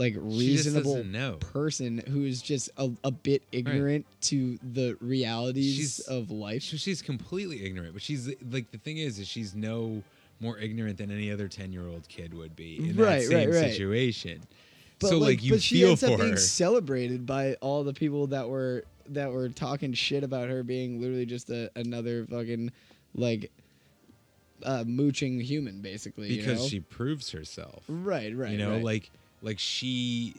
like 0.00 0.14
reasonable 0.18 1.04
person 1.40 1.98
who 2.08 2.24
is 2.24 2.40
just 2.40 2.70
a, 2.78 2.90
a 3.04 3.10
bit 3.10 3.42
ignorant 3.52 4.06
to 4.22 4.58
the 4.72 4.96
realities 5.00 5.76
She's- 5.76 5.98
of 6.00 6.30
life 6.30 6.62
So 6.62 6.76
she's 6.78 7.02
completely 7.02 7.64
ignorant 7.64 7.92
but 7.92 8.00
she's 8.02 8.26
like 8.50 8.70
the 8.70 8.78
thing 8.78 8.96
is 8.96 9.18
is 9.18 9.28
she's 9.28 9.54
no 9.54 10.02
more 10.40 10.58
ignorant 10.58 10.96
than 10.96 11.10
any 11.10 11.30
other 11.30 11.48
10 11.48 11.70
year 11.70 11.86
old 11.86 12.08
kid 12.08 12.32
would 12.32 12.56
be 12.56 12.78
in 12.78 12.96
Right, 12.96 13.18
that 13.20 13.22
same 13.24 13.50
right, 13.50 13.60
right. 13.60 13.70
situation 13.72 14.40
But 15.00 15.08
so 15.10 15.18
like, 15.18 15.42
you 15.42 15.52
but 15.52 15.60
she 15.62 15.80
feel 15.80 15.90
ends 15.90 16.02
up 16.02 16.18
being 16.18 16.30
her 16.30 16.36
celebrated 16.38 17.26
by 17.26 17.54
all 17.60 17.84
the 17.84 17.92
people 17.92 18.26
that 18.28 18.48
were 18.48 18.84
that 19.10 19.30
were 19.30 19.48
talking 19.50 19.92
shit 19.92 20.24
about 20.24 20.48
her 20.48 20.62
being 20.62 20.98
literally 21.00 21.26
just 21.26 21.50
a, 21.50 21.70
another 21.76 22.24
fucking 22.26 22.70
like 23.14 23.50
uh, 24.62 24.84
mooching 24.86 25.40
human, 25.40 25.80
basically. 25.80 26.28
you 26.32 26.36
because 26.42 26.60
know? 26.60 26.68
she 26.68 26.80
proves 26.80 27.30
herself 27.32 27.82
Right, 27.88 28.34
right, 28.36 28.52
you 28.52 28.58
know 28.58 28.72
right. 28.74 28.84
like 28.84 29.10
like 29.42 29.58
she 29.58 30.34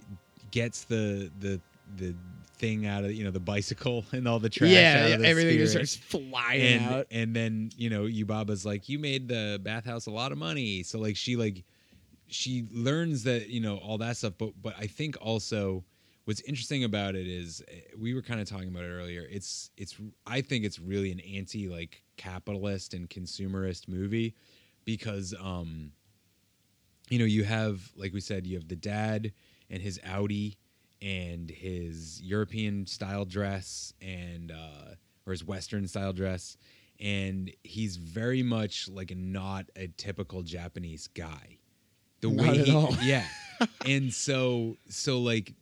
gets 0.52 0.84
the 0.86 1.32
the 1.40 1.60
the 1.98 2.15
thing 2.57 2.86
out 2.86 3.03
of 3.03 3.11
you 3.14 3.23
know 3.23 3.32
the 3.32 3.40
bicycle 3.40 4.06
and 4.11 4.28
all 4.28 4.40
the 4.40 4.49
trash 4.49 4.72
Yeah, 4.72 5.03
out 5.03 5.10
yeah, 5.10 5.15
of 5.15 5.22
the 5.22 5.28
everything 5.28 5.57
just 5.57 5.72
starts 5.72 5.95
flying 5.95 6.61
and, 6.61 6.94
out. 6.94 7.07
and 7.11 7.36
then 7.36 7.72
you 7.78 7.90
know 7.90 8.03
yubaba's 8.03 8.65
like 8.65 8.88
you 8.90 8.99
made 8.99 9.28
the 9.28 9.60
bathhouse 9.64 10.06
a 10.07 10.11
lot 10.11 10.32
of 10.32 10.38
money. 10.38 10.84
So 10.84 10.99
like 10.99 11.15
she 11.15 11.36
like 11.36 11.64
she 12.28 12.65
learns 12.72 13.23
that 13.23 13.49
you 13.49 13.60
know 13.60 13.78
all 13.78 13.98
that 13.98 14.18
stuff. 14.18 14.34
But 14.38 14.52
but 14.61 14.76
i 14.80 14.88
think 14.88 15.18
also 15.22 15.84
what's 16.26 16.41
interesting 16.41 16.84
about 16.84 17.15
it 17.15 17.28
is 17.28 17.64
eh, 17.68 17.80
we 17.99 18.14
were 18.14 18.22
kind 18.22 18.40
of 18.40 18.48
talking 18.48 18.68
about 18.69 18.84
it 18.84 18.90
earlier. 18.90 19.28
It's 19.30 19.72
it's 19.78 19.95
i 20.28 20.41
think 20.41 20.64
it's 20.65 20.80
really 20.80 21.11
an 21.11 21.19
anti 21.22 21.68
like 21.68 22.03
capitalist 22.18 22.94
and 22.94 23.10
consumerist 23.10 23.88
movie 23.88 24.36
because 24.86 25.34
um 25.41 25.91
you 27.11 27.19
know 27.19 27.25
you 27.25 27.43
have 27.43 27.91
like 27.95 28.13
we 28.13 28.19
said 28.21 28.47
you 28.47 28.57
have 28.57 28.67
the 28.67 28.75
dad 28.75 29.31
and 29.69 29.81
his 29.83 29.99
audi 30.07 30.57
and 31.01 31.51
his 31.51 32.21
european 32.23 32.88
style 32.88 33.25
dress 33.25 33.93
and 34.01 34.51
uh 34.51 34.95
or 35.27 35.31
his 35.31 35.43
western 35.45 35.88
style 35.88 36.13
dress 36.13 36.57
and 36.99 37.51
he's 37.63 37.97
very 37.97 38.43
much 38.43 38.89
like 38.89 39.15
not 39.15 39.65
a 39.75 39.88
typical 39.97 40.41
japanese 40.41 41.07
guy 41.07 41.57
the 42.21 42.29
Not 42.29 42.45
way 42.47 42.59
at 42.61 42.67
he 42.67 42.75
all. 42.75 42.95
yeah 43.03 43.25
and 43.85 44.13
so 44.13 44.77
so 44.89 45.19
like 45.21 45.53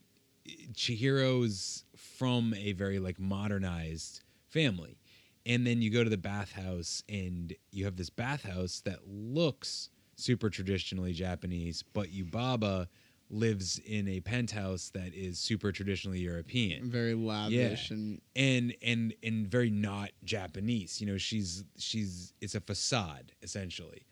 Chihiro's 0.73 1.83
from 1.95 2.53
a 2.55 2.73
very 2.73 2.99
like 2.99 3.19
modernized 3.19 4.21
family. 4.49 4.97
And 5.45 5.65
then 5.65 5.81
you 5.81 5.89
go 5.89 6.03
to 6.03 6.09
the 6.09 6.17
bathhouse 6.17 7.03
and 7.09 7.53
you 7.71 7.85
have 7.85 7.95
this 7.95 8.09
bathhouse 8.09 8.81
that 8.81 9.07
looks 9.07 9.89
super 10.19 10.49
traditionally 10.49 11.13
Japanese, 11.13 11.83
but 11.93 12.09
Yubaba 12.11 12.87
lives 13.31 13.79
in 13.85 14.07
a 14.07 14.19
penthouse 14.21 14.89
that 14.89 15.13
is 15.13 15.37
super 15.37 15.71
traditionally 15.71 16.19
European. 16.19 16.89
very 16.89 17.13
lavish 17.13 17.91
and 17.91 18.21
and 18.35 18.75
and 18.81 19.13
and 19.23 19.47
very 19.47 19.69
not 19.69 20.09
Japanese. 20.23 20.99
You 20.99 21.07
know, 21.07 21.17
she's 21.17 21.63
she's 21.77 22.33
it's 22.41 22.55
a 22.55 22.61
facade 22.61 23.31
essentially. 23.43 24.03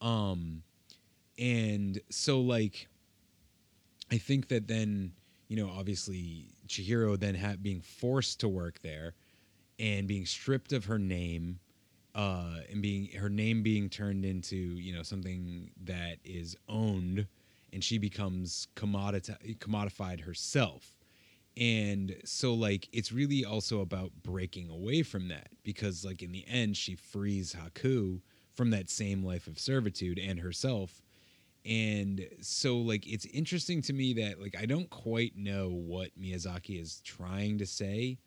Um 0.00 0.62
and 1.38 2.00
so 2.10 2.40
like 2.40 2.88
I 4.10 4.18
think 4.18 4.48
that 4.48 4.68
then, 4.68 5.12
you 5.48 5.56
know, 5.56 5.70
obviously 5.70 6.48
Chihiro 6.68 7.18
then 7.18 7.34
ha- 7.36 7.56
being 7.60 7.80
forced 7.80 8.40
to 8.40 8.48
work 8.48 8.80
there 8.80 9.14
and 9.78 10.06
being 10.06 10.26
stripped 10.26 10.72
of 10.72 10.86
her 10.86 10.98
name 10.98 11.60
uh 12.14 12.58
and 12.70 12.82
being 12.82 13.10
her 13.18 13.28
name 13.28 13.62
being 13.62 13.88
turned 13.88 14.24
into, 14.24 14.56
you 14.56 14.94
know, 14.94 15.02
something 15.02 15.70
that 15.84 16.18
is 16.24 16.56
owned 16.68 17.26
and 17.72 17.82
she 17.82 17.98
becomes 17.98 18.68
commoditi- 18.76 19.58
commodified 19.58 20.20
herself. 20.20 20.96
And 21.56 22.16
so 22.24 22.54
like 22.54 22.88
it's 22.92 23.12
really 23.12 23.44
also 23.44 23.80
about 23.80 24.12
breaking 24.22 24.70
away 24.70 25.02
from 25.02 25.28
that 25.28 25.48
because 25.62 26.04
like 26.04 26.22
in 26.22 26.32
the 26.32 26.44
end 26.48 26.76
she 26.76 26.94
frees 26.94 27.54
Haku 27.54 28.20
from 28.54 28.70
that 28.70 28.90
same 28.90 29.24
life 29.24 29.46
of 29.46 29.58
servitude 29.58 30.18
and 30.18 30.38
herself 30.38 31.02
and 31.64 32.26
so 32.40 32.76
like 32.76 33.06
it's 33.06 33.24
interesting 33.26 33.80
to 33.82 33.92
me 33.92 34.12
that 34.14 34.40
like 34.40 34.54
I 34.58 34.66
don't 34.66 34.90
quite 34.90 35.36
know 35.36 35.70
what 35.70 36.10
Miyazaki 36.20 36.80
is 36.80 37.00
trying 37.00 37.58
to 37.58 37.66
say 37.66 38.18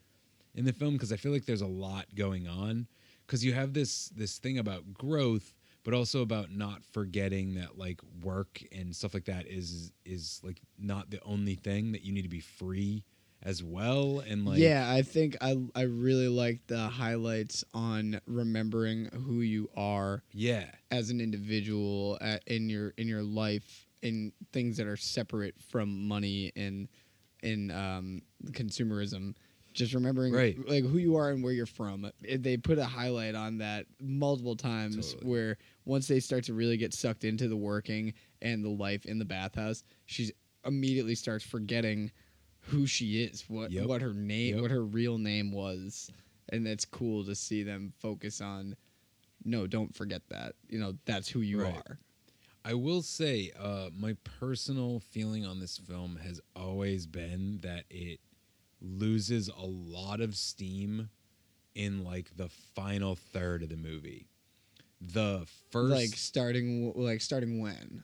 in 0.54 0.64
the 0.64 0.72
film 0.72 0.94
because 0.94 1.12
I 1.12 1.16
feel 1.16 1.30
like 1.32 1.46
there's 1.46 1.60
a 1.60 1.66
lot 1.66 2.06
going 2.14 2.48
on 2.48 2.88
because 3.28 3.44
you 3.44 3.52
have 3.52 3.74
this 3.74 4.08
this 4.08 4.38
thing 4.38 4.58
about 4.58 4.94
growth 4.94 5.54
but 5.84 5.94
also 5.94 6.22
about 6.22 6.50
not 6.50 6.82
forgetting 6.82 7.54
that 7.54 7.78
like 7.78 8.00
work 8.22 8.62
and 8.72 8.94
stuff 8.96 9.14
like 9.14 9.26
that 9.26 9.46
is 9.46 9.92
is 10.04 10.40
like 10.42 10.60
not 10.78 11.10
the 11.10 11.20
only 11.22 11.54
thing 11.54 11.92
that 11.92 12.02
you 12.02 12.12
need 12.12 12.22
to 12.22 12.28
be 12.28 12.40
free 12.40 13.04
as 13.44 13.62
well 13.62 14.20
and 14.28 14.44
like 14.44 14.58
yeah, 14.58 14.90
I 14.90 15.02
think 15.02 15.36
I 15.40 15.56
I 15.76 15.82
really 15.82 16.26
like 16.26 16.66
the 16.66 16.88
highlights 16.88 17.64
on 17.72 18.20
remembering 18.26 19.06
who 19.12 19.42
you 19.42 19.70
are 19.76 20.24
yeah 20.32 20.64
as 20.90 21.10
an 21.10 21.20
individual 21.20 22.18
at, 22.20 22.42
in 22.48 22.68
your 22.68 22.94
in 22.96 23.06
your 23.06 23.22
life 23.22 23.86
in 24.02 24.32
things 24.52 24.76
that 24.78 24.88
are 24.88 24.96
separate 24.96 25.54
from 25.60 26.08
money 26.08 26.52
and 26.56 26.88
in 27.42 27.70
um, 27.70 28.22
consumerism. 28.50 29.34
Just 29.78 29.94
remembering 29.94 30.34
Right. 30.34 30.58
like 30.68 30.84
who 30.84 30.98
you 30.98 31.14
are 31.16 31.30
and 31.30 31.42
where 31.42 31.52
you're 31.52 31.64
from. 31.66 32.10
They 32.20 32.56
put 32.56 32.78
a 32.78 32.84
highlight 32.84 33.34
on 33.36 33.58
that 33.58 33.86
multiple 34.00 34.56
times 34.56 35.12
Totally. 35.14 35.30
where 35.30 35.58
once 35.84 36.08
they 36.08 36.18
start 36.20 36.44
to 36.44 36.54
really 36.54 36.76
get 36.76 36.92
sucked 36.92 37.22
into 37.24 37.46
the 37.48 37.56
working 37.56 38.12
and 38.42 38.64
the 38.64 38.68
life 38.70 39.06
in 39.06 39.18
the 39.18 39.24
bathhouse, 39.24 39.84
she 40.06 40.32
immediately 40.64 41.14
starts 41.14 41.44
forgetting 41.44 42.10
who 42.58 42.86
she 42.86 43.22
is, 43.22 43.48
what 43.48 43.70
Yep. 43.70 43.86
what 43.86 44.02
her 44.02 44.12
name, 44.12 44.54
Yep. 44.54 44.62
what 44.62 44.70
her 44.72 44.84
real 44.84 45.16
name 45.16 45.52
was, 45.52 46.10
and 46.48 46.66
it's 46.66 46.84
cool 46.84 47.24
to 47.24 47.34
see 47.36 47.62
them 47.62 47.92
focus 47.98 48.40
on. 48.40 48.76
No, 49.44 49.68
don't 49.68 49.94
forget 49.94 50.22
that. 50.30 50.56
You 50.68 50.80
know 50.80 50.98
that's 51.04 51.28
who 51.28 51.40
you 51.40 51.60
Right. 51.60 51.72
are. 51.86 52.00
I 52.64 52.74
will 52.74 53.02
say, 53.02 53.52
uh, 53.56 53.90
my 53.96 54.14
personal 54.24 54.98
feeling 54.98 55.46
on 55.46 55.60
this 55.60 55.78
film 55.78 56.16
has 56.16 56.40
always 56.56 57.06
been 57.06 57.58
that 57.62 57.84
it 57.88 58.20
loses 58.80 59.48
a 59.48 59.64
lot 59.64 60.20
of 60.20 60.36
steam 60.36 61.08
in 61.74 62.04
like 62.04 62.36
the 62.36 62.48
final 62.48 63.16
third 63.16 63.62
of 63.62 63.68
the 63.68 63.76
movie. 63.76 64.26
The 65.00 65.46
first, 65.70 65.92
like 65.92 66.10
starting 66.10 66.92
like 66.96 67.20
starting 67.20 67.60
when 67.60 68.02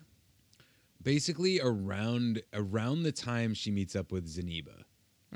basically 1.02 1.60
around 1.60 2.42
around 2.52 3.02
the 3.02 3.12
time 3.12 3.52
she 3.52 3.70
meets 3.70 3.96
up 3.96 4.12
with 4.12 4.26
Zeniba 4.28 4.84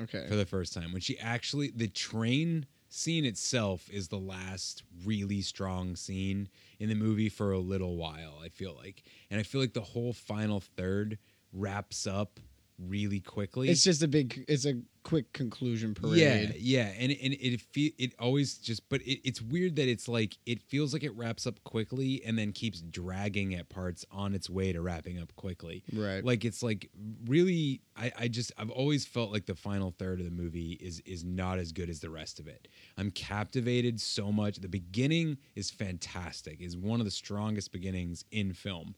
okay 0.01 0.25
for 0.27 0.35
the 0.35 0.45
first 0.45 0.73
time, 0.73 0.93
when 0.93 1.01
she 1.01 1.19
actually 1.19 1.71
the 1.75 1.87
train 1.89 2.65
scene 2.89 3.25
itself 3.25 3.89
is 3.91 4.07
the 4.07 4.17
last 4.17 4.83
really 5.05 5.41
strong 5.41 5.95
scene 5.95 6.49
in 6.79 6.89
the 6.89 6.95
movie 6.95 7.29
for 7.29 7.51
a 7.51 7.59
little 7.59 7.97
while. 7.97 8.39
I 8.43 8.49
feel 8.49 8.75
like, 8.75 9.03
and 9.29 9.39
I 9.39 9.43
feel 9.43 9.61
like 9.61 9.73
the 9.73 9.81
whole 9.81 10.11
final 10.13 10.59
third 10.59 11.19
wraps 11.53 12.07
up 12.07 12.39
really 12.79 13.19
quickly. 13.19 13.69
it's 13.69 13.83
just 13.83 14.01
a 14.01 14.07
big 14.07 14.45
it's 14.47 14.65
a 14.65 14.75
quick 15.09 15.33
conclusion 15.33 15.95
parade 15.95 16.17
Yeah, 16.17 16.51
yeah, 16.55 16.93
and 16.99 17.11
and 17.11 17.33
it 17.33 17.59
fe- 17.61 17.95
it 17.97 18.13
always 18.19 18.59
just, 18.59 18.87
but 18.89 19.01
it, 19.01 19.27
it's 19.27 19.41
weird 19.41 19.75
that 19.77 19.89
it's 19.89 20.07
like 20.07 20.37
it 20.45 20.61
feels 20.61 20.93
like 20.93 21.03
it 21.03 21.15
wraps 21.17 21.47
up 21.47 21.63
quickly 21.63 22.21
and 22.23 22.37
then 22.37 22.51
keeps 22.51 22.81
dragging 22.81 23.55
at 23.55 23.69
parts 23.69 24.05
on 24.11 24.35
its 24.35 24.51
way 24.51 24.71
to 24.71 24.81
wrapping 24.81 25.19
up 25.19 25.35
quickly. 25.35 25.83
Right. 25.91 26.23
Like 26.23 26.45
it's 26.45 26.61
like 26.61 26.89
really, 27.25 27.81
I 27.97 28.11
I 28.19 28.27
just 28.27 28.51
I've 28.55 28.69
always 28.69 29.03
felt 29.03 29.31
like 29.31 29.47
the 29.47 29.55
final 29.55 29.95
third 29.97 30.19
of 30.19 30.25
the 30.25 30.31
movie 30.31 30.73
is 30.73 30.99
is 31.07 31.23
not 31.23 31.57
as 31.57 31.71
good 31.71 31.89
as 31.89 31.99
the 31.99 32.11
rest 32.11 32.39
of 32.39 32.47
it. 32.47 32.67
I'm 32.95 33.09
captivated 33.09 33.99
so 33.99 34.31
much. 34.31 34.57
The 34.57 34.69
beginning 34.69 35.39
is 35.55 35.71
fantastic. 35.71 36.61
Is 36.61 36.77
one 36.77 36.99
of 36.99 37.05
the 37.05 37.11
strongest 37.11 37.71
beginnings 37.71 38.23
in 38.31 38.53
film. 38.53 38.93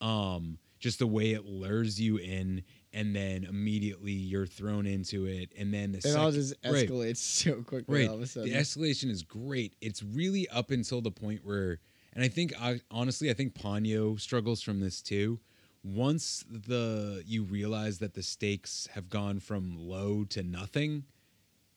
Um, 0.00 0.58
just 0.78 1.00
the 1.00 1.08
way 1.08 1.32
it 1.32 1.44
lures 1.44 2.00
you 2.00 2.18
in. 2.18 2.62
And 2.98 3.14
then 3.14 3.44
immediately 3.44 4.10
you're 4.12 4.46
thrown 4.46 4.86
into 4.86 5.26
it, 5.26 5.52
and 5.56 5.72
then 5.72 5.92
the 5.92 5.98
it 5.98 6.16
all 6.16 6.32
sec- 6.32 6.40
just 6.40 6.54
right. 6.64 6.88
escalates 6.88 7.16
so 7.42 7.62
quickly 7.62 8.00
Right. 8.00 8.08
all 8.08 8.16
of 8.16 8.22
a 8.22 8.26
sudden 8.26 8.50
The 8.50 8.56
escalation 8.56 9.08
is 9.10 9.22
great. 9.22 9.74
It's 9.80 10.02
really 10.02 10.48
up 10.48 10.70
until 10.72 11.00
the 11.00 11.10
point 11.12 11.44
where, 11.44 11.78
and 12.14 12.24
I 12.24 12.28
think 12.28 12.52
I, 12.60 12.80
honestly, 12.90 13.30
I 13.30 13.34
think 13.34 13.54
Ponyo 13.54 14.18
struggles 14.20 14.62
from 14.62 14.80
this 14.80 15.00
too. 15.00 15.38
Once 15.84 16.44
the 16.50 17.22
you 17.24 17.44
realize 17.44 17.98
that 17.98 18.14
the 18.14 18.22
stakes 18.22 18.88
have 18.94 19.08
gone 19.08 19.38
from 19.38 19.76
low 19.78 20.24
to 20.24 20.42
nothing, 20.42 21.04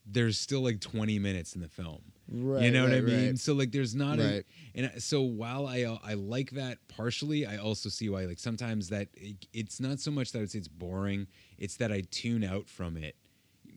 there's 0.06 0.39
still 0.39 0.61
like 0.61 0.80
20 0.81 1.19
minutes 1.19 1.53
in 1.53 1.61
the 1.61 1.68
film. 1.69 2.02
You 2.32 2.53
Right, 2.53 2.72
know 2.74 2.84
what 2.84 2.94
I 2.94 3.02
mean? 3.02 3.28
right. 3.32 3.40
So 3.40 3.53
like, 3.53 3.72
there's 3.72 3.94
not 3.94 4.20
a, 4.20 4.44
and 4.74 4.91
so 5.03 5.22
while 5.22 5.68
I 5.68 5.84
uh, 5.84 5.98
I 6.03 6.14
like 6.14 6.52
that 6.52 6.78
partially, 6.88 7.45
I 7.45 7.58
also 7.58 7.90
see 7.90 8.08
why 8.10 8.26
like 8.26 8.40
sometimes 8.40 8.90
that 8.90 9.10
it, 9.16 9.45
it's 9.53 9.80
not 9.82 9.99
so 9.99 10.12
much 10.12 10.32
that 10.32 10.40
I 10.40 10.41
would 10.41 10.52
say 10.52 10.60
it's 10.60 10.68
boring. 10.70 11.28
It's 11.58 11.76
that 11.78 11.91
I 11.91 12.03
tune 12.10 12.44
out 12.44 12.68
from 12.70 12.95
it 12.98 13.16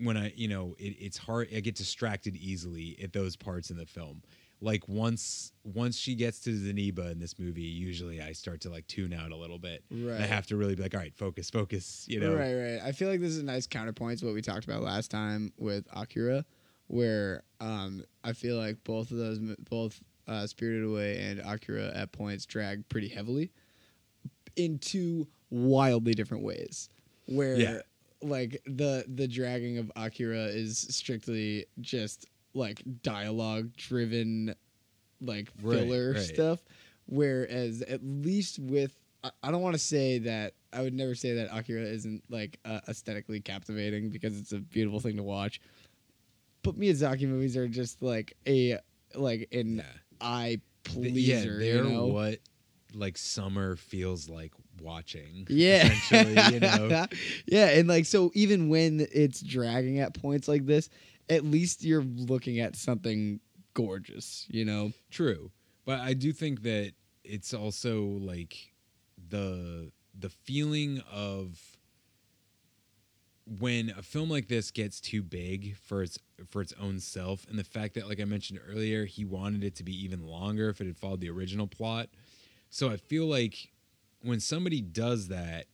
when 0.03 0.17
I 0.17 0.33
you 0.37 0.47
know 0.49 0.75
it, 0.79 0.97
it's 1.01 1.19
hard. 1.19 1.49
I 1.55 1.61
get 1.61 1.75
distracted 1.75 2.37
easily 2.37 2.97
at 3.03 3.13
those 3.13 3.35
parts 3.37 3.71
in 3.71 3.77
the 3.77 3.87
film. 3.87 4.23
Like 4.61 4.89
once 4.89 5.53
once 5.65 5.99
she 5.99 6.15
gets 6.15 6.39
to 6.41 6.51
Zeniba 6.51 7.11
in 7.11 7.19
this 7.19 7.39
movie, 7.39 7.63
usually 7.63 8.23
I 8.23 8.33
start 8.33 8.61
to 8.63 8.71
like 8.71 8.87
tune 8.87 9.13
out 9.13 9.33
a 9.33 9.37
little 9.37 9.59
bit. 9.59 9.83
And 9.91 10.25
I 10.25 10.27
have 10.27 10.47
to 10.47 10.57
really 10.57 10.75
be 10.77 10.83
like, 10.83 10.95
all 10.95 11.01
right, 11.01 11.15
focus, 11.15 11.51
focus. 11.51 12.07
You 12.09 12.21
know, 12.21 12.35
Right, 12.35 12.55
right. 12.55 12.81
I 12.83 12.93
feel 12.93 13.09
like 13.11 13.21
this 13.21 13.31
is 13.31 13.39
a 13.41 13.45
nice 13.45 13.67
counterpoint 13.67 14.21
to 14.21 14.27
what 14.27 14.35
we 14.35 14.41
talked 14.43 14.65
about 14.65 14.83
last 14.83 15.11
time 15.11 15.53
with 15.59 15.87
Akira, 15.95 16.45
where 16.89 17.43
um, 17.61 18.05
I 18.23 18.33
feel 18.33 18.57
like 18.57 18.83
both 18.85 19.11
of 19.11 19.17
those, 19.19 19.39
both 19.71 20.01
uh, 20.29 20.47
Spirited 20.47 20.85
Away 20.85 21.19
and 21.21 21.41
Akira 21.41 21.93
at 21.95 22.13
points 22.13 22.47
drag 22.47 22.89
pretty 22.89 23.09
heavily 23.09 23.51
in 24.57 24.79
two 24.79 25.27
wildly 25.51 26.15
different 26.15 26.45
ways. 26.45 26.89
Where 27.27 27.57
Yeah. 27.57 27.79
like 28.23 28.61
the 28.67 29.05
the 29.09 29.27
dragging 29.29 29.79
of 29.79 29.91
Akira 29.97 30.45
is 30.47 30.79
strictly 30.79 31.67
just 31.81 32.27
like 32.55 32.83
dialogue 33.03 33.75
driven, 33.77 34.55
like 35.21 35.49
Right, 35.63 35.79
filler 35.81 36.13
right. 36.13 36.21
stuff. 36.21 36.63
Whereas 37.07 37.83
at 37.83 38.03
least 38.05 38.59
with 38.59 38.97
I- 39.23 39.31
I 39.43 39.51
don't 39.51 39.63
want 39.63 39.75
to 39.75 39.79
say 39.81 40.19
that 40.19 40.53
I 40.73 40.83
would 40.83 40.93
never 40.95 41.15
say 41.15 41.35
that 41.35 41.49
Akira 41.57 41.83
isn't 41.83 42.25
like 42.31 42.59
uh, 42.65 42.81
aesthetically 42.89 43.41
captivating 43.41 44.11
because 44.11 44.39
it's 44.39 44.53
a 44.53 44.59
beautiful 44.59 45.01
thing 45.01 45.17
to 45.17 45.23
watch. 45.23 45.61
But 46.65 46.79
Miyazaki 46.79 47.29
movies 47.29 47.57
are 47.57 47.69
just 47.69 48.03
like 48.03 48.37
a 48.49 48.79
like 49.15 49.49
an 49.53 49.85
eye 50.21 50.61
Th- 50.85 50.97
pleaser. 51.13 51.53
yeah, 51.53 51.59
they're 51.59 51.85
you 51.85 51.91
know? 51.91 52.07
what 52.07 52.41
like 52.95 53.17
summer 53.19 53.77
feels 53.77 54.29
like 54.29 54.53
watching. 54.81 55.47
Yeah. 55.49 55.87
essentially, 55.87 56.55
you 56.55 56.61
know. 56.89 57.07
yeah, 57.47 57.69
and 57.71 57.89
like 57.89 58.07
so 58.07 58.31
even 58.35 58.69
when 58.69 59.07
it's 59.13 59.41
dragging 59.41 59.99
at 60.01 60.15
points 60.15 60.49
like 60.49 60.67
this, 60.67 60.89
at 61.29 61.45
least 61.45 61.85
you're 61.85 62.03
looking 62.03 62.59
at 62.61 62.77
something 62.77 63.41
gorgeous, 63.75 64.47
you 64.49 64.65
know. 64.65 64.93
True, 65.11 65.51
but 65.85 66.01
I 66.01 66.15
do 66.15 66.33
think 66.33 66.63
that 66.63 66.93
it's 67.25 67.53
also 67.55 68.03
like 68.03 68.57
the 69.29 69.91
the 70.19 70.31
feeling 70.31 71.03
of 71.11 71.59
when 73.47 73.91
a 73.97 74.03
film 74.03 74.31
like 74.31 74.49
this 74.49 74.71
gets 74.71 75.01
too 75.01 75.23
big 75.23 75.77
for 75.77 76.03
its 76.03 76.19
for 76.49 76.63
its 76.63 76.73
own 76.81 76.99
self 76.99 77.47
and 77.49 77.59
the 77.59 77.65
fact 77.65 77.95
that 77.95 78.09
like 78.09 78.21
I 78.21 78.25
mentioned 78.25 78.59
earlier 78.67 79.05
he 79.05 79.25
wanted 79.25 79.63
it 79.63 79.75
to 79.77 79.85
be 79.85 79.93
even 80.05 80.27
longer 80.27 80.71
if 80.71 80.81
it 80.81 80.87
had 80.87 80.97
followed 80.97 81.21
the 81.21 81.31
original 81.31 81.67
plot. 81.67 82.09
So 82.71 82.91
I 82.91 82.97
feel 82.97 83.27
like 83.27 83.71
when 84.23 84.41
somebody 84.41 84.81
does 84.81 85.29
that 85.29 85.67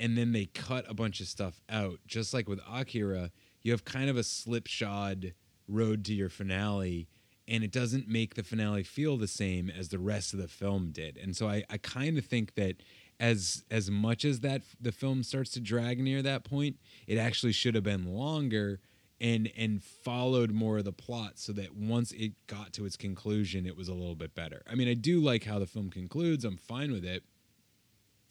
and 0.00 0.16
then 0.16 0.32
they 0.32 0.46
cut 0.46 0.84
a 0.88 0.94
bunch 0.94 1.20
of 1.20 1.26
stuff 1.26 1.60
out 1.68 1.98
just 2.06 2.32
like 2.32 2.48
with 2.48 2.60
Akira, 2.68 3.30
you 3.62 3.72
have 3.72 3.84
kind 3.84 4.08
of 4.08 4.16
a 4.16 4.24
slipshod 4.24 5.34
road 5.68 6.04
to 6.06 6.14
your 6.14 6.30
finale 6.30 7.06
and 7.46 7.62
it 7.62 7.70
doesn't 7.70 8.08
make 8.08 8.34
the 8.34 8.42
finale 8.42 8.82
feel 8.82 9.16
the 9.16 9.28
same 9.28 9.68
as 9.68 9.90
the 9.90 9.98
rest 9.98 10.32
of 10.32 10.40
the 10.40 10.48
film 10.48 10.90
did. 10.92 11.18
And 11.18 11.36
so 11.36 11.48
I, 11.48 11.64
I 11.68 11.76
kind 11.76 12.16
of 12.16 12.24
think 12.24 12.54
that 12.54 12.76
as 13.20 13.64
as 13.70 13.90
much 13.90 14.24
as 14.24 14.40
that 14.40 14.62
the 14.80 14.92
film 14.92 15.22
starts 15.22 15.50
to 15.52 15.60
drag 15.60 16.00
near 16.00 16.22
that 16.22 16.44
point, 16.44 16.76
it 17.06 17.16
actually 17.16 17.52
should 17.52 17.74
have 17.74 17.84
been 17.84 18.14
longer 18.14 18.80
and 19.20 19.50
and 19.56 19.82
followed 19.82 20.50
more 20.50 20.78
of 20.78 20.84
the 20.84 20.92
plot 20.92 21.38
so 21.38 21.52
that 21.52 21.74
once 21.74 22.12
it 22.12 22.32
got 22.46 22.72
to 22.72 22.84
its 22.84 22.96
conclusion 22.96 23.66
it 23.66 23.76
was 23.76 23.88
a 23.88 23.94
little 23.94 24.16
bit 24.16 24.34
better. 24.34 24.62
I 24.70 24.74
mean, 24.74 24.88
I 24.88 24.94
do 24.94 25.20
like 25.20 25.44
how 25.44 25.58
the 25.58 25.66
film 25.66 25.90
concludes. 25.90 26.44
I'm 26.44 26.56
fine 26.56 26.92
with 26.92 27.04
it. 27.04 27.22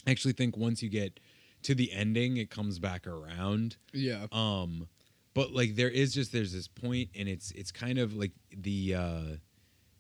I 0.05 0.11
actually 0.11 0.34
think 0.34 0.57
once 0.57 0.84
you 0.84 0.89
get 0.89 1.19
to 1.64 1.73
the 1.73 1.91
ending 1.93 2.38
it 2.38 2.49
comes 2.49 2.80
back 2.80 3.07
around. 3.07 3.77
Yeah. 3.93 4.27
Um 4.31 4.88
but 5.34 5.51
like 5.51 5.76
there 5.76 5.89
is 5.89 6.14
just 6.14 6.31
there's 6.31 6.53
this 6.53 6.68
point 6.68 7.10
and 7.15 7.27
it's 7.30 7.51
it's 7.51 7.72
kind 7.72 7.97
of 7.97 8.14
like 8.14 8.34
the 8.55 8.95
uh 8.95 9.23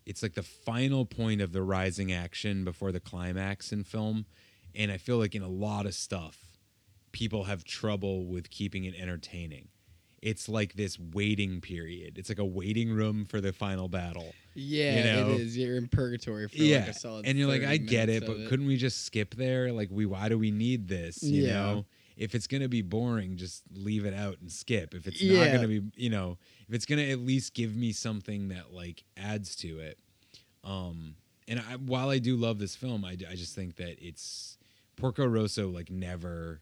it's 0.05 0.21
like 0.21 0.33
the 0.33 0.43
final 0.43 1.05
point 1.05 1.41
of 1.41 1.53
the 1.53 1.61
rising 1.61 2.11
action 2.11 2.65
before 2.65 2.91
the 2.91 2.99
climax 2.99 3.71
in 3.71 3.85
film 3.85 4.25
and 4.75 4.91
I 4.91 4.97
feel 4.97 5.17
like 5.17 5.35
in 5.35 5.41
a 5.41 5.49
lot 5.49 5.85
of 5.85 5.93
stuff 5.93 6.53
people 7.11 7.45
have 7.45 7.63
trouble 7.63 8.25
with 8.25 8.49
keeping 8.49 8.83
it 8.83 8.95
entertaining. 8.99 9.69
It's 10.21 10.49
like 10.49 10.73
this 10.73 10.97
waiting 10.97 11.61
period. 11.61 12.17
It's 12.17 12.29
like 12.29 12.39
a 12.39 12.45
waiting 12.45 12.91
room 12.91 13.25
for 13.25 13.39
the 13.41 13.53
final 13.53 13.87
battle. 13.87 14.35
Yeah, 14.55 14.97
you 14.97 15.03
know? 15.03 15.29
it 15.29 15.41
is. 15.41 15.57
You're 15.57 15.75
in 15.77 15.87
purgatory 15.87 16.47
for 16.47 16.55
yeah, 16.55 16.79
like 16.79 16.87
a 16.89 16.93
solid. 16.93 17.25
and 17.25 17.37
you're 17.37 17.47
like, 17.47 17.63
I 17.63 17.77
get 17.77 18.09
it, 18.09 18.25
but 18.25 18.37
of 18.37 18.45
couldn't 18.47 18.65
we 18.65 18.77
just 18.77 19.05
skip 19.05 19.35
there? 19.35 19.71
Like, 19.71 19.89
we 19.91 20.05
why 20.05 20.29
do 20.29 20.37
we 20.37 20.51
need 20.51 20.87
this? 20.87 21.21
You 21.23 21.43
Yeah. 21.43 21.53
know, 21.53 21.85
if 22.15 22.35
it's 22.35 22.47
gonna 22.47 22.69
be 22.69 22.81
boring, 22.81 23.35
just 23.35 23.63
leave 23.73 24.05
it 24.05 24.13
out 24.13 24.37
and 24.39 24.51
skip. 24.51 24.93
If 24.93 25.07
it's 25.07 25.21
Yeah. 25.21 25.33
not 25.33 25.51
gonna 25.51 25.67
be, 25.67 25.81
you 25.95 26.09
know, 26.09 26.37
if 26.69 26.73
it's 26.75 26.85
gonna 26.85 27.01
at 27.03 27.19
least 27.19 27.53
give 27.53 27.75
me 27.75 27.91
something 27.91 28.47
that 28.49 28.71
like 28.73 29.03
adds 29.17 29.55
to 29.57 29.79
it. 29.79 29.99
Um, 30.63 31.15
and 31.47 31.59
I, 31.59 31.75
while 31.75 32.09
I 32.09 32.19
do 32.19 32.37
love 32.37 32.59
this 32.59 32.75
film, 32.75 33.03
I, 33.03 33.11
I 33.11 33.35
just 33.35 33.53
think 33.55 33.75
that 33.75 33.97
it's 34.01 34.57
Porco 34.95 35.25
Rosso 35.25 35.69
like 35.69 35.89
never 35.89 36.61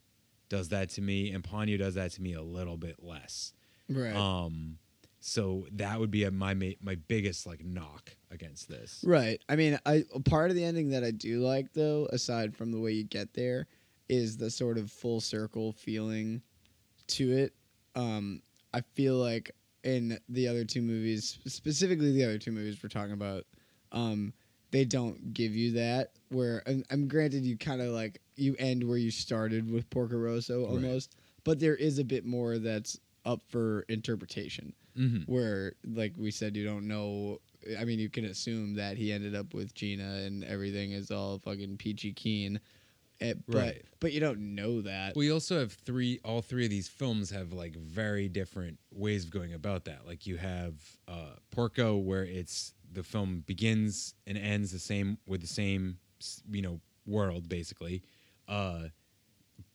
does 0.50 0.70
that 0.70 0.90
to 0.90 1.02
me, 1.02 1.32
and 1.32 1.44
Ponyo 1.44 1.78
does 1.78 1.96
that 1.96 2.12
to 2.12 2.22
me 2.22 2.34
a 2.34 2.42
little 2.42 2.78
bit 2.78 2.98
less. 3.02 3.54
Right. 3.90 4.16
Um, 4.16 4.78
so 5.20 5.68
that 5.74 6.00
would 6.00 6.12
be 6.12 6.24
a, 6.24 6.32
my 6.32 6.54
my 6.82 6.96
biggest 7.08 7.46
like 7.46 7.64
knock 7.64 8.16
against 8.32 8.68
this. 8.68 9.04
Right. 9.06 9.40
I 9.48 9.56
mean, 9.56 9.80
I 9.86 10.04
part 10.26 10.50
of 10.50 10.56
the 10.56 10.64
ending 10.64 10.90
that 10.90 11.04
I 11.04 11.12
do 11.12 11.40
like 11.40 11.74
though, 11.74 12.08
aside 12.12 12.56
from 12.56 12.72
the 12.72 12.80
way 12.80 12.92
you 12.92 13.04
get 13.04 13.34
there, 13.34 13.68
is 14.10 14.36
the 14.36 14.50
sort 14.50 14.78
of 14.78 14.92
full 14.92 15.22
circle 15.22 15.72
feeling 15.74 16.42
to 17.08 17.32
it. 17.32 17.54
Um, 17.96 18.42
I 18.74 18.82
feel 18.82 19.16
like 19.16 19.52
in 19.84 20.20
the 20.30 20.48
other 20.48 20.66
two 20.66 20.82
movies, 20.82 21.40
specifically 21.46 22.12
the 22.12 22.24
other 22.24 22.38
two 22.38 22.52
movies 22.52 22.78
we're 22.82 22.90
talking 22.90 23.14
about, 23.14 23.46
um, 23.92 24.34
they 24.72 24.86
don't 24.86 25.34
give 25.34 25.54
you 25.56 25.74
that. 25.74 26.12
Where 26.30 26.64
and 26.66 26.86
I'm 26.90 27.08
granted, 27.08 27.44
you 27.44 27.58
kind 27.58 27.82
of 27.82 27.90
like 27.90 28.22
you 28.36 28.56
end 28.58 28.88
where 28.88 28.98
you 28.98 29.12
started 29.12 29.70
with 29.70 29.90
Porco 29.90 30.18
Rosso 30.18 30.62
Right. 30.62 30.70
almost, 30.70 31.16
but 31.44 31.60
there 31.60 31.76
is 31.76 32.00
a 32.00 32.04
bit 32.04 32.26
more 32.26 32.58
that's 32.58 33.00
up 33.26 33.42
for 33.50 33.82
interpretation. 33.90 34.74
Mhm. 34.98 35.26
Where, 35.28 35.74
like 35.86 36.14
we 36.18 36.32
said, 36.32 36.56
you 36.58 36.66
don't 36.66 36.88
know. 36.88 37.40
I 37.80 37.86
mean, 37.86 38.00
you 38.00 38.10
can 38.10 38.26
assume 38.26 38.74
that 38.76 38.98
he 38.98 39.12
ended 39.12 39.36
up 39.36 39.54
with 39.54 39.74
Gina 39.76 40.16
and 40.26 40.44
everything 40.44 40.92
is 40.94 41.12
all 41.12 41.38
fucking 41.40 41.78
peachy 41.78 42.12
keen. 42.14 42.60
Eh, 43.22 43.36
but 43.48 43.56
Right. 43.56 43.86
but 44.00 44.14
you 44.14 44.20
don't 44.20 44.56
know 44.56 44.82
that. 44.82 45.16
We 45.16 45.30
also 45.32 45.60
have 45.60 45.74
three. 45.74 46.20
All 46.26 46.42
three 46.42 46.64
of 46.66 46.72
these 46.72 46.88
films 46.88 47.30
have 47.30 47.54
like 47.54 47.76
very 47.76 48.28
different 48.30 48.80
ways 48.92 49.26
of 49.26 49.30
going 49.32 49.54
about 49.54 49.86
that. 49.86 50.08
Like 50.08 50.26
you 50.26 50.38
have 50.38 50.74
uh, 51.08 51.36
Porco, 51.52 51.98
where 51.98 52.26
it's 52.26 52.74
the 52.92 53.04
film 53.04 53.44
begins 53.46 54.14
and 54.28 54.38
ends 54.38 54.72
the 54.72 54.80
same 54.80 55.18
with 55.26 55.42
the 55.42 55.48
same, 55.48 55.98
you 56.52 56.62
know, 56.62 56.80
world 57.06 57.50
basically. 57.50 58.04
Uh, 58.48 58.86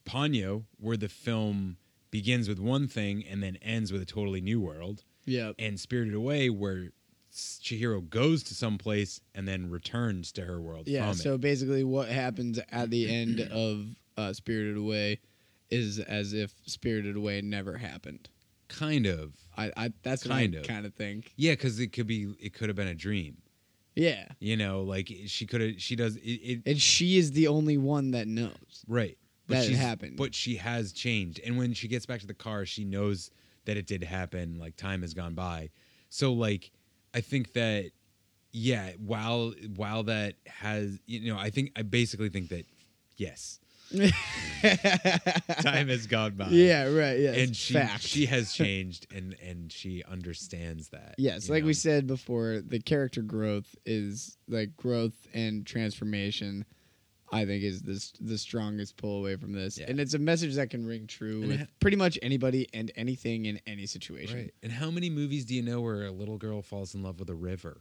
Ponyo, 0.04 0.64
where 0.78 0.96
the 0.96 1.08
film 1.08 1.76
begins 2.10 2.48
with 2.48 2.58
one 2.58 2.86
thing 2.86 3.24
and 3.28 3.42
then 3.42 3.56
ends 3.62 3.92
with 3.92 4.02
a 4.02 4.06
totally 4.06 4.40
new 4.40 4.60
world. 4.60 5.02
Yeah. 5.24 5.52
And 5.58 5.78
Spirited 5.78 6.14
Away, 6.14 6.50
where 6.50 6.90
Chihiro 7.34 8.08
goes 8.08 8.42
to 8.44 8.54
some 8.54 8.78
place 8.78 9.20
and 9.34 9.46
then 9.46 9.70
returns 9.70 10.32
to 10.32 10.42
her 10.44 10.60
world. 10.60 10.86
Yeah. 10.86 11.02
from 11.02 11.10
it. 11.10 11.22
So 11.22 11.38
basically, 11.38 11.84
what 11.84 12.08
happens 12.08 12.60
at 12.70 12.90
the 12.90 13.12
end 13.12 13.40
of 13.40 13.86
uh, 14.16 14.32
Spirited 14.32 14.76
Away 14.76 15.20
is 15.68 15.98
as 15.98 16.32
if 16.32 16.54
Spirited 16.66 17.16
Away 17.16 17.40
never 17.40 17.76
happened. 17.76 18.28
kind 18.68 19.06
of. 19.06 19.34
I, 19.56 19.72
I 19.76 19.92
that's 20.02 20.26
kind 20.26 20.54
what 20.54 20.60
of 20.62 20.66
kind 20.68 20.86
of 20.86 20.94
think. 20.94 21.32
Yeah, 21.36 21.52
because 21.52 21.80
it 21.80 21.92
could 21.92 22.06
be. 22.06 22.34
It 22.40 22.54
could 22.54 22.68
have 22.68 22.76
been 22.76 22.88
a 22.88 22.94
dream. 22.94 23.38
Yeah. 23.94 24.26
You 24.40 24.56
know, 24.56 24.82
like 24.82 25.10
she 25.26 25.46
could 25.46 25.60
have. 25.60 25.80
She 25.80 25.96
does. 25.96 26.16
It, 26.16 26.20
it 26.22 26.62
And 26.66 26.80
she 26.80 27.18
is 27.18 27.32
the 27.32 27.48
only 27.48 27.78
one 27.78 28.10
that 28.12 28.28
knows. 28.28 28.84
right. 28.86 29.16
that 29.48 29.64
it 29.64 29.74
happened. 29.74 30.16
But 30.16 30.34
she 30.34 30.56
has 30.56 30.92
changed, 30.92 31.40
and 31.44 31.56
when 31.56 31.72
she 31.72 31.88
gets 31.88 32.06
back 32.06 32.20
to 32.20 32.26
the 32.26 32.34
car, 32.34 32.66
she 32.66 32.84
knows 32.84 33.30
that 33.64 33.76
it 33.76 33.86
did 33.86 34.02
happen. 34.04 34.58
Like 34.58 34.76
time 34.76 35.02
has 35.02 35.14
gone 35.14 35.34
by, 35.34 35.70
so 36.10 36.32
like 36.32 36.70
I 37.14 37.20
think 37.20 37.54
that 37.54 37.90
yeah, 38.52 38.92
while 38.98 39.52
while 39.74 40.02
that 40.04 40.34
has 40.46 40.98
you 41.06 41.32
know, 41.32 41.38
I 41.38 41.50
think 41.50 41.72
I 41.76 41.82
basically 41.82 42.28
think 42.28 42.50
that 42.50 42.66
yes. 43.16 43.60
time 45.60 45.88
has 45.88 46.06
gone 46.06 46.34
by. 46.34 46.48
Yeah, 46.48 46.84
right, 46.84 47.18
Yeah, 47.18 47.32
and 47.32 47.54
she 47.56 47.74
fact. 47.74 48.02
she 48.02 48.26
has 48.26 48.52
changed, 48.54 49.06
and 49.14 49.36
and 49.42 49.70
she 49.72 50.02
understands 50.04 50.88
that. 50.90 51.14
Yes, 51.18 51.48
like 51.48 51.62
know? 51.62 51.68
we 51.68 51.74
said 51.74 52.06
before, 52.06 52.60
the 52.66 52.80
character 52.80 53.22
growth 53.22 53.74
is 53.84 54.36
like 54.48 54.76
growth 54.76 55.14
and 55.34 55.66
transformation. 55.66 56.64
I 57.32 57.44
think 57.44 57.64
is 57.64 57.82
this 57.82 58.12
the 58.20 58.38
strongest 58.38 58.96
pull 58.96 59.18
away 59.18 59.34
from 59.36 59.52
this, 59.52 59.78
and 59.78 59.98
it's 59.98 60.14
a 60.14 60.18
message 60.18 60.54
that 60.54 60.70
can 60.70 60.86
ring 60.86 61.06
true 61.08 61.40
And 61.40 61.48
with 61.48 61.60
ha- 61.60 61.66
pretty 61.80 61.96
much 61.96 62.18
anybody 62.22 62.68
and 62.72 62.92
anything 62.94 63.46
in 63.46 63.60
any 63.66 63.86
situation. 63.86 64.36
Right. 64.38 64.54
And 64.62 64.70
how 64.70 64.90
many 64.92 65.10
movies 65.10 65.44
do 65.44 65.54
you 65.54 65.62
know 65.62 65.80
where 65.80 66.04
a 66.06 66.12
little 66.12 66.38
girl 66.38 66.62
falls 66.62 66.94
in 66.94 67.02
love 67.02 67.18
with 67.18 67.28
a 67.28 67.34
river? 67.34 67.80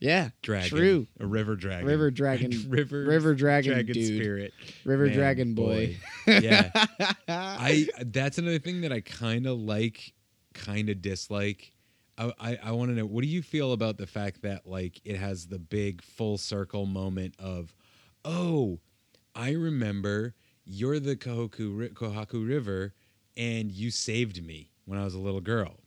Yeah, 0.00 0.30
Dragon. 0.42 0.68
True. 0.68 1.06
A 1.18 1.26
river 1.26 1.56
dragon. 1.56 1.86
River 1.86 2.10
dragon. 2.10 2.52
river 2.68 3.04
River 3.04 3.34
dragon. 3.34 3.72
dragon 3.72 3.94
dude. 3.94 4.06
spirit. 4.20 4.52
River 4.84 5.06
Man, 5.06 5.14
dragon 5.16 5.54
boy. 5.54 5.96
yeah. 6.26 6.70
I 7.28 7.88
that's 8.06 8.38
another 8.38 8.60
thing 8.60 8.82
that 8.82 8.92
I 8.92 9.00
kind 9.00 9.46
of 9.46 9.58
like, 9.58 10.12
kind 10.54 10.88
of 10.88 11.02
dislike. 11.02 11.72
I 12.16 12.32
I, 12.38 12.58
I 12.64 12.72
want 12.72 12.90
to 12.90 12.94
know 12.94 13.06
what 13.06 13.22
do 13.22 13.28
you 13.28 13.42
feel 13.42 13.72
about 13.72 13.96
the 13.98 14.06
fact 14.06 14.42
that 14.42 14.66
like 14.66 15.00
it 15.04 15.16
has 15.16 15.48
the 15.48 15.58
big 15.58 16.02
full 16.02 16.38
circle 16.38 16.86
moment 16.86 17.34
of, 17.40 17.74
oh, 18.24 18.78
I 19.34 19.50
remember 19.52 20.34
you're 20.64 21.00
the 21.00 21.16
Kohaku 21.16 21.76
Ri- 21.76 21.88
Kohaku 21.90 22.46
River, 22.46 22.94
and 23.36 23.72
you 23.72 23.90
saved 23.90 24.44
me 24.44 24.70
when 24.84 24.98
I 24.98 25.04
was 25.04 25.14
a 25.14 25.18
little 25.18 25.40
girl. 25.40 25.80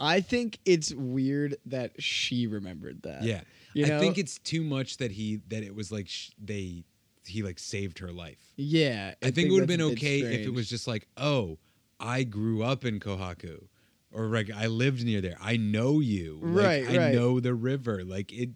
I 0.00 0.20
think 0.22 0.58
it's 0.64 0.92
weird 0.94 1.56
that 1.66 2.02
she 2.02 2.46
remembered 2.46 3.02
that. 3.02 3.22
Yeah, 3.22 3.42
You 3.74 3.84
I 3.84 3.98
think 4.00 4.16
it's 4.18 4.38
too 4.38 4.62
much 4.64 4.96
that 4.96 5.12
he 5.12 5.40
that 5.48 5.62
it 5.62 5.74
was 5.74 5.92
like 5.92 6.08
sh- 6.08 6.30
they 6.42 6.84
he 7.26 7.42
like 7.42 7.58
saved 7.58 7.98
her 8.00 8.10
life. 8.10 8.40
Yeah, 8.56 9.14
I, 9.22 9.30
think, 9.30 9.48
it 9.48 9.52
would 9.52 9.60
have 9.60 9.68
been 9.68 9.82
okay 9.92 10.20
if 10.20 10.46
it 10.46 10.52
was 10.54 10.68
just 10.68 10.88
like, 10.88 11.06
oh, 11.16 11.58
I 12.00 12.22
grew 12.24 12.62
up 12.62 12.84
in 12.86 12.98
Kohaku, 12.98 13.64
or 14.10 14.24
like 14.24 14.50
I 14.50 14.66
lived 14.68 15.04
near 15.04 15.20
there. 15.20 15.36
I 15.40 15.56
know 15.58 16.00
you, 16.00 16.40
Like, 16.42 16.64
Right, 16.66 16.88
I 16.88 16.96
right. 16.96 17.14
know 17.14 17.38
the 17.38 17.54
river. 17.54 18.02
Like 18.02 18.32
it. 18.32 18.50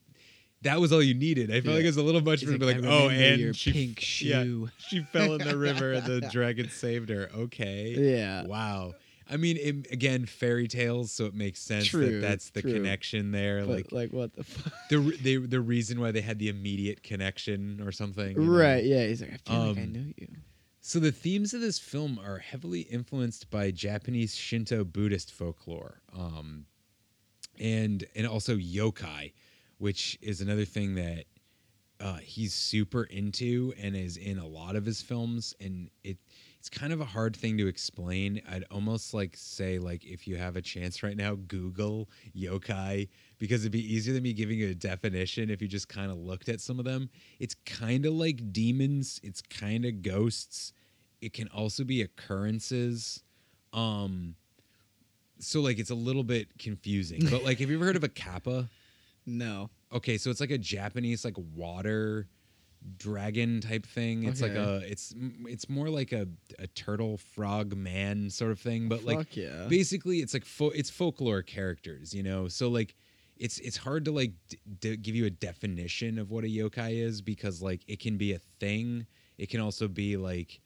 That 0.62 0.80
was 0.80 0.94
all 0.94 1.02
you 1.02 1.12
needed. 1.12 1.50
I 1.50 1.60
felt 1.60 1.74
like 1.74 1.74
Yeah. 1.74 1.80
it 1.80 1.86
was 1.88 1.96
a 1.98 2.02
little 2.02 2.22
much 2.22 2.40
He's 2.40 2.48
for 2.50 2.56
like, 2.56 2.76
be 2.80 2.82
like, 2.82 2.90
oh, 2.90 3.10
and 3.10 3.38
your 3.38 3.52
she 3.52 3.70
pink 3.70 4.22
yeah, 4.22 4.44
she 4.78 5.02
fell 5.12 5.34
in 5.34 5.46
the 5.46 5.58
river 5.58 5.92
and 5.92 6.06
the 6.06 6.20
dragon 6.32 6.70
saved 6.70 7.10
her. 7.10 7.28
Okay. 7.36 7.94
Yeah. 7.98 8.46
Wow. 8.46 8.94
I 9.30 9.36
mean, 9.36 9.56
it, 9.56 9.90
again, 9.90 10.26
fairy 10.26 10.68
tales, 10.68 11.10
so 11.12 11.24
it 11.26 11.34
makes 11.34 11.60
sense 11.60 11.86
True, 11.86 12.20
that 12.20 12.26
that's 12.26 12.50
the 12.50 12.60
true. 12.62 12.74
connection 12.74 13.30
there. 13.32 13.60
But, 13.60 13.68
like, 13.68 13.92
like 13.92 14.12
what 14.12 14.34
the 14.34 14.44
fuck? 14.44 14.72
the 14.90 14.98
they, 15.22 15.36
the 15.36 15.60
reason 15.60 16.00
why 16.00 16.10
they 16.10 16.20
had 16.20 16.38
the 16.38 16.48
immediate 16.48 17.02
connection 17.02 17.80
or 17.82 17.90
something. 17.92 18.36
you 18.36 18.42
know? 18.42 18.58
Right? 18.58 18.84
Yeah. 18.84 19.06
He's 19.06 19.22
like, 19.22 19.32
I 19.32 19.36
feel 19.50 19.58
like 19.68 19.78
I 19.78 19.82
Um, 19.82 19.92
know 19.92 20.12
you. 20.16 20.28
So 20.80 20.98
the 20.98 21.12
themes 21.12 21.54
of 21.54 21.62
this 21.62 21.78
film 21.78 22.20
are 22.22 22.38
heavily 22.38 22.80
influenced 22.82 23.48
by 23.50 23.70
Japanese 23.70 24.34
Shinto 24.34 24.84
Buddhist 24.84 25.32
folklore, 25.32 26.02
um, 26.14 26.66
and 27.58 28.04
and 28.14 28.26
also 28.26 28.56
yokai, 28.56 29.32
which 29.78 30.18
is 30.20 30.40
another 30.42 30.66
thing 30.66 30.94
that 30.96 31.24
uh, 32.00 32.16
he's 32.16 32.52
super 32.52 33.04
into 33.04 33.72
and 33.80 33.96
is 33.96 34.16
in 34.18 34.38
a 34.38 34.46
lot 34.46 34.76
of 34.76 34.84
his 34.84 35.00
films. 35.00 35.54
And 35.58 35.88
it 36.02 36.18
it's 36.64 36.70
kind 36.70 36.94
of 36.94 37.00
a 37.02 37.04
hard 37.04 37.36
thing 37.36 37.58
to 37.58 37.66
explain. 37.66 38.40
I'd 38.50 38.64
almost 38.70 39.12
like 39.12 39.36
say 39.36 39.78
like 39.78 40.02
if 40.06 40.26
you 40.26 40.36
have 40.36 40.56
a 40.56 40.62
chance 40.62 41.02
right 41.02 41.14
now, 41.14 41.34
Google 41.34 42.08
yokai 42.34 43.10
because 43.38 43.64
it'd 43.64 43.72
be 43.72 43.94
easier 43.94 44.14
than 44.14 44.22
me 44.22 44.32
giving 44.32 44.58
you 44.58 44.70
a 44.70 44.74
definition 44.74 45.50
if 45.50 45.60
you 45.60 45.68
just 45.68 45.90
kind 45.90 46.10
of 46.10 46.16
looked 46.16 46.48
at 46.48 46.62
some 46.62 46.78
of 46.78 46.86
them. 46.86 47.10
It's 47.38 47.54
kind 47.66 48.06
of 48.06 48.14
like 48.14 48.50
demons. 48.50 49.20
It's 49.22 49.42
kind 49.42 49.84
of 49.84 50.00
ghosts. 50.00 50.72
It 51.20 51.34
can 51.34 51.48
also 51.48 51.84
be 51.84 52.00
occurrences. 52.00 53.22
Um, 53.74 54.34
so 55.40 55.60
like 55.60 55.78
it's 55.78 55.90
a 55.90 55.94
little 55.94 56.24
bit 56.24 56.48
confusing. 56.58 57.26
But 57.30 57.44
like, 57.44 57.58
have 57.58 57.68
you 57.68 57.76
ever 57.76 57.84
heard 57.84 57.96
of 57.96 58.04
a 58.04 58.08
kappa? 58.08 58.70
No. 59.26 59.70
Okay, 59.90 60.18
so 60.18 60.28
it's 60.28 60.40
like 60.40 60.50
a 60.50 60.58
Japanese 60.58 61.24
like 61.24 61.36
water 61.54 62.28
dragon 62.96 63.60
type 63.60 63.86
thing. 63.86 64.24
It's 64.24 64.42
like 64.42 64.52
a 64.52 64.82
it's 64.86 65.14
it's 65.46 65.68
more 65.68 65.88
like 65.88 66.12
a, 66.12 66.26
a 66.58 66.66
turtle 66.68 67.16
frog 67.16 67.76
man 67.76 68.30
sort 68.30 68.52
of 68.52 68.60
thing, 68.60 68.88
but 68.88 69.04
like 69.04 69.36
yeah. 69.36 69.66
basically 69.68 70.18
it's 70.18 70.34
like 70.34 70.44
fo- 70.44 70.70
it's 70.70 70.90
folklore 70.90 71.42
characters, 71.42 72.14
you 72.14 72.22
know. 72.22 72.48
So 72.48 72.68
like 72.68 72.94
it's 73.36 73.58
it's 73.58 73.76
hard 73.76 74.04
to 74.04 74.12
like 74.12 74.32
d- 74.48 74.58
d- 74.80 74.96
give 74.96 75.14
you 75.14 75.26
a 75.26 75.30
definition 75.30 76.18
of 76.18 76.30
what 76.30 76.44
a 76.44 76.48
yokai 76.48 77.02
is 77.02 77.20
because 77.20 77.62
like 77.62 77.82
it 77.88 78.00
can 78.00 78.16
be 78.16 78.32
a 78.32 78.38
thing. 78.60 79.06
It 79.38 79.48
can 79.48 79.60
also 79.60 79.88
be 79.88 80.16
like 80.16 80.60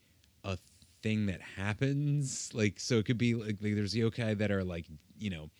a 0.45 0.59
thing 1.03 1.27
that 1.27 1.41
happens. 1.41 2.51
Like 2.53 2.81
so 2.81 2.97
it 2.97 3.07
could 3.07 3.19
be 3.19 3.35
like, 3.35 3.57
like 3.63 3.75
there's 3.75 3.95
yokai 3.95 4.39
that 4.39 4.51
are 4.51 4.65
like, 4.65 4.87
you 5.19 5.31
know, 5.31 5.51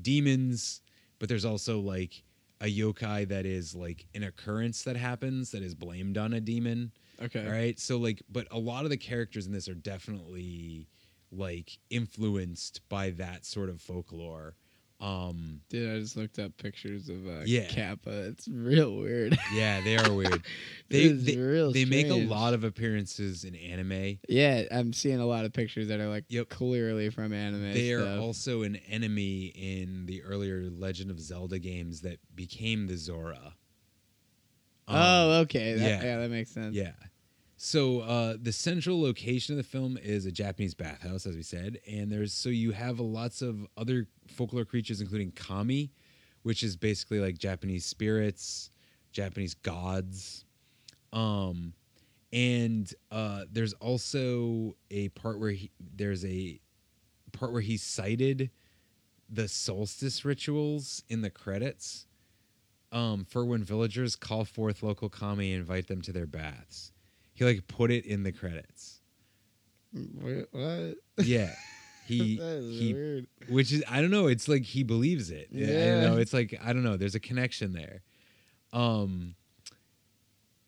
demons, 0.00 0.80
but 1.18 1.28
there's 1.28 1.44
also 1.44 1.80
like 1.80 2.22
a 2.64 2.66
yokai 2.66 3.28
that 3.28 3.44
is 3.44 3.74
like 3.74 4.06
an 4.14 4.22
occurrence 4.22 4.84
that 4.84 4.96
happens 4.96 5.50
that 5.50 5.62
is 5.62 5.74
blamed 5.74 6.16
on 6.16 6.32
a 6.32 6.40
demon. 6.40 6.90
Okay. 7.22 7.44
All 7.44 7.52
right. 7.52 7.78
So 7.78 7.98
like 7.98 8.22
but 8.32 8.48
a 8.50 8.58
lot 8.58 8.84
of 8.84 8.90
the 8.90 8.96
characters 8.96 9.46
in 9.46 9.52
this 9.52 9.68
are 9.68 9.74
definitely 9.74 10.88
like 11.30 11.78
influenced 11.90 12.80
by 12.88 13.10
that 13.10 13.44
sort 13.44 13.68
of 13.68 13.82
folklore. 13.82 14.56
Um, 15.00 15.60
Dude, 15.68 15.94
I 15.94 15.98
just 15.98 16.16
looked 16.16 16.38
up 16.38 16.56
pictures 16.56 17.08
of 17.08 17.26
uh, 17.26 17.42
Yeah. 17.44 17.66
Kappa. 17.66 18.28
It's 18.28 18.48
real 18.48 18.96
weird. 18.96 19.36
yeah, 19.54 19.80
they 19.80 19.96
are 19.96 20.12
weird. 20.12 20.42
They 20.90 21.08
they, 21.08 21.34
they 21.72 21.84
make 21.86 22.08
a 22.08 22.26
lot 22.26 22.54
of 22.54 22.62
appearances 22.62 23.42
in 23.44 23.56
anime. 23.56 24.18
Yeah, 24.28 24.64
I'm 24.70 24.92
seeing 24.92 25.18
a 25.18 25.26
lot 25.26 25.44
of 25.44 25.52
pictures 25.52 25.88
that 25.88 25.98
are 25.98 26.08
like 26.08 26.24
yep. 26.28 26.50
clearly 26.50 27.10
from 27.10 27.32
anime. 27.32 27.72
They 27.72 27.92
are 27.94 28.20
also 28.20 28.62
an 28.62 28.76
enemy 28.88 29.46
in 29.46 30.06
the 30.06 30.22
earlier 30.22 30.68
Legend 30.70 31.10
of 31.10 31.18
Zelda 31.18 31.58
games 31.58 32.02
that 32.02 32.20
became 32.36 32.86
the 32.86 32.96
Zora. 32.96 33.54
Um, 34.86 34.96
oh, 34.96 35.32
okay. 35.40 35.74
That, 35.74 36.04
yeah. 36.04 36.18
that 36.18 36.30
makes 36.30 36.50
sense. 36.50 36.76
Yeah. 36.76 36.92
So 37.66 38.00
uh, 38.00 38.36
the 38.38 38.52
central 38.52 39.00
location 39.00 39.54
of 39.54 39.56
the 39.56 39.62
film 39.62 39.96
is 39.96 40.26
a 40.26 40.30
Japanese 40.30 40.74
bathhouse, 40.74 41.24
as 41.24 41.34
we 41.34 41.42
said, 41.42 41.78
and 41.90 42.12
there's 42.12 42.34
so 42.34 42.50
you 42.50 42.72
have 42.72 43.00
lots 43.00 43.40
of 43.40 43.66
other 43.78 44.06
folklore 44.28 44.66
creatures, 44.66 45.00
including 45.00 45.30
kami, 45.30 45.90
which 46.42 46.62
is 46.62 46.76
basically 46.76 47.20
like 47.20 47.38
Japanese 47.38 47.86
spirits, 47.86 48.68
Japanese 49.12 49.54
gods, 49.54 50.44
um, 51.14 51.72
and 52.34 52.92
uh, 53.10 53.44
there's 53.50 53.72
also 53.72 54.76
a 54.90 55.08
part 55.08 55.40
where 55.40 55.52
he, 55.52 55.70
there's 55.96 56.22
a 56.26 56.60
part 57.32 57.50
where 57.50 57.62
he 57.62 57.78
cited 57.78 58.50
the 59.30 59.48
solstice 59.48 60.22
rituals 60.22 61.02
in 61.08 61.22
the 61.22 61.30
credits 61.30 62.06
um, 62.92 63.24
for 63.24 63.42
when 63.42 63.64
villagers 63.64 64.16
call 64.16 64.44
forth 64.44 64.82
local 64.82 65.08
kami 65.08 65.52
and 65.52 65.60
invite 65.60 65.86
them 65.86 66.02
to 66.02 66.12
their 66.12 66.26
baths. 66.26 66.92
He 67.34 67.44
like 67.44 67.66
put 67.66 67.90
it 67.90 68.06
in 68.06 68.22
the 68.22 68.32
credits. 68.32 69.00
What? 69.92 70.94
Yeah. 71.18 71.52
He 72.06 72.36
he 72.36 72.92
weird. 72.92 73.26
which 73.48 73.72
is 73.72 73.82
I 73.88 74.02
don't 74.02 74.10
know, 74.10 74.26
it's 74.26 74.46
like 74.46 74.62
he 74.62 74.82
believes 74.82 75.30
it. 75.30 75.48
Yeah. 75.50 75.68
I 75.68 75.86
don't 75.86 76.02
know, 76.02 76.16
it's 76.18 76.34
like 76.34 76.60
I 76.62 76.74
don't 76.74 76.82
know, 76.82 76.98
there's 76.98 77.14
a 77.14 77.18
connection 77.18 77.72
there. 77.72 78.02
Um 78.74 79.36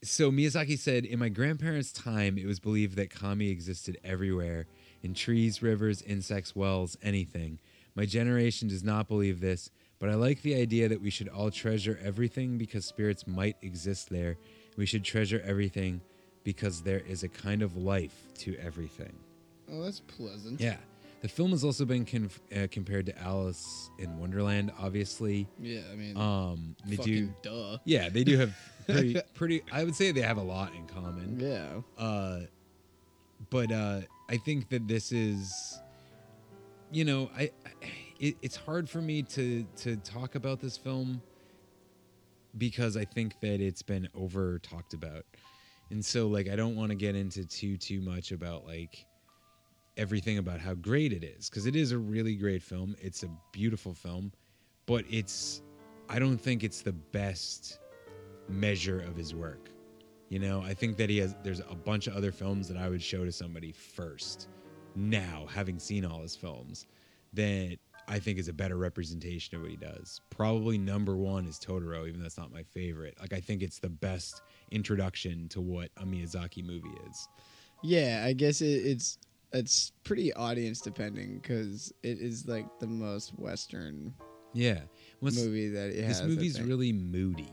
so 0.03 0.31
Miyazaki 0.31 0.79
said, 0.79 1.05
In 1.05 1.19
my 1.19 1.29
grandparents' 1.29 1.93
time, 1.93 2.39
it 2.39 2.47
was 2.47 2.59
believed 2.59 2.97
that 2.97 3.11
kami 3.11 3.51
existed 3.51 3.99
everywhere 4.03 4.67
in 5.03 5.13
trees, 5.13 5.63
rivers, 5.63 6.01
insects, 6.01 6.57
wells, 6.57 6.97
anything. 7.03 7.59
My 7.95 8.07
generation 8.07 8.69
does 8.69 8.83
not 8.85 9.07
believe 9.09 9.41
this, 9.41 9.71
but 9.99 10.09
I 10.09 10.15
like 10.15 10.43
the 10.43 10.55
idea 10.55 10.89
that 10.89 11.03
we 11.03 11.11
should 11.11 11.29
all 11.29 11.51
treasure 11.51 11.99
everything 12.03 12.57
because 12.57 12.87
spirits 12.87 13.27
might 13.27 13.57
exist 13.63 14.09
there. 14.11 14.37
We 14.77 14.87
should 14.87 15.05
treasure 15.05 15.43
everything 15.45 16.01
because 16.47 16.81
there 16.81 17.01
is 17.01 17.25
a 17.25 17.29
kind 17.29 17.61
of 17.61 17.77
life 17.77 18.15
to 18.39 18.57
everything. 18.59 19.13
Oh, 19.69 19.83
that's 19.83 19.99
pleasant. 19.99 20.61
Yeah. 20.61 20.77
The 21.21 21.29
film 21.29 21.51
has 21.51 21.65
also 21.65 21.85
been 21.85 22.05
conf- 22.05 22.41
uh, 22.57 22.69
compared 22.71 23.07
to 23.07 23.19
Alice 23.21 23.91
in 23.99 24.17
Wonderland, 24.17 24.71
obviously. 24.79 25.49
Yeah, 25.61 25.81
I 25.93 25.97
mean, 25.97 26.17
um, 26.17 26.77
they 26.87 26.95
do. 26.95 26.99
fucking 26.99 27.35
duh. 27.43 27.79
Yeah, 27.85 28.11
they 28.11 28.23
do 28.23 28.39
have 28.39 28.57
pretty, 28.87 29.21
pretty. 29.35 29.65
I 29.73 29.83
would 29.83 29.97
say 29.97 30.13
they 30.13 30.21
have 30.21 30.37
a 30.37 30.43
lot 30.43 30.73
in 30.73 30.87
common. 30.87 31.41
Yeah. 31.41 31.81
Uh, 31.99 32.43
but 33.51 33.73
uh, 33.73 34.03
I 34.31 34.37
think 34.37 34.69
that 34.69 34.87
this 34.87 35.11
is, 35.11 35.81
you 36.93 37.05
know, 37.05 37.29
I, 37.37 37.43
I 37.43 37.51
it, 38.21 38.37
it's 38.41 38.57
hard 38.57 38.89
for 38.89 39.03
me 39.03 39.23
to 39.23 39.67
to 39.79 39.97
talk 39.97 40.37
about 40.37 40.61
this 40.61 40.77
film 40.77 41.21
because 42.57 42.97
I 42.97 43.05
think 43.05 43.41
that 43.41 43.61
it's 43.61 43.83
been 43.83 44.09
over 44.15 44.61
talked 44.61 44.95
about, 44.95 45.25
and 45.91 46.05
so 46.05 46.27
like 46.27 46.49
I 46.49 46.57
don't 46.57 46.77
want 46.77 46.91
to 46.91 46.97
get 46.97 47.15
into 47.15 47.45
too 47.45 47.77
too 47.77 48.01
much 48.01 48.33
about 48.33 48.67
like 48.67 49.07
everything 49.97 50.39
about 50.39 50.61
how 50.61 50.75
great 50.75 51.13
it 51.13 51.25
is 51.25 51.49
because 51.49 51.67
it 51.67 51.77
is 51.77 51.93
a 51.93 51.99
really 51.99 52.35
great 52.35 52.63
film. 52.63 52.97
It's 53.01 53.23
a 53.23 53.31
beautiful 53.53 53.95
film, 53.95 54.33
but 54.87 55.05
it's 55.09 55.63
I 56.09 56.19
don't 56.19 56.39
think 56.39 56.63
it's 56.63 56.83
the 56.83 56.93
best 56.93 57.79
measure 58.49 59.01
of 59.01 59.17
his 59.17 59.35
work. 59.35 59.71
You 60.29 60.39
know, 60.41 60.61
I 60.61 60.75
think 60.75 60.97
that 60.97 61.09
he 61.09 61.19
has 61.19 61.37
there's 61.43 61.61
a 61.61 61.75
bunch 61.75 62.07
of 62.07 62.17
other 62.17 62.33
films 62.33 62.69
that 62.69 62.77
I 62.77 62.89
would 62.89 63.03
show 63.03 63.25
to 63.25 63.33
somebody 63.33 63.73
first 63.73 64.49
now 64.95 65.47
having 65.53 65.79
seen 65.79 66.05
all 66.05 66.23
his 66.23 66.35
films 66.35 66.87
that 67.35 67.77
I 68.09 68.19
think 68.19 68.39
is 68.39 68.49
a 68.49 68.53
better 68.53 68.77
representation 68.77 69.57
of 69.57 69.63
what 69.63 69.71
he 69.71 69.77
does. 69.77 70.21
Probably 70.31 70.79
number 70.79 71.17
1 71.17 71.47
is 71.47 71.59
Totoro 71.59 72.09
even 72.09 72.21
though 72.21 72.27
it's 72.27 72.39
not 72.39 72.53
my 72.53 72.63
favorite. 72.63 73.17
Like 73.21 73.33
I 73.33 73.41
think 73.41 73.63
it's 73.63 73.79
the 73.79 73.89
best 73.89 74.43
introduction 74.71 75.49
to 75.51 75.61
what 75.61 75.91
a 75.97 76.05
Miyazaki 76.05 76.65
movie 76.65 76.95
is. 77.09 77.29
Yeah, 77.83 78.23
I 78.27 78.33
guess 78.33 78.61
it, 78.61 78.67
it's 78.67 79.19
it's 79.53 79.93
pretty 80.05 80.33
audience 80.35 80.81
depending 80.81 81.39
because 81.39 81.93
it 82.03 82.19
is 82.19 82.47
like 82.49 82.67
the 82.81 82.87
most 82.87 83.31
Western 83.39 84.13
Yeah. 84.55 84.81
What's- 85.21 85.37
movie 85.37 85.69
that 85.69 85.91
it 85.91 86.07
This 86.07 86.19
has. 86.21 86.29
Movie's 86.29 86.61
really 86.61 86.93
moody. 86.93 87.53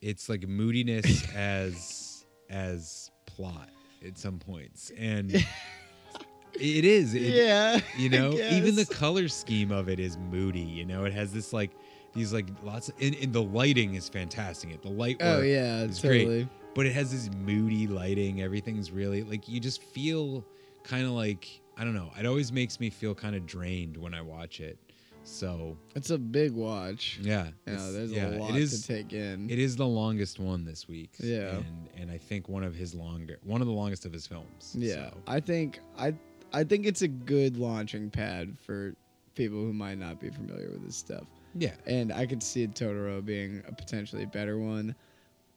It's 0.00 0.28
like 0.28 0.46
moodiness 0.48 1.26
as 1.34 2.26
as 2.50 3.10
plot 3.26 3.70
at 4.06 4.18
some 4.18 4.38
points, 4.38 4.90
and 4.98 5.32
it 6.54 6.84
is. 6.84 7.14
It, 7.14 7.22
Yeah, 7.22 7.80
you 7.96 8.08
know, 8.10 8.32
even 8.32 8.74
the 8.74 8.84
color 8.86 9.28
scheme 9.28 9.72
of 9.72 9.88
it 9.88 9.98
is 9.98 10.18
moody. 10.18 10.60
You 10.60 10.84
know, 10.84 11.04
it 11.04 11.12
has 11.14 11.32
this 11.32 11.52
like 11.52 11.70
these 12.14 12.32
like 12.32 12.46
lots 12.62 12.88
of, 12.88 12.94
and, 13.00 13.14
and 13.16 13.32
the 13.32 13.42
lighting 13.42 13.94
is 13.94 14.08
fantastic. 14.08 14.70
It 14.70 14.82
The 14.82 14.88
light 14.90 15.16
Oh, 15.20 15.40
yeah, 15.42 15.86
totally. 15.86 16.24
great, 16.24 16.48
but 16.74 16.86
it 16.86 16.92
has 16.92 17.10
this 17.12 17.28
moody 17.44 17.86
lighting. 17.86 18.40
Everything's 18.42 18.90
really 18.90 19.22
like 19.22 19.48
you 19.48 19.60
just 19.60 19.82
feel 19.82 20.44
kind 20.82 21.04
of 21.04 21.12
like 21.12 21.60
I 21.76 21.84
don't 21.84 21.94
know. 21.94 22.10
It 22.18 22.24
always 22.26 22.52
makes 22.52 22.78
me 22.78 22.88
feel 22.90 23.14
kind 23.14 23.34
of 23.34 23.46
drained 23.46 23.96
when 23.96 24.14
I 24.14 24.22
watch 24.22 24.60
it. 24.60 24.78
So 25.26 25.76
It's 25.96 26.10
a 26.10 26.18
big 26.18 26.52
watch. 26.52 27.18
yeah, 27.22 27.46
You 27.66 27.72
know, 27.72 27.92
there's 27.92 28.12
yeah, 28.12 28.28
a 28.28 28.36
lot 28.38 28.50
it 28.50 28.56
is, 28.56 28.82
to 28.82 28.86
take 28.86 29.14
in. 29.14 29.48
It 29.48 29.58
is 29.58 29.74
the 29.74 29.86
longest 29.86 30.38
one 30.38 30.66
this 30.66 30.86
week. 30.86 31.12
Yeah. 31.18 31.56
and 31.56 31.88
and 31.98 32.10
I 32.10 32.18
think 32.18 32.48
one 32.48 32.62
of 32.62 32.74
his 32.74 32.94
longer, 32.94 33.38
one 33.42 33.60
of 33.62 33.66
the 33.66 33.72
longest 33.72 34.04
of 34.04 34.12
his 34.12 34.26
films. 34.26 34.74
Yeah, 34.78 35.10
so. 35.10 35.16
I 35.26 35.40
think 35.40 35.80
I 35.98 36.14
I 36.52 36.62
think 36.62 36.84
it's 36.86 37.02
a 37.02 37.08
good 37.08 37.56
launching 37.56 38.10
pad 38.10 38.54
for 38.64 38.94
people 39.34 39.56
who 39.58 39.72
might 39.72 39.98
not 39.98 40.20
be 40.20 40.28
familiar 40.30 40.68
with 40.70 40.84
this 40.84 40.94
stuff. 40.96 41.24
Yeah. 41.56 41.74
and 41.86 42.12
I 42.12 42.26
could 42.26 42.42
see 42.42 42.66
Totoro 42.66 43.24
being 43.24 43.62
a 43.68 43.72
potentially 43.72 44.26
better 44.26 44.58
one, 44.58 44.94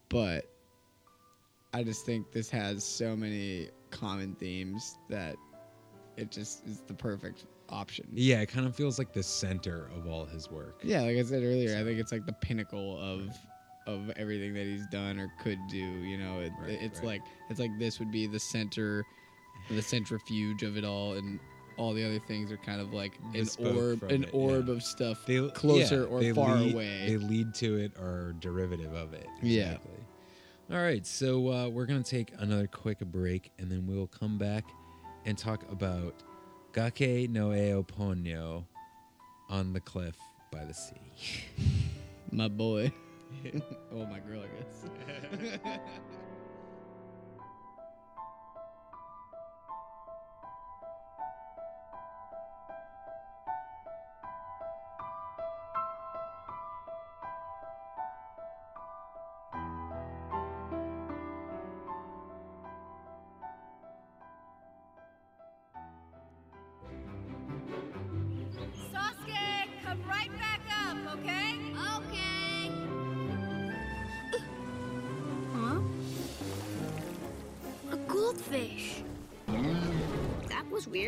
but 0.09 0.45
I 1.73 1.83
just 1.83 2.05
think 2.05 2.31
this 2.31 2.49
has 2.49 2.83
so 2.83 3.15
many 3.15 3.69
common 3.91 4.35
themes 4.35 4.97
that 5.09 5.35
it 6.15 6.31
just 6.31 6.65
is 6.65 6.81
the 6.87 6.93
perfect 6.93 7.45
option. 7.69 8.07
yeah, 8.13 8.39
it 8.41 8.47
kind 8.47 8.65
of 8.65 8.75
feels 8.75 8.97
like 8.97 9.11
the 9.13 9.21
center 9.23 9.89
of 9.95 10.07
all 10.07 10.25
his 10.25 10.49
work. 10.49 10.79
Yeah, 10.83 11.01
like 11.01 11.17
I 11.17 11.23
said 11.23 11.43
earlier, 11.43 11.77
I 11.77 11.83
think 11.83 11.99
it's 11.99 12.11
like 12.11 12.25
the 12.25 12.33
pinnacle 12.33 12.97
of 12.99 13.35
of 13.85 14.09
everything 14.17 14.53
that 14.53 14.65
he's 14.65 14.85
done 14.87 15.17
or 15.19 15.31
could 15.41 15.59
do. 15.69 15.77
You 15.77 16.17
know, 16.17 16.39
it, 16.41 16.51
Right, 16.59 16.77
it's 16.81 16.99
right. 16.99 17.07
like 17.07 17.21
it's 17.49 17.59
like 17.59 17.71
this 17.79 17.99
would 17.99 18.11
be 18.11 18.25
the 18.27 18.39
center, 18.39 19.03
the 19.69 19.81
centrifuge 19.81 20.63
of 20.63 20.77
it 20.77 20.83
all, 20.85 21.13
and 21.13 21.39
all 21.77 21.93
the 21.93 22.03
other 22.03 22.19
things 22.19 22.51
are 22.51 22.57
kind 22.57 22.81
of 22.81 22.93
like 22.93 23.13
an 23.33 23.47
orb, 23.59 24.03
an 24.03 24.23
it, 24.25 24.29
orb 24.33 24.67
yeah. 24.67 24.73
of 24.73 24.83
stuff 24.83 25.25
They 25.25 25.47
closer 25.49 26.01
yeah, 26.01 26.29
or 26.31 26.33
far 26.33 26.55
lead- 26.55 26.73
away. 26.73 27.05
They 27.07 27.17
lead 27.17 27.53
to 27.55 27.77
it 27.77 27.93
or 27.99 28.35
derivative 28.39 28.93
of 28.93 29.13
it. 29.13 29.27
Yeah. 29.41 29.77
All 30.69 30.81
right, 30.81 31.05
so 31.05 31.47
uh, 31.49 31.69
we're 31.69 31.85
gonna 31.85 32.03
take 32.03 32.33
another 32.39 32.67
quick 32.67 32.99
break, 32.99 33.51
and 33.57 33.71
then 33.71 33.87
we'll 33.87 34.07
come 34.07 34.37
back 34.37 34.65
and 35.25 35.37
talk 35.37 35.63
about 35.71 36.23
Gake 36.73 37.29
no 37.29 37.53
Eo 37.53 37.83
Ponyo 37.83 38.65
on 39.49 39.71
the 39.71 39.79
cliff 39.79 40.17
by 40.51 40.65
the 40.65 40.73
sea. 40.73 40.95
My 42.31 42.49
boy. 42.49 42.91
oh, 43.93 44.05
my 44.05 44.19
girl, 44.19 44.41
I 44.41 45.67
guess. 45.67 45.79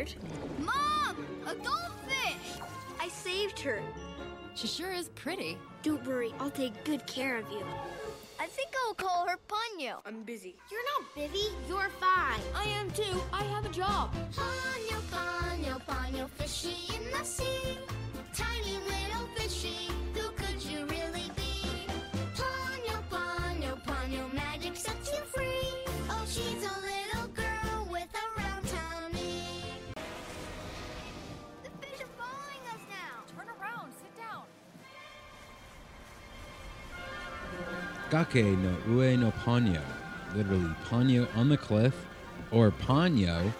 That 0.00 0.14
weird. 0.14 0.14
Mom! 0.58 1.26
A 1.46 1.54
goldfish! 1.54 2.60
I 3.00 3.08
saved 3.08 3.58
her. 3.60 3.80
She 4.54 4.66
sure 4.66 4.92
is 4.92 5.08
pretty. 5.10 5.58
Don't 5.82 6.06
worry, 6.06 6.32
I'll 6.38 6.50
take 6.50 6.84
good 6.84 7.06
care 7.06 7.36
of 7.38 7.50
you. 7.50 7.64
I 8.38 8.46
think 8.46 8.70
I'll 8.86 8.94
call 8.94 9.28
her 9.28 9.36
Ponyo. 9.48 9.96
I'm 10.06 10.22
busy. 10.22 10.56
You're 10.70 10.80
not 10.98 11.14
busy, 11.14 11.48
you're 11.68 11.90
fine. 12.00 12.40
I 12.54 12.64
am 12.64 12.90
too. 12.92 13.20
I 13.32 13.42
have 13.44 13.66
a 13.66 13.68
job. 13.68 14.14
Ponyo, 14.32 15.00
ponyo, 15.12 15.80
ponyo, 15.86 16.30
fishy 16.30 16.76
in 16.96 17.10
the 17.10 17.24
sea. 17.24 17.78
tiny 18.32 18.78
little 18.88 19.26
fishy. 19.36 19.99
Gake 38.10 38.58
no 38.58 38.76
ue 38.88 39.16
no 39.16 39.32
ponyo, 39.44 39.82
literally 40.34 40.70
ponyo 40.88 41.28
on 41.36 41.48
the 41.48 41.56
cliff, 41.56 41.94
or 42.50 42.70
ponyo, 42.70 43.52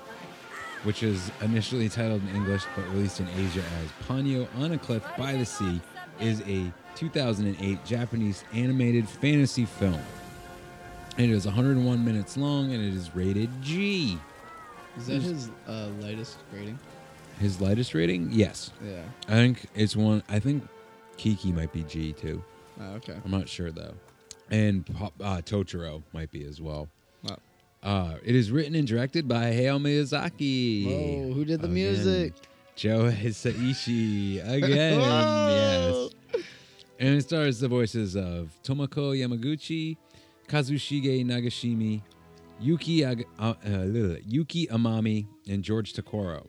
which 0.85 1.03
is 1.03 1.31
initially 1.43 1.89
titled 1.89 2.23
in 2.23 2.37
English 2.37 2.65
but 2.75 2.87
released 2.91 3.21
in 3.21 3.29
Asia 3.29 3.63
as 3.83 4.07
Ponyo 4.07 4.49
on 4.59 4.73
a 4.73 4.79
Cliff 4.79 5.05
by 5.17 5.35
the 5.35 5.45
Sea, 5.45 5.81
is 6.21 6.41
a 6.43 6.73
2008 6.97 7.85
Japanese 7.85 8.45
animated 8.55 9.09
fantasy 9.09 9.65
film. 9.65 10.01
It 11.19 11.31
is 11.31 11.45
101 11.45 12.05
minutes 12.05 12.37
long 12.37 12.73
and 12.73 12.83
it 12.83 12.95
is 12.95 13.15
rated 13.15 13.51
G. 13.63 14.19
Is 14.97 15.07
that 15.07 15.23
his 15.23 15.51
uh, 15.69 15.89
latest 16.01 16.39
rating? 16.53 16.79
His 17.39 17.61
lightest 17.61 17.95
rating? 17.95 18.29
Yes. 18.33 18.71
Yeah. 18.85 19.03
I 19.29 19.33
think 19.33 19.67
it's 19.75 19.97
one. 19.97 20.23
I 20.29 20.39
think 20.39 20.67
Kiki 21.17 21.53
might 21.53 21.73
be 21.73 21.83
G 21.85 22.13
too. 22.13 22.43
Oh, 22.81 22.95
okay. 22.95 23.17
I'm 23.25 23.31
not 23.31 23.49
sure 23.49 23.71
though. 23.71 23.95
And 24.51 24.85
Pop- 24.87 25.15
uh, 25.21 25.41
Totoro 25.45 26.03
might 26.13 26.31
be 26.33 26.45
as 26.45 26.61
well. 26.61 26.89
Wow. 27.23 27.37
Uh, 27.83 28.15
it 28.25 28.35
is 28.35 28.51
written 28.51 28.75
and 28.75 28.87
directed 28.87 29.29
by 29.29 29.45
Hayao 29.53 29.81
Miyazaki. 29.81 30.87
Whoa, 30.87 31.33
who 31.35 31.45
did 31.45 31.61
the 31.61 31.65
Again, 31.67 31.75
music? 31.75 32.35
Joe 32.77 33.11
Hisaishi 33.11 34.41
again. 34.49 35.01
yes. 35.01 36.11
And 36.99 37.15
it 37.17 37.23
stars 37.23 37.61
the 37.61 37.69
voices 37.69 38.17
of 38.17 38.51
Tomoko 38.63 39.17
Yamaguchi, 39.17 39.97
Kazushige 40.49 41.25
Nagashima, 41.25 42.03
Yuki 42.61 43.05
Ag- 43.05 43.27
uh, 43.39 43.55
uh, 43.65 44.17
Yuki 44.27 44.67
Amami, 44.67 45.27
and 45.49 45.63
George 45.63 45.95
Tokoro. 45.95 46.47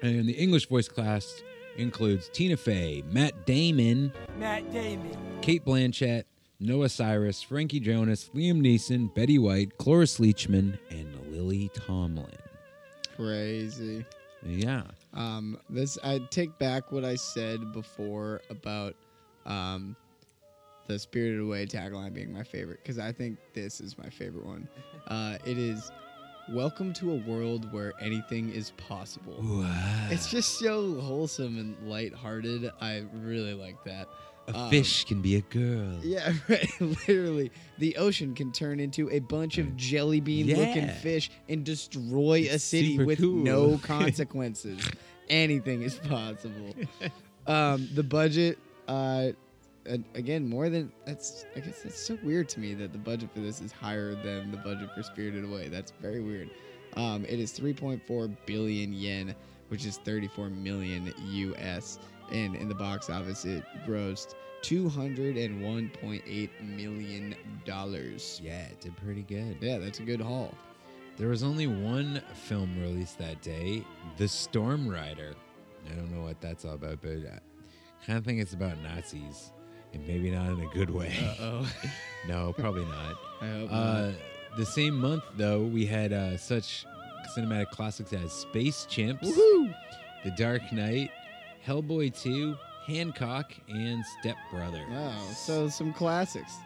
And 0.00 0.26
the 0.28 0.32
English 0.32 0.68
voice 0.68 0.88
cast 0.88 1.42
includes 1.76 2.30
Tina 2.32 2.56
Fey, 2.56 3.02
Matt 3.10 3.46
Damon, 3.46 4.12
Matt 4.38 4.72
Damon. 4.72 5.16
Cate 5.42 5.64
Blanchett, 5.64 6.24
Noah 6.60 6.88
Cyrus, 6.88 7.42
Frankie 7.42 7.80
Jonas, 7.80 8.30
Liam 8.34 8.60
Neeson, 8.60 9.14
Betty 9.14 9.38
White, 9.38 9.78
Cloris 9.78 10.18
Leachman, 10.18 10.78
and 10.90 11.32
Lily 11.32 11.70
Tomlin. 11.74 12.26
Crazy. 13.16 14.04
Yeah. 14.44 14.82
Um, 15.14 15.58
this 15.70 15.98
I 16.02 16.20
take 16.30 16.58
back 16.58 16.90
what 16.90 17.04
I 17.04 17.14
said 17.14 17.72
before 17.72 18.42
about 18.50 18.94
um, 19.46 19.96
the 20.86 20.98
Spirited 20.98 21.40
Away 21.40 21.66
tagline 21.66 22.12
being 22.12 22.32
my 22.32 22.42
favorite 22.42 22.80
because 22.82 22.98
I 22.98 23.12
think 23.12 23.38
this 23.54 23.80
is 23.80 23.96
my 23.96 24.10
favorite 24.10 24.46
one. 24.46 24.68
Uh, 25.08 25.38
it 25.46 25.56
is 25.56 25.90
Welcome 26.50 26.94
to 26.94 27.12
a 27.12 27.16
world 27.30 27.70
where 27.74 27.92
anything 28.00 28.50
is 28.50 28.70
possible. 28.78 29.36
It's 30.10 30.30
just 30.30 30.58
so 30.58 30.98
wholesome 30.98 31.58
and 31.58 31.76
lighthearted. 31.86 32.70
I 32.80 33.04
really 33.12 33.52
like 33.52 33.84
that. 33.84 34.08
A 34.48 34.56
Um, 34.56 34.70
fish 34.70 35.04
can 35.04 35.20
be 35.22 35.36
a 35.36 35.40
girl. 35.42 35.98
Yeah, 36.02 36.32
right. 36.48 36.68
Literally, 36.80 37.50
the 37.78 37.96
ocean 37.96 38.34
can 38.34 38.50
turn 38.52 38.80
into 38.80 39.10
a 39.10 39.18
bunch 39.20 39.58
of 39.58 39.76
jelly 39.76 40.20
bean 40.20 40.46
looking 40.48 40.88
fish 40.88 41.30
and 41.48 41.64
destroy 41.64 42.48
a 42.50 42.58
city 42.58 42.98
with 42.98 43.18
cool. 43.20 43.34
no 43.36 43.78
consequences. 43.82 44.88
Anything 45.28 45.82
is 45.82 45.96
possible. 45.96 46.74
um, 47.46 47.88
the 47.94 48.02
budget, 48.02 48.58
uh, 48.88 49.28
again, 50.14 50.48
more 50.48 50.70
than 50.70 50.90
that's. 51.04 51.44
I 51.54 51.60
guess 51.60 51.82
that's 51.82 51.98
so 52.00 52.18
weird 52.22 52.48
to 52.50 52.60
me 52.60 52.72
that 52.74 52.92
the 52.92 52.98
budget 52.98 53.30
for 53.34 53.40
this 53.40 53.60
is 53.60 53.70
higher 53.70 54.14
than 54.14 54.50
the 54.50 54.56
budget 54.58 54.90
for 54.94 55.02
Spirited 55.02 55.44
Away. 55.44 55.68
That's 55.68 55.92
very 56.00 56.20
weird. 56.20 56.50
Um, 56.96 57.24
it 57.26 57.38
is 57.38 57.52
3.4 57.52 58.34
billion 58.46 58.92
yen, 58.94 59.34
which 59.68 59.84
is 59.84 59.98
34 59.98 60.48
million 60.48 61.12
US, 61.18 61.98
and 62.32 62.54
in 62.54 62.68
the 62.68 62.74
box 62.74 63.10
office, 63.10 63.44
it 63.44 63.64
grossed 63.86 64.34
201.8 64.62 66.50
million 66.62 67.34
dollars. 67.64 68.40
Yeah, 68.42 68.62
it 68.66 68.80
did 68.80 68.96
pretty 68.96 69.22
good. 69.22 69.58
Yeah, 69.60 69.78
that's 69.78 70.00
a 70.00 70.02
good 70.02 70.20
haul. 70.20 70.54
There 71.16 71.28
was 71.28 71.42
only 71.42 71.66
one 71.66 72.22
film 72.34 72.78
released 72.80 73.18
that 73.18 73.42
day, 73.42 73.84
The 74.18 74.28
Storm 74.28 74.88
Rider. 74.88 75.34
I 75.90 75.94
don't 75.94 76.12
know 76.12 76.22
what 76.22 76.40
that's 76.40 76.64
all 76.64 76.74
about, 76.74 77.00
but 77.02 77.10
I 77.10 77.40
kind 78.06 78.18
of 78.18 78.24
think 78.24 78.40
it's 78.40 78.52
about 78.52 78.80
Nazis, 78.82 79.52
and 79.92 80.06
maybe 80.06 80.30
not 80.30 80.46
in 80.50 80.60
a 80.60 80.68
good 80.68 80.90
way. 80.90 81.12
Uh-oh. 81.20 81.66
no, 82.28 82.52
probably 82.52 82.84
not. 82.84 83.16
I 83.40 83.46
hope 83.48 83.72
uh, 83.72 83.74
not. 84.06 84.14
The 84.56 84.66
same 84.66 84.96
month, 84.98 85.24
though, 85.36 85.62
we 85.62 85.86
had 85.86 86.12
uh, 86.12 86.36
such 86.36 86.86
cinematic 87.36 87.70
classics 87.70 88.12
as 88.12 88.32
Space 88.32 88.86
Chimps, 88.88 89.22
Woohoo! 89.22 89.74
The 90.24 90.30
Dark 90.32 90.72
Knight, 90.72 91.10
Hellboy 91.66 92.20
2, 92.20 92.56
Hancock, 92.86 93.52
and 93.68 94.04
Step 94.20 94.36
Brother. 94.50 94.84
Wow, 94.90 95.12
so 95.34 95.68
some 95.68 95.92
classics. 95.92 96.56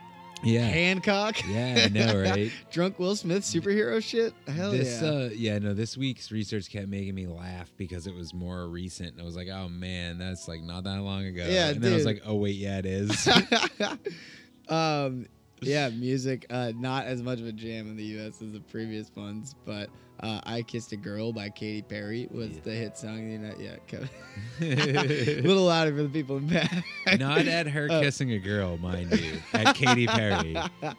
Yeah. 0.45 0.67
Hancock. 0.67 1.37
Yeah, 1.47 1.85
I 1.85 1.89
know, 1.89 2.21
right? 2.29 2.51
Drunk 2.71 2.99
Will 2.99 3.15
Smith 3.15 3.45
superhero 3.45 4.03
shit. 4.03 4.35
Hell 4.49 4.73
this 4.73 5.01
yeah. 5.01 5.09
uh 5.09 5.31
yeah 5.33 5.59
no 5.61 5.73
this 5.73 5.97
week's 5.97 6.33
research 6.33 6.69
kept 6.69 6.89
making 6.89 7.15
me 7.15 7.29
laugh 7.29 7.73
because 7.77 8.09
it 8.09 8.15
was 8.15 8.35
more 8.35 8.67
recent 8.67 9.13
and 9.13 9.21
I 9.21 9.25
was 9.25 9.37
like 9.37 9.47
oh 9.47 9.69
man 9.69 10.19
that's 10.19 10.49
like 10.49 10.61
not 10.61 10.83
that 10.83 11.01
long 11.01 11.27
ago 11.27 11.47
Yeah, 11.49 11.69
and 11.69 11.81
then 11.81 11.93
I 11.93 11.95
was 11.95 12.05
like 12.05 12.23
oh 12.27 12.35
wait 12.35 12.57
yeah 12.57 12.79
it 12.79 12.87
is 12.87 13.29
um, 14.69 15.27
yeah, 15.63 15.89
music. 15.91 16.47
Uh, 16.51 16.73
not 16.77 17.07
as 17.07 17.23
much 17.23 17.41
of 17.41 17.47
a 17.47 17.53
jam 17.53 17.89
in 17.89 17.97
the 17.97 18.05
U.S. 18.05 18.43
as 18.43 18.53
the 18.53 18.61
previous 18.61 19.11
ones, 19.15 19.55
but 19.65 19.89
uh, 20.23 20.41
"I 20.45 20.63
Kissed 20.63 20.93
a 20.93 20.97
Girl" 20.97 21.33
by 21.33 21.49
Katy 21.51 21.83
Perry 21.83 22.29
was 22.31 22.57
the 22.61 22.71
hit 22.73 22.97
song. 22.97 23.29
United, 23.31 23.61
yeah, 23.61 23.77
Kevin. 23.87 24.09
a 24.61 25.41
little 25.43 25.65
louder 25.65 25.95
for 25.95 26.03
the 26.05 26.09
people 26.09 26.37
in 26.39 26.47
back. 26.49 26.85
not 27.19 27.47
at 27.47 27.67
her 27.67 27.89
Uh, 27.91 28.01
kissing 28.01 28.33
a 28.33 28.39
girl 28.39 28.77
mind 28.79 29.11
you 29.19 29.35
at 29.53 29.75
Katy 29.75 30.07
Perry 30.07 30.57
Ugh, 30.57 30.95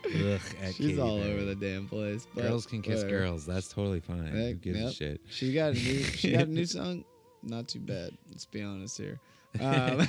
at 0.62 0.76
She's 0.76 0.78
Katy 0.78 1.00
all 1.00 1.20
Perry. 1.20 1.32
over 1.34 1.45
the 1.45 1.56
damn 1.56 1.88
place. 1.88 2.28
but 2.36 2.44
girls 2.44 2.66
can 2.66 2.82
kiss 2.82 3.04
whatever. 3.04 3.20
girls 3.22 3.45
that's 3.45 3.68
totally 3.70 4.00
fine 4.02 4.28
who 4.28 4.54
gives 4.56 4.80
a 4.80 4.91
shit 4.94 5.22
She 5.30 5.54
got 5.54 5.72
a 5.72 5.74
new. 5.74 6.04
She 6.04 6.32
got 6.34 6.41
a 6.44 6.45
new 6.52 6.66
song. 6.68 7.04
Not 7.41 7.68
too 7.68 7.80
bad. 7.80 8.12
Let's 8.30 8.45
be 8.45 8.62
honest 8.62 8.98
here. 8.98 9.20
Um, 9.60 10.08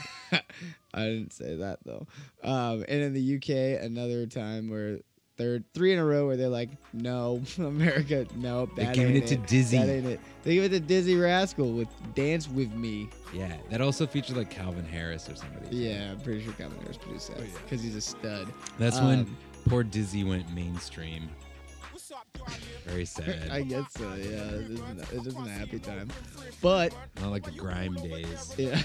I 0.95 1.05
didn't 1.05 1.33
say 1.33 1.57
that 1.57 1.81
though. 1.85 2.07
Um, 2.43 2.85
and 2.89 3.03
in 3.03 3.13
the 3.13 3.37
UK, 3.37 3.83
another 3.85 4.27
time 4.27 4.71
where 4.71 5.01
third 5.37 5.65
three 5.75 5.93
in 5.93 5.99
a 5.99 6.05
row 6.05 6.27
where 6.27 6.37
they're 6.37 6.49
like, 6.49 6.71
no, 6.93 7.43
America, 7.59 8.27
nope, 8.37 8.71
They're 8.77 8.93
giving 8.93 9.17
ain't 9.17 9.25
it 9.25 9.29
to 9.29 9.37
Dizzy. 9.49 9.79
That 9.79 9.89
ain't 9.89 10.07
it. 10.07 10.21
They 10.45 10.55
give 10.55 10.73
it 10.73 10.87
to 10.87 10.95
Dizzee 10.95 11.21
Rascal 11.21 11.73
with 11.73 11.89
"Dance 12.15 12.49
with 12.49 12.73
Me." 12.75 13.09
yeah 13.33 13.57
that 13.71 13.81
also 13.81 14.07
featured 14.07 14.37
like 14.37 14.51
Calvin 14.51 14.85
Harris 14.85 15.29
or 15.29 15.35
somebody 15.35 15.67
Yeah, 15.77 16.13
I'm 16.13 16.21
pretty 16.21 16.45
sure 16.45 16.53
Calvin 16.55 16.79
Harris 16.81 16.97
produced 16.99 17.35
that 17.37 17.41
because 17.65 17.83
he's 17.83 17.97
a 17.97 18.01
stud. 18.01 18.47
that's 18.79 19.01
when 19.01 19.21
Um, 19.21 19.37
poor 19.69 19.83
Dizzy 19.83 20.23
went 20.25 20.53
mainstream 20.55 21.29
very 22.85 23.05
sad 23.05 23.49
I 23.51 23.63
guess 23.63 23.93
so. 23.97 24.05
Yeah, 24.15 24.25
it 24.25 24.71
isn't, 24.71 25.01
it 25.01 25.27
isn't 25.27 25.47
a 25.47 25.51
happy 25.51 25.79
time, 25.79 26.09
but 26.61 26.95
not 27.21 27.31
like 27.31 27.45
the 27.45 27.51
grime 27.53 27.95
days 27.95 28.55
yeah. 28.57 28.81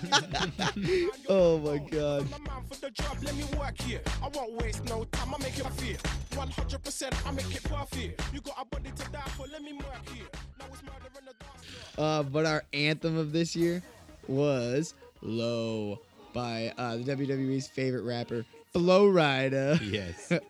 oh 1.29 1.59
my 1.59 1.77
god. 1.77 2.27
For 2.69 2.79
the 2.79 2.91
job, 2.91 3.17
let 3.23 3.35
me 3.35 3.43
work 3.57 3.79
here. 3.81 4.01
I 4.23 4.29
won't 4.29 4.53
waste 4.61 4.85
no 4.85 5.03
time, 5.05 5.33
I 5.35 5.37
make 5.39 5.57
it 5.57 5.67
fear. 5.73 5.97
100%, 6.31 7.27
I 7.27 7.31
make 7.31 7.55
it 7.55 7.63
perfect. 7.63 8.21
You 8.33 8.41
got 8.41 8.55
a 8.61 8.65
body 8.65 8.91
to 8.91 9.11
die 9.11 9.19
for, 9.35 9.47
let 9.47 9.61
me 9.61 9.73
work 9.73 10.09
here. 10.13 10.25
Now 10.59 10.65
it's 10.71 10.83
murder 10.83 11.09
in 11.19 11.25
the 11.25 11.33
dance. 11.33 11.97
Uh, 11.97 12.23
but 12.23 12.45
our 12.45 12.63
anthem 12.73 13.17
of 13.17 13.33
this 13.33 13.55
year 13.55 13.83
was 14.27 14.93
"Low" 15.21 15.99
by 16.33 16.73
uh, 16.77 16.97
the 16.97 17.03
WWE's 17.03 17.67
favorite 17.67 18.03
rapper, 18.03 18.45
Flo 18.71 19.07
Rida. 19.07 19.79
Yes. 19.81 20.31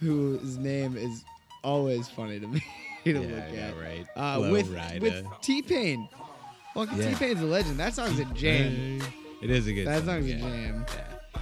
whose 0.00 0.56
name 0.56 0.96
is 0.96 1.24
always 1.62 2.08
funny 2.08 2.40
to 2.40 2.46
me 2.46 2.60
to 3.04 3.12
Yeah, 3.12 3.18
look 3.20 3.28
know, 3.30 3.36
at. 3.36 3.76
right? 3.78 4.06
Uh, 4.16 4.50
with 4.50 4.68
Rida. 4.74 5.00
with 5.00 5.26
T 5.42 5.62
Pain. 5.62 6.08
Fucking 6.74 6.98
Yeah. 6.98 7.10
T 7.10 7.14
Pain's 7.16 7.40
a 7.40 7.44
legend. 7.46 7.78
That 7.78 7.94
song's 7.94 8.18
a 8.18 8.24
jam. 8.26 9.00
It 9.42 9.50
is 9.50 9.66
a 9.66 9.72
good 9.72 9.86
That 9.86 9.98
song, 10.04 10.22
song's 10.22 10.26
a 10.26 10.28
yeah. 10.28 10.38
jam. 10.38 10.86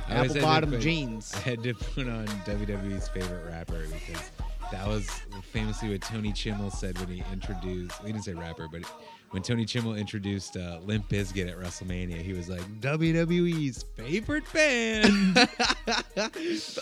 I 0.09 0.17
always 0.17 0.31
had 0.31 0.31
Apple 0.31 0.35
to 0.37 0.41
bottom 0.41 0.71
put- 0.71 0.81
jeans. 0.81 1.33
I 1.35 1.39
had 1.41 1.63
to 1.65 1.75
put 1.75 2.09
on 2.09 2.27
WWE's 2.47 3.09
favorite 3.09 3.47
rapper 3.51 3.85
because 3.93 4.31
that 4.73 4.87
was 4.87 5.09
famously 5.53 5.91
what 5.91 6.01
Tony 6.03 6.33
Chimel 6.33 6.71
said 6.73 6.99
when 6.99 7.09
he 7.09 7.23
introduced. 7.33 7.99
He 8.03 8.07
didn't 8.13 8.25
say 8.25 8.35
rapper, 8.35 8.69
but 8.71 8.83
when 9.31 9.43
Tony 9.43 9.65
Chimel 9.67 9.99
introduced 9.99 10.57
uh, 10.57 10.79
Limp 10.83 11.09
Bizkit 11.09 11.49
at 11.51 11.59
WrestleMania, 11.59 12.21
he 12.23 12.33
was 12.33 12.49
like 12.49 12.63
WWE's 12.81 13.85
favorite 13.95 14.51
band. 14.53 15.37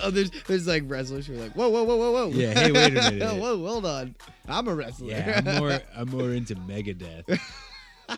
oh, 0.01 0.11
there's 0.11 0.31
there's 0.47 0.67
like 0.67 0.85
wrestlers 0.87 1.27
who 1.27 1.35
are 1.35 1.39
like, 1.39 1.53
whoa, 1.53 1.69
whoa, 1.69 1.83
whoa, 1.85 1.97
whoa, 1.97 2.13
whoa. 2.13 2.29
Yeah, 2.29 2.55
hey, 2.55 2.73
wait 2.73 2.93
a 2.97 3.11
minute. 3.11 3.35
whoa, 3.41 3.67
hold 3.67 3.87
on. 3.87 4.15
I'm 4.49 4.69
a 4.69 4.75
wrestler. 4.75 5.09
yeah, 5.09 5.43
I'm 5.45 5.57
more 5.59 5.81
I'm 5.97 6.09
more 6.11 6.31
into 6.33 6.55
Megadeth. 6.55 7.39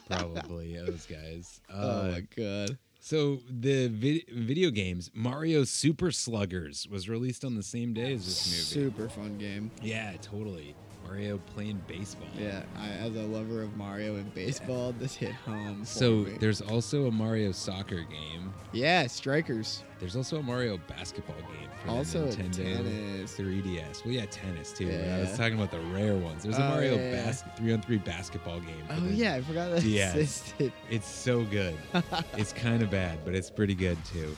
probably 0.09 0.77
those 0.77 1.07
guys. 1.07 1.61
Uh, 1.73 1.75
Oh 2.05 2.11
my 2.13 2.21
god. 2.37 2.79
So 3.01 3.39
the 3.49 3.89
vid- 3.89 4.29
video 4.31 4.71
games 4.71 5.11
Mario 5.15 5.65
Super 5.65 6.11
Sluggers 6.11 6.87
was 6.91 7.09
released 7.09 7.45
on 7.45 7.55
the 7.55 7.63
same 7.63 7.95
day 7.95 8.13
as 8.13 8.27
this 8.27 8.47
movie. 8.77 8.87
Super 8.91 9.09
fun 9.09 9.39
game. 9.39 9.71
Yeah, 9.81 10.13
totally. 10.21 10.75
Mario 11.09 11.41
playing 11.55 11.81
baseball. 11.87 12.29
Yeah, 12.39 12.63
I, 12.79 12.89
as 12.89 13.17
a 13.17 13.23
lover 13.23 13.63
of 13.63 13.77
Mario 13.77 14.17
and 14.17 14.33
baseball, 14.35 14.93
this 14.99 15.15
hit 15.15 15.33
home. 15.33 15.85
So 15.85 16.11
me. 16.25 16.37
there's 16.39 16.61
also 16.61 17.07
a 17.07 17.11
Mario 17.11 17.53
soccer 17.53 18.03
game. 18.03 18.53
yeah, 18.73 19.07
strikers. 19.07 19.85
There's 20.01 20.17
also 20.17 20.37
a 20.39 20.43
Mario 20.43 20.79
basketball 20.87 21.37
game 21.37 21.69
for 21.83 21.91
Also 21.91 22.27
the 22.27 22.37
Nintendo 22.43 22.85
tennis. 22.85 23.37
3DS. 23.39 24.05
Well, 24.05 24.15
yeah, 24.15 24.27
tennis 24.27 24.73
too. 24.73 24.87
but 24.87 25.09
I 25.09 25.21
was 25.21 25.37
talking 25.37 25.55
about 25.55 25.71
the 25.71 25.81
rare 25.93 26.17
ones. 26.17 26.43
There's 26.43 26.59
a 26.59 26.65
Oh, 26.65 26.69
Mario 26.69 26.97
yeah, 26.97 27.11
yeah. 27.27 27.33
three 27.33 27.73
on 27.73 27.81
three 27.83 27.99
basketball 27.99 28.61
game. 28.61 28.85
Oh 28.91 29.07
yeah, 29.09 29.35
I 29.35 29.41
forgot 29.41 29.71
that 29.71 29.83
DS. 29.83 30.15
existed. 30.15 30.73
It's 30.91 31.09
so 31.09 31.45
good. 31.45 31.75
it's 32.37 32.53
kind 32.53 32.83
of 32.83 32.91
bad, 32.91 33.19
but 33.25 33.35
it's 33.35 33.51
pretty 33.51 33.75
good 33.75 33.97
too. 34.05 34.37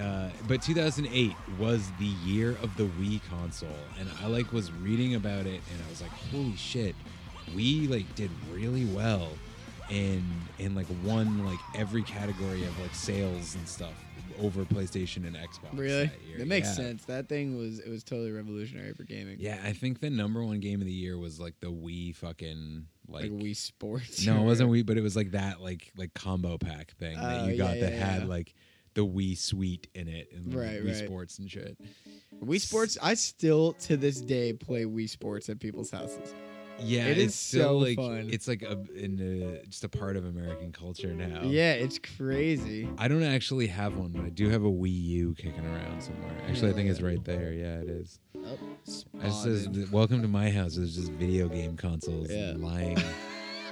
Uh, 0.00 0.30
but 0.48 0.60
2008 0.62 1.32
was 1.58 1.90
the 1.98 2.04
year 2.28 2.56
of 2.62 2.76
the 2.76 2.84
Wii 2.84 3.20
console, 3.30 3.68
and 3.98 4.08
I 4.22 4.26
like 4.26 4.52
was 4.52 4.72
reading 4.72 5.14
about 5.14 5.46
it, 5.46 5.60
and 5.72 5.82
I 5.86 5.90
was 5.90 6.00
like, 6.02 6.10
"Holy 6.32 6.56
shit!" 6.56 6.94
Wii 7.54 7.88
like 7.88 8.12
did 8.14 8.30
really 8.52 8.84
well, 8.86 9.28
and 9.90 10.24
and 10.58 10.74
like 10.74 10.86
won 11.04 11.44
like 11.44 11.58
every 11.76 12.02
category 12.02 12.64
of 12.64 12.78
like 12.80 12.94
sales 12.94 13.54
and 13.54 13.68
stuff 13.68 13.92
over 14.40 14.64
PlayStation 14.64 15.18
and 15.28 15.36
Xbox. 15.36 15.78
Really? 15.78 16.06
that, 16.06 16.22
year. 16.26 16.38
That 16.38 16.48
makes 16.48 16.66
Yeah. 16.68 16.74
sense. 16.74 17.04
That 17.04 17.28
thing 17.28 17.56
was 17.56 17.78
it 17.78 17.88
was 17.88 18.02
totally 18.02 18.32
revolutionary 18.32 18.92
for 18.94 19.04
gaming. 19.04 19.36
Yeah, 19.38 19.60
I 19.64 19.72
think 19.72 20.00
the 20.00 20.10
number 20.10 20.42
one 20.42 20.58
game 20.58 20.80
of 20.80 20.86
the 20.86 20.92
year 20.92 21.16
was 21.16 21.38
like 21.38 21.54
the 21.60 21.70
Wii 21.70 22.16
fucking 22.16 22.86
Like 23.06 23.24
like, 23.24 23.30
Wii 23.32 23.54
Sports. 23.54 24.26
No, 24.26 24.40
it 24.40 24.44
wasn't 24.44 24.70
Wii, 24.70 24.84
but 24.84 24.96
it 24.96 25.02
was 25.02 25.14
like 25.14 25.30
that 25.32 25.60
like 25.60 25.92
like 25.96 26.14
combo 26.14 26.58
pack 26.58 26.92
thing 26.96 27.14
that 27.16 27.42
Oh, 27.42 27.46
you 27.48 27.56
got 27.56 27.76
yeah, 27.76 27.82
that 27.82 27.92
yeah, 27.92 28.04
had 28.18 28.28
like 28.28 28.54
the 28.94 29.04
Wii 29.06 29.36
Suite 29.36 29.88
in 29.94 30.08
it 30.08 30.28
and 30.32 30.54
Right, 30.54 30.82
Wii 30.82 30.86
right. 30.86 30.96
Sports 31.06 31.38
and 31.38 31.50
shit. 31.50 31.76
Wii 32.42 32.60
Sports. 32.60 32.96
I 33.02 33.14
still 33.14 33.72
to 33.74 33.96
this 33.96 34.20
day 34.20 34.52
play 34.52 34.84
Wii 34.84 35.08
Sports 35.08 35.48
at 35.48 35.60
people's 35.60 35.90
houses. 35.90 36.32
Yeah, 36.80 37.06
It 37.06 37.18
is 37.18 37.36
so 37.36 37.78
like 37.78 37.96
fun. 37.96 38.30
it's 38.32 38.48
like 38.48 38.62
a 38.62 38.72
in 38.96 39.20
a, 39.62 39.64
just 39.66 39.84
a 39.84 39.88
part 39.88 40.16
of 40.16 40.24
American 40.24 40.72
culture 40.72 41.14
now. 41.14 41.42
Yeah, 41.44 41.72
it's 41.74 42.00
crazy. 42.00 42.88
I 42.98 43.06
don't 43.06 43.22
actually 43.22 43.68
have 43.68 43.96
one, 43.96 44.10
but 44.10 44.24
I 44.24 44.30
do 44.30 44.48
have 44.48 44.64
a 44.64 44.70
Wii 44.70 45.02
U 45.04 45.34
kicking 45.38 45.64
around 45.64 46.02
somewhere. 46.02 46.32
Actually, 46.48 46.72
I 46.72 46.74
think 46.74 46.90
it's 46.90 47.00
right 47.00 47.22
there. 47.24 47.52
Yeah, 47.52 47.76
it 47.78 47.88
is. 47.88 48.18
Oh, 48.36 48.58
It 49.22 49.30
says, 49.32 49.68
"Welcome 49.92 50.20
to 50.22 50.28
my 50.28 50.50
house." 50.50 50.74
There's 50.74 50.96
just 50.96 51.12
video 51.12 51.48
game 51.48 51.76
consoles 51.76 52.28
Yeah. 52.28 52.54
lying 52.56 52.98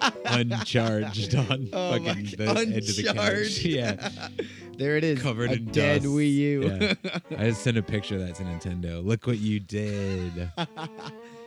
uncharged 0.27 1.35
on 1.35 1.69
Oh 1.73 1.93
fucking 1.93 2.25
the 2.37 2.45
edge 2.49 2.89
of 2.91 2.97
the 2.97 3.03
couch. 3.05 3.17
uncharged. 3.17 3.65
Yeah, 3.65 4.09
there 4.79 4.97
it 4.97 5.05
is. 5.05 5.21
covered 5.23 5.51
a 5.51 5.55
in 5.55 5.65
dead 5.67 6.03
dust. 6.03 6.13
Wii 6.15 6.35
U. 6.35 6.63
Yeah. 6.81 6.95
I 7.39 7.49
just 7.51 7.63
sent 7.63 7.77
a 7.79 7.83
picture 7.83 8.17
of 8.17 8.27
that 8.27 8.35
to 8.37 8.43
Nintendo. 8.45 9.05
Look 9.05 9.27
what 9.27 9.39
you 9.39 9.61
did. 9.61 10.51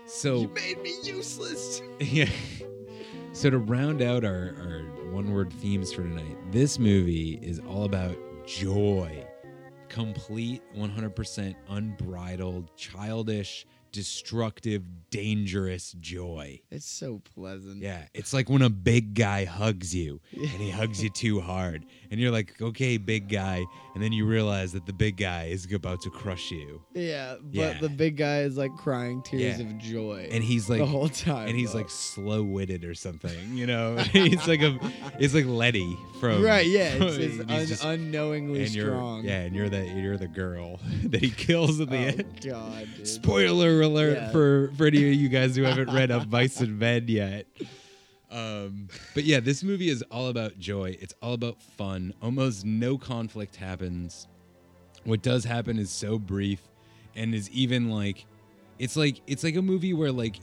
So 0.07 0.41
you 0.41 0.47
made 0.49 0.81
me 0.81 0.93
useless. 1.03 1.81
yeah. 1.99 2.29
So 3.33 3.49
to 3.49 3.57
round 3.57 4.01
out 4.01 4.23
our, 4.23 4.55
our 4.61 5.11
one 5.11 5.33
word 5.33 5.51
themes 5.53 5.91
for 5.91 6.03
tonight, 6.03 6.37
this 6.51 6.77
movie 6.79 7.39
is 7.41 7.59
all 7.67 7.83
about 7.85 8.15
joy. 8.47 9.25
Complete 9.89 10.61
100% 10.75 11.55
unbridled, 11.69 12.69
childish, 12.75 13.65
destructive, 13.95 14.83
dangerous 15.09 15.95
joy. 15.99 16.59
It's 16.69 16.85
so 16.85 17.21
pleasant. 17.33 17.81
Yeah, 17.81 18.03
it's 18.13 18.33
like 18.33 18.49
when 18.49 18.61
a 18.61 18.69
big 18.69 19.13
guy 19.13 19.45
hugs 19.45 19.95
you 19.95 20.19
and 20.33 20.45
he 20.47 20.69
hugs 20.69 21.01
you 21.01 21.09
too 21.09 21.39
hard, 21.39 21.85
and 22.11 22.19
you're 22.19 22.31
like, 22.31 22.61
okay, 22.61 22.97
big 22.97 23.29
guy. 23.29 23.65
And 23.95 24.03
then 24.03 24.11
you 24.11 24.25
realize 24.25 24.73
that 24.73 24.85
the 24.85 24.91
big 24.93 25.15
guy 25.17 25.45
is 25.45 25.71
about 25.73 26.01
to 26.01 26.09
crush 26.09 26.51
you. 26.51 26.81
Yeah, 26.93 27.35
but 27.41 27.53
Yeah. 27.53 27.77
the 27.79 27.87
big 27.89 28.17
guy 28.17 28.41
is 28.41 28.57
like 28.57 28.75
crying 28.75 29.21
tears 29.23 29.57
Yeah. 29.59 29.65
of 29.65 29.77
joy. 29.77 30.27
and 30.29 30.43
he's 30.43 30.69
like 30.69 30.79
the 30.79 30.85
whole 30.85 31.07
time. 31.07 31.47
and 31.47 31.57
he's 31.57 31.71
though. 31.71 31.77
like 31.79 31.89
slow-witted 31.89 32.83
or 32.83 32.93
something 32.93 33.55
you 33.55 33.65
know 33.67 33.95
he's 34.11 34.45
like 34.47 34.61
a 34.61 34.77
it's 35.19 35.33
like 35.33 35.45
Lennie 35.45 35.97
from 36.19 36.41
right, 36.43 36.65
yeah, 36.67 36.93
it's, 36.99 37.17
it's 37.17 37.39
un- 37.51 37.65
just- 37.67 37.83
unknowingly 37.85 38.63
and 38.63 38.71
strong. 38.71 39.23
yeah 39.23 39.41
and 39.41 39.55
you're 39.55 39.69
the 39.69 39.85
you're 39.87 40.17
the 40.17 40.27
girl 40.27 40.79
that 41.03 41.21
he 41.21 41.29
kills 41.29 41.79
at 41.79 41.89
the 41.89 41.95
oh 41.97 41.99
end 42.01 42.41
god, 42.43 42.87
dude. 42.97 43.07
spoiler 43.07 43.81
alert 43.81 44.17
Yeah. 44.17 44.31
for 44.31 44.71
for 44.77 44.87
any 44.87 45.07
of 45.07 45.13
you 45.15 45.29
guys 45.29 45.55
who 45.55 45.63
haven't 45.63 45.91
read 45.93 46.11
Of 46.11 46.29
Mice 46.29 46.59
and 46.59 46.77
Men 46.79 47.05
yet 47.07 47.47
um 48.35 48.89
but 49.13 49.23
yeah 49.23 49.39
this 49.39 49.63
movie 49.63 49.89
is 49.89 50.03
all 50.11 50.27
about 50.27 50.59
joy. 50.59 50.95
It's 50.99 51.13
all 51.21 51.33
about 51.33 51.61
fun. 51.61 52.13
Almost 52.21 52.65
no 52.65 52.97
conflict 52.97 53.55
happens. 53.55 54.27
What 55.05 55.21
does 55.21 55.43
happen 55.45 55.79
is 55.79 55.89
so 55.89 56.19
brief 56.19 56.61
and 57.15 57.33
is 57.33 57.49
even 57.51 57.89
like 57.89 58.25
it's 58.77 58.97
like 58.97 59.21
it's 59.25 59.43
like 59.43 59.55
a 59.55 59.61
movie 59.61 59.93
where 59.93 60.11
like 60.11 60.39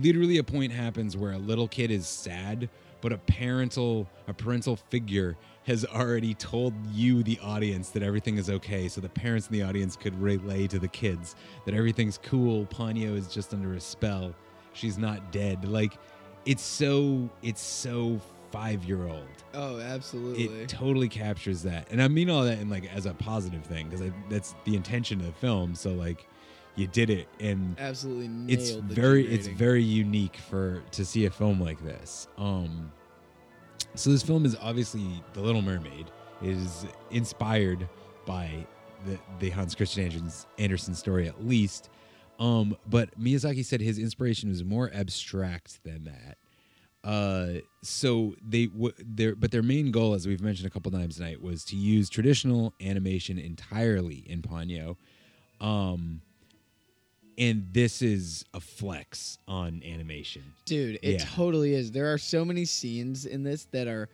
literally 0.00 0.38
a 0.38 0.44
point 0.44 0.72
happens 0.72 1.16
where 1.16 1.32
a 1.32 1.38
little 1.38 1.68
kid 1.68 1.90
is 1.90 2.06
sad 2.06 2.68
but 3.00 3.12
a 3.12 3.18
parental 3.18 4.08
a 4.28 4.32
parental 4.32 4.76
figure 4.76 5.36
has 5.66 5.84
already 5.84 6.34
told 6.34 6.72
you 6.92 7.22
the 7.22 7.38
audience 7.40 7.90
that 7.90 8.02
everything 8.02 8.36
is 8.36 8.50
okay. 8.50 8.88
So 8.88 9.00
the 9.00 9.08
parents 9.08 9.48
in 9.48 9.52
the 9.52 9.62
audience 9.62 9.96
could 9.96 10.18
relay 10.20 10.66
to 10.68 10.78
the 10.78 10.88
kids 10.88 11.36
that 11.64 11.74
everything's 11.74 12.18
cool. 12.18 12.66
Ponyo 12.66 13.16
is 13.16 13.28
just 13.28 13.52
under 13.52 13.74
a 13.74 13.80
spell. 13.80 14.34
She's 14.74 14.98
not 14.98 15.32
dead. 15.32 15.66
Like 15.66 15.98
it's 16.46 16.62
so 16.62 17.28
it's 17.42 17.60
so 17.60 18.20
five 18.50 18.84
year 18.84 19.04
old 19.06 19.26
Oh, 19.52 19.78
absolutely. 19.80 20.44
it 20.44 20.68
totally 20.68 21.08
captures 21.08 21.62
that. 21.62 21.88
And 21.90 22.02
i 22.02 22.08
mean 22.08 22.28
all 22.30 22.44
that 22.44 22.58
in 22.58 22.68
like 22.70 22.92
as 22.94 23.06
a 23.06 23.14
positive 23.14 23.64
thing 23.64 23.88
because 23.88 24.10
that's 24.28 24.54
the 24.64 24.76
intention 24.76 25.20
of 25.20 25.26
the 25.26 25.32
film. 25.32 25.74
So 25.74 25.90
like 25.92 26.26
you 26.76 26.86
did 26.88 27.08
it 27.10 27.28
and 27.40 27.76
Absolutely 27.78 28.28
nailed 28.28 28.50
it's 28.50 28.70
very 28.72 29.26
it's 29.26 29.46
very 29.46 29.82
unique 29.82 30.36
for 30.36 30.82
to 30.92 31.04
see 31.04 31.26
a 31.26 31.30
film 31.30 31.60
like 31.60 31.82
this. 31.84 32.28
Um 32.38 32.92
so 33.94 34.10
this 34.10 34.22
film 34.22 34.44
is 34.44 34.56
obviously 34.60 35.22
the 35.34 35.40
little 35.40 35.62
mermaid. 35.62 36.10
It 36.42 36.50
is 36.50 36.86
inspired 37.10 37.88
by 38.26 38.66
the 39.06 39.18
the 39.38 39.50
hans 39.50 39.74
christian 39.74 40.30
andersen 40.58 40.94
story 40.94 41.28
at 41.28 41.46
least 41.46 41.90
um 42.38 42.76
but 42.86 43.18
miyazaki 43.18 43.64
said 43.64 43.80
his 43.80 43.98
inspiration 43.98 44.48
was 44.48 44.62
more 44.64 44.90
abstract 44.94 45.82
than 45.84 46.04
that 46.04 46.36
uh, 47.04 47.60
so 47.82 48.34
they 48.42 48.64
w- 48.64 48.94
their 48.98 49.34
but 49.34 49.50
their 49.50 49.62
main 49.62 49.90
goal, 49.90 50.14
as 50.14 50.26
we've 50.26 50.40
mentioned 50.40 50.66
a 50.66 50.70
couple 50.70 50.90
times 50.90 51.16
tonight, 51.16 51.42
was 51.42 51.62
to 51.62 51.76
use 51.76 52.08
traditional 52.08 52.72
animation 52.80 53.38
entirely 53.38 54.24
in 54.26 54.40
Ponyo. 54.40 54.96
Um, 55.60 56.22
and 57.36 57.66
this 57.72 58.00
is 58.00 58.46
a 58.54 58.60
flex 58.60 59.36
on 59.46 59.82
animation. 59.84 60.44
Dude, 60.64 60.98
it 61.02 61.20
Yeah. 61.20 61.24
totally 61.34 61.74
is. 61.74 61.92
There 61.92 62.10
are 62.10 62.16
so 62.16 62.42
many 62.42 62.64
scenes 62.64 63.26
in 63.26 63.42
this 63.42 63.66
that 63.72 63.86
are, 63.86 64.08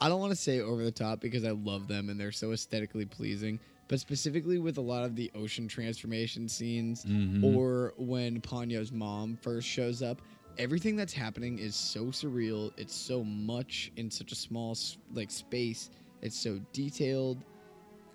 I 0.00 0.08
don't 0.08 0.18
want 0.18 0.32
to 0.32 0.36
say 0.36 0.58
over 0.60 0.82
the 0.82 0.90
top 0.90 1.20
because 1.20 1.44
I 1.44 1.50
love 1.52 1.86
them 1.86 2.08
and 2.08 2.18
they're 2.18 2.32
so 2.32 2.50
aesthetically 2.50 3.04
pleasing, 3.04 3.60
but 3.88 4.00
specifically 4.00 4.58
with 4.58 4.78
a 4.78 4.80
lot 4.80 5.04
of 5.04 5.14
the 5.16 5.30
ocean 5.34 5.68
transformation 5.68 6.48
scenes 6.48 7.04
Mhm. 7.04 7.44
or 7.44 7.94
when 7.96 8.40
Ponyo's 8.40 8.90
mom 8.92 9.36
first 9.40 9.66
shows 9.68 10.02
up, 10.02 10.20
everything 10.58 10.96
that's 10.96 11.12
happening 11.12 11.58
is 11.58 11.74
so 11.76 12.06
surreal. 12.06 12.72
It's 12.76 12.94
so 12.94 13.22
much 13.22 13.92
in 13.96 14.10
such 14.10 14.32
a 14.32 14.34
small 14.34 14.76
like 15.14 15.30
space. 15.30 15.90
It's 16.22 16.36
so 16.36 16.60
detailed. 16.72 17.38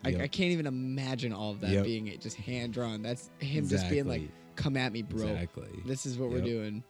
Yep. 0.06 0.20
I, 0.20 0.24
I 0.24 0.28
can't 0.28 0.52
even 0.52 0.66
imagine 0.66 1.32
all 1.34 1.52
of 1.52 1.62
that 1.62 1.70
Yep. 1.72 1.84
being 1.86 2.08
it 2.08 2.20
just 2.22 2.36
hand 2.36 2.74
drawn. 2.74 3.02
That's 3.04 3.30
him 3.40 3.68
just 3.68 3.88
being 3.90 4.08
like, 4.08 4.24
"Come 4.56 4.76
at 4.76 4.92
me, 4.92 5.04
bro. 5.04 5.28
Exactly. 5.28 5.70
This 5.86 6.06
is 6.08 6.18
what 6.18 6.32
we're 6.32 6.42
doing." 6.42 6.84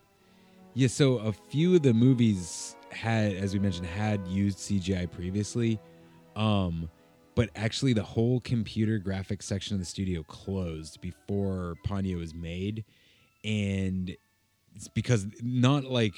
Yeah, 0.73 0.87
so 0.87 1.17
a 1.17 1.33
few 1.33 1.75
of 1.75 1.81
the 1.81 1.93
movies 1.93 2.77
had, 2.91 3.33
as 3.33 3.53
we 3.53 3.59
mentioned, 3.59 3.87
had 3.87 4.25
used 4.29 4.57
CGI 4.59 5.05
previously, 5.05 5.77
um, 6.37 6.89
but 7.35 7.49
actually 7.55 7.93
the 7.93 8.03
whole 8.03 8.39
computer 8.41 8.99
graphics 8.99 9.43
section 9.43 9.73
of 9.75 9.79
the 9.79 9.85
studio 9.85 10.23
closed 10.23 10.99
before 11.01 11.75
Ponyo 11.87 12.17
was 12.17 12.33
made, 12.33 12.83
and 13.43 14.15
it's 14.75 14.87
because 14.87 15.25
not 15.41 15.85
like 15.85 16.13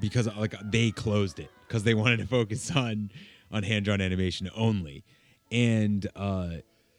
because 0.00 0.26
like 0.36 0.54
they 0.70 0.90
closed 0.90 1.38
it 1.38 1.50
because 1.66 1.84
they 1.84 1.94
wanted 1.94 2.18
to 2.18 2.26
focus 2.26 2.70
on 2.76 3.10
on 3.52 3.62
hand 3.62 3.84
drawn 3.84 4.00
animation 4.00 4.50
only, 4.54 5.04
and 5.50 6.06
uh, 6.16 6.50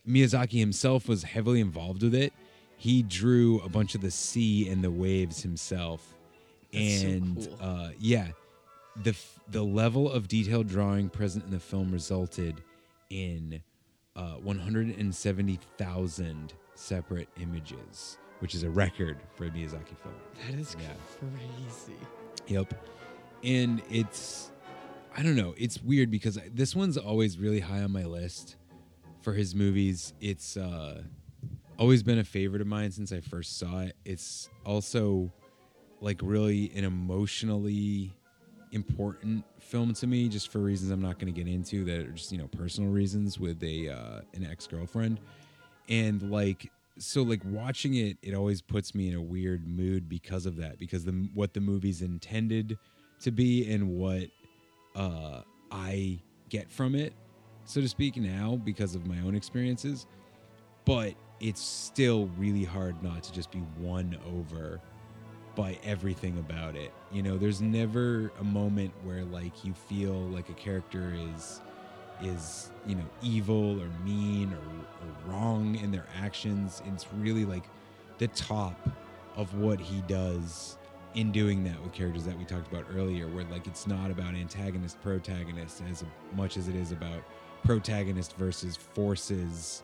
Miyazaki 0.08 0.60
himself 0.60 1.08
was 1.08 1.24
heavily 1.24 1.60
involved 1.62 2.04
with 2.04 2.16
it. 2.16 2.34
He 2.78 3.04
drew 3.04 3.60
a 3.60 3.70
bunch 3.70 3.94
of 3.94 4.02
the 4.02 4.10
sea 4.10 4.68
and 4.68 4.84
the 4.84 4.90
waves 4.90 5.44
himself 5.44 6.16
That's 6.74 7.02
so 7.02 7.08
and 7.08 7.36
cool. 7.36 7.58
uh, 7.62 7.90
yeah, 8.00 8.30
the 9.04 9.12
f- 9.12 9.40
the 9.50 9.64
level 9.64 10.12
of 10.12 10.28
detailed 10.28 10.68
drawing 10.68 11.08
present 11.10 11.46
in 11.46 11.52
the 11.52 11.60
film 11.60 11.92
resulted 11.92 12.56
in 13.12 13.62
uh, 14.16 14.36
170,000 14.36 16.54
separate 16.76 17.28
images, 17.40 18.18
which 18.40 18.56
is 18.56 18.64
a 18.64 18.70
record 18.70 19.18
for 19.36 19.46
a 19.46 19.50
Miyazaki 19.52 19.96
film. 20.02 20.16
That 20.50 20.58
is 20.60 20.76
Yeah. 20.80 20.94
crazy. 21.20 22.00
Yep. 22.48 22.74
and 23.44 23.82
it's 23.90 24.52
I 25.16 25.24
don't 25.24 25.36
know. 25.36 25.54
It's 25.58 25.82
weird 25.84 26.10
because 26.10 26.38
I- 26.38 26.50
this 26.54 26.74
one's 26.76 26.98
always 26.98 27.38
really 27.38 27.60
high 27.60 27.84
on 27.84 27.92
my 27.92 28.06
list 28.06 28.56
for 29.22 29.34
his 29.34 29.54
movies. 29.54 30.14
It's 30.22 30.56
uh, 30.56 31.04
always 31.78 32.02
been 32.02 32.18
a 32.20 32.24
favorite 32.24 32.62
of 32.62 32.68
mine 32.68 32.92
since 32.92 33.12
I 33.12 33.20
first 33.20 33.58
saw 33.58 33.82
it. 33.82 33.98
It's 34.06 34.48
also 34.66 35.34
like 36.00 36.22
really 36.24 36.72
an 36.76 36.86
emotionally 36.86 38.14
important 38.72 39.44
film 39.60 39.94
to 39.94 40.08
me, 40.08 40.30
just 40.30 40.52
for 40.52 40.60
reasons 40.60 40.92
I'm 40.92 41.02
not 41.02 41.20
going 41.20 41.34
to 41.34 41.44
get 41.44 41.52
into 41.52 41.84
that 41.86 42.00
are 42.00 42.12
just 42.12 42.32
you 42.32 42.38
know 42.38 42.48
personal 42.48 42.92
reasons 42.92 43.40
with 43.40 43.62
a 43.64 43.90
uh, 43.90 44.22
an 44.34 44.48
ex 44.50 44.68
girlfriend, 44.68 45.20
and 45.90 46.32
like 46.32 46.72
so 46.98 47.24
like 47.24 47.42
watching 47.46 47.96
it, 47.96 48.18
it 48.22 48.34
always 48.34 48.62
puts 48.62 48.94
me 48.94 49.10
in 49.10 49.16
a 49.16 49.22
weird 49.22 49.68
mood 49.68 50.08
because 50.10 50.46
of 50.46 50.58
that, 50.58 50.80
because 50.80 51.06
the 51.06 51.12
what 51.34 51.54
the 51.54 51.62
movie's 51.62 52.02
intended 52.02 52.78
to 53.22 53.32
be 53.32 53.72
and 53.72 53.98
what 53.98 54.24
uh, 54.96 55.42
I 55.72 56.20
get 56.50 56.72
from 56.72 56.96
it, 56.96 57.14
so 57.66 57.82
to 57.82 57.88
speak, 57.88 58.18
now 58.18 58.60
because 58.64 58.96
of 58.96 59.08
my 59.08 59.20
own 59.20 59.36
experiences. 59.36 60.06
But 60.86 61.14
it's 61.40 61.62
still 61.62 62.30
really 62.38 62.64
hard 62.64 63.02
not 63.04 63.24
to 63.24 63.34
just 63.34 63.52
be 63.52 63.64
won 63.80 64.18
over 64.36 64.80
by 65.56 65.78
everything 65.84 66.38
about 66.40 66.76
it. 66.76 66.92
You 67.12 67.24
know, 67.24 67.38
there's 67.38 67.62
never 67.62 68.32
a 68.40 68.44
moment 68.44 68.94
where 69.04 69.24
like 69.26 69.64
you 69.66 69.74
feel 69.74 70.14
like 70.14 70.50
a 70.50 70.54
character 70.54 71.14
is 71.36 71.62
is 72.22 72.70
you 72.86 72.96
know 72.96 73.06
evil 73.24 73.82
or 73.82 73.88
mean 74.06 74.54
or, 74.54 74.58
or 74.58 75.32
wrong 75.34 75.76
in 75.76 75.92
their 75.92 76.06
actions. 76.22 76.82
It's 76.94 77.06
really 77.14 77.46
like 77.46 77.64
the 78.20 78.28
top 78.28 78.90
of 79.36 79.54
what 79.56 79.80
he 79.80 80.02
does 80.02 80.78
in 81.16 81.32
doing 81.32 81.64
that 81.66 81.82
with 81.84 81.92
characters 81.92 82.24
that 82.24 82.38
we 82.38 82.46
talked 82.46 82.72
about 82.72 82.86
earlier, 82.96 83.28
where 83.28 83.44
like 83.46 83.68
it's 83.68 83.88
not 83.88 84.12
about 84.12 84.34
antagonist 84.36 85.02
protagonist 85.02 85.82
as 85.92 86.04
much 86.36 86.56
as 86.58 86.68
it 86.68 86.76
is 86.76 86.92
about 86.92 87.22
protagonist 87.66 88.36
versus 88.38 88.76
forces 88.78 89.84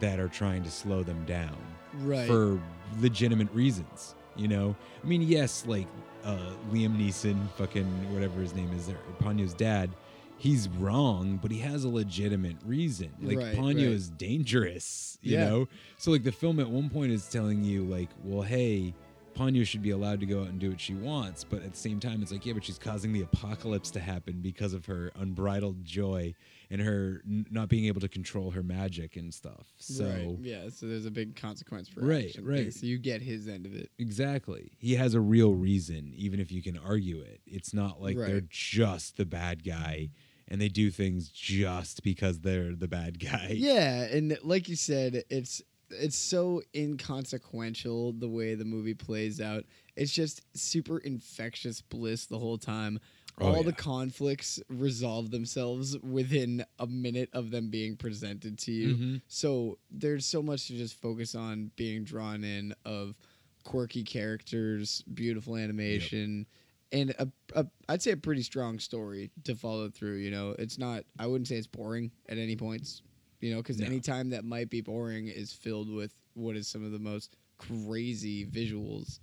that 0.00 0.18
are 0.20 0.28
trying 0.28 0.62
to 0.62 0.70
slow 0.70 1.02
them 1.02 1.22
down 1.26 1.56
Right. 2.00 2.26
for 2.26 2.58
legitimate 3.00 3.52
reasons. 3.52 4.14
You 4.36 4.48
know, 4.48 4.76
I 5.02 5.06
mean, 5.06 5.22
yes, 5.22 5.64
like 5.66 5.86
uh, 6.24 6.38
Liam 6.72 6.96
Neeson, 6.98 7.50
fucking 7.56 8.12
whatever 8.14 8.40
his 8.40 8.54
name 8.54 8.72
is, 8.72 8.86
there, 8.86 8.96
Ponyo's 9.22 9.54
dad. 9.54 9.90
He's 10.38 10.68
wrong, 10.70 11.38
but 11.40 11.50
he 11.52 11.58
has 11.58 11.84
a 11.84 11.88
legitimate 11.88 12.56
reason. 12.66 13.10
Like 13.20 13.38
Right, 13.38 13.54
Ponyo 13.56 13.74
right. 13.86 13.92
is 13.94 14.08
dangerous, 14.08 15.16
you 15.22 15.36
Yeah. 15.36 15.44
know. 15.48 15.68
So 15.98 16.10
like 16.10 16.24
the 16.24 16.32
film 16.32 16.58
at 16.58 16.68
one 16.68 16.90
point 16.90 17.12
is 17.12 17.28
telling 17.28 17.62
you 17.62 17.84
like, 17.84 18.08
well, 18.24 18.42
hey, 18.42 18.92
Ponyo 19.36 19.64
should 19.66 19.82
be 19.82 19.90
allowed 19.90 20.20
to 20.20 20.26
go 20.26 20.42
out 20.42 20.48
and 20.48 20.58
do 20.58 20.70
what 20.70 20.80
she 20.80 20.94
wants, 20.94 21.44
but 21.44 21.62
at 21.62 21.72
the 21.72 21.78
same 21.78 22.00
time, 22.00 22.22
it's 22.22 22.32
like, 22.32 22.44
yeah, 22.44 22.52
but 22.54 22.64
she's 22.64 22.78
causing 22.78 23.12
the 23.12 23.22
apocalypse 23.22 23.90
to 23.92 24.00
happen 24.00 24.40
because 24.42 24.74
of 24.74 24.86
her 24.86 25.10
unbridled 25.14 25.84
joy 25.84 26.34
and 26.72 26.80
her 26.82 27.22
n- 27.24 27.46
not 27.50 27.68
being 27.68 27.84
able 27.84 28.00
to 28.00 28.08
control 28.08 28.50
her 28.50 28.62
magic 28.64 29.14
and 29.16 29.32
stuff. 29.32 29.66
So 29.78 30.06
right. 30.06 30.36
yeah, 30.40 30.68
so 30.70 30.86
there's 30.86 31.06
a 31.06 31.10
big 31.10 31.36
consequence 31.36 31.88
for 31.88 32.00
Right, 32.00 32.26
action. 32.26 32.44
right. 32.44 32.72
So 32.74 32.86
you 32.86 32.98
get 32.98 33.22
his 33.22 33.46
end 33.46 33.66
of 33.66 33.74
it. 33.76 33.90
Exactly. 33.98 34.72
He 34.78 34.94
has 34.96 35.14
a 35.14 35.20
real 35.20 35.52
reason, 35.54 36.12
even 36.16 36.40
if 36.40 36.50
you 36.50 36.62
can 36.62 36.76
argue 36.78 37.20
it. 37.20 37.40
It's 37.46 37.72
not 37.72 38.00
like 38.02 38.16
they're 38.16 38.42
just 38.48 39.16
the 39.18 39.26
bad 39.26 39.62
guy 39.64 40.08
and 40.48 40.60
they 40.60 40.68
do 40.68 40.90
things 40.90 41.28
just 41.28 42.02
because 42.02 42.40
they're 42.40 42.74
the 42.74 42.88
bad 42.88 43.20
guy. 43.20 43.52
Yeah, 43.54 44.02
and 44.04 44.36
like 44.42 44.68
you 44.68 44.76
said, 44.76 45.22
it's 45.30 45.62
it's 45.94 46.16
so 46.16 46.62
inconsequential 46.74 48.12
the 48.14 48.28
way 48.28 48.54
the 48.54 48.64
movie 48.64 48.94
plays 48.94 49.40
out. 49.40 49.64
It's 49.96 50.12
just 50.12 50.40
super 50.56 50.98
infectious 50.98 51.80
bliss 51.82 52.26
the 52.26 52.38
whole 52.38 52.58
time. 52.58 52.98
Oh, 53.40 53.46
All 53.46 53.62
the 53.62 53.72
conflicts 53.72 54.60
resolve 54.68 55.30
themselves 55.30 55.98
within 56.00 56.64
a 56.78 56.86
minute 56.86 57.30
of 57.32 57.50
them 57.50 57.70
being 57.70 57.96
presented 57.96 58.58
to 58.60 58.72
you. 58.72 58.94
Mhm. 58.94 59.22
So 59.26 59.78
there's 59.90 60.26
so 60.26 60.42
much 60.42 60.66
to 60.68 60.74
just 60.76 61.00
focus 61.00 61.34
on 61.34 61.70
being 61.76 62.04
drawn 62.04 62.44
in 62.44 62.74
of 62.84 63.16
quirky 63.64 64.02
characters, 64.04 65.02
beautiful 65.14 65.56
animation, 65.56 66.46
and 66.92 67.10
a, 67.18 67.28
a 67.54 67.66
I'd 67.88 68.02
say 68.02 68.10
a 68.10 68.16
pretty 68.18 68.42
strong 68.42 68.78
story 68.78 69.30
to 69.44 69.54
follow 69.54 69.88
through. 69.88 70.16
You 70.16 70.30
know, 70.30 70.54
it's 70.58 70.78
not. 70.78 71.04
I 71.18 71.26
wouldn't 71.26 71.48
say 71.48 71.56
it's 71.56 71.66
boring 71.66 72.10
at 72.28 72.36
any 72.38 72.54
points. 72.54 73.00
You 73.40 73.52
know, 73.52 73.56
because 73.56 73.78
No. 73.78 73.86
any 73.86 73.98
time 74.00 74.30
that 74.30 74.44
might 74.44 74.68
be 74.70 74.82
boring 74.82 75.26
is 75.28 75.52
filled 75.52 75.88
with 75.90 76.12
what 76.34 76.54
is 76.54 76.68
some 76.68 76.84
of 76.84 76.92
the 76.92 76.98
most 76.98 77.36
crazy 77.58 78.44
visuals 78.46 79.20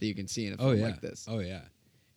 that 0.00 0.06
you 0.06 0.14
can 0.14 0.26
see 0.26 0.46
in 0.46 0.54
a 0.54 0.56
film 0.56 0.68
Oh 0.70 0.72
yeah. 0.72 0.84
like 0.86 1.00
this. 1.02 1.26
Oh 1.28 1.38
yeah. 1.40 1.60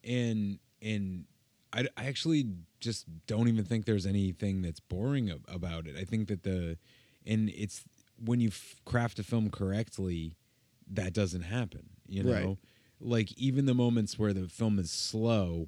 And 0.04 0.60
and 0.86 1.26
I, 1.74 1.88
I 1.98 2.06
actually 2.06 2.46
just 2.80 3.06
don't 3.28 3.48
even 3.48 3.66
think 3.66 3.86
there's 3.86 4.06
anything 4.06 4.62
that's 4.62 4.80
boring 4.80 5.30
ab- 5.32 5.46
about 5.48 5.88
it. 5.88 5.96
I 5.98 6.04
think 6.06 6.28
that 6.30 6.44
the 6.44 6.78
and 7.26 7.50
it's 7.50 7.84
when 8.24 8.40
you 8.40 8.50
f- 8.50 8.76
craft 8.86 9.20
a 9.20 9.24
film 9.24 9.50
correctly, 9.50 10.38
that 10.90 11.14
doesn't 11.14 11.42
happen. 11.42 11.90
You 12.08 12.24
know, 12.24 12.32
Right. 12.32 12.58
like 13.02 13.38
even 13.38 13.66
the 13.66 13.74
moments 13.74 14.18
where 14.20 14.32
the 14.34 14.48
film 14.48 14.80
is 14.80 14.92
slow, 14.92 15.68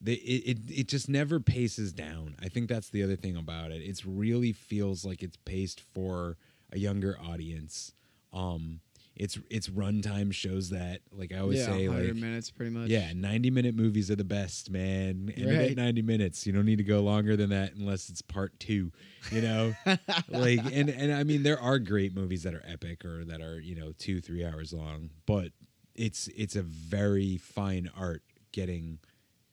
they, 0.00 0.14
it, 0.14 0.58
it 0.58 0.58
it 0.80 0.88
just 0.88 1.08
never 1.08 1.40
paces 1.40 1.92
down. 1.92 2.36
I 2.40 2.48
think 2.48 2.68
that's 2.68 2.88
the 2.88 3.02
other 3.02 3.16
thing 3.16 3.36
about 3.36 3.72
it. 3.72 3.82
It's 3.82 4.06
really 4.06 4.52
feels 4.52 5.04
like 5.04 5.22
it's 5.22 5.36
paced 5.44 5.80
for 5.80 6.36
a 6.72 6.78
younger 6.78 7.18
audience. 7.20 7.92
Um, 8.32 8.80
its 9.14 9.38
its 9.50 9.68
runtime 9.68 10.32
shows 10.32 10.70
that. 10.70 11.00
Like 11.12 11.32
I 11.32 11.38
always 11.38 11.58
yeah, 11.58 11.66
say, 11.66 11.88
100 11.88 12.06
like 12.14 12.16
minutes 12.16 12.50
pretty 12.50 12.70
much. 12.72 12.88
yeah, 12.88 13.12
90 13.14 13.50
minute 13.50 13.74
movies 13.74 14.10
are 14.10 14.16
the 14.16 14.24
best, 14.24 14.70
man. 14.70 15.32
And 15.36 15.46
Right. 15.46 15.70
at 15.72 15.76
90 15.76 16.02
minutes. 16.02 16.46
You 16.46 16.52
don't 16.52 16.64
need 16.66 16.78
to 16.78 16.84
go 16.84 17.00
longer 17.00 17.36
than 17.36 17.50
that 17.50 17.74
unless 17.74 18.08
it's 18.08 18.22
part 18.22 18.58
two, 18.58 18.90
you 19.30 19.42
know? 19.42 19.74
like, 20.28 20.60
and, 20.72 20.88
and 20.88 21.12
I 21.12 21.24
mean, 21.24 21.42
there 21.42 21.60
are 21.60 21.78
great 21.78 22.14
movies 22.14 22.42
that 22.44 22.54
are 22.54 22.62
epic 22.66 23.04
or 23.04 23.24
that 23.24 23.40
are, 23.40 23.60
you 23.60 23.74
know, 23.74 23.92
two, 23.98 24.20
three 24.20 24.44
hours 24.44 24.72
long, 24.72 25.10
but 25.26 25.48
it's, 25.94 26.28
it's 26.28 26.56
a 26.56 26.62
very 26.62 27.36
fine 27.36 27.90
art 27.96 28.22
getting, 28.52 28.98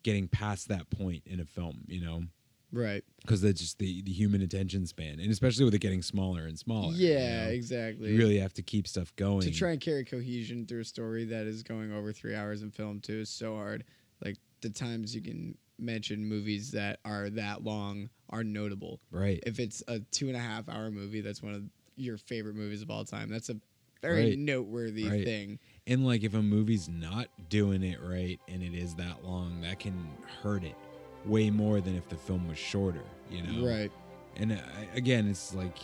getting 0.03 0.27
past 0.29 0.69
that 0.69 0.89
point 0.89 1.23
in 1.25 1.39
a 1.41 1.45
film, 1.45 1.83
you 1.87 2.01
know? 2.01 2.23
Right. 2.71 3.03
Because 3.21 3.41
that's 3.41 3.59
just 3.59 3.79
the, 3.79 4.01
the 4.03 4.11
human 4.11 4.41
attention 4.41 4.85
span. 4.85 5.19
And 5.19 5.31
especially 5.31 5.65
with 5.65 5.73
it 5.73 5.79
getting 5.79 6.01
smaller 6.01 6.45
and 6.45 6.57
smaller. 6.57 6.93
you 6.93 7.09
Yeah, 7.09 7.43
know? 7.45 7.49
exactly. 7.49 8.11
You 8.11 8.17
really 8.17 8.39
have 8.39 8.53
to 8.53 8.61
keep 8.61 8.87
stuff 8.87 9.15
going. 9.15 9.41
to 9.41 9.51
try 9.51 9.71
and 9.71 9.81
carry 9.81 10.05
cohesion 10.05 10.65
through 10.65 10.81
a 10.81 10.85
story 10.85 11.25
that 11.25 11.45
is 11.47 11.63
going 11.63 11.91
over 11.91 12.11
three 12.13 12.35
hours 12.35 12.61
in 12.61 12.71
film 12.71 12.99
too 12.99 13.19
is 13.19 13.29
so 13.29 13.55
hard. 13.55 13.83
Like 14.23 14.37
the 14.61 14.69
times 14.69 15.15
you 15.15 15.21
can 15.21 15.57
mention 15.77 16.25
movies 16.25 16.71
that 16.71 16.99
are 17.05 17.29
that 17.31 17.63
long 17.63 18.09
are 18.29 18.43
notable. 18.43 18.99
Right. 19.11 19.41
If 19.45 19.59
it's 19.59 19.81
a 19.87 19.99
two 20.11 20.27
and 20.27 20.35
a 20.35 20.39
half 20.39 20.67
hour 20.69 20.91
movie, 20.91 21.21
that's 21.21 21.41
one 21.41 21.53
of 21.55 21.63
your 21.95 22.17
favorite 22.17 22.55
movies 22.55 22.81
of 22.81 22.89
all 22.91 23.05
time. 23.05 23.29
That's 23.29 23.49
a 23.49 23.55
very 24.01 24.29
Right. 24.29 24.37
noteworthy 24.37 25.09
Right. 25.09 25.25
thing. 25.25 25.59
And 25.87 26.05
like 26.05 26.23
if 26.23 26.33
a 26.33 26.41
movie's 26.41 26.87
not 26.87 27.27
doing 27.49 27.83
it 27.83 27.99
right 28.01 28.39
and 28.47 28.63
it 28.63 28.73
is 28.73 28.95
that 28.95 29.25
long, 29.25 29.61
that 29.61 29.79
can 29.79 30.09
hurt 30.41 30.63
it 30.63 30.75
way 31.25 31.49
more 31.49 31.81
than 31.81 31.95
if 31.95 32.07
the 32.09 32.15
film 32.15 32.47
was 32.47 32.57
shorter, 32.57 33.03
you 33.29 33.41
know? 33.43 33.67
Right. 33.67 33.91
And 34.37 34.53
uh, 34.53 34.57
again, 34.95 35.27
it's 35.29 35.53
like 35.53 35.77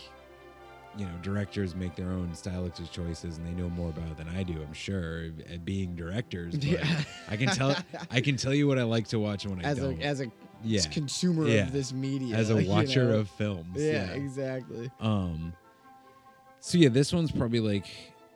you 0.98 1.06
know, 1.06 1.12
directors 1.22 1.76
make 1.76 1.94
their 1.98 2.08
own 2.10 2.34
stylistic 2.34 2.90
choices 2.90 3.38
and 3.38 3.46
they 3.46 3.52
know 3.52 3.70
more 3.70 3.90
about 3.90 4.08
it 4.08 4.16
than 4.16 4.30
I 4.30 4.44
do, 4.44 4.54
I'm 4.66 4.72
sure, 4.72 5.26
at 5.52 5.66
being 5.66 5.94
directors. 5.94 6.54
But 6.56 6.64
Yeah. 6.64 7.02
I 7.30 7.36
can 7.36 7.50
tell 7.50 7.76
I 8.10 8.22
can 8.22 8.38
tell 8.38 8.54
you 8.54 8.66
what 8.66 8.80
I 8.80 8.84
like 8.84 9.10
to 9.10 9.20
watch 9.20 9.44
and 9.44 9.58
what 9.58 9.66
I 9.66 9.70
As 9.70 9.78
a 9.80 9.82
don't. 9.82 10.02
as 10.02 10.22
a 10.22 10.32
yeah. 10.64 10.82
consumer 10.92 11.48
Yeah. 11.50 11.64
of 11.64 11.74
this 11.74 11.92
media, 11.92 12.38
As 12.38 12.50
a 12.50 12.64
you 12.64 12.70
watcher 12.70 13.10
know? 13.10 13.18
of 13.20 13.30
films. 13.30 13.76
Yeah, 13.76 14.06
exactly. 14.12 14.90
Um 15.02 15.52
so 16.62 16.78
yeah, 16.78 16.88
this 16.90 17.12
one's 17.12 17.32
probably 17.32 17.60
like 17.60 17.88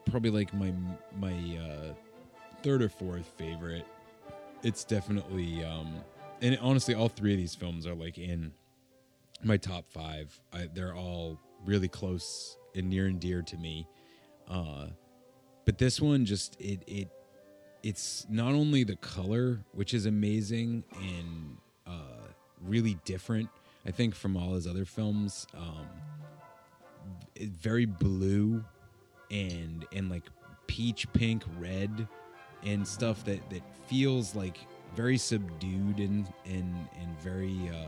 probably 0.10 0.30
like 0.32 0.54
my 0.54 0.74
my 1.18 1.34
uh 1.58 1.94
third 2.62 2.82
or 2.82 2.90
fourth 2.90 3.26
favorite. 3.38 3.86
It's 4.64 4.84
definitely 4.84 5.64
um 5.64 5.94
and 6.41 6.57
honestly 6.61 6.94
all 6.94 7.10
three 7.10 7.34
of 7.34 7.38
these 7.38 7.56
films 7.56 7.86
are 7.86 7.95
like 7.95 8.18
in 8.18 8.52
my 9.44 9.57
top 9.57 9.86
5. 9.90 10.40
I, 10.53 10.70
they're 10.74 10.95
all 10.95 11.40
really 11.66 11.88
close 11.88 12.57
and 12.76 12.90
near 12.90 13.06
and 13.07 13.20
dear 13.20 13.41
to 13.41 13.57
me. 13.57 13.88
Uh 14.48 14.88
but 15.66 15.78
this 15.78 16.02
one 16.02 16.26
just 16.26 16.60
it 16.60 16.84
it 16.88 17.10
it's 17.84 18.26
not 18.30 18.53
only 18.53 18.84
the 18.84 18.95
color 18.98 19.60
which 19.74 19.94
is 19.94 20.06
amazing 20.06 20.84
and 20.99 21.57
uh 21.86 22.28
really 22.61 22.98
different 23.06 23.49
I 23.86 23.91
think 23.91 24.16
from 24.16 24.36
all 24.36 24.56
his 24.56 24.68
other 24.68 24.86
films 24.86 25.48
um 25.56 25.88
very 27.40 27.86
blue 27.86 28.64
and 29.32 29.86
and 29.94 30.10
like 30.10 30.24
peach 30.68 31.11
pink 31.14 31.44
red 31.60 32.07
and 32.64 32.88
stuff 32.88 33.24
that 33.26 33.48
that 33.49 33.61
feels 33.88 34.36
like 34.36 34.57
very 34.95 35.18
subdued 35.18 35.99
and 35.99 36.28
and 36.45 36.74
and 36.99 37.20
very 37.22 37.70
uh 37.74 37.88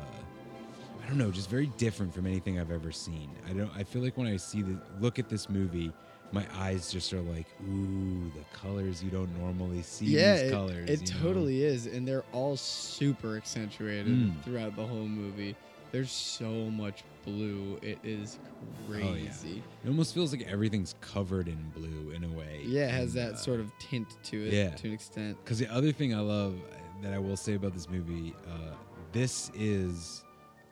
I 1.03 1.07
don't 1.07 1.18
know, 1.18 1.32
just 1.32 1.49
very 1.49 1.65
different 1.78 2.14
from 2.14 2.26
anything 2.28 2.60
I've 2.60 2.72
ever 2.72 2.91
seen. 2.91 3.30
I 3.49 3.53
don't 3.53 3.72
I 3.76 3.84
feel 3.84 4.02
like 4.02 4.18
when 4.18 4.28
I 4.28 4.38
see 4.38 4.61
the 4.61 4.80
look 4.99 5.19
at 5.19 5.30
this 5.30 5.49
movie 5.49 5.91
my 6.34 6.45
eyes 6.56 6.90
just 6.90 7.11
are 7.11 7.19
like, 7.22 7.48
ooh, 7.69 8.32
the 8.32 8.57
colors 8.57 9.03
you 9.03 9.10
don't 9.10 9.38
normally 9.38 9.82
see. 9.82 10.06
yeah, 10.06 10.36
these 10.36 10.41
it, 10.44 10.52
colors. 10.53 10.90
it 10.90 11.02
you 11.10 11.14
know? 11.15 11.22
totally 11.22 11.64
is, 11.65 11.88
and 11.88 12.07
they're 12.07 12.23
all 12.32 12.56
super 12.56 13.36
accentuated 13.36 14.07
Mm. 14.07 14.41
throughout 14.45 14.78
the 14.78 14.86
whole 14.88 15.06
movie. 15.10 15.57
There's 15.91 16.10
so 16.10 16.49
much 16.69 17.03
blue. 17.26 17.78
It 17.82 17.99
is 18.02 18.40
crazy. 18.88 19.03
Oh, 19.06 19.14
yeah. 19.45 19.61
It 19.84 19.88
almost 19.90 20.14
feels 20.14 20.32
like 20.32 20.44
everything's 20.49 20.95
covered 21.02 21.49
in 21.49 21.69
blue 21.76 22.11
in 22.15 22.23
a 22.23 22.30
way. 22.30 22.61
Yeah, 22.64 22.88
it 22.88 22.91
has 22.91 23.14
And, 23.18 23.28
that 23.34 23.40
sort 23.40 23.60
of 23.60 23.69
tint 23.80 24.07
to 24.23 24.38
it 24.48 24.53
yeah. 24.53 24.69
to 24.69 24.88
an 24.88 24.94
extent. 24.94 25.38
Because 25.44 25.60
the 25.60 25.68
other 25.68 25.91
thing 25.91 26.14
I 26.15 26.22
love 26.22 26.53
uh, 26.72 26.76
that 27.02 27.14
I 27.14 27.19
will 27.19 27.38
say 27.38 27.56
about 27.56 27.73
this 27.73 27.90
movie, 27.90 28.34
uh, 28.48 28.73
this 29.11 29.52
is 29.56 30.23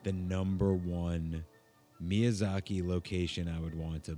the 0.03 0.11
number 0.14 0.73
one 0.73 1.43
Miyazaki 2.03 2.85
location 2.85 3.47
I 3.47 3.60
would 3.60 3.76
want 3.76 4.03
to 4.06 4.18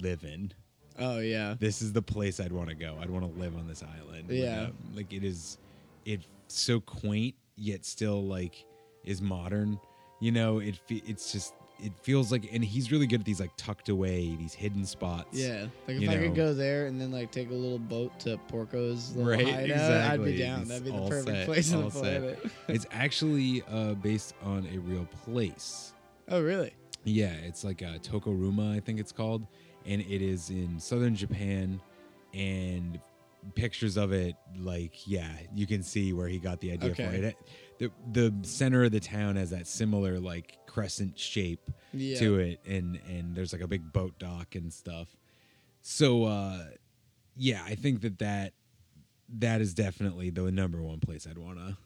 live 0.00 0.24
in. 0.24 0.52
Oh 0.98 1.18
yeah. 1.18 1.54
This 1.58 1.80
is 1.82 1.92
the 1.92 2.02
place 2.02 2.40
I'd 2.40 2.52
want 2.52 2.68
to 2.68 2.74
go. 2.74 2.96
I'd 3.00 3.10
want 3.10 3.24
to 3.32 3.40
live 3.40 3.56
on 3.56 3.66
this 3.66 3.82
island. 3.82 4.28
Like, 4.28 4.38
Yeah. 4.38 4.62
uh, 4.62 4.70
like 4.94 5.12
it 5.12 5.24
is, 5.24 5.58
it's 6.04 6.26
so 6.48 6.80
quaint 6.80 7.34
yet 7.56 7.84
still 7.84 8.24
like 8.24 8.64
is 9.04 9.22
modern. 9.22 9.78
You 10.20 10.32
know, 10.32 10.58
it 10.58 10.78
it's 10.88 11.32
just 11.32 11.54
it 11.82 11.92
feels 12.02 12.30
like, 12.32 12.48
and 12.52 12.64
he's 12.64 12.90
really 12.92 13.06
good 13.06 13.20
at 13.20 13.26
these 13.26 13.40
like 13.40 13.50
tucked 13.56 13.88
away, 13.88 14.36
these 14.36 14.54
hidden 14.54 14.84
spots. 14.86 15.38
Yeah, 15.38 15.66
like 15.86 15.96
if 15.96 16.02
you 16.02 16.10
I 16.10 16.14
know. 16.14 16.22
could 16.22 16.34
go 16.34 16.54
there 16.54 16.86
and 16.86 17.00
then 17.00 17.10
like 17.12 17.30
take 17.30 17.50
a 17.50 17.54
little 17.54 17.78
boat 17.78 18.18
to 18.20 18.36
Porco's 18.48 19.14
little 19.16 19.30
Right, 19.30 19.44
hideout, 19.46 19.60
exactly. 19.70 20.30
I'd 20.30 20.32
be 20.36 20.38
down. 20.38 20.60
It's 20.60 20.68
That'd 20.70 20.84
be 20.84 20.90
the 20.90 21.08
perfect 21.08 21.36
set, 21.36 21.46
place 21.46 21.72
on 21.74 21.84
the 21.84 21.90
planet. 21.90 22.46
it's 22.68 22.86
actually 22.92 23.62
uh, 23.70 23.94
based 23.94 24.34
on 24.44 24.66
a 24.72 24.78
real 24.78 25.06
place. 25.24 25.92
oh 26.28 26.40
really? 26.42 26.72
Yeah, 27.04 27.32
it's 27.32 27.64
like 27.64 27.82
uh, 27.82 27.98
Tomonoura, 28.02 28.76
I 28.76 28.80
think 28.80 29.00
it's 29.00 29.12
called, 29.12 29.46
and 29.86 30.02
it 30.02 30.22
is 30.22 30.50
in 30.50 30.78
southern 30.78 31.14
Japan. 31.14 31.80
And 32.34 33.00
pictures 33.54 33.96
of 33.96 34.12
it, 34.12 34.36
like 34.58 35.06
yeah, 35.08 35.30
you 35.54 35.66
can 35.66 35.82
see 35.82 36.12
where 36.12 36.28
he 36.28 36.38
got 36.38 36.60
the 36.60 36.72
idea 36.72 36.94
for 36.94 37.02
it. 37.02 37.36
The 37.80 37.90
the 38.12 38.32
center 38.42 38.84
of 38.84 38.92
the 38.92 39.00
town 39.00 39.34
has 39.36 39.50
that 39.50 39.66
similar 39.66 40.20
like 40.20 40.58
crescent 40.66 41.18
shape 41.18 41.70
Yeah. 41.92 42.18
to 42.20 42.38
it, 42.38 42.60
and 42.66 43.00
and 43.08 43.34
there's 43.34 43.52
like 43.52 43.62
a 43.62 43.66
big 43.66 43.92
boat 43.92 44.16
dock 44.20 44.54
and 44.54 44.72
stuff. 44.72 45.08
So 45.82 46.24
uh, 46.24 46.64
yeah, 47.36 47.62
I 47.66 47.74
think 47.74 48.02
that 48.02 48.18
that 48.20 48.52
that 49.38 49.60
is 49.60 49.74
definitely 49.74 50.30
the 50.30 50.50
number 50.52 50.82
one 50.82 51.00
place 51.00 51.26
I'd 51.26 51.38
want 51.38 51.58
to 51.58 51.76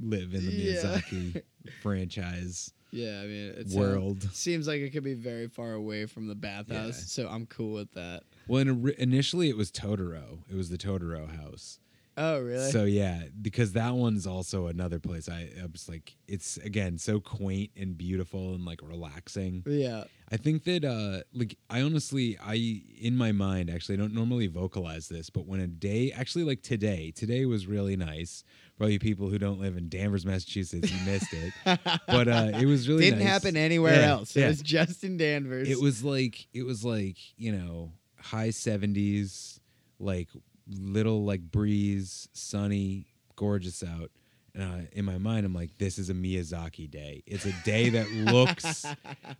live 0.00 0.34
in 0.34 0.44
the 0.46 0.52
Yeah. 0.52 0.74
Miyazaki 0.82 1.42
franchise. 1.82 2.72
Yeah, 2.90 3.20
I 3.20 3.26
mean, 3.26 3.54
it's 3.56 3.74
World. 3.74 4.22
seems 4.32 4.66
like 4.66 4.80
it 4.80 4.90
could 4.90 5.04
be 5.04 5.12
very 5.14 5.46
far 5.48 5.72
away 5.74 6.06
from 6.06 6.26
the 6.26 6.34
bathhouse, 6.34 6.98
Yeah. 7.00 7.24
so 7.24 7.28
I'm 7.28 7.44
cool 7.46 7.74
with 7.74 7.92
that. 7.92 8.22
Well, 8.46 8.66
ori- 8.68 8.94
initially 8.98 9.50
it 9.50 9.56
was 9.58 9.70
Totoro. 9.70 10.38
It 10.50 10.54
was 10.54 10.70
the 10.70 10.78
Totoro 10.78 11.28
house. 11.28 11.80
Oh, 12.20 12.40
really? 12.40 12.70
So 12.72 12.84
yeah, 12.84 13.22
because 13.40 13.72
that 13.74 13.94
one's 13.94 14.26
also 14.26 14.66
another 14.66 14.98
place. 14.98 15.28
I, 15.28 15.50
I 15.62 15.66
was 15.70 15.88
like, 15.88 16.16
it's 16.26 16.56
again 16.58 16.98
so 16.98 17.20
quaint 17.20 17.70
and 17.76 17.96
beautiful 17.96 18.54
and 18.54 18.64
like 18.64 18.80
relaxing. 18.82 19.62
Yeah. 19.66 20.04
I 20.30 20.36
think 20.36 20.64
that 20.64 20.84
uh 20.84 21.22
like 21.32 21.56
I 21.70 21.80
honestly 21.82 22.36
I 22.44 22.82
in 23.00 23.16
my 23.16 23.32
mind 23.32 23.70
actually 23.70 23.94
I 23.94 23.98
don't 23.98 24.14
normally 24.14 24.46
vocalize 24.48 25.08
this, 25.08 25.30
but 25.30 25.46
when 25.46 25.60
a 25.60 25.66
day 25.66 26.12
actually 26.12 26.44
like 26.44 26.62
today, 26.62 27.12
today 27.14 27.44
was 27.46 27.66
really 27.66 27.96
nice. 27.96 28.44
For 28.76 28.88
you 28.88 28.98
people 28.98 29.28
who 29.28 29.38
don't 29.38 29.60
live 29.60 29.76
in 29.76 29.88
Danvers, 29.88 30.24
Massachusetts, 30.26 30.90
you 30.92 30.98
missed 31.10 31.32
it. 31.32 31.52
But 32.06 32.28
uh 32.28 32.50
it 32.60 32.66
was 32.66 32.88
really 32.88 33.04
Didn't 33.04 33.20
nice. 33.20 33.28
happen 33.28 33.56
anywhere 33.56 34.00
Yeah, 34.00 34.10
else. 34.10 34.36
It 34.36 34.46
was 34.46 34.60
just 34.60 35.02
in 35.04 35.16
Danvers. 35.16 35.68
It 35.70 35.80
was 35.80 36.02
like 36.04 36.46
it 36.52 36.64
was 36.64 36.84
like 36.84 37.16
you 37.36 37.52
know 37.52 37.92
high 38.20 38.50
seventies, 38.50 39.60
like 39.98 40.28
little 40.68 41.24
like 41.24 41.40
breeze, 41.40 42.28
sunny, 42.32 43.06
gorgeous 43.36 43.82
out. 43.82 44.10
And 44.54 44.62
uh, 44.62 44.86
in 44.92 45.04
my 45.04 45.18
mind, 45.18 45.46
I'm 45.46 45.54
like, 45.54 45.76
this 45.78 45.98
is 45.98 46.10
a 46.10 46.14
Miyazaki 46.14 46.90
day. 46.90 47.22
It's 47.26 47.46
a 47.46 47.52
day 47.64 47.90
that 47.90 48.10
looks 48.12 48.84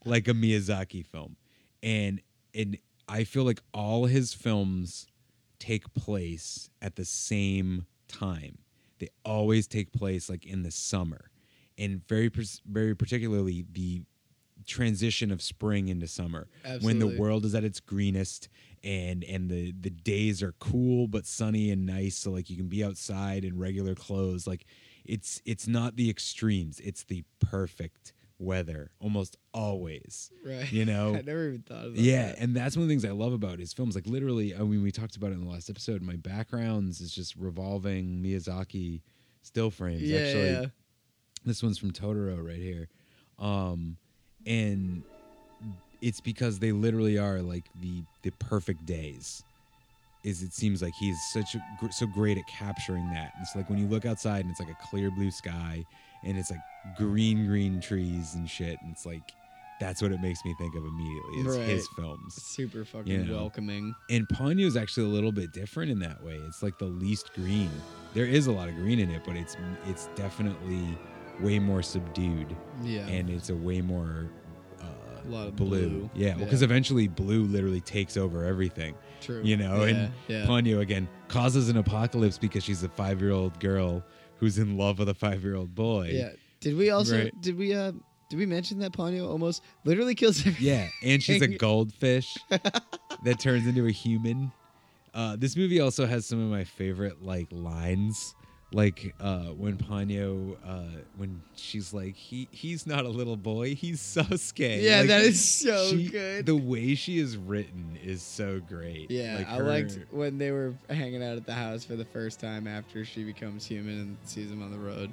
like 0.05 0.29
a 0.29 0.33
Miyazaki 0.33 1.05
film, 1.05 1.37
and 1.83 2.21
and 2.55 2.79
I 3.09 3.25
feel 3.25 3.45
like 3.45 3.61
all 3.73 4.05
his 4.07 4.35
films 4.35 5.07
take 5.59 5.93
place 5.95 6.71
at 6.81 6.97
the 6.97 7.05
same 7.05 7.87
time. 8.07 8.59
They 8.99 9.09
always 9.25 9.67
take 9.67 9.93
place 9.93 10.29
like 10.29 10.45
in 10.45 10.63
the 10.63 10.71
summer, 10.71 11.31
and 11.77 12.07
very 12.07 12.31
very 12.67 12.95
particularly 12.95 13.65
the 13.73 14.03
transition 14.67 15.31
of 15.33 15.41
spring 15.41 15.89
into 15.89 16.07
summer 16.07 16.47
when 16.83 16.99
the 16.99 17.07
world 17.19 17.45
is 17.45 17.55
at 17.55 17.65
its 17.65 17.81
greenest 17.81 18.49
and 18.85 19.23
and 19.25 19.51
the 19.51 19.73
the 19.81 19.91
days 19.91 20.43
are 20.43 20.53
cool 20.61 21.07
but 21.09 21.27
sunny 21.27 21.71
and 21.71 21.87
nice. 21.87 22.17
So 22.17 22.31
like 22.31 22.49
you 22.51 22.57
can 22.57 22.69
be 22.69 22.85
outside 22.85 23.45
in 23.45 23.59
regular 23.59 23.95
clothes. 23.95 24.47
Like 24.47 24.65
it's 25.05 25.41
it's 25.45 25.67
not 25.67 25.97
the 25.97 26.09
extremes. 26.11 26.81
It's 26.81 27.05
the 27.05 27.25
perfect 27.41 28.13
weather 28.41 28.93
almost 29.01 29.37
always 29.53 30.31
Right. 30.47 30.71
you 30.71 30.85
know? 30.85 31.13
I 31.17 31.23
never 31.23 31.49
even 31.49 31.63
thought 31.63 31.87
of 31.87 31.97
that. 31.97 32.01
yeah 32.01 32.35
and 32.39 32.55
that's 32.55 32.77
one 32.77 32.83
of 32.85 32.89
the 32.89 32.93
things 32.93 33.05
i 33.05 33.11
love 33.11 33.33
about 33.33 33.59
his 33.59 33.73
films. 33.73 33.97
Like 33.97 34.07
literally 34.07 34.55
i 34.55 34.59
mean 34.61 34.81
we 34.83 34.93
talked 34.93 35.17
about 35.17 35.31
it 35.33 35.35
in 35.35 35.45
the 35.45 35.51
last 35.51 35.69
episode. 35.69 36.03
My 36.03 36.15
backgrounds 36.15 37.01
is 37.01 37.13
just 37.13 37.35
revolving 37.35 38.23
miyazaki 38.23 39.01
still 39.43 39.71
frames 39.73 40.03
Yeah, 40.03 40.21
actually. 40.21 40.51
yeah. 40.53 40.67
this 41.45 41.65
one's 41.65 41.79
from 41.79 41.91
totoro 41.91 42.41
right 42.47 42.61
here. 42.61 42.89
Um 43.41 43.97
and 44.47 45.03
it's 46.01 46.21
because 46.21 46.59
they 46.59 46.73
literally 46.73 47.19
are 47.19 47.41
like 47.43 47.65
the 47.81 48.03
the 48.23 48.31
perfect 48.39 48.85
days 48.87 49.43
is 50.25 50.43
it 50.43 50.53
seems 50.53 50.83
like 50.83 50.93
he's 50.99 51.17
such 51.33 51.55
a 51.55 51.61
gr- 51.81 51.91
so 51.91 52.07
great 52.07 52.37
at 52.39 52.47
capturing 52.47 53.09
that 53.13 53.33
it's 53.41 53.55
like 53.57 53.69
when 53.71 53.79
you 53.79 53.87
look 53.87 54.05
outside 54.05 54.41
and 54.41 54.51
it's 54.51 54.61
like 54.61 54.69
a 54.71 54.87
clear 54.91 55.11
blue 55.11 55.31
sky 55.31 55.85
and 56.25 56.37
it's 56.39 56.51
like 56.51 56.61
green 56.97 57.47
green 57.47 57.81
trees 57.81 58.35
and 58.35 58.49
shit 58.49 58.77
and 58.83 58.91
it's 58.93 59.07
like 59.07 59.23
that's 59.81 60.03
what 60.03 60.11
it 60.11 60.21
makes 60.21 60.45
me 60.45 60.53
think 60.59 60.75
of 60.75 60.85
immediately 60.85 61.37
is 61.39 61.69
his 61.69 61.89
films 61.97 62.35
Super 62.35 62.85
fucking 62.85 63.13
you 63.13 63.25
know? 63.25 63.37
welcoming. 63.37 63.95
and 64.11 64.27
Ponyo 64.29 64.65
is 64.67 64.77
actually 64.77 65.07
a 65.07 65.11
little 65.11 65.31
bit 65.31 65.53
different 65.53 65.89
in 65.93 66.01
that 66.01 66.21
way. 66.25 66.35
It's 66.49 66.65
like 66.65 66.79
the 66.79 66.87
least 66.87 67.33
green. 67.35 67.71
There 68.13 68.27
is 68.27 68.49
a 68.49 68.53
lot 68.53 68.69
of 68.69 68.75
green 68.75 68.99
in 68.99 69.09
it, 69.13 69.23
but 69.25 69.37
it's 69.37 69.57
it's 69.87 70.09
definitely 70.17 70.99
way 71.41 71.61
more 71.61 71.83
subdued. 71.83 72.57
Yeah. 72.83 73.07
and 73.07 73.31
it's 73.31 73.51
a 73.51 73.55
way 73.55 73.81
more 73.81 74.27
A 75.29 75.31
lot 75.31 75.47
of 75.49 75.57
blue. 75.57 75.89
blue. 75.89 76.11
Yeah, 76.15 76.29
Yeah. 76.29 76.35
because 76.45 76.63
eventually 76.63 77.07
blue 77.09 77.45
literally 77.45 77.81
takes 77.81 78.17
over 78.17 78.45
everything. 78.45 78.95
True. 79.21 79.43
You 79.45 79.57
know, 79.57 79.83
and 79.83 80.11
Yeah, 80.29 80.39
yeah. 80.41 80.47
Ponyo 80.47 80.81
again 80.81 81.09
causes 81.29 81.69
an 81.69 81.77
apocalypse 81.77 82.39
because 82.39 82.65
she's 82.65 82.83
a 82.83 82.89
five 82.89 83.21
year 83.21 83.33
old 83.33 83.59
girl 83.61 84.03
who's 84.39 84.59
in 84.59 84.77
love 84.77 84.99
with 84.99 85.09
a 85.09 85.15
five 85.15 85.43
year 85.45 85.55
old 85.57 85.75
boy. 85.75 86.11
Yeah. 86.13 86.31
Did 86.61 86.77
we 86.77 86.91
also 86.91 87.19
Right. 87.25 87.41
did 87.41 87.57
we 87.59 87.75
uh 87.75 87.93
did 88.31 88.39
we 88.39 88.47
mention 88.47 88.79
that 88.81 88.93
Ponyo 88.93 89.29
almost 89.29 89.63
literally 89.85 90.15
kills 90.15 90.41
everything? 90.41 90.67
Yeah, 90.67 90.89
and 91.03 91.23
she's 91.23 91.41
a 91.43 91.49
goldfish 91.67 92.37
that 92.51 93.41
turns 93.41 93.67
into 93.67 93.87
a 93.87 93.91
human. 93.91 94.53
Uh, 95.15 95.35
this 95.37 95.57
movie 95.57 95.81
also 95.81 96.05
has 96.07 96.27
some 96.27 96.39
of 96.43 96.51
my 96.51 96.63
favorite 96.65 97.23
like 97.23 97.49
lines, 97.51 98.35
like 98.73 99.15
uh, 99.19 99.45
when 99.47 99.77
Ponyo, 99.79 100.57
uh, 100.67 100.83
when 101.17 101.41
she's 101.57 101.95
like, 101.95 102.15
"He 102.17 102.49
he's 102.51 102.87
not 102.87 103.05
a 103.07 103.09
little 103.09 103.37
boy, 103.37 103.75
he's 103.75 104.01
Sosuke." 104.01 104.83
Yeah, 104.83 104.99
Like, 105.01 105.09
that 105.09 105.23
is 105.23 105.43
so 105.43 105.89
she- 105.89 106.09
good. 106.09 106.45
The 106.47 106.57
way 106.57 106.95
she 106.95 107.19
is 107.19 107.37
written 107.37 107.99
is 108.05 108.21
so 108.23 108.61
great. 108.61 109.11
Yeah, 109.11 109.37
Like, 109.39 109.49
I 109.49 109.57
her- 109.57 109.63
liked 109.65 109.99
when 110.11 110.37
they 110.39 110.51
were 110.51 110.75
hanging 110.91 111.23
out 111.25 111.37
at 111.39 111.47
the 111.47 111.55
house 111.55 111.85
for 111.85 111.97
the 111.97 112.05
first 112.05 112.41
time 112.41 112.67
after 112.67 113.05
she 113.05 113.25
becomes 113.25 113.65
human 113.67 114.01
and 114.01 114.17
sees 114.25 114.51
him 114.51 114.63
on 114.63 114.71
the 114.71 114.79
road, 114.79 115.11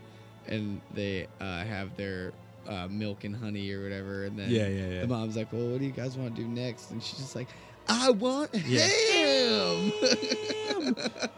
and 0.47 0.81
they 0.93 1.27
uh, 1.39 1.63
have 1.63 1.95
their 1.95 2.33
uh, 2.67 2.87
milk 2.89 3.23
and 3.23 3.35
honey 3.35 3.71
or 3.71 3.83
whatever, 3.83 4.25
and 4.25 4.37
then 4.37 4.49
Yeah, 4.49 4.67
yeah, 4.67 4.87
yeah. 4.95 5.01
the 5.01 5.07
mom's 5.07 5.37
like, 5.37 5.53
"Well, 5.53 5.67
what 5.69 5.79
do 5.79 5.85
you 5.85 5.91
guys 5.91 6.17
want 6.17 6.35
to 6.35 6.41
do 6.41 6.47
next?" 6.47 6.91
And 6.91 7.01
she's 7.01 7.19
just 7.19 7.35
like, 7.35 7.47
"I 7.87 8.09
want 8.11 8.51
Yeah. 8.53 8.87
ham." 8.87 9.91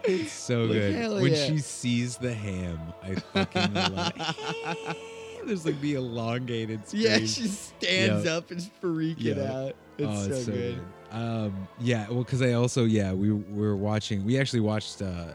It's 0.04 0.32
so 0.32 0.62
Like, 0.64 0.72
good. 0.74 1.22
When 1.22 1.32
yeah. 1.34 1.46
she 1.48 1.58
sees 1.60 2.18
the 2.18 2.34
ham, 2.34 2.80
I 3.04 3.16
fucking 3.16 3.74
love 3.74 4.14
it. 4.16 4.98
There's 5.46 5.66
like 5.66 5.80
the 5.82 5.96
elongated 5.96 6.86
scream. 6.88 7.04
yeah, 7.04 7.18
she 7.20 7.48
stands 7.48 8.26
Yeah. 8.26 8.32
up 8.38 8.52
and 8.52 8.60
freaking 8.82 9.16
Yeah. 9.38 9.54
out. 9.54 9.76
It's 9.98 10.46
so, 10.46 10.52
good. 10.52 10.82
Um, 11.12 11.68
yeah, 11.80 12.08
well, 12.10 12.24
because 12.24 12.42
I 12.42 12.54
also 12.54 12.84
yeah 12.86 13.14
we, 13.14 13.32
we 13.32 13.62
were 13.62 13.76
watching. 13.78 14.26
We 14.26 14.38
actually 14.40 14.60
watched 14.60 15.02
uh, 15.02 15.28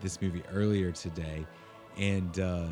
this 0.00 0.20
movie 0.22 0.42
earlier 0.52 0.90
today, 0.92 1.46
and 1.98 2.38
uh, 2.40 2.66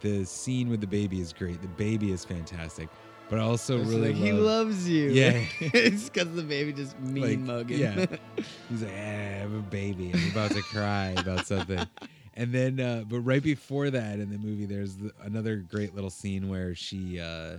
the 0.00 0.24
scene 0.24 0.68
with 0.68 0.80
the 0.80 0.86
baby 0.86 1.20
is 1.20 1.32
great. 1.32 1.60
The 1.60 1.68
baby 1.68 2.12
is 2.12 2.24
fantastic, 2.24 2.88
but 3.28 3.38
I 3.38 3.42
also 3.42 3.80
It's 3.80 3.88
really 3.88 4.12
like, 4.12 4.16
he 4.16 4.32
loves 4.32 4.88
you. 4.88 5.10
Yeah, 5.10 5.44
it's 5.60 6.08
because 6.08 6.34
the 6.34 6.42
baby 6.42 6.72
just 6.72 6.98
mean 7.00 7.22
like, 7.22 7.38
mugging. 7.38 7.78
Yeah, 7.78 8.06
he's 8.68 8.82
like, 8.82 8.92
eh, 8.92 9.42
I'm 9.42 9.58
a 9.58 9.62
baby. 9.62 10.12
I'm 10.14 10.30
about 10.30 10.52
to 10.52 10.62
cry 10.62 11.14
about 11.16 11.46
something. 11.46 11.86
And 12.38 12.52
then, 12.52 12.78
uh, 12.80 13.04
but 13.08 13.20
right 13.20 13.42
before 13.42 13.88
that 13.88 14.18
in 14.18 14.28
the 14.28 14.36
movie, 14.36 14.66
there's 14.66 14.96
the, 14.96 15.10
another 15.22 15.56
great 15.56 15.94
little 15.94 16.10
scene 16.10 16.50
where 16.50 16.74
she 16.74 17.18
uh, 17.18 17.56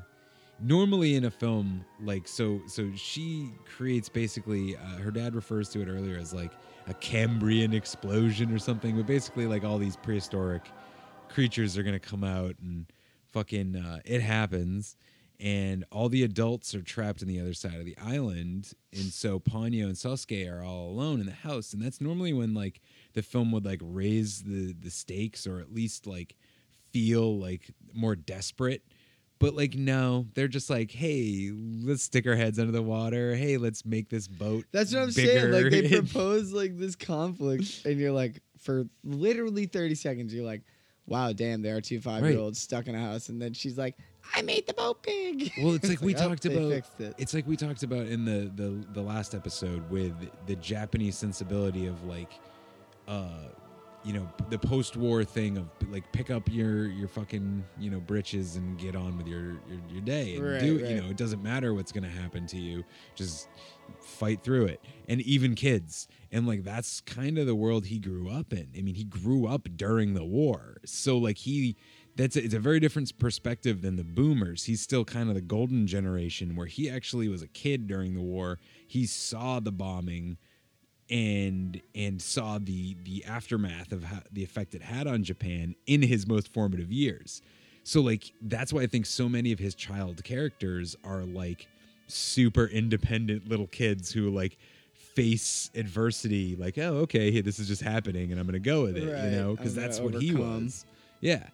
normally 0.60 1.16
in 1.16 1.26
a 1.26 1.32
film 1.32 1.86
like 2.02 2.28
so 2.28 2.62
so 2.68 2.90
she 2.96 3.52
creates 3.76 4.10
basically 4.10 4.76
uh, 4.76 4.98
her 5.02 5.12
dad 5.12 5.36
refers 5.36 5.70
to 5.70 5.82
it 5.82 5.88
earlier 5.88 6.18
as 6.18 6.34
like 6.34 6.52
a 6.88 6.94
cambrian 6.96 7.74
explosion 7.74 8.52
or 8.52 8.58
something 8.58 8.96
but 8.96 9.06
basically 9.06 9.46
like 9.46 9.64
all 9.64 9.78
these 9.78 9.96
prehistoric 9.96 10.64
creatures 11.30 11.78
are 11.78 11.84
gonna 11.84 12.00
come 12.00 12.24
out 12.24 12.56
and 12.62 12.86
fucking 13.28 13.76
uh, 13.76 14.00
it 14.06 14.22
happens 14.22 14.96
and 15.40 15.86
all 15.92 16.10
the 16.10 16.24
adults 16.24 16.74
are 16.74 16.82
trapped 16.82 17.22
on 17.22 17.28
the 17.28 17.40
other 17.40 17.54
side 17.54 17.76
of 17.76 17.86
the 17.86 17.98
island 18.04 18.74
and 18.92 19.14
so 19.14 19.40
Ponyo 19.40 19.86
and 19.86 19.94
Sosuke 19.96 20.52
are 20.52 20.64
all 20.64 20.90
alone 20.90 21.20
in 21.20 21.26
the 21.28 21.32
house 21.32 21.74
and 21.74 21.82
that's 21.82 22.02
normally 22.02 22.34
when 22.34 22.54
like 22.54 22.82
the 23.14 23.22
film 23.22 23.52
would 23.52 23.66
like 23.66 23.80
raise 23.84 24.44
the 24.44 24.74
the 24.74 24.90
stakes 24.90 25.46
or 25.46 25.60
at 25.60 25.74
least 25.74 26.08
like 26.08 26.36
feel 26.92 27.38
like 27.38 27.70
more 27.94 28.16
desperate 28.16 28.82
but 29.40 29.54
like 29.54 29.76
no 29.76 30.26
they're 30.34 30.48
just 30.48 30.70
like 30.70 30.90
hey 30.90 31.52
let's 31.84 32.02
stick 32.02 32.26
our 32.26 32.36
heads 32.36 32.58
under 32.58 32.72
the 32.72 32.82
water 32.82 33.36
hey 33.36 33.58
let's 33.58 33.86
make 33.86 34.10
this 34.10 34.28
boat 34.28 34.66
That's 34.72 34.92
what 34.94 35.04
I'm 35.04 35.12
bigger. 35.12 35.52
saying. 35.52 35.52
Like 35.52 35.72
they 35.72 35.90
propose 36.02 36.52
like 36.54 36.78
this 36.78 36.96
conflict, 36.96 37.86
and 37.86 38.00
you're 38.00 38.12
like, 38.12 38.42
for 38.60 38.86
literally 39.04 39.68
30 39.68 39.94
seconds, 39.96 40.34
you're 40.34 40.46
like, 40.46 40.64
wow, 41.08 41.32
damn, 41.34 41.62
there 41.62 41.76
are 41.76 41.82
two 41.82 42.00
five 42.00 42.24
year 42.24 42.38
olds 42.38 42.60
stuck 42.60 42.88
in 42.88 42.96
a 42.96 43.00
house, 43.00 43.30
and 43.30 43.42
then 43.42 43.54
she's 43.54 43.78
like, 43.78 43.96
I 44.36 44.42
made 44.42 44.68
the 44.68 44.74
boat 44.74 45.02
big. 45.04 45.52
Well, 45.62 45.74
it's 45.76 45.88
like 45.88 46.02
we 46.02 46.14
oh, 46.16 46.28
talked 46.28 46.46
about. 46.46 46.72
it. 46.72 47.16
It's 47.18 47.34
like 47.34 47.48
we 47.48 47.56
talked 47.56 47.84
about 47.84 48.08
in 48.08 48.26
the 48.26 48.52
the 48.56 48.86
the 48.94 49.02
last 49.02 49.34
episode 49.34 49.90
with 49.90 50.14
the 50.46 50.56
Japanese 50.58 51.18
sensibility 51.18 51.88
of 51.88 52.04
like, 52.06 52.34
uh, 53.08 53.48
you 54.08 54.14
know, 54.14 54.28
the 54.50 54.58
post-war 54.58 55.26
thing 55.26 55.58
of 55.58 55.68
like 55.92 56.10
pick 56.14 56.32
up 56.32 56.50
your 56.50 56.86
your 56.88 57.10
fucking 57.10 57.64
you 57.78 57.90
know 57.92 58.00
britches 58.00 58.56
and 58.56 58.80
get 58.80 58.96
on 58.96 59.18
with 59.18 59.28
your 59.28 59.60
your, 59.70 59.82
your 59.90 60.02
day 60.02 60.36
and 60.38 60.46
Right, 60.46 60.62
do 60.62 60.78
right. 60.80 60.90
you 60.90 61.02
know 61.02 61.10
it 61.10 61.18
doesn't 61.18 61.44
matter 61.44 61.74
what's 61.74 61.92
gonna 61.92 62.08
happen 62.10 62.48
to 62.48 62.58
you, 62.58 62.86
just 63.16 63.50
fight 64.00 64.42
through 64.44 64.66
it. 64.68 64.82
And 65.10 65.20
even 65.22 65.56
kids, 65.56 66.08
and 66.32 66.48
like 66.48 66.64
that's 66.64 67.02
kind 67.02 67.38
of 67.38 67.46
the 67.48 67.56
world 67.56 67.86
he 67.88 68.00
grew 68.00 68.30
up 68.30 68.54
in. 68.54 68.70
I 68.78 68.82
mean, 68.82 68.96
he 68.96 69.04
grew 69.04 69.46
up 69.46 69.68
during 69.76 70.14
the 70.14 70.24
war, 70.26 70.78
so 70.86 71.18
like 71.18 71.38
he 71.40 71.76
that's 72.16 72.36
a, 72.36 72.44
it's 72.44 72.54
a 72.56 72.60
very 72.60 72.80
different 72.80 73.18
perspective 73.20 73.82
than 73.82 73.98
the 73.98 74.04
boomers. 74.04 74.64
He's 74.64 74.82
still 74.82 75.04
kind 75.06 75.30
of 75.30 75.36
the 75.36 75.42
golden 75.42 75.86
generation 75.86 76.56
where 76.56 76.66
he 76.66 76.90
actually 76.90 77.28
was 77.28 77.42
a 77.44 77.48
kid 77.48 77.88
during 77.88 78.16
the 78.16 78.22
war. 78.22 78.58
He 78.88 79.06
saw 79.06 79.60
the 79.60 79.72
bombing 79.72 80.38
and 81.10 81.82
and 81.96 82.22
saw 82.22 82.58
the 82.60 82.96
the 83.04 83.24
aftermath 83.26 83.92
of 83.92 84.04
how, 84.04 84.20
the 84.32 84.44
effect 84.44 84.76
it 84.76 84.82
had 84.82 85.08
on 85.08 85.24
Japan 85.24 85.76
in 85.86 86.02
his 86.02 86.28
most 86.28 86.54
formative 86.54 86.92
years. 86.92 87.42
So 87.84 88.02
like 88.02 88.32
that's 88.42 88.74
why 88.74 88.82
I 88.82 88.88
think 88.88 89.06
so 89.06 89.30
many 89.30 89.52
of 89.52 89.60
his 89.60 89.74
child 89.76 90.24
characters 90.24 90.96
are 91.04 91.24
like 91.24 91.68
super 92.08 92.66
independent 92.66 93.48
little 93.50 93.68
kids 93.68 94.12
who 94.12 94.30
like 94.30 94.58
face 94.94 95.70
adversity 95.74 96.56
like 96.56 96.78
oh 96.78 96.98
okay 96.98 97.32
hey, 97.32 97.42
this 97.42 97.60
is 97.60 97.68
just 97.68 97.82
happening 97.82 98.32
and 98.32 98.40
I'm 98.40 98.46
going 98.46 98.54
to 98.54 98.60
go 98.60 98.84
with 98.84 98.98
it 98.98 99.12
Right, 99.12 99.26
you 99.26 99.32
know 99.32 99.56
because 99.56 99.74
that's 99.74 100.00
what 100.00 100.16
he 100.16 100.32
overcome. 100.34 100.64
was. 100.66 100.86
Yeah. 101.22 101.48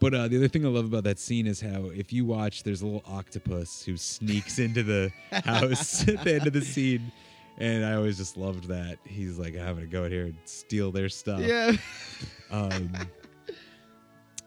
But 0.00 0.12
uh, 0.12 0.28
the 0.28 0.36
other 0.36 0.48
thing 0.48 0.66
I 0.66 0.68
love 0.68 0.84
about 0.86 1.04
that 1.04 1.18
scene 1.18 1.46
is 1.46 1.60
how 1.60 1.86
if 1.94 2.12
you 2.12 2.24
watch, 2.26 2.62
there's 2.62 2.82
a 2.82 2.86
little 2.86 3.04
octopus 3.06 3.84
who 3.84 3.96
sneaks 3.96 4.58
into 4.58 4.82
the 4.82 5.10
house 5.44 6.06
at 6.08 6.24
the 6.24 6.34
end 6.34 6.46
of 6.46 6.52
the 6.52 6.60
scene, 6.60 7.10
and 7.58 7.84
I 7.84 7.94
always 7.94 8.16
just 8.16 8.36
loved 8.36 8.68
that. 8.68 8.98
He's 9.04 9.38
like, 9.38 9.56
I'm 9.56 9.74
gonna 9.74 9.86
go 9.86 10.04
in 10.04 10.12
here 10.12 10.24
and 10.26 10.36
steal 10.44 10.90
their 10.90 11.08
stuff. 11.08 11.40
Yeah. 11.40 11.72
Um, 12.50 12.92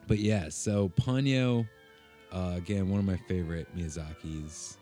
but 0.08 0.20
yeah, 0.20 0.50
so 0.50 0.90
Ponyo, 0.90 1.68
uh, 2.32 2.54
again, 2.56 2.90
one 2.90 3.00
of 3.00 3.06
my 3.06 3.18
favorite 3.28 3.68
Miyazaki's. 3.76 4.78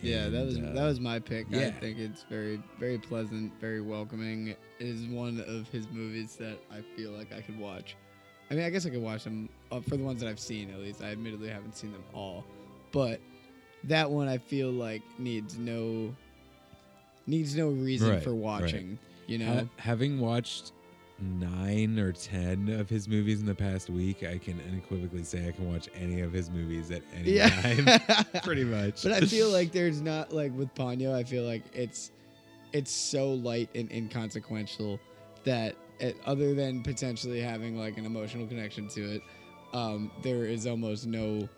Yeah, 0.00 0.28
that 0.28 0.44
was 0.46 0.58
uh, 0.58 0.72
that 0.74 0.84
was 0.84 0.98
my 0.98 1.18
pick. 1.18 1.46
Yeah. 1.48 1.68
I 1.68 1.70
think 1.70 1.98
it's 1.98 2.24
very 2.24 2.60
very 2.78 2.98
pleasant, 2.98 3.52
very 3.60 3.80
welcoming. 3.80 4.48
It 4.48 4.58
is 4.78 5.06
one 5.06 5.44
of 5.46 5.68
his 5.68 5.88
movies 5.90 6.36
that 6.36 6.58
I 6.72 6.80
feel 6.96 7.12
like 7.12 7.32
I 7.32 7.40
could 7.40 7.58
watch. 7.58 7.96
I 8.50 8.54
mean, 8.54 8.64
I 8.64 8.70
guess 8.70 8.84
I 8.84 8.90
could 8.90 9.02
watch 9.02 9.24
them 9.24 9.48
uh, 9.70 9.80
for 9.80 9.96
the 9.96 10.02
ones 10.02 10.20
that 10.20 10.28
I've 10.28 10.40
seen 10.40 10.70
at 10.70 10.80
least. 10.80 11.02
I 11.02 11.12
admittedly 11.12 11.48
haven't 11.48 11.76
seen 11.76 11.92
them 11.92 12.02
all, 12.12 12.44
but 12.90 13.20
that 13.84 14.10
one 14.10 14.28
I 14.28 14.38
feel 14.38 14.70
like 14.70 15.02
needs 15.18 15.56
no 15.56 16.14
needs 17.32 17.56
no 17.56 17.70
reason 17.70 18.10
Right, 18.10 18.22
for 18.22 18.30
right. 18.30 18.38
watching. 18.38 18.98
You 19.26 19.38
know, 19.38 19.54
Ha- 19.54 19.64
having 19.78 20.20
watched 20.20 20.72
nine 21.20 21.98
or 21.98 22.12
ten 22.12 22.68
of 22.68 22.88
his 22.88 23.08
movies 23.08 23.40
in 23.40 23.46
the 23.46 23.54
past 23.54 23.88
week, 23.90 24.22
I 24.24 24.38
can 24.38 24.60
unequivocally 24.68 25.24
say 25.24 25.48
I 25.48 25.52
can 25.52 25.68
watch 25.72 25.88
any 25.94 26.20
of 26.20 26.32
his 26.32 26.50
movies 26.50 26.90
at 26.90 27.02
any 27.14 27.32
Yeah. 27.32 27.48
time. 27.48 28.00
Pretty 28.42 28.64
much. 28.64 29.02
But 29.02 29.12
I 29.12 29.20
feel 29.20 29.48
like 29.50 29.72
there's 29.78 30.00
not 30.00 30.32
like 30.32 30.56
with 30.56 30.72
Ponyo. 30.74 31.14
I 31.14 31.24
feel 31.24 31.44
like 31.44 31.62
it's 31.72 32.10
it's 32.72 32.90
so 32.90 33.32
light 33.34 33.68
and 33.74 33.90
inconsequential 33.92 34.98
that 35.44 35.76
it, 36.00 36.16
other 36.26 36.54
than 36.54 36.82
potentially 36.82 37.40
having 37.40 37.76
like 37.76 37.98
an 37.98 38.06
emotional 38.06 38.46
connection 38.46 38.88
to 38.88 39.14
it, 39.16 39.22
um, 39.72 40.10
there 40.22 40.44
is 40.44 40.66
almost 40.66 41.06
no. 41.06 41.48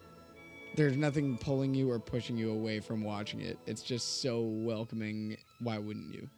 There's 0.76 0.96
nothing 0.96 1.38
pulling 1.38 1.74
you 1.74 1.90
or 1.90 1.98
pushing 1.98 2.36
you 2.36 2.51
away 2.51 2.80
from 2.80 3.02
watching 3.02 3.40
it. 3.40 3.59
It's 3.66 3.82
just 3.82 4.20
so 4.22 4.40
welcoming. 4.40 5.36
Why 5.60 5.78
wouldn't 5.78 6.12
you? 6.12 6.28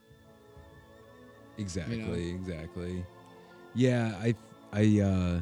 Exactly, 1.59 2.31
exactly. 2.31 3.05
Yeah, 3.75 4.15
I 4.21 4.35
I 4.73 5.01
uh 5.01 5.41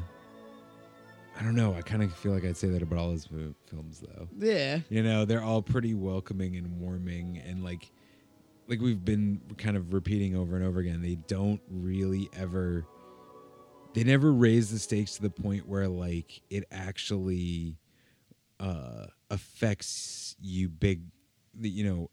I 1.37 1.43
don't 1.43 1.55
know. 1.55 1.73
I 1.73 1.81
kind 1.81 2.01
of 2.01 2.13
feel 2.13 2.31
like 2.31 2.45
I'd 2.45 2.55
say 2.55 2.69
that 2.69 2.81
about 2.81 2.97
all 2.99 3.11
his 3.11 3.27
films 3.65 4.01
though. 4.01 4.29
Yeah. 4.37 4.79
You 4.89 5.03
know, 5.03 5.25
they're 5.25 5.43
all 5.43 5.61
pretty 5.61 5.93
welcoming 5.93 6.55
and 6.55 6.79
warming 6.79 7.41
and 7.45 7.63
like 7.63 7.91
like 8.67 8.79
we've 8.79 9.03
been 9.03 9.41
kind 9.57 9.75
of 9.75 9.93
repeating 9.93 10.35
over 10.35 10.55
and 10.55 10.65
over 10.65 10.79
again. 10.79 11.01
They 11.01 11.15
don't 11.27 11.61
really 11.69 12.29
ever 12.33 12.85
they 13.93 14.03
never 14.03 14.31
raise 14.31 14.71
the 14.71 14.79
stakes 14.79 15.15
to 15.15 15.21
the 15.21 15.29
point 15.29 15.67
where 15.67 15.87
like 15.87 16.41
it 16.49 16.65
actually 16.71 17.75
uh 18.59 19.05
affects 19.29 20.35
you 20.39 20.69
big 20.69 21.01
you 21.59 21.83
know 21.83 22.09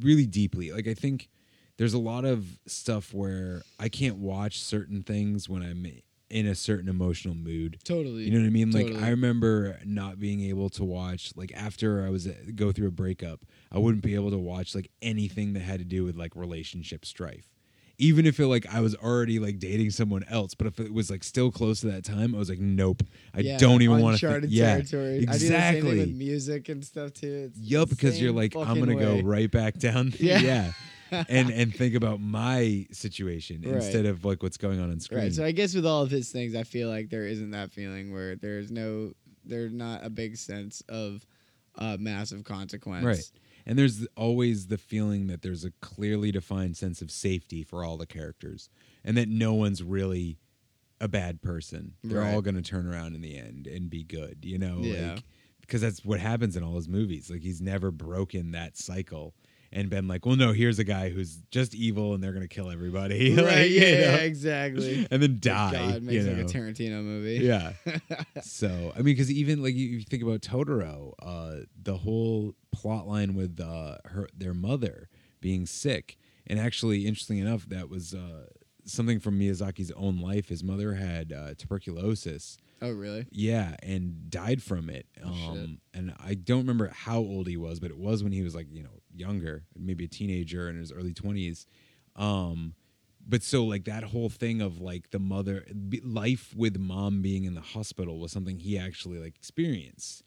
really 0.00 0.26
deeply. 0.26 0.72
Like 0.72 0.86
i 0.86 0.94
think 0.94 1.28
there's 1.78 1.94
a 1.94 1.98
lot 1.98 2.24
of 2.24 2.46
stuff 2.66 3.12
where 3.14 3.62
i 3.78 3.88
can't 3.88 4.16
watch 4.16 4.60
certain 4.60 5.02
things 5.02 5.48
when 5.48 5.62
i'm 5.62 5.86
in 6.30 6.46
a 6.46 6.54
certain 6.54 6.88
emotional 6.88 7.34
mood. 7.34 7.78
Totally. 7.84 8.24
you 8.24 8.30
know 8.30 8.38
what 8.40 8.46
i 8.46 8.50
mean? 8.50 8.70
Like 8.70 8.94
i 9.02 9.08
remember 9.10 9.78
not 9.84 10.18
being 10.18 10.40
able 10.42 10.70
to 10.70 10.84
watch 10.84 11.32
like 11.36 11.52
after 11.54 12.04
i 12.06 12.10
was 12.10 12.26
uh, 12.26 12.34
go 12.54 12.72
through 12.72 12.88
a 12.88 12.92
breakup 12.92 13.40
i 13.70 13.78
wouldn't 13.78 14.02
be 14.02 14.14
able 14.14 14.30
to 14.30 14.38
watch 14.38 14.74
like 14.74 14.90
anything 15.02 15.52
that 15.54 15.60
had 15.60 15.78
to 15.80 15.84
do 15.84 16.04
with 16.04 16.16
like 16.16 16.34
relationship 16.36 17.04
strife 17.04 17.51
even 18.02 18.26
if 18.26 18.40
it 18.40 18.46
like 18.48 18.66
I 18.74 18.80
was 18.80 18.96
already 18.96 19.38
like 19.38 19.60
dating 19.60 19.90
someone 19.90 20.24
else, 20.28 20.54
but 20.54 20.66
if 20.66 20.80
it 20.80 20.92
was 20.92 21.08
like 21.08 21.22
still 21.22 21.52
close 21.52 21.80
to 21.82 21.86
that 21.92 22.04
time, 22.04 22.34
I 22.34 22.38
was 22.38 22.50
like, 22.50 22.58
nope, 22.58 23.02
I 23.32 23.40
Yeah, 23.40 23.58
don't 23.58 23.80
even 23.82 24.00
want 24.00 24.18
to. 24.18 24.26
uncharted 24.26 24.50
yeah, 24.50 24.74
territory. 24.74 25.18
I 25.18 25.20
do 25.20 25.26
the 25.26 25.32
same 25.38 25.52
exactly. 25.52 25.98
with 26.00 26.14
music 26.16 26.68
and 26.68 26.84
stuff 26.84 27.12
too. 27.12 27.50
It's 27.50 27.58
Yup, 27.60 27.88
because 27.88 28.20
you're 28.20 28.32
like, 28.32 28.56
I'm 28.56 28.78
gonna 28.80 28.96
way. 28.96 29.02
go 29.02 29.20
right 29.20 29.50
back 29.50 29.78
down. 29.78 30.12
Yeah. 30.20 30.38
yeah. 30.40 31.24
and 31.28 31.50
and 31.60 31.74
think 31.74 31.94
about 31.94 32.20
my 32.20 32.86
situation 32.90 33.62
Right. 33.64 33.74
instead 33.76 34.06
of 34.06 34.24
like 34.24 34.42
what's 34.42 34.56
going 34.56 34.80
on 34.80 34.90
on 34.90 34.98
screen. 34.98 35.20
Right. 35.20 35.32
So 35.32 35.44
I 35.44 35.52
guess 35.52 35.72
with 35.74 35.86
all 35.86 36.02
of 36.02 36.10
his 36.10 36.30
things, 36.32 36.54
I 36.56 36.64
feel 36.64 36.88
like 36.88 37.08
there 37.08 37.26
isn't 37.26 37.50
that 37.52 37.70
feeling 37.70 38.12
where 38.12 38.34
there's 38.34 38.70
no, 38.72 39.12
there's 39.44 39.72
not 39.72 40.04
a 40.04 40.10
big 40.10 40.36
sense 40.36 40.82
of 40.88 41.24
uh, 41.78 41.96
massive 42.00 42.42
consequence. 42.44 43.04
Right. 43.04 43.30
And 43.66 43.78
there's 43.78 44.06
always 44.16 44.66
the 44.66 44.78
feeling 44.78 45.26
that 45.28 45.42
there's 45.42 45.64
a 45.64 45.70
clearly 45.80 46.32
defined 46.32 46.76
sense 46.76 47.00
of 47.02 47.10
safety 47.10 47.62
for 47.62 47.84
all 47.84 47.96
the 47.96 48.06
characters 48.06 48.68
and 49.04 49.16
that 49.16 49.28
no 49.28 49.54
one's 49.54 49.82
really 49.82 50.38
a 51.00 51.08
bad 51.08 51.42
person. 51.42 51.94
They're 52.04 52.20
Right. 52.20 52.34
all 52.34 52.42
going 52.42 52.54
to 52.56 52.62
turn 52.62 52.86
around 52.86 53.14
in 53.14 53.20
the 53.22 53.36
end 53.36 53.66
and 53.66 53.88
be 53.90 54.04
good, 54.04 54.38
you 54.44 54.58
know? 54.58 54.78
Yeah. 54.80 55.14
Like, 55.14 55.24
because 55.60 55.80
that's 55.80 56.04
what 56.04 56.20
happens 56.20 56.56
in 56.56 56.62
all 56.62 56.76
his 56.76 56.88
movies. 56.88 57.30
Like 57.30 57.42
he's 57.42 57.60
never 57.60 57.90
broken 57.90 58.50
that 58.52 58.76
cycle 58.76 59.34
and 59.72 59.88
been 59.88 60.06
like, 60.06 60.26
well, 60.26 60.36
no, 60.36 60.52
here's 60.52 60.78
a 60.78 60.84
guy 60.84 61.08
who's 61.08 61.38
just 61.50 61.74
evil 61.74 62.14
and 62.14 62.22
they're 62.22 62.32
going 62.32 62.46
to 62.46 62.54
kill 62.54 62.70
everybody. 62.70 63.36
Right. 63.42 63.70
you 63.70 63.80
yeah. 63.80 64.16
know? 64.16 64.22
Exactly. 64.22 65.06
And 65.10 65.22
then 65.22 65.38
die. 65.40 65.72
God, 65.72 66.02
makes 66.02 66.24
you 66.24 66.30
like 66.30 66.42
a? 66.42 66.44
Tarantino 66.44 67.02
movie. 67.02 67.44
Yeah. 67.44 67.72
so 68.42 68.92
I 68.94 68.98
mean, 68.98 69.04
because 69.04 69.32
even 69.32 69.62
like 69.62 69.74
you, 69.74 69.86
you 69.86 70.02
think 70.02 70.22
about 70.22 70.42
Totoro, 70.42 71.12
uh, 71.20 71.64
the 71.82 71.96
whole 71.96 72.54
plot 72.70 73.08
line 73.08 73.34
with 73.34 73.58
uh, 73.60 73.96
her 74.04 74.28
their 74.36 74.54
mother 74.54 75.08
being 75.40 75.66
sick, 75.66 76.18
and 76.46 76.58
actually, 76.58 77.06
interesting 77.06 77.38
enough, 77.38 77.68
that 77.68 77.88
was 77.88 78.14
uh, 78.14 78.46
something 78.84 79.18
from 79.18 79.38
Miyazaki's 79.40 79.90
own 79.92 80.20
life. 80.20 80.48
His 80.48 80.62
mother 80.62 80.94
had 80.94 81.32
uh, 81.32 81.54
tuberculosis. 81.56 82.58
Oh, 82.80 82.90
really? 82.90 83.26
Yeah, 83.30 83.76
and 83.82 84.28
died 84.28 84.62
from 84.62 84.90
it. 84.90 85.06
Oh, 85.24 85.32
shit. 85.32 85.48
um, 85.50 85.78
and 85.94 86.14
I 86.22 86.34
don't 86.34 86.58
remember 86.58 86.92
how 86.94 87.18
old 87.18 87.46
he 87.46 87.56
was, 87.56 87.78
but 87.80 87.90
it 87.90 87.98
was 87.98 88.22
when 88.22 88.32
he 88.32 88.42
was 88.42 88.54
like 88.54 88.66
you 88.72 88.82
know 88.82 89.01
younger, 89.14 89.64
maybe 89.76 90.04
a 90.04 90.08
teenager 90.08 90.68
in 90.68 90.76
his 90.76 90.92
early 90.92 91.12
twenties. 91.12 91.66
Um, 92.16 92.74
but 93.26 93.42
so 93.42 93.64
like 93.64 93.84
that 93.84 94.04
whole 94.04 94.28
thing 94.28 94.60
of 94.60 94.80
like 94.80 95.10
the 95.10 95.18
mother 95.18 95.64
life 96.02 96.54
with 96.56 96.78
mom 96.78 97.22
being 97.22 97.44
in 97.44 97.54
the 97.54 97.60
hospital 97.60 98.18
was 98.18 98.32
something 98.32 98.58
he 98.58 98.78
actually 98.78 99.18
like 99.18 99.36
experienced, 99.36 100.22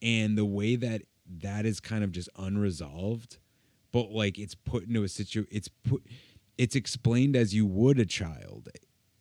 and 0.00 0.38
the 0.38 0.44
way 0.44 0.76
that 0.76 1.02
that 1.38 1.66
is 1.66 1.80
kind 1.80 2.04
of 2.04 2.12
just 2.12 2.28
unresolved, 2.36 3.38
but 3.92 4.10
like 4.10 4.38
it's 4.38 4.54
put 4.54 4.86
into 4.86 5.02
a 5.02 5.08
situ 5.08 5.44
it's 5.50 5.68
put 5.68 6.02
it's 6.56 6.76
explained 6.76 7.36
as 7.36 7.54
you 7.54 7.66
would 7.66 7.98
a 7.98 8.06
child. 8.06 8.68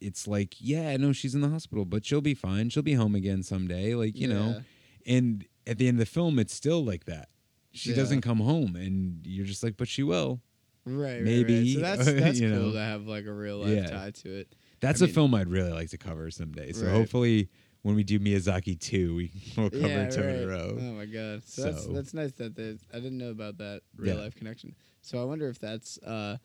It's 0.01 0.27
like, 0.27 0.55
yeah, 0.59 0.95
no, 0.97 1.13
she's 1.13 1.33
in 1.33 1.41
the 1.41 1.49
hospital, 1.49 1.83
but 1.83 2.05
she'll 2.05 2.21
be 2.21 2.35
fine. 2.35 2.69
She'll 2.69 2.83
be 2.83 2.93
home 2.93 3.15
again 3.15 3.43
someday. 3.43 3.95
Like, 3.95 4.15
you 4.17 4.27
know. 4.27 4.61
And 5.07 5.45
at 5.65 5.77
the 5.77 5.87
end 5.87 5.95
of 5.95 5.99
the 5.99 6.11
film, 6.11 6.37
it's 6.37 6.53
still 6.53 6.83
like 6.83 7.05
that. 7.05 7.29
She 7.75 7.89
Yeah. 7.91 7.95
doesn't 7.97 8.21
come 8.21 8.39
home, 8.39 8.75
and 8.75 9.19
you're 9.25 9.45
just 9.45 9.63
like, 9.63 9.75
but 9.77 9.87
she 9.87 10.01
will. 10.03 10.41
Right, 10.85 11.13
right, 11.15 11.21
Maybe. 11.23 11.59
right. 11.59 11.73
So 11.73 11.79
that's 11.81 12.05
that's 12.23 12.39
cool 12.39 12.49
know. 12.49 12.71
to 12.71 12.79
have 12.79 13.05
like 13.07 13.25
a 13.25 13.33
real 13.33 13.57
life 13.59 13.69
Yeah. 13.75 13.87
tie 13.87 14.11
to 14.11 14.29
it. 14.39 14.55
That's 14.79 15.01
I 15.01 15.05
a 15.05 15.07
mean- 15.07 15.13
film 15.15 15.35
I'd 15.35 15.49
really 15.49 15.71
like 15.71 15.89
to 15.89 15.97
cover 15.97 16.29
someday. 16.31 16.71
So 16.71 16.85
Right. 16.85 16.91
hopefully, 16.93 17.49
when 17.81 17.95
we 17.95 18.03
do 18.03 18.19
Miyazaki 18.19 18.79
two, 18.79 19.15
we 19.15 19.31
will 19.57 19.69
cover 19.69 19.87
yeah, 19.87 20.07
Totoro. 20.07 20.47
right. 20.49 20.83
Oh 20.83 20.93
my 20.93 21.05
god. 21.05 21.43
So, 21.43 21.63
that's 21.63 21.83
So- 21.85 21.91
that's 21.93 22.13
nice 22.13 22.31
that 22.33 22.57
I 22.93 22.95
didn't 22.97 23.17
know 23.17 23.29
about 23.31 23.57
that 23.57 23.81
real 23.97 24.17
life 24.17 24.35
connection. 24.35 24.75
So 25.01 25.21
I 25.21 25.25
wonder 25.25 25.47
if 25.49 25.59
that's 25.59 25.97
uh 25.99 26.37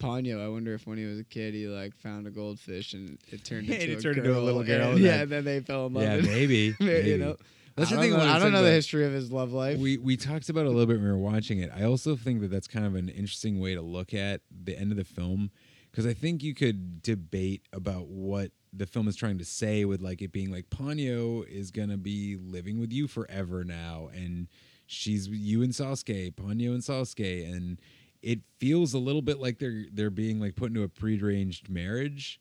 Ponyo, 0.00 0.44
I 0.44 0.48
wonder 0.48 0.74
if 0.74 0.84
when 0.86 0.98
he 0.98 1.04
was 1.04 1.20
a 1.20 1.24
kid 1.24 1.54
he 1.54 1.68
like 1.68 1.94
found 1.94 2.26
a 2.26 2.30
goldfish 2.30 2.92
and 2.92 3.18
it 3.30 3.44
turned 3.44 3.68
into, 3.70 3.92
it 3.92 3.98
a, 3.98 4.02
turned 4.02 4.18
into 4.18 4.36
a 4.36 4.40
little 4.40 4.64
girl 4.64 4.92
and 4.92 5.00
yeah, 5.00 5.20
and 5.22 5.30
then 5.30 5.44
they 5.44 5.60
fell 5.60 5.86
in 5.86 5.94
love. 5.94 6.02
Yeah, 6.02 6.16
maybe, 6.20 6.74
maybe. 6.80 7.10
you 7.10 7.18
know. 7.18 7.36
That's 7.74 7.90
I 7.90 7.96
the 7.96 8.02
don't 8.02 8.10
thing 8.10 8.18
know, 8.18 8.34
I 8.34 8.38
don't 8.38 8.52
know 8.52 8.62
the 8.62 8.70
history 8.70 9.04
of 9.04 9.12
his 9.12 9.32
love 9.32 9.52
life. 9.52 9.78
We 9.78 9.98
we 9.98 10.16
talked 10.16 10.48
about 10.48 10.62
it 10.62 10.66
a 10.66 10.70
little 10.70 10.86
bit 10.86 10.96
when 10.96 11.04
we 11.04 11.10
were 11.10 11.18
watching 11.18 11.58
it. 11.58 11.70
I 11.74 11.84
also 11.84 12.16
think 12.16 12.40
that 12.42 12.50
that's 12.50 12.68
kind 12.68 12.84
of 12.86 12.94
an 12.94 13.08
interesting 13.08 13.60
way 13.60 13.74
to 13.74 13.82
look 13.82 14.12
at 14.14 14.42
the 14.50 14.78
end 14.78 14.90
of 14.90 14.98
the 14.98 15.04
film 15.04 15.50
because 15.90 16.06
I 16.06 16.14
think 16.14 16.42
you 16.42 16.54
could 16.54 17.02
debate 17.02 17.62
about 17.72 18.08
what 18.08 18.50
the 18.72 18.86
film 18.86 19.06
is 19.08 19.16
trying 19.16 19.38
to 19.38 19.44
say 19.44 19.84
with 19.84 20.00
like 20.00 20.22
it 20.22 20.32
being 20.32 20.50
like 20.50 20.70
Ponyo 20.70 21.46
is 21.46 21.70
gonna 21.70 21.98
be 21.98 22.36
living 22.36 22.78
with 22.78 22.92
you 22.92 23.06
forever 23.06 23.64
now, 23.64 24.10
and 24.14 24.48
she's 24.86 25.28
you 25.28 25.62
and 25.62 25.72
Sosuke, 25.72 26.34
Ponyo 26.34 26.72
and 26.72 26.82
Sosuke, 26.82 27.50
and 27.50 27.80
it 28.22 28.40
feels 28.58 28.94
a 28.94 28.98
little 28.98 29.22
bit 29.22 29.40
like 29.40 29.58
they're 29.58 29.84
they're 29.92 30.10
being 30.10 30.40
like 30.40 30.56
put 30.56 30.68
into 30.68 30.82
a 30.82 30.88
prearranged 30.88 31.68
marriage, 31.68 32.40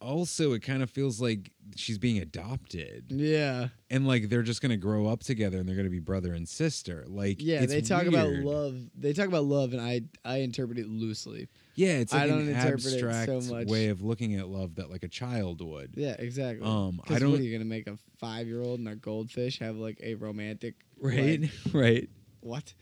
also 0.00 0.52
it 0.52 0.60
kind 0.60 0.82
of 0.82 0.90
feels 0.90 1.20
like 1.20 1.50
she's 1.74 1.98
being 1.98 2.18
adopted 2.18 3.06
yeah. 3.08 3.68
and 3.90 4.06
like 4.06 4.28
they're 4.28 4.42
just 4.42 4.60
gonna 4.60 4.76
grow 4.76 5.06
up 5.06 5.20
together 5.20 5.58
and 5.58 5.68
they're 5.68 5.76
gonna 5.76 5.88
be 5.88 6.00
brother 6.00 6.32
and 6.32 6.48
sister. 6.48 7.04
Like 7.08 7.36
Yeah, 7.40 7.64
they 7.66 7.80
talk 7.80 8.06
about 8.06 8.28
love. 8.28 8.76
They 8.96 9.12
talk 9.12 9.26
about 9.26 9.44
love 9.44 9.72
and 9.72 9.80
I 9.80 10.02
I 10.24 10.38
interpret 10.38 10.78
it 10.78 10.88
loosely. 10.88 11.48
Yeah, 11.74 11.98
it's 11.98 12.12
like 12.12 12.22
I 12.22 12.26
don't 12.26 12.42
an 12.42 12.48
it 12.48 12.60
so 12.60 12.68
abstract 12.68 13.50
much. 13.50 13.68
way 13.68 13.88
of 13.88 14.02
looking 14.02 14.36
at 14.36 14.48
love 14.48 14.76
that 14.76 14.90
like 14.90 15.02
a 15.02 15.08
child 15.08 15.60
would. 15.60 15.94
Yeah, 15.96 16.16
exactly. 16.18 16.66
Um, 16.66 17.00
I 17.08 17.18
don't 17.18 17.30
What 17.30 17.40
are 17.40 17.42
you 17.42 17.52
gonna 17.52 17.64
make 17.64 17.86
a 17.86 17.98
five 18.18 18.46
year 18.46 18.62
old 18.62 18.78
and 18.78 18.88
a 18.88 18.96
goldfish 18.96 19.58
have 19.60 19.76
like 19.76 19.98
a 20.02 20.14
romantic? 20.14 20.74
right, 21.00 21.40
like- 21.42 21.50
right. 21.72 22.10
what? 22.40 22.74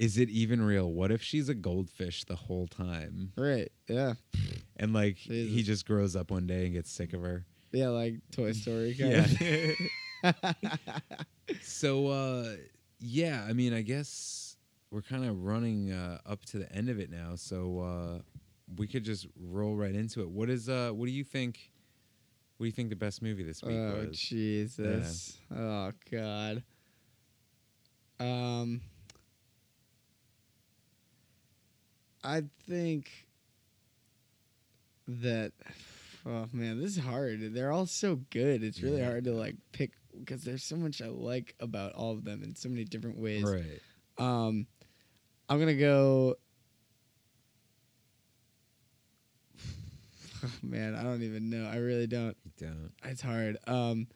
Is 0.00 0.16
it 0.16 0.30
even 0.30 0.62
real? 0.62 0.90
What 0.90 1.12
if 1.12 1.22
she's 1.22 1.50
a 1.50 1.54
goldfish 1.54 2.24
the 2.24 2.34
whole 2.34 2.66
time? 2.66 3.32
Right. 3.36 3.70
Yeah. 3.86 4.14
And 4.78 4.94
like 4.94 5.18
he 5.18 5.62
just 5.62 5.86
grows 5.86 6.16
up 6.16 6.30
one 6.30 6.46
day 6.46 6.64
and 6.64 6.72
gets 6.72 6.90
sick 6.90 7.12
of 7.12 7.20
her. 7.20 7.44
Yeah, 7.70 7.88
like 7.88 8.14
Toy 8.32 8.52
Story. 8.52 8.94
Kind 8.98 9.38
Yeah. 9.42 9.72
Of. 10.24 10.56
So 11.62 12.06
uh 12.06 12.56
yeah, 12.98 13.44
I 13.46 13.52
mean 13.52 13.74
I 13.74 13.82
guess 13.82 14.56
we're 14.90 15.02
kind 15.02 15.24
of 15.26 15.42
running 15.44 15.92
uh 15.92 16.18
up 16.24 16.44
to 16.46 16.58
the 16.58 16.72
end 16.72 16.88
of 16.88 16.98
it 16.98 17.10
now, 17.10 17.34
so 17.34 17.80
uh 17.80 18.22
we 18.76 18.86
could 18.86 19.04
just 19.04 19.26
roll 19.38 19.76
right 19.76 19.94
into 19.94 20.22
it. 20.22 20.30
What 20.30 20.48
is 20.48 20.70
uh 20.70 20.92
what 20.92 21.06
do 21.06 21.12
you 21.12 21.24
think 21.24 21.72
what 22.56 22.64
do 22.64 22.68
you 22.68 22.72
think 22.72 22.88
the 22.88 22.96
best 22.96 23.20
movie 23.20 23.42
this 23.42 23.62
week 23.62 23.76
oh 23.78 24.06
was? 24.06 24.18
Jesus. 24.18 25.36
Oh 25.54 25.90
God. 26.10 26.62
Um. 28.18 28.80
I 32.22 32.42
think 32.68 33.10
that. 35.08 35.52
Oh 36.26 36.46
man, 36.52 36.78
this 36.80 36.96
is 36.98 37.02
hard. 37.02 37.54
They're 37.54 37.72
all 37.72 37.86
so 37.86 38.20
good. 38.28 38.62
It's 38.62 38.82
really 38.82 39.02
hard 39.02 39.24
to 39.24 39.32
like 39.32 39.56
pick 39.72 39.92
because 40.18 40.42
there's 40.42 40.62
so 40.62 40.76
much 40.76 41.00
I 41.00 41.06
like 41.06 41.54
about 41.60 41.94
all 41.94 42.12
of 42.12 42.24
them 42.24 42.42
in 42.42 42.54
so 42.54 42.68
many 42.68 42.84
different 42.84 43.18
ways. 43.18 43.42
Right. 43.42 43.80
Um, 44.18 44.66
I'm 45.48 45.58
gonna 45.58 45.74
go. 45.74 46.36
Oh, 50.42 50.48
Man, 50.62 50.94
I 50.94 51.02
don't 51.02 51.22
even 51.22 51.50
know. 51.50 51.68
I 51.70 51.76
really 51.76 52.06
don't. 52.06 52.34
You 52.44 52.52
don't. 52.66 52.92
It's 53.04 53.20
hard. 53.20 53.58
Um, 53.66 54.06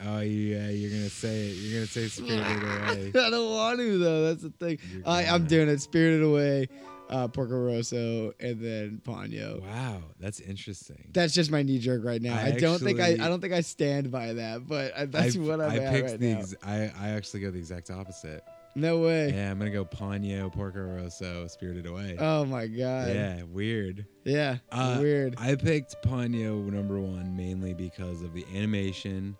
Oh 0.00 0.20
yeah, 0.20 0.68
you're 0.70 0.90
gonna 0.90 1.08
say 1.10 1.48
it. 1.48 1.52
You're 1.54 1.74
gonna 1.80 1.86
say 1.86 2.06
Spirited 2.08 2.62
Away. 2.62 3.12
I 3.14 3.30
don't 3.30 3.50
want 3.54 3.78
to 3.80 3.98
though. 3.98 4.24
That's 4.26 4.42
the 4.42 4.50
thing. 4.50 4.78
I, 5.04 5.26
I'm 5.26 5.46
doing 5.46 5.68
it. 5.68 5.80
Spirited 5.80 6.22
Away, 6.22 6.68
uh, 7.10 7.26
Porco 7.28 7.56
Rosso, 7.58 8.32
and 8.38 8.60
then 8.60 9.00
Ponyo. 9.04 9.60
Wow, 9.62 10.02
that's 10.20 10.38
interesting. 10.40 11.10
That's 11.12 11.34
just 11.34 11.50
my 11.50 11.62
knee 11.62 11.78
jerk 11.80 12.04
right 12.04 12.22
now. 12.22 12.36
I, 12.36 12.46
I 12.46 12.50
don't 12.52 12.78
think 12.78 13.00
I. 13.00 13.12
I 13.14 13.28
don't 13.28 13.40
think 13.40 13.52
I 13.52 13.60
stand 13.60 14.10
by 14.12 14.34
that, 14.34 14.66
but 14.68 14.96
I, 14.96 15.06
that's 15.06 15.36
I- 15.36 15.40
what 15.40 15.60
I'm 15.60 15.70
I 15.72 15.76
at 15.78 15.92
picked 15.92 16.10
right 16.10 16.20
the 16.20 16.32
now. 16.34 16.38
ex- 16.38 16.54
I 16.62 16.92
I 17.00 17.08
actually 17.10 17.40
go 17.40 17.50
the 17.50 17.58
exact 17.58 17.90
opposite. 17.90 18.44
no 18.76 18.98
way. 18.98 19.32
Yeah, 19.34 19.50
I'm 19.50 19.58
gonna 19.58 19.72
go 19.72 19.84
Ponyo, 19.84 20.52
Porco 20.52 20.80
Rosso, 20.80 21.48
Spirited 21.48 21.86
Away. 21.86 22.16
Oh 22.20 22.44
my 22.44 22.68
god. 22.68 23.08
yeah, 23.08 23.42
weird. 23.42 24.06
Yeah. 24.24 24.58
Uh, 24.70 24.98
weird. 25.00 25.34
I 25.38 25.56
picked 25.56 25.96
Ponyo 26.04 26.70
number 26.70 27.00
one 27.00 27.36
mainly 27.36 27.74
because 27.74 28.22
of 28.22 28.32
the 28.34 28.44
animation, 28.54 29.36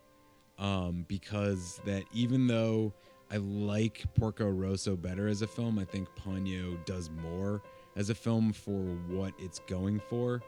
um, 0.59 1.05
because 1.09 1.81
that 1.85 2.05
even 2.13 2.47
though 2.47 2.93
I 3.31 3.37
like 3.37 4.05
Porco 4.19 4.49
Rosso 4.49 4.97
better 4.97 5.29
as 5.29 5.43
a 5.43 5.47
film, 5.47 5.79
I 5.79 5.85
think 5.85 6.09
Ponyo 6.17 6.83
does 6.85 7.11
more 7.11 7.63
as 7.97 8.11
a 8.11 8.15
film 8.15 8.53
for 8.53 8.81
what 9.09 9.35
it's 9.39 9.61
going 9.61 10.01
for. 10.09 10.43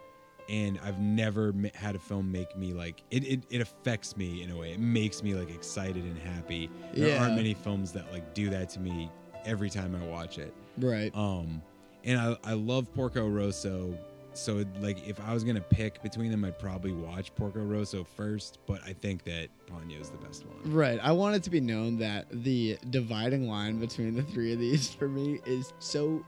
And 0.49 0.81
I've 0.83 0.99
never 0.99 1.55
had 1.75 1.95
a 1.95 1.99
film 1.99 2.33
make 2.33 2.57
me 2.57 2.73
like 2.73 3.05
it, 3.11 3.25
it. 3.25 3.45
It 3.51 3.61
affects 3.61 4.17
me 4.17 4.43
in 4.43 4.51
a 4.51 4.57
way. 4.57 4.73
It 4.73 4.81
makes 4.81 5.23
me 5.23 5.35
like 5.35 5.51
excited 5.51 6.03
and 6.03 6.19
happy. 6.19 6.69
There 6.93 7.21
aren't 7.21 7.37
many 7.37 7.55
films 7.55 7.93
that 7.93 8.11
like 8.13 8.35
do 8.35 8.51
that 8.51 8.69
to 8.71 8.81
me 8.81 9.11
every 9.45 9.71
time 9.71 9.95
I 9.95 10.05
watch 10.07 10.39
it. 10.39 10.53
Right. 10.79 11.15
Um, 11.15 11.63
and 12.03 12.19
I 12.19 12.37
I 12.43 12.55
love 12.55 12.93
Porco 12.95 13.29
Rosso. 13.29 13.97
So 14.41 14.65
like 14.81 15.07
if 15.07 15.21
I 15.21 15.35
was 15.35 15.45
gonna 15.45 15.61
pick 15.61 16.03
between 16.03 16.31
them, 16.31 16.45
I'd 16.45 16.59
probably 16.59 16.93
watch 16.93 17.35
Porco 17.35 17.61
Rosso 17.61 18.05
first. 18.05 18.59
But 18.67 18.81
I 18.87 18.93
think 18.95 19.25
that 19.25 19.49
Ponyo's 19.67 20.11
the 20.11 20.19
best 20.19 20.47
one. 20.47 20.73
Right. 20.73 20.99
I 21.03 21.13
want 21.13 21.37
it 21.37 21.43
to 21.45 21.51
be 21.51 21.61
known 21.61 21.99
that 21.99 22.27
the 22.31 22.79
dividing 22.91 23.49
line 23.49 23.79
between 23.79 24.15
the 24.15 24.23
three 24.23 24.53
of 24.53 24.59
these 24.59 24.89
for 24.91 25.09
me 25.09 25.41
is 25.45 25.73
so 25.79 26.25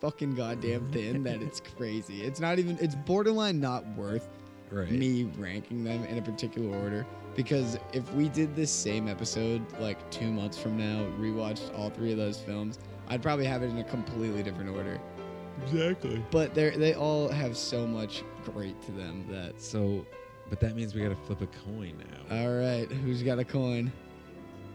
fucking 0.00 0.34
goddamn 0.34 0.88
thin 0.92 1.22
that 1.24 1.42
it's 1.42 1.60
crazy. 1.60 2.22
It's 2.22 2.40
not 2.40 2.58
even 2.58 2.78
it's 2.80 2.94
borderline 2.94 3.60
not 3.60 3.86
worth 3.96 4.28
Right. 4.70 4.90
me 4.90 5.24
ranking 5.38 5.84
them 5.84 6.04
in 6.06 6.18
a 6.18 6.22
particular 6.22 6.76
order 6.76 7.06
because 7.36 7.78
if 7.92 8.12
we 8.14 8.28
did 8.28 8.56
this 8.56 8.70
same 8.70 9.06
episode 9.06 9.64
like 9.78 10.10
2 10.10 10.32
months 10.32 10.58
from 10.58 10.76
now, 10.76 11.04
rewatched 11.20 11.76
all 11.78 11.88
three 11.90 12.10
of 12.10 12.18
those 12.18 12.40
films, 12.40 12.78
I'd 13.08 13.22
probably 13.22 13.44
have 13.46 13.62
it 13.62 13.66
in 13.70 13.78
a 13.78 13.84
completely 13.84 14.42
different 14.42 14.70
order. 14.70 14.98
Exactly. 15.64 16.22
But 16.30 16.54
they 16.54 16.70
they 16.70 16.94
all 16.94 17.28
have 17.28 17.56
so 17.56 17.86
much 17.86 18.22
great 18.44 18.80
to 18.82 18.92
them 18.92 19.26
that 19.30 19.60
So, 19.60 20.06
but 20.50 20.60
that 20.60 20.76
means 20.76 20.94
we 20.94 21.02
gotta 21.02 21.16
flip 21.16 21.40
a 21.42 21.46
coin 21.68 22.02
now. 22.30 22.42
All 22.42 22.54
right, 22.54 22.90
who's 22.90 23.22
got 23.22 23.38
a 23.38 23.44
coin? 23.44 23.92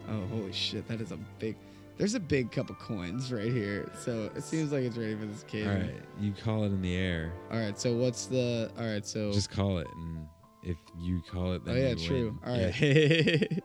Oh, 0.09 0.25
holy 0.27 0.51
shit, 0.51 0.87
that 0.87 0.99
is 1.01 1.11
a 1.11 1.17
big. 1.39 1.55
There's 1.97 2.15
a 2.15 2.19
big 2.19 2.51
cup 2.51 2.69
of 2.71 2.79
coins 2.79 3.31
right 3.31 3.51
here, 3.51 3.91
so 3.99 4.31
it 4.35 4.43
seems 4.43 4.71
like 4.71 4.83
it's 4.83 4.97
ready 4.97 5.13
for 5.15 5.25
this 5.25 5.43
All 5.43 5.47
occasion. 5.49 5.81
right, 5.93 6.03
you 6.19 6.33
call 6.43 6.63
it 6.63 6.67
in 6.67 6.81
the 6.81 6.95
air. 6.95 7.31
All 7.51 7.59
right, 7.59 7.79
so 7.79 7.93
what's 7.93 8.25
the? 8.25 8.71
All 8.79 8.85
right, 8.85 9.05
so. 9.05 9.31
Just 9.31 9.51
call 9.51 9.77
it, 9.77 9.87
and 9.95 10.25
if 10.63 10.77
you 10.99 11.21
call 11.31 11.53
it, 11.53 11.61
oh 11.67 11.73
yeah, 11.73 11.89
you 11.89 11.95
true. 12.07 12.39
win. 12.43 12.51
All 12.51 12.57
Yeah. 12.59 12.67
right. 12.67 13.63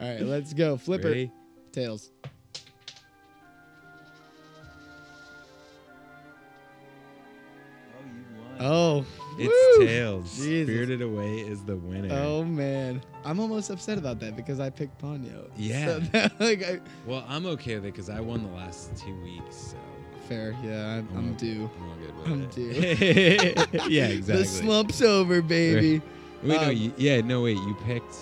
all 0.00 0.08
right, 0.14 0.22
let's 0.22 0.52
go. 0.54 0.76
Flipper. 0.76 1.08
Ready? 1.08 1.32
Tails. 1.72 2.12
Oh, 8.60 9.04
It's 9.38 9.78
woo! 9.78 9.86
tails. 9.86 10.36
Jesus. 10.36 10.66
Spirited 10.68 11.02
Away 11.02 11.40
is 11.40 11.62
the 11.64 11.76
winner. 11.76 12.14
Oh 12.14 12.42
man, 12.44 13.02
I'm 13.24 13.38
almost 13.40 13.70
upset 13.70 13.98
about 13.98 14.18
that 14.20 14.36
because 14.36 14.60
I 14.60 14.70
picked 14.70 15.00
Ponyo. 15.00 15.48
Yeah. 15.56 16.00
So, 16.12 16.28
like, 16.44 16.64
I, 16.64 16.80
Well, 17.06 17.24
I'm 17.28 17.46
okay 17.46 17.74
with 17.76 17.84
it 17.86 17.92
because 17.92 18.08
I 18.10 18.20
won 18.20 18.42
the 18.42 18.52
last 18.56 18.96
two 18.96 19.14
weeks. 19.22 19.56
So 19.56 19.76
fair. 20.28 20.56
Yeah, 20.64 20.96
I'm, 20.98 21.08
I'm 21.16 21.28
all- 21.28 21.34
due. 21.34 21.70
I'm 21.78 21.88
all 21.88 21.96
good 21.96 22.16
with 22.18 22.26
I'm 22.32 22.42
it. 22.42 22.50
due. 22.98 23.88
yeah, 23.88 24.06
exactly. 24.06 24.42
The 24.42 24.44
slump's 24.48 25.02
over, 25.02 25.42
baby. 25.42 26.00
Wait, 26.42 26.60
no, 26.60 26.68
Um, 26.68 26.76
you, 26.76 26.92
yeah, 26.96 27.20
no, 27.20 27.42
wait, 27.42 27.56
you 27.58 27.76
picked. 27.84 28.14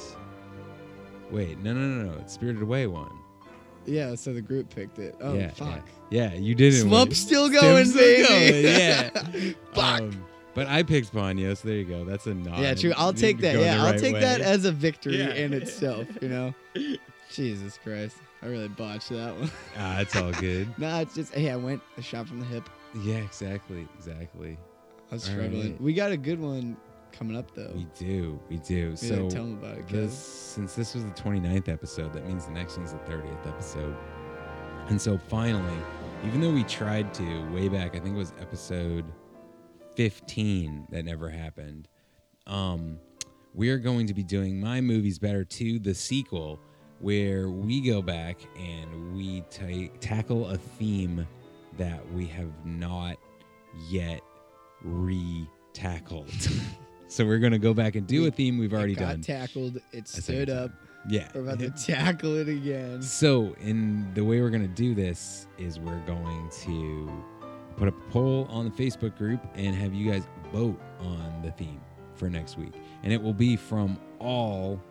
Wait, 1.30 1.58
no, 1.62 1.72
no, 1.72 1.80
no, 1.80 2.10
no. 2.12 2.26
Spirited 2.26 2.62
Away 2.62 2.86
won. 2.86 3.10
Yeah, 3.86 4.14
so 4.14 4.32
the 4.32 4.40
group 4.40 4.74
picked 4.74 4.98
it. 4.98 5.14
Oh, 5.20 5.34
yeah, 5.34 5.50
fuck. 5.50 5.82
Yeah, 6.10 6.32
yeah 6.32 6.38
you 6.38 6.54
didn't. 6.54 6.88
Slump's 6.88 7.18
still 7.18 7.48
Still- 7.48 7.60
going, 7.60 7.84
still 7.86 8.00
baby. 8.00 8.62
going, 8.62 8.64
yeah. 8.64 9.52
Fuck. 9.74 10.00
Um, 10.02 10.24
But 10.54 10.68
I 10.68 10.82
picked 10.84 11.12
Ponyo, 11.12 11.56
so 11.56 11.66
there 11.68 11.76
you 11.78 11.84
go. 11.84 12.04
That's 12.04 12.26
a 12.26 12.34
nod. 12.34 12.60
yeah, 12.60 12.74
true. 12.74 12.92
I'll 12.96 13.12
take 13.12 13.38
that. 13.40 13.58
Yeah, 13.58 13.82
I'll 13.82 13.90
right 13.92 14.00
take 14.00 14.14
that 14.20 14.40
as 14.40 14.64
a 14.64 14.70
victory 14.72 15.18
Yeah. 15.18 15.34
in 15.34 15.52
itself. 15.52 16.06
You 16.22 16.28
know. 16.28 16.54
Jesus 17.32 17.78
Christ, 17.82 18.16
I 18.42 18.46
really 18.46 18.68
botched 18.68 19.08
that 19.10 19.36
one. 19.36 19.50
Ah, 19.76 19.98
it's 20.00 20.14
all 20.14 20.30
good. 20.32 20.68
nah, 20.78 21.00
it's 21.00 21.14
just 21.16 21.34
hey, 21.34 21.50
I 21.50 21.56
went 21.56 21.82
a 21.98 22.02
shot 22.02 22.28
from 22.28 22.38
the 22.38 22.46
hip. 22.46 22.68
Yeah, 23.02 23.16
exactly, 23.16 23.88
exactly. 23.98 24.56
I 25.10 25.14
was 25.16 25.28
All 25.28 25.34
struggling. 25.34 25.72
right. 25.72 25.80
We 25.80 25.94
got 25.94 26.12
a 26.12 26.16
good 26.16 26.38
one 26.40 26.76
coming 27.14 27.36
up 27.36 27.54
though. 27.54 27.72
We 27.74 27.86
do, 27.98 28.38
we 28.48 28.56
do. 28.58 28.96
So 28.96 29.28
them 29.28 29.54
about 29.54 29.78
it, 29.78 29.88
this, 29.88 30.14
since 30.14 30.74
this 30.74 30.94
was 30.94 31.04
the 31.04 31.12
29th 31.12 31.68
episode, 31.68 32.12
that 32.12 32.26
means 32.26 32.46
the 32.46 32.52
next 32.52 32.76
one's 32.76 32.92
the 32.92 32.98
30th 32.98 33.46
episode. 33.46 33.96
And 34.88 35.00
so 35.00 35.16
finally, 35.16 35.78
even 36.26 36.40
though 36.40 36.52
we 36.52 36.64
tried 36.64 37.14
to 37.14 37.50
way 37.50 37.68
back, 37.68 37.94
I 37.96 38.00
think 38.00 38.14
it 38.14 38.18
was 38.18 38.32
episode 38.40 39.04
15 39.96 40.88
that 40.90 41.04
never 41.04 41.30
happened. 41.30 41.88
Um, 42.46 42.98
we 43.54 43.70
are 43.70 43.78
going 43.78 44.06
to 44.08 44.14
be 44.14 44.24
doing 44.24 44.60
My 44.60 44.80
Movies 44.80 45.18
Better 45.18 45.44
2, 45.44 45.78
the 45.78 45.94
sequel, 45.94 46.60
where 46.98 47.48
we 47.48 47.80
go 47.80 48.02
back 48.02 48.38
and 48.58 49.14
we 49.14 49.42
ta- 49.42 49.92
tackle 50.00 50.48
a 50.48 50.56
theme 50.56 51.26
that 51.78 52.00
we 52.12 52.26
have 52.26 52.50
not 52.64 53.16
yet 53.88 54.20
re 54.82 55.48
tackled. 55.72 56.30
so 57.14 57.24
we're 57.24 57.38
going 57.38 57.52
to 57.52 57.60
go 57.60 57.72
back 57.72 57.94
and 57.94 58.08
do 58.08 58.26
a 58.26 58.30
theme 58.30 58.58
we've 58.58 58.74
already 58.74 58.94
it 58.94 58.98
got 58.98 59.10
done. 59.10 59.20
tackled. 59.20 59.80
It 59.92 60.08
stood 60.08 60.50
up. 60.50 60.72
Yeah. 61.08 61.28
We're 61.32 61.42
about 61.42 61.60
to 61.60 61.70
tackle 61.86 62.34
it 62.34 62.48
again. 62.48 63.02
So, 63.02 63.54
in 63.60 64.12
the 64.14 64.24
way 64.24 64.40
we're 64.40 64.50
going 64.50 64.62
to 64.62 64.74
do 64.74 64.96
this 64.96 65.46
is 65.56 65.78
we're 65.78 66.04
going 66.06 66.50
to 66.64 67.08
put 67.76 67.86
up 67.86 67.94
a 67.96 68.10
poll 68.10 68.48
on 68.50 68.64
the 68.64 68.70
Facebook 68.72 69.16
group 69.16 69.40
and 69.54 69.76
have 69.76 69.94
you 69.94 70.10
guys 70.10 70.26
vote 70.52 70.80
on 70.98 71.40
the 71.42 71.52
theme 71.52 71.80
for 72.16 72.28
next 72.28 72.58
week. 72.58 72.72
And 73.04 73.12
it 73.12 73.22
will 73.22 73.32
be 73.32 73.54
from 73.54 73.96
all 74.18 74.82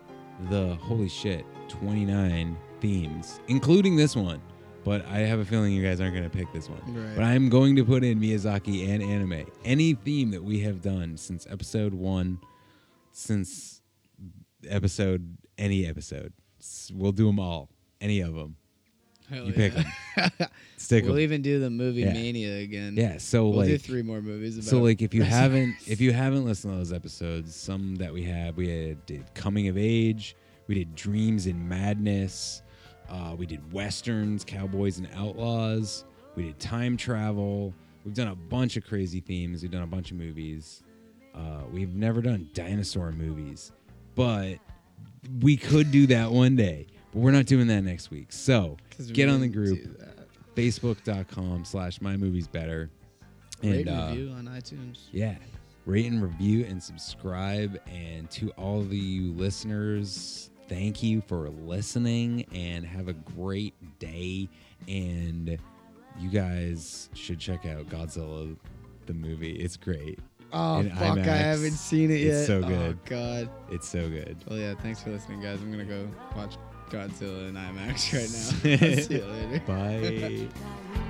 the 0.48 0.76
holy 0.76 1.10
shit 1.10 1.44
29 1.68 2.56
themes, 2.80 3.40
including 3.48 3.96
this 3.96 4.16
one. 4.16 4.40
But 4.84 5.06
I 5.06 5.20
have 5.20 5.38
a 5.38 5.44
feeling 5.44 5.72
you 5.72 5.82
guys 5.82 6.00
aren't 6.00 6.14
going 6.14 6.28
to 6.28 6.36
pick 6.36 6.52
this 6.52 6.68
one. 6.68 6.80
Right. 6.94 7.14
But 7.16 7.24
I'm 7.24 7.48
going 7.48 7.76
to 7.76 7.84
put 7.84 8.04
in 8.04 8.20
Miyazaki 8.20 8.86
and 8.88 9.02
anime. 9.02 9.46
Any 9.64 9.94
theme 9.94 10.30
that 10.32 10.44
we 10.44 10.60
have 10.60 10.82
done 10.82 11.16
since 11.16 11.46
episode 11.48 11.94
one, 11.94 12.38
since 13.12 13.80
episode, 14.68 15.36
any 15.58 15.86
episode. 15.86 16.32
We'll 16.92 17.12
do 17.12 17.26
them 17.26 17.38
all. 17.40 17.68
Any 18.00 18.20
of 18.20 18.34
them. 18.34 18.56
Hell 19.30 19.46
you 19.46 19.52
pick 19.54 19.72
them. 19.74 19.86
Stick 20.76 21.04
We'll 21.04 21.14
'em. 21.14 21.20
even 21.20 21.40
do 21.40 21.58
the 21.58 21.70
movie 21.70 22.02
Yeah. 22.02 22.12
Mania 22.12 22.58
again. 22.58 22.94
Yeah, 22.94 23.16
so 23.16 23.48
we'll 23.48 23.60
like 23.60 23.68
do 23.68 23.78
three 23.78 24.02
more 24.02 24.20
movies. 24.20 24.58
About 24.58 24.68
So 24.68 24.82
like 24.82 25.00
if 25.00 25.14
you 25.14 25.22
haven't 25.22 25.76
if 25.86 26.00
you 26.02 26.12
haven't 26.12 26.44
listened 26.44 26.74
to 26.74 26.78
those 26.78 26.92
episodes, 26.92 27.56
some 27.56 27.96
that 27.96 28.12
we 28.12 28.22
have, 28.24 28.58
we 28.58 28.68
had 28.68 29.06
did 29.06 29.32
coming 29.34 29.68
of 29.68 29.78
age, 29.78 30.36
we 30.66 30.74
did 30.74 30.94
dreams 30.94 31.46
and 31.46 31.66
madness, 31.66 32.62
uh, 33.08 33.34
we 33.36 33.46
did 33.46 33.72
westerns, 33.72 34.44
cowboys 34.44 34.98
and 34.98 35.08
outlaws, 35.14 36.04
we 36.36 36.44
did 36.44 36.58
time 36.58 36.96
travel. 36.96 37.72
We've 38.04 38.14
done 38.14 38.28
a 38.28 38.34
bunch 38.34 38.76
of 38.76 38.84
crazy 38.84 39.20
themes. 39.20 39.62
We've 39.62 39.70
done 39.70 39.82
a 39.82 39.86
bunch 39.86 40.10
of 40.10 40.16
movies. 40.18 40.82
Uh, 41.34 41.62
we've 41.72 41.94
never 41.94 42.20
done 42.22 42.48
dinosaur 42.54 43.10
movies, 43.12 43.72
but 44.14 44.56
we 45.40 45.56
could 45.56 45.90
do 45.90 46.06
that 46.08 46.30
one 46.30 46.54
day. 46.54 46.86
But 47.12 47.20
we're 47.20 47.30
not 47.32 47.46
doing 47.46 47.66
that 47.68 47.82
next 47.82 48.10
week. 48.10 48.26
So 48.32 48.76
get 49.12 49.28
on 49.28 49.40
the 49.40 49.48
group, 49.48 49.78
facebook.com 50.54 51.64
slash 51.64 52.00
my 52.00 52.16
movies 52.16 52.46
better. 52.46 52.90
Rate 53.62 53.86
And 53.86 53.88
and 53.88 53.88
uh, 53.88 54.06
review 54.10 54.30
on 54.32 54.44
iTunes. 54.46 54.98
yeah. 55.12 55.36
Rate 55.86 56.06
and 56.06 56.22
review 56.22 56.64
and 56.64 56.82
subscribe. 56.82 57.78
And 57.86 58.30
to 58.32 58.50
all 58.52 58.82
the 58.82 59.20
listeners, 59.34 60.50
thank 60.74 61.02
you 61.02 61.20
for 61.20 61.48
listening 61.50 62.44
and 62.52 62.84
have 62.84 63.08
a 63.08 63.12
great 63.12 63.74
day. 63.98 64.48
And 64.88 65.56
you 66.18 66.28
guys 66.30 67.08
should 67.14 67.38
check 67.38 67.64
out 67.64 67.88
Godzilla, 67.88 68.56
the 69.06 69.14
movie. 69.14 69.52
It's 69.52 69.76
great. 69.76 70.18
Oh 70.52 70.78
In 70.78 70.90
fuck! 70.90 71.18
I 71.18 71.24
haven't 71.24 71.72
seen 71.72 72.10
it 72.10 72.20
yet. 72.20 72.34
It's 72.34 72.46
so 72.46 72.60
good. 72.60 72.72
Oh, 72.72 72.98
good. 73.04 73.04
God. 73.06 73.50
It's 73.70 73.88
so 73.88 74.08
good. 74.08 74.36
Well, 74.48 74.58
yeah. 74.58 74.74
Thanks 74.74 75.02
for 75.02 75.10
listening, 75.10 75.40
guys. 75.40 75.60
I'm 75.60 75.70
gonna 75.70 75.84
go 75.84 76.08
watch 76.36 76.54
Godzilla 76.90 77.48
in 77.48 77.54
IMAX 77.54 78.12
right 78.12 78.78
now. 78.78 78.96
See 79.02 79.14
you 79.14 79.24
later. 79.24 79.60
Bye. 79.66 81.04